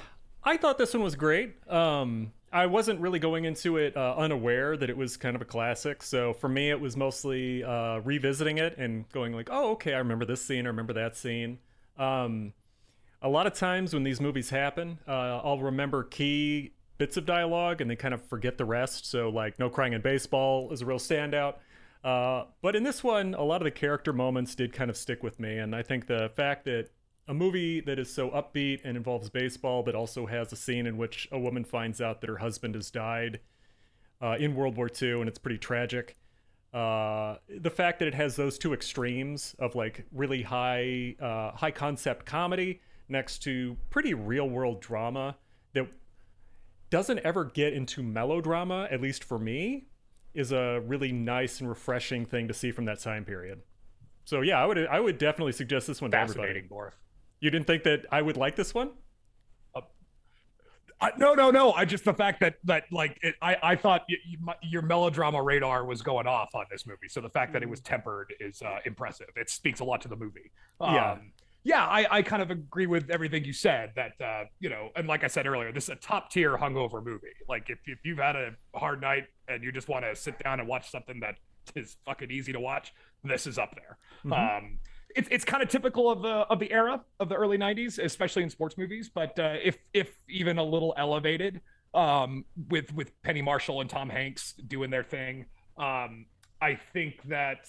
I 0.44 0.56
thought 0.56 0.78
this 0.78 0.92
one 0.94 1.02
was 1.02 1.14
great. 1.16 1.56
Um, 1.70 2.32
I 2.52 2.66
wasn't 2.66 3.00
really 3.00 3.18
going 3.18 3.44
into 3.44 3.76
it 3.76 3.96
uh, 3.96 4.14
unaware 4.16 4.76
that 4.76 4.88
it 4.88 4.96
was 4.96 5.16
kind 5.16 5.36
of 5.36 5.42
a 5.42 5.44
classic. 5.44 6.02
So 6.02 6.32
for 6.32 6.48
me, 6.48 6.70
it 6.70 6.80
was 6.80 6.96
mostly 6.96 7.62
uh, 7.62 7.98
revisiting 7.98 8.58
it 8.58 8.76
and 8.78 9.08
going 9.10 9.32
like, 9.32 9.48
"Oh, 9.50 9.72
okay, 9.72 9.94
I 9.94 9.98
remember 9.98 10.24
this 10.24 10.44
scene. 10.44 10.66
I 10.66 10.68
remember 10.68 10.92
that 10.94 11.16
scene." 11.16 11.58
Um, 11.98 12.52
a 13.20 13.28
lot 13.28 13.46
of 13.46 13.54
times 13.54 13.92
when 13.94 14.04
these 14.04 14.20
movies 14.20 14.50
happen, 14.50 14.98
uh, 15.06 15.40
I'll 15.42 15.58
remember 15.58 16.04
key 16.04 16.72
bits 16.98 17.16
of 17.16 17.26
dialogue 17.26 17.80
and 17.80 17.90
then 17.90 17.96
kind 17.96 18.14
of 18.14 18.24
forget 18.24 18.58
the 18.58 18.64
rest. 18.64 19.06
So, 19.06 19.28
like, 19.28 19.58
No 19.58 19.70
Crying 19.70 19.92
in 19.92 20.00
Baseball 20.00 20.72
is 20.72 20.82
a 20.82 20.86
real 20.86 20.98
standout. 20.98 21.56
Uh, 22.04 22.44
but 22.62 22.76
in 22.76 22.84
this 22.84 23.02
one, 23.02 23.34
a 23.34 23.42
lot 23.42 23.60
of 23.60 23.64
the 23.64 23.70
character 23.70 24.12
moments 24.12 24.54
did 24.54 24.72
kind 24.72 24.90
of 24.90 24.96
stick 24.96 25.22
with 25.22 25.40
me. 25.40 25.58
And 25.58 25.74
I 25.74 25.82
think 25.82 26.06
the 26.06 26.30
fact 26.36 26.64
that 26.66 26.90
a 27.28 27.34
movie 27.34 27.80
that 27.82 27.98
is 27.98 28.12
so 28.12 28.30
upbeat 28.30 28.80
and 28.84 28.96
involves 28.96 29.28
baseball, 29.28 29.82
but 29.82 29.94
also 29.94 30.26
has 30.26 30.50
a 30.52 30.56
scene 30.56 30.86
in 30.86 30.96
which 30.96 31.28
a 31.30 31.38
woman 31.38 31.62
finds 31.62 32.00
out 32.00 32.22
that 32.22 32.30
her 32.30 32.38
husband 32.38 32.74
has 32.74 32.90
died 32.90 33.40
uh, 34.22 34.36
in 34.40 34.54
World 34.54 34.76
War 34.76 34.88
II, 35.00 35.20
and 35.20 35.28
it's 35.28 35.38
pretty 35.38 35.58
tragic. 35.58 36.16
Uh, 36.72 37.36
the 37.48 37.70
fact 37.70 37.98
that 37.98 38.08
it 38.08 38.14
has 38.14 38.36
those 38.36 38.58
two 38.58 38.72
extremes 38.72 39.54
of 39.58 39.74
like 39.74 40.06
really 40.10 40.42
high, 40.42 41.14
uh, 41.20 41.52
high 41.52 41.70
concept 41.70 42.24
comedy 42.26 42.80
next 43.08 43.38
to 43.40 43.76
pretty 43.90 44.14
real 44.14 44.48
world 44.48 44.80
drama 44.80 45.36
that 45.74 45.86
doesn't 46.90 47.18
ever 47.20 47.44
get 47.44 47.74
into 47.74 48.02
melodrama, 48.02 48.88
at 48.90 49.00
least 49.00 49.22
for 49.22 49.38
me, 49.38 49.86
is 50.34 50.52
a 50.52 50.80
really 50.86 51.12
nice 51.12 51.60
and 51.60 51.68
refreshing 51.68 52.24
thing 52.24 52.48
to 52.48 52.54
see 52.54 52.70
from 52.70 52.86
that 52.86 53.00
time 53.00 53.24
period. 53.24 53.60
So 54.24 54.42
yeah, 54.42 54.62
I 54.62 54.66
would 54.66 54.86
I 54.86 55.00
would 55.00 55.18
definitely 55.18 55.52
suggest 55.52 55.86
this 55.86 56.02
one 56.02 56.10
to 56.10 56.18
everybody. 56.18 56.48
Fascinating. 56.48 56.68
You 57.40 57.50
didn't 57.50 57.66
think 57.66 57.84
that 57.84 58.06
I 58.10 58.22
would 58.22 58.36
like 58.36 58.56
this 58.56 58.74
one? 58.74 58.90
Uh, 61.00 61.10
no, 61.16 61.32
no, 61.34 61.52
no. 61.52 61.72
I 61.72 61.84
just 61.84 62.04
the 62.04 62.12
fact 62.12 62.40
that 62.40 62.56
that 62.64 62.84
like 62.90 63.18
it, 63.22 63.36
I 63.40 63.56
I 63.62 63.76
thought 63.76 64.02
y- 64.08 64.16
y- 64.28 64.36
my- 64.40 64.56
your 64.62 64.82
melodrama 64.82 65.40
radar 65.40 65.84
was 65.84 66.02
going 66.02 66.26
off 66.26 66.56
on 66.56 66.64
this 66.72 66.86
movie. 66.88 67.06
So 67.08 67.20
the 67.20 67.28
fact 67.30 67.52
that 67.52 67.62
it 67.62 67.68
was 67.68 67.80
tempered 67.80 68.34
is 68.40 68.60
uh, 68.62 68.78
impressive. 68.84 69.28
It 69.36 69.48
speaks 69.48 69.78
a 69.78 69.84
lot 69.84 70.00
to 70.02 70.08
the 70.08 70.16
movie. 70.16 70.50
Yeah. 70.80 71.12
Um, 71.12 71.32
yeah, 71.62 71.86
I, 71.86 72.06
I 72.18 72.22
kind 72.22 72.42
of 72.42 72.50
agree 72.50 72.86
with 72.86 73.10
everything 73.10 73.44
you 73.44 73.52
said. 73.52 73.92
That 73.94 74.20
uh, 74.20 74.44
you 74.58 74.70
know, 74.70 74.90
and 74.96 75.06
like 75.06 75.22
I 75.22 75.28
said 75.28 75.46
earlier, 75.46 75.70
this 75.70 75.84
is 75.84 75.90
a 75.90 75.94
top 75.96 76.32
tier 76.32 76.56
hungover 76.56 77.04
movie. 77.04 77.26
Like 77.48 77.70
if 77.70 77.78
if 77.86 78.00
you've 78.04 78.18
had 78.18 78.34
a 78.34 78.56
hard 78.74 79.00
night 79.00 79.26
and 79.46 79.62
you 79.62 79.70
just 79.70 79.88
want 79.88 80.04
to 80.04 80.16
sit 80.16 80.36
down 80.42 80.58
and 80.58 80.68
watch 80.68 80.90
something 80.90 81.20
that 81.20 81.36
is 81.76 81.96
fucking 82.06 82.32
easy 82.32 82.52
to 82.52 82.60
watch, 82.60 82.92
this 83.22 83.46
is 83.46 83.56
up 83.56 83.76
there. 83.76 83.98
Um, 84.56 84.78
it's 85.16 85.28
it's 85.30 85.44
kind 85.44 85.62
of 85.62 85.68
typical 85.68 86.10
of 86.10 86.22
the 86.22 86.28
of 86.28 86.58
the 86.58 86.70
era 86.72 87.02
of 87.20 87.28
the 87.28 87.34
early 87.34 87.58
'90s, 87.58 87.98
especially 87.98 88.42
in 88.42 88.50
sports 88.50 88.76
movies. 88.76 89.10
But 89.12 89.38
uh, 89.38 89.56
if 89.62 89.78
if 89.92 90.12
even 90.28 90.58
a 90.58 90.64
little 90.64 90.94
elevated, 90.96 91.60
um, 91.94 92.44
with 92.68 92.92
with 92.94 93.10
Penny 93.22 93.42
Marshall 93.42 93.80
and 93.80 93.88
Tom 93.88 94.08
Hanks 94.08 94.54
doing 94.66 94.90
their 94.90 95.04
thing, 95.04 95.46
um, 95.76 96.26
I 96.60 96.78
think 96.92 97.22
that 97.28 97.68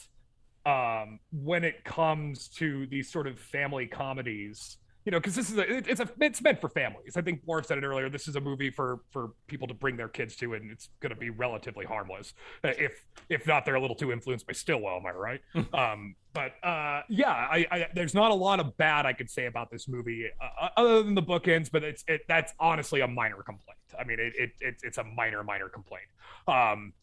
um, 0.65 1.19
when 1.31 1.63
it 1.63 1.83
comes 1.83 2.49
to 2.49 2.85
these 2.87 3.11
sort 3.11 3.27
of 3.27 3.39
family 3.39 3.87
comedies, 3.87 4.77
you 5.06 5.12
know, 5.12 5.20
because 5.20 5.36
this 5.36 5.50
is 5.50 5.58
a 5.58 5.78
it- 5.78 5.88
it's 5.88 6.00
a 6.00 6.10
it's 6.20 6.41
meant 6.41 6.60
for 6.62 6.70
families. 6.70 7.16
I 7.18 7.22
think 7.22 7.45
Boruff 7.45 7.66
said 7.66 7.78
it 7.78 7.84
earlier. 7.84 8.10
This 8.10 8.28
is 8.28 8.36
a 8.36 8.41
movie 8.41 8.70
for 8.70 9.00
for 9.12 9.32
people 9.47 9.68
to 9.70 9.74
bring 9.74 9.95
their 9.97 10.10
kids 10.10 10.36
to, 10.38 10.54
and 10.54 10.70
it's 10.70 10.89
going 11.00 11.14
to 11.14 11.20
be 11.20 11.30
relatively 11.30 11.86
harmless. 11.86 12.34
Uh, 12.64 12.74
If 12.78 13.06
if 13.30 13.47
not, 13.47 13.66
they're 13.66 13.76
a 13.76 13.82
little 13.82 13.95
too 13.95 14.12
influenced 14.12 14.45
by 14.45 14.54
Stilwell. 14.54 14.97
Am 14.97 15.06
I 15.06 15.12
right? 15.12 15.41
um, 15.74 16.16
but 16.34 16.54
uh, 16.64 17.02
yeah, 17.10 17.32
I, 17.32 17.66
I 17.72 17.88
there's 17.95 18.14
not 18.14 18.32
a 18.32 18.36
lot 18.36 18.60
of 18.60 18.78
bad 18.78 19.06
I 19.06 19.14
could 19.14 19.30
say 19.30 19.45
about 19.45 19.72
this 19.72 19.88
movie 19.88 20.28
uh, 20.39 20.70
other 20.78 21.02
than 21.02 21.16
the 21.16 21.24
bookends. 21.24 21.72
But 21.72 21.84
it's 21.84 22.04
it 22.08 22.22
that's 22.28 22.54
honestly 22.60 23.00
a 23.02 23.08
minor 23.08 23.41
complaint. 23.41 23.80
I 24.00 24.04
mean, 24.04 24.20
it, 24.20 24.34
it, 24.38 24.52
it 24.60 24.76
it's 24.84 24.97
a 24.97 25.04
minor 25.04 25.43
minor 25.43 25.70
complaint. 25.70 26.06
Um, 26.47 26.93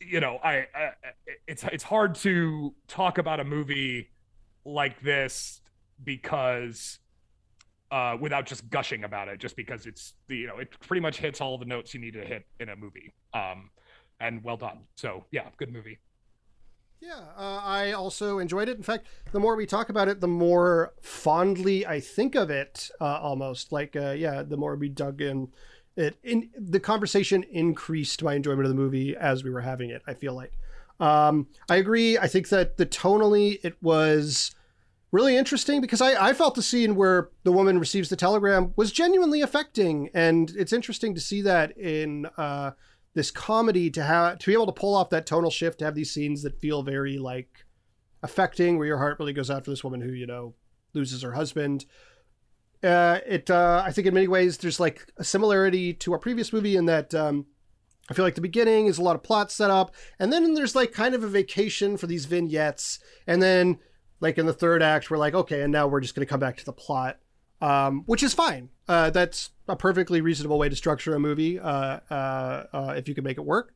you 0.00 0.20
know, 0.20 0.38
I, 0.42 0.66
I 0.74 0.92
it's 1.46 1.64
it's 1.64 1.84
hard 1.84 2.14
to 2.16 2.74
talk 2.88 3.18
about 3.18 3.38
a 3.40 3.44
movie 3.44 4.08
like 4.64 5.02
this 5.02 5.60
because 6.02 6.99
uh, 7.90 8.16
without 8.20 8.46
just 8.46 8.68
gushing 8.70 9.04
about 9.04 9.28
it, 9.28 9.38
just 9.38 9.56
because 9.56 9.86
it's 9.86 10.14
the 10.28 10.36
you 10.36 10.46
know 10.46 10.58
it 10.58 10.68
pretty 10.80 11.00
much 11.00 11.18
hits 11.18 11.40
all 11.40 11.58
the 11.58 11.64
notes 11.64 11.94
you 11.94 12.00
need 12.00 12.14
to 12.14 12.24
hit 12.24 12.46
in 12.60 12.68
a 12.68 12.76
movie. 12.76 13.12
Um, 13.34 13.70
and 14.20 14.44
well 14.44 14.56
done. 14.56 14.80
So 14.96 15.24
yeah, 15.30 15.48
good 15.56 15.72
movie. 15.72 15.98
Yeah, 17.00 17.20
uh, 17.36 17.60
I 17.62 17.92
also 17.92 18.38
enjoyed 18.38 18.68
it. 18.68 18.76
In 18.76 18.82
fact, 18.82 19.06
the 19.32 19.40
more 19.40 19.56
we 19.56 19.64
talk 19.64 19.88
about 19.88 20.08
it, 20.08 20.20
the 20.20 20.28
more 20.28 20.92
fondly 21.00 21.86
I 21.86 21.98
think 21.98 22.34
of 22.34 22.50
it. 22.50 22.90
Uh, 23.00 23.18
almost 23.22 23.72
like, 23.72 23.96
uh, 23.96 24.10
yeah, 24.10 24.42
the 24.42 24.58
more 24.58 24.76
we 24.76 24.90
dug 24.90 25.22
in, 25.22 25.48
it 25.96 26.18
in 26.22 26.50
the 26.58 26.78
conversation 26.78 27.42
increased 27.44 28.22
my 28.22 28.34
enjoyment 28.34 28.66
of 28.66 28.68
the 28.68 28.74
movie 28.74 29.16
as 29.16 29.42
we 29.42 29.50
were 29.50 29.62
having 29.62 29.88
it. 29.88 30.02
I 30.06 30.12
feel 30.12 30.34
like, 30.34 30.52
um, 31.00 31.48
I 31.70 31.76
agree. 31.76 32.18
I 32.18 32.28
think 32.28 32.50
that 32.50 32.76
the 32.76 32.84
tonally 32.84 33.58
it 33.62 33.82
was 33.82 34.54
really 35.12 35.36
interesting 35.36 35.80
because 35.80 36.00
I, 36.00 36.28
I 36.28 36.32
felt 36.32 36.54
the 36.54 36.62
scene 36.62 36.94
where 36.94 37.30
the 37.42 37.52
woman 37.52 37.78
receives 37.78 38.08
the 38.08 38.16
telegram 38.16 38.72
was 38.76 38.92
genuinely 38.92 39.40
affecting, 39.40 40.10
and 40.14 40.50
it's 40.56 40.72
interesting 40.72 41.14
to 41.14 41.20
see 41.20 41.42
that 41.42 41.76
in. 41.76 42.26
Uh, 42.36 42.72
this 43.14 43.30
comedy 43.30 43.90
to 43.90 44.02
have 44.02 44.38
to 44.38 44.46
be 44.46 44.52
able 44.52 44.66
to 44.66 44.72
pull 44.72 44.94
off 44.94 45.10
that 45.10 45.26
tonal 45.26 45.50
shift 45.50 45.78
to 45.80 45.84
have 45.84 45.94
these 45.94 46.12
scenes 46.12 46.42
that 46.42 46.60
feel 46.60 46.82
very 46.82 47.18
like 47.18 47.64
affecting 48.22 48.78
where 48.78 48.86
your 48.86 48.98
heart 48.98 49.18
really 49.18 49.32
goes 49.32 49.50
out 49.50 49.64
for 49.64 49.70
this 49.70 49.82
woman 49.82 50.00
who 50.00 50.12
you 50.12 50.26
know 50.26 50.54
loses 50.94 51.22
her 51.22 51.32
husband 51.32 51.86
uh 52.82 53.18
it 53.26 53.50
uh 53.50 53.82
i 53.84 53.90
think 53.90 54.06
in 54.06 54.14
many 54.14 54.28
ways 54.28 54.58
there's 54.58 54.80
like 54.80 55.10
a 55.16 55.24
similarity 55.24 55.92
to 55.92 56.12
our 56.12 56.18
previous 56.18 56.52
movie 56.52 56.76
in 56.76 56.86
that 56.86 57.14
um 57.14 57.46
I 58.08 58.12
feel 58.12 58.24
like 58.24 58.34
the 58.34 58.40
beginning 58.40 58.86
is 58.86 58.98
a 58.98 59.04
lot 59.04 59.14
of 59.14 59.22
plot 59.22 59.52
set 59.52 59.70
up, 59.70 59.94
and 60.18 60.32
then 60.32 60.54
there's 60.54 60.74
like 60.74 60.90
kind 60.90 61.14
of 61.14 61.22
a 61.22 61.28
vacation 61.28 61.96
for 61.96 62.08
these 62.08 62.24
vignettes, 62.24 62.98
and 63.24 63.40
then 63.40 63.78
like 64.20 64.38
in 64.38 64.46
the 64.46 64.52
third 64.52 64.82
act, 64.82 65.10
we're 65.10 65.18
like, 65.18 65.34
okay, 65.34 65.62
and 65.62 65.72
now 65.72 65.86
we're 65.86 66.00
just 66.00 66.14
going 66.14 66.26
to 66.26 66.30
come 66.30 66.40
back 66.40 66.56
to 66.58 66.64
the 66.64 66.72
plot, 66.72 67.18
um, 67.60 68.02
which 68.06 68.22
is 68.22 68.34
fine. 68.34 68.68
Uh, 68.86 69.10
that's 69.10 69.50
a 69.66 69.76
perfectly 69.76 70.20
reasonable 70.20 70.58
way 70.58 70.68
to 70.68 70.76
structure 70.76 71.14
a 71.14 71.18
movie 71.18 71.58
uh, 71.58 72.00
uh, 72.10 72.66
uh, 72.72 72.94
if 72.96 73.08
you 73.08 73.14
can 73.14 73.24
make 73.24 73.38
it 73.38 73.44
work. 73.44 73.74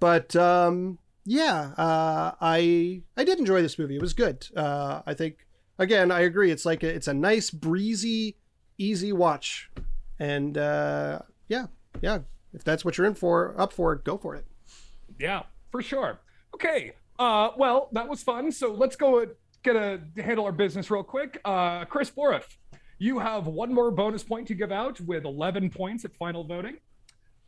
But 0.00 0.34
um, 0.36 0.98
yeah, 1.24 1.72
uh, 1.76 2.32
I 2.40 3.02
I 3.16 3.24
did 3.24 3.38
enjoy 3.38 3.62
this 3.62 3.78
movie. 3.78 3.96
It 3.96 4.02
was 4.02 4.12
good. 4.12 4.46
Uh, 4.56 5.02
I 5.06 5.14
think 5.14 5.46
again, 5.78 6.10
I 6.10 6.20
agree. 6.20 6.50
It's 6.50 6.64
like 6.64 6.82
a, 6.82 6.88
it's 6.88 7.08
a 7.08 7.14
nice, 7.14 7.50
breezy, 7.50 8.36
easy 8.78 9.12
watch, 9.12 9.70
and 10.18 10.56
yeah, 10.56 11.66
yeah. 12.00 12.18
If 12.52 12.62
that's 12.62 12.84
what 12.84 12.96
you're 12.96 13.06
in 13.06 13.14
for, 13.14 13.54
up 13.60 13.72
for 13.72 13.94
go 13.96 14.16
for 14.16 14.34
it. 14.36 14.46
Yeah, 15.18 15.42
for 15.70 15.82
sure. 15.82 16.20
Okay. 16.54 16.92
Well, 17.18 17.88
that 17.92 18.08
was 18.08 18.22
fun. 18.22 18.52
So 18.52 18.72
let's 18.72 18.96
go 18.96 19.26
and 19.66 19.74
get 19.74 20.20
a 20.20 20.22
handle 20.22 20.44
our 20.44 20.52
business 20.52 20.90
real 20.90 21.02
quick. 21.02 21.40
Uh, 21.44 21.84
Chris 21.84 22.10
Boruff, 22.10 22.44
you 22.98 23.18
have 23.18 23.46
one 23.46 23.72
more 23.72 23.90
bonus 23.90 24.22
point 24.22 24.46
to 24.48 24.54
give 24.54 24.72
out 24.72 25.00
with 25.00 25.24
11 25.24 25.70
points 25.70 26.04
at 26.04 26.14
final 26.16 26.44
voting. 26.44 26.76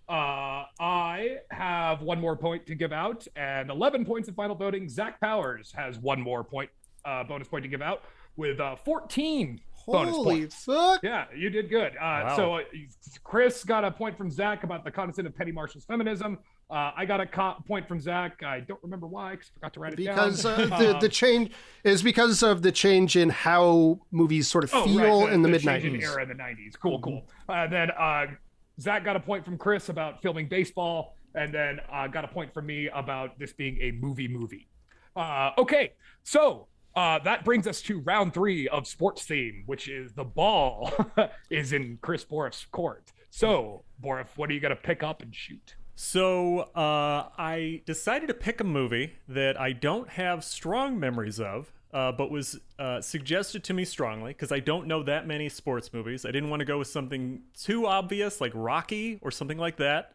Uh, 0.08 0.64
I 0.78 1.38
have 1.50 2.02
one 2.02 2.20
more 2.20 2.36
point 2.36 2.66
to 2.66 2.74
give 2.74 2.92
out 2.92 3.26
and 3.34 3.70
11 3.70 4.04
points 4.04 4.28
at 4.28 4.34
final 4.36 4.54
voting. 4.54 4.88
Zach 4.88 5.20
Powers 5.20 5.72
has 5.76 5.98
one 5.98 6.20
more 6.20 6.44
point, 6.44 6.70
uh, 7.04 7.24
bonus 7.24 7.48
point 7.48 7.64
to 7.64 7.68
give 7.68 7.82
out 7.82 8.02
with 8.36 8.60
uh, 8.60 8.76
14 8.76 9.60
bonus 9.86 10.14
Holy 10.14 10.40
points. 10.40 10.64
fuck! 10.64 11.00
Yeah, 11.02 11.24
you 11.34 11.50
did 11.50 11.68
good. 11.70 11.96
Uh, 12.00 12.36
So 12.36 12.54
uh, 12.56 12.60
Chris 13.24 13.64
got 13.64 13.84
a 13.84 13.90
point 13.90 14.16
from 14.16 14.30
Zach 14.30 14.62
about 14.62 14.84
the 14.84 14.90
concept 14.90 15.26
of 15.26 15.34
Penny 15.36 15.52
Marshall's 15.52 15.84
feminism. 15.84 16.38
Uh, 16.68 16.90
I 16.96 17.04
got 17.04 17.20
a 17.20 17.26
co- 17.26 17.56
point 17.68 17.86
from 17.86 18.00
Zach. 18.00 18.42
I 18.42 18.58
don't 18.60 18.82
remember 18.82 19.06
why 19.06 19.32
because 19.32 19.50
I 19.52 19.54
forgot 19.54 19.74
to 19.74 19.80
write 19.80 19.92
it 19.92 19.96
Because 19.98 20.42
down. 20.42 20.72
uh, 20.72 20.78
the 20.78 20.94
Um, 20.96 21.00
the 21.00 21.08
change 21.08 21.52
is 21.84 22.02
because 22.02 22.42
of 22.42 22.62
the 22.62 22.72
change 22.72 23.14
in 23.16 23.28
how 23.30 24.00
movies 24.10 24.48
sort 24.48 24.64
of 24.64 24.70
oh, 24.74 24.84
feel 24.84 25.24
right, 25.26 25.32
in 25.32 25.42
the, 25.42 25.48
mid 25.48 25.60
changing 25.62 25.92
nineties. 25.92 26.10
era 26.10 26.22
in 26.22 26.28
the 26.28 26.34
nineties. 26.34 26.74
Cool, 26.76 27.00
cool. 27.00 27.24
Uh, 27.48 27.68
then 27.68 27.92
uh, 27.92 28.26
Zach 28.80 29.04
got 29.04 29.14
a 29.14 29.20
point 29.20 29.44
from 29.44 29.56
Chris 29.58 29.90
about 29.90 30.20
filming 30.22 30.48
baseball, 30.48 31.14
and 31.36 31.54
then 31.54 31.78
uh, 31.92 32.08
got 32.08 32.24
a 32.24 32.28
point 32.28 32.52
from 32.52 32.66
me 32.66 32.88
about 32.92 33.38
this 33.38 33.52
being 33.52 33.78
a 33.80 33.92
movie 33.92 34.26
movie. 34.26 34.66
Uh, 35.14 35.52
okay, 35.58 35.92
so 36.24 36.66
uh, 36.96 37.20
that 37.20 37.44
brings 37.44 37.68
us 37.68 37.80
to 37.82 38.00
round 38.00 38.34
three 38.34 38.66
of 38.68 38.88
sports 38.88 39.22
theme, 39.22 39.62
which 39.66 39.88
is 39.88 40.14
the 40.14 40.24
ball 40.24 40.92
is 41.50 41.72
in 41.72 41.96
Chris 42.02 42.24
Boruff's 42.24 42.66
court. 42.72 43.12
So, 43.30 43.84
Boruff, 44.02 44.28
what 44.34 44.50
are 44.50 44.52
you 44.52 44.60
gonna 44.60 44.74
pick 44.74 45.04
up 45.04 45.22
and 45.22 45.32
shoot? 45.32 45.75
So 45.98 46.60
uh, 46.74 47.30
I 47.38 47.80
decided 47.86 48.26
to 48.28 48.34
pick 48.34 48.60
a 48.60 48.64
movie 48.64 49.14
that 49.28 49.58
I 49.58 49.72
don't 49.72 50.10
have 50.10 50.44
strong 50.44 51.00
memories 51.00 51.40
of, 51.40 51.72
uh, 51.92 52.12
but 52.12 52.30
was 52.30 52.60
uh, 52.78 53.00
suggested 53.00 53.64
to 53.64 53.72
me 53.74 53.86
strongly 53.86 54.32
because 54.32 54.52
I 54.52 54.60
don't 54.60 54.86
know 54.86 55.02
that 55.04 55.26
many 55.26 55.48
sports 55.48 55.94
movies. 55.94 56.26
I 56.26 56.30
didn't 56.32 56.50
want 56.50 56.60
to 56.60 56.66
go 56.66 56.78
with 56.78 56.88
something 56.88 57.40
too 57.58 57.86
obvious 57.86 58.42
like 58.42 58.52
Rocky 58.54 59.18
or 59.22 59.30
something 59.30 59.56
like 59.56 59.78
that. 59.78 60.12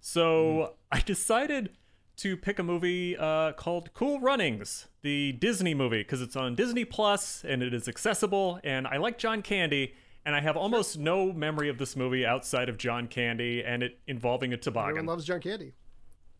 So 0.00 0.74
I 0.90 1.00
decided 1.00 1.70
to 2.16 2.36
pick 2.36 2.58
a 2.58 2.62
movie 2.62 3.16
uh, 3.16 3.52
called 3.52 3.92
Cool 3.92 4.20
Runnings, 4.20 4.86
the 5.02 5.32
Disney 5.32 5.74
movie, 5.74 5.98
because 5.98 6.22
it's 6.22 6.36
on 6.36 6.54
Disney 6.54 6.84
Plus 6.86 7.44
and 7.46 7.62
it 7.62 7.74
is 7.74 7.88
accessible. 7.88 8.60
And 8.64 8.86
I 8.86 8.96
like 8.98 9.18
John 9.18 9.42
Candy, 9.42 9.94
and 10.26 10.34
I 10.34 10.40
have 10.40 10.56
almost 10.56 10.98
no 10.98 11.32
memory 11.32 11.68
of 11.68 11.78
this 11.78 11.96
movie 11.96 12.24
outside 12.26 12.68
of 12.68 12.76
John 12.78 13.06
Candy 13.08 13.62
and 13.64 13.82
it 13.82 13.98
involving 14.06 14.52
a 14.52 14.56
toboggan. 14.56 14.90
Everyone 14.90 15.04
toboggan. 15.04 15.06
loves 15.06 15.24
John 15.26 15.40
Candy. 15.40 15.72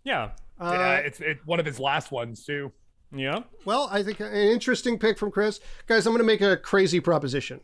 Yeah, 0.04 0.30
uh, 0.60 0.72
yeah, 0.72 0.94
it's 0.96 1.20
it, 1.20 1.38
one 1.44 1.60
of 1.60 1.66
his 1.66 1.80
last 1.80 2.10
ones 2.12 2.44
too. 2.44 2.72
Yeah. 3.14 3.40
Well, 3.64 3.88
I 3.92 4.02
think 4.02 4.20
an 4.20 4.32
interesting 4.34 4.98
pick 4.98 5.18
from 5.18 5.30
Chris. 5.30 5.60
Guys, 5.86 6.06
I'm 6.06 6.12
going 6.12 6.18
to 6.18 6.26
make 6.26 6.40
a 6.40 6.56
crazy 6.56 6.98
proposition. 7.00 7.60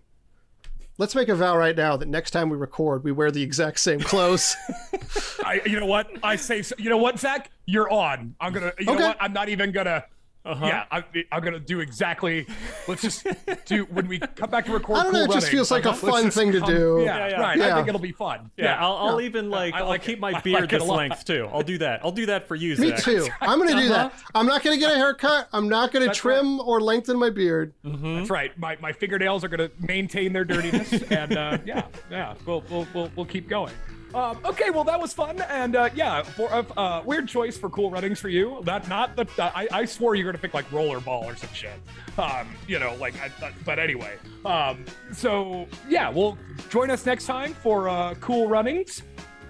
Let's 0.96 1.14
make 1.14 1.28
a 1.28 1.34
vow 1.34 1.56
right 1.56 1.74
now 1.76 1.96
that 1.96 2.08
next 2.08 2.30
time 2.30 2.50
we 2.50 2.56
record, 2.56 3.04
we 3.04 3.10
wear 3.10 3.30
the 3.30 3.42
exact 3.42 3.80
same 3.80 4.00
clothes. 4.00 4.54
I, 5.44 5.60
you 5.66 5.80
know 5.80 5.86
what? 5.86 6.08
I 6.22 6.36
say, 6.36 6.62
so, 6.62 6.74
you 6.78 6.90
know 6.90 6.98
what, 6.98 7.18
Zach? 7.18 7.50
You're 7.66 7.90
on. 7.90 8.34
I'm 8.40 8.52
gonna. 8.52 8.72
You 8.78 8.90
Okay. 8.92 8.98
know 9.00 9.06
what? 9.08 9.16
I'm 9.20 9.32
not 9.32 9.48
even 9.48 9.72
gonna. 9.72 10.04
Uh-huh. 10.42 10.64
Yeah, 10.66 10.84
I, 10.90 11.04
I'm 11.30 11.42
gonna 11.42 11.58
do 11.60 11.80
exactly. 11.80 12.46
Let's 12.88 13.02
just 13.02 13.26
do 13.66 13.84
when 13.84 14.08
we 14.08 14.18
come 14.18 14.48
back 14.48 14.64
to 14.66 14.72
record. 14.72 14.98
I 14.98 15.02
don't 15.02 15.12
know, 15.12 15.26
Cool 15.26 15.32
it 15.32 15.34
just 15.34 15.46
Runnings, 15.46 15.50
feels 15.50 15.70
like 15.70 15.84
a 15.84 15.88
let's 15.90 16.00
fun 16.00 16.30
thing 16.30 16.52
to 16.52 16.60
come- 16.60 16.68
do. 16.68 17.02
Yeah, 17.04 17.18
Yeah, 17.18 17.28
yeah. 17.28 17.40
right. 17.40 17.58
Yeah. 17.58 17.72
I 17.72 17.74
think 17.76 17.88
it'll 17.88 18.00
be 18.00 18.12
fun. 18.12 18.50
Yeah, 18.56 18.76
I'll, 18.82 18.96
I'll 18.96 19.20
even 19.20 19.50
like 19.50 19.74
I 19.74 19.80
I'll 19.80 19.98
keep 19.98 20.16
it. 20.16 20.20
my 20.20 20.32
I 20.32 20.40
beard 20.40 20.60
like 20.62 20.70
this 20.70 20.82
length 20.82 21.24
too. 21.26 21.46
I'll 21.52 21.62
do 21.62 21.76
that. 21.78 22.00
I'll 22.04 22.10
do 22.12 22.26
that 22.26 22.48
for 22.48 22.54
you, 22.54 22.74
Me 22.76 22.92
too. 22.96 23.28
I'm 23.40 23.58
going 23.58 23.70
to 23.70 23.80
do 23.82 23.88
that. 23.90 24.14
I'm 24.34 24.46
not 24.46 24.62
going 24.62 24.76
to 24.76 24.80
get 24.80 24.92
a 24.92 24.96
haircut. 24.96 25.48
I'm 25.52 25.68
not 25.68 25.92
going 25.92 26.02
to 26.02 26.06
That's 26.06 26.18
trim 26.18 26.58
or 26.60 26.80
lengthen 26.80 27.18
my 27.18 27.28
beard. 27.30 27.74
That's 27.84 28.30
right. 28.30 28.56
My, 28.58 28.76
my 28.80 28.92
fingernails 28.92 29.44
are 29.44 29.48
gonna 29.48 29.70
maintain 29.78 30.32
their 30.32 30.44
dirtiness, 30.44 30.92
and 31.10 31.36
uh, 31.36 31.58
yeah, 31.64 31.86
yeah, 32.10 32.34
we'll, 32.46 32.62
we'll 32.70 32.86
we'll 32.94 33.10
we'll 33.14 33.26
keep 33.26 33.48
going. 33.48 33.72
Um, 34.14 34.38
okay, 34.44 34.70
well 34.70 34.82
that 34.84 34.98
was 35.00 35.12
fun, 35.12 35.40
and 35.42 35.76
uh, 35.76 35.88
yeah, 35.94 36.22
for 36.22 36.52
uh, 36.52 36.64
uh, 36.76 37.02
weird 37.04 37.28
choice 37.28 37.56
for 37.56 37.70
cool 37.70 37.90
runnings 37.90 38.18
for 38.18 38.28
you. 38.28 38.60
That 38.64 38.88
not 38.88 39.14
the 39.14 39.26
I, 39.38 39.68
I 39.70 39.84
swore 39.84 40.14
you 40.16 40.24
were 40.24 40.32
gonna 40.32 40.42
pick 40.42 40.52
like 40.54 40.68
rollerball 40.70 41.24
or 41.24 41.36
some 41.36 41.52
shit. 41.54 41.72
Um, 42.18 42.48
you 42.66 42.78
know, 42.80 42.94
like, 42.96 43.14
I, 43.20 43.26
I- 43.46 43.52
but 43.64 43.78
anyway. 43.78 44.16
Um, 44.44 44.84
so 45.12 45.68
yeah, 45.88 46.08
well, 46.08 46.36
join 46.70 46.90
us 46.90 47.06
next 47.06 47.26
time 47.26 47.54
for 47.54 47.88
uh, 47.88 48.14
cool 48.20 48.48
runnings. 48.48 49.02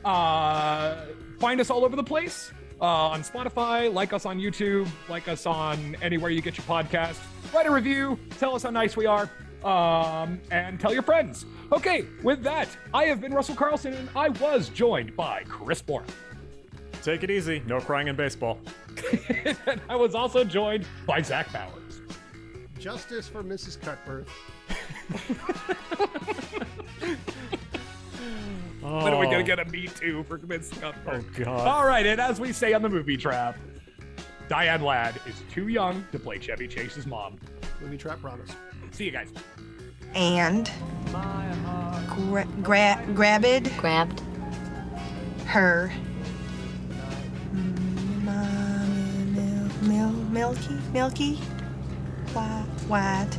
Uh, 0.05 1.07
find 1.39 1.61
us 1.61 1.71
all 1.71 1.85
over 1.85 1.97
the 1.97 2.05
place 2.05 2.53
uh, 2.81 2.85
on 2.85 3.23
Spotify. 3.23 3.93
Like 3.93 4.13
us 4.13 4.27
on 4.27 4.39
YouTube. 4.39 4.89
Like 5.09 5.27
us 5.29 5.47
on 5.47 5.97
anywhere 6.03 6.31
you 6.31 6.43
get 6.43 6.59
your 6.59 6.67
podcast. 6.67 7.19
Write 7.55 7.67
a 7.67 7.71
review. 7.71 8.19
Tell 8.39 8.55
us 8.55 8.63
how 8.65 8.71
nice 8.71 8.97
we 8.97 9.07
are. 9.07 9.31
Um, 9.65 10.41
and 10.51 10.81
tell 10.81 10.93
your 10.93 11.03
friends. 11.03 11.45
Okay, 11.73 12.05
with 12.23 12.43
that, 12.43 12.69
I 12.95 13.05
have 13.05 13.21
been 13.21 13.33
Russell 13.33 13.55
Carlsen, 13.55 13.95
and 13.95 14.09
I 14.17 14.31
was 14.31 14.69
joined 14.71 15.15
by 15.17 15.43
Chris 15.45 15.83
Boruff. 15.83 16.09
Take 17.03 17.23
it 17.23 17.31
easy. 17.31 17.63
No 17.67 17.81
crying 17.81 18.09
in 18.09 18.17
baseball. 18.17 18.59
and 19.67 19.81
I 19.89 19.97
was 19.97 20.15
also 20.15 20.45
joined 20.45 20.87
by 21.07 21.23
Zach 21.23 21.49
Powers. 21.49 22.01
Justice 22.79 23.29
for 23.29 23.43
Mrs. 23.43 23.79
Cutbirth. 23.79 24.29
Oh, 28.83 29.05
When 29.05 29.13
are 29.13 29.19
we 29.21 29.27
gonna 29.27 29.43
get 29.43 29.59
a 29.59 29.65
Me 29.67 29.87
Too 29.89 30.25
for 30.25 30.39
Vince 30.39 30.71
Oh 30.83 30.93
God. 31.37 31.67
All 31.69 31.87
right, 31.87 32.07
and 32.07 32.21
as 32.21 32.41
we 32.41 32.53
say 32.53 32.73
on 32.73 32.81
the 32.81 32.89
movie 32.89 33.17
trap, 33.17 33.59
Diane 34.49 34.83
Ladd 34.83 35.21
is 35.27 35.43
too 35.51 35.69
young 35.69 36.05
to 36.13 36.19
play 36.19 36.39
Chevy 36.39 36.67
Chase's 36.67 37.07
mom. 37.07 37.39
Movie 37.81 37.99
Trap 37.99 38.21
Promise. 38.21 38.51
See 38.93 39.05
you 39.07 39.11
guys. 39.13 39.29
and 40.15 40.71
gra- 42.09 42.47
gra- 42.63 43.03
grabbed 43.15 43.77
Grabbed. 43.79 44.23
her 45.47 45.93
mm, 47.55 48.23
mil- 49.83 49.89
mil- 49.89 50.13
milky 50.31 50.75
milky 50.93 51.37
white 52.35 52.65
white 52.89 53.31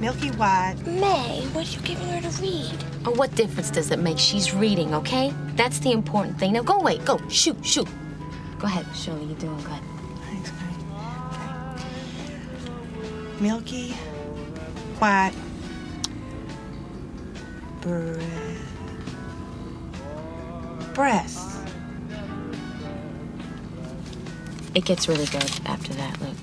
milky 0.00 0.30
white 0.32 0.76
May, 0.86 1.40
what 1.52 1.66
are 1.66 1.70
you 1.70 1.80
giving 1.82 2.08
her 2.08 2.20
to 2.20 2.28
read? 2.42 2.84
Oh, 3.06 3.12
what 3.12 3.34
difference 3.34 3.70
does 3.70 3.90
it 3.90 3.98
make? 3.98 4.18
She's 4.18 4.54
reading, 4.54 4.94
okay? 4.94 5.32
That's 5.56 5.78
the 5.78 5.90
important 5.92 6.38
thing. 6.38 6.52
Now 6.52 6.62
go 6.62 6.78
away. 6.78 6.98
Go. 6.98 7.18
Shoot, 7.28 7.64
shoot. 7.64 7.88
Go 8.58 8.66
ahead, 8.66 8.84
Shirley. 8.94 9.24
You're 9.24 9.38
doing 9.38 9.56
good. 9.56 9.80
Thanks, 10.28 10.50
Granny. 10.50 10.84
milky 13.40 13.94
white 15.00 15.32
bre- 17.80 18.20
breasts 20.94 21.56
It 24.74 24.84
gets 24.84 25.08
really 25.08 25.26
good 25.26 25.50
after 25.66 25.92
that, 25.94 26.20
Luke. 26.20 26.36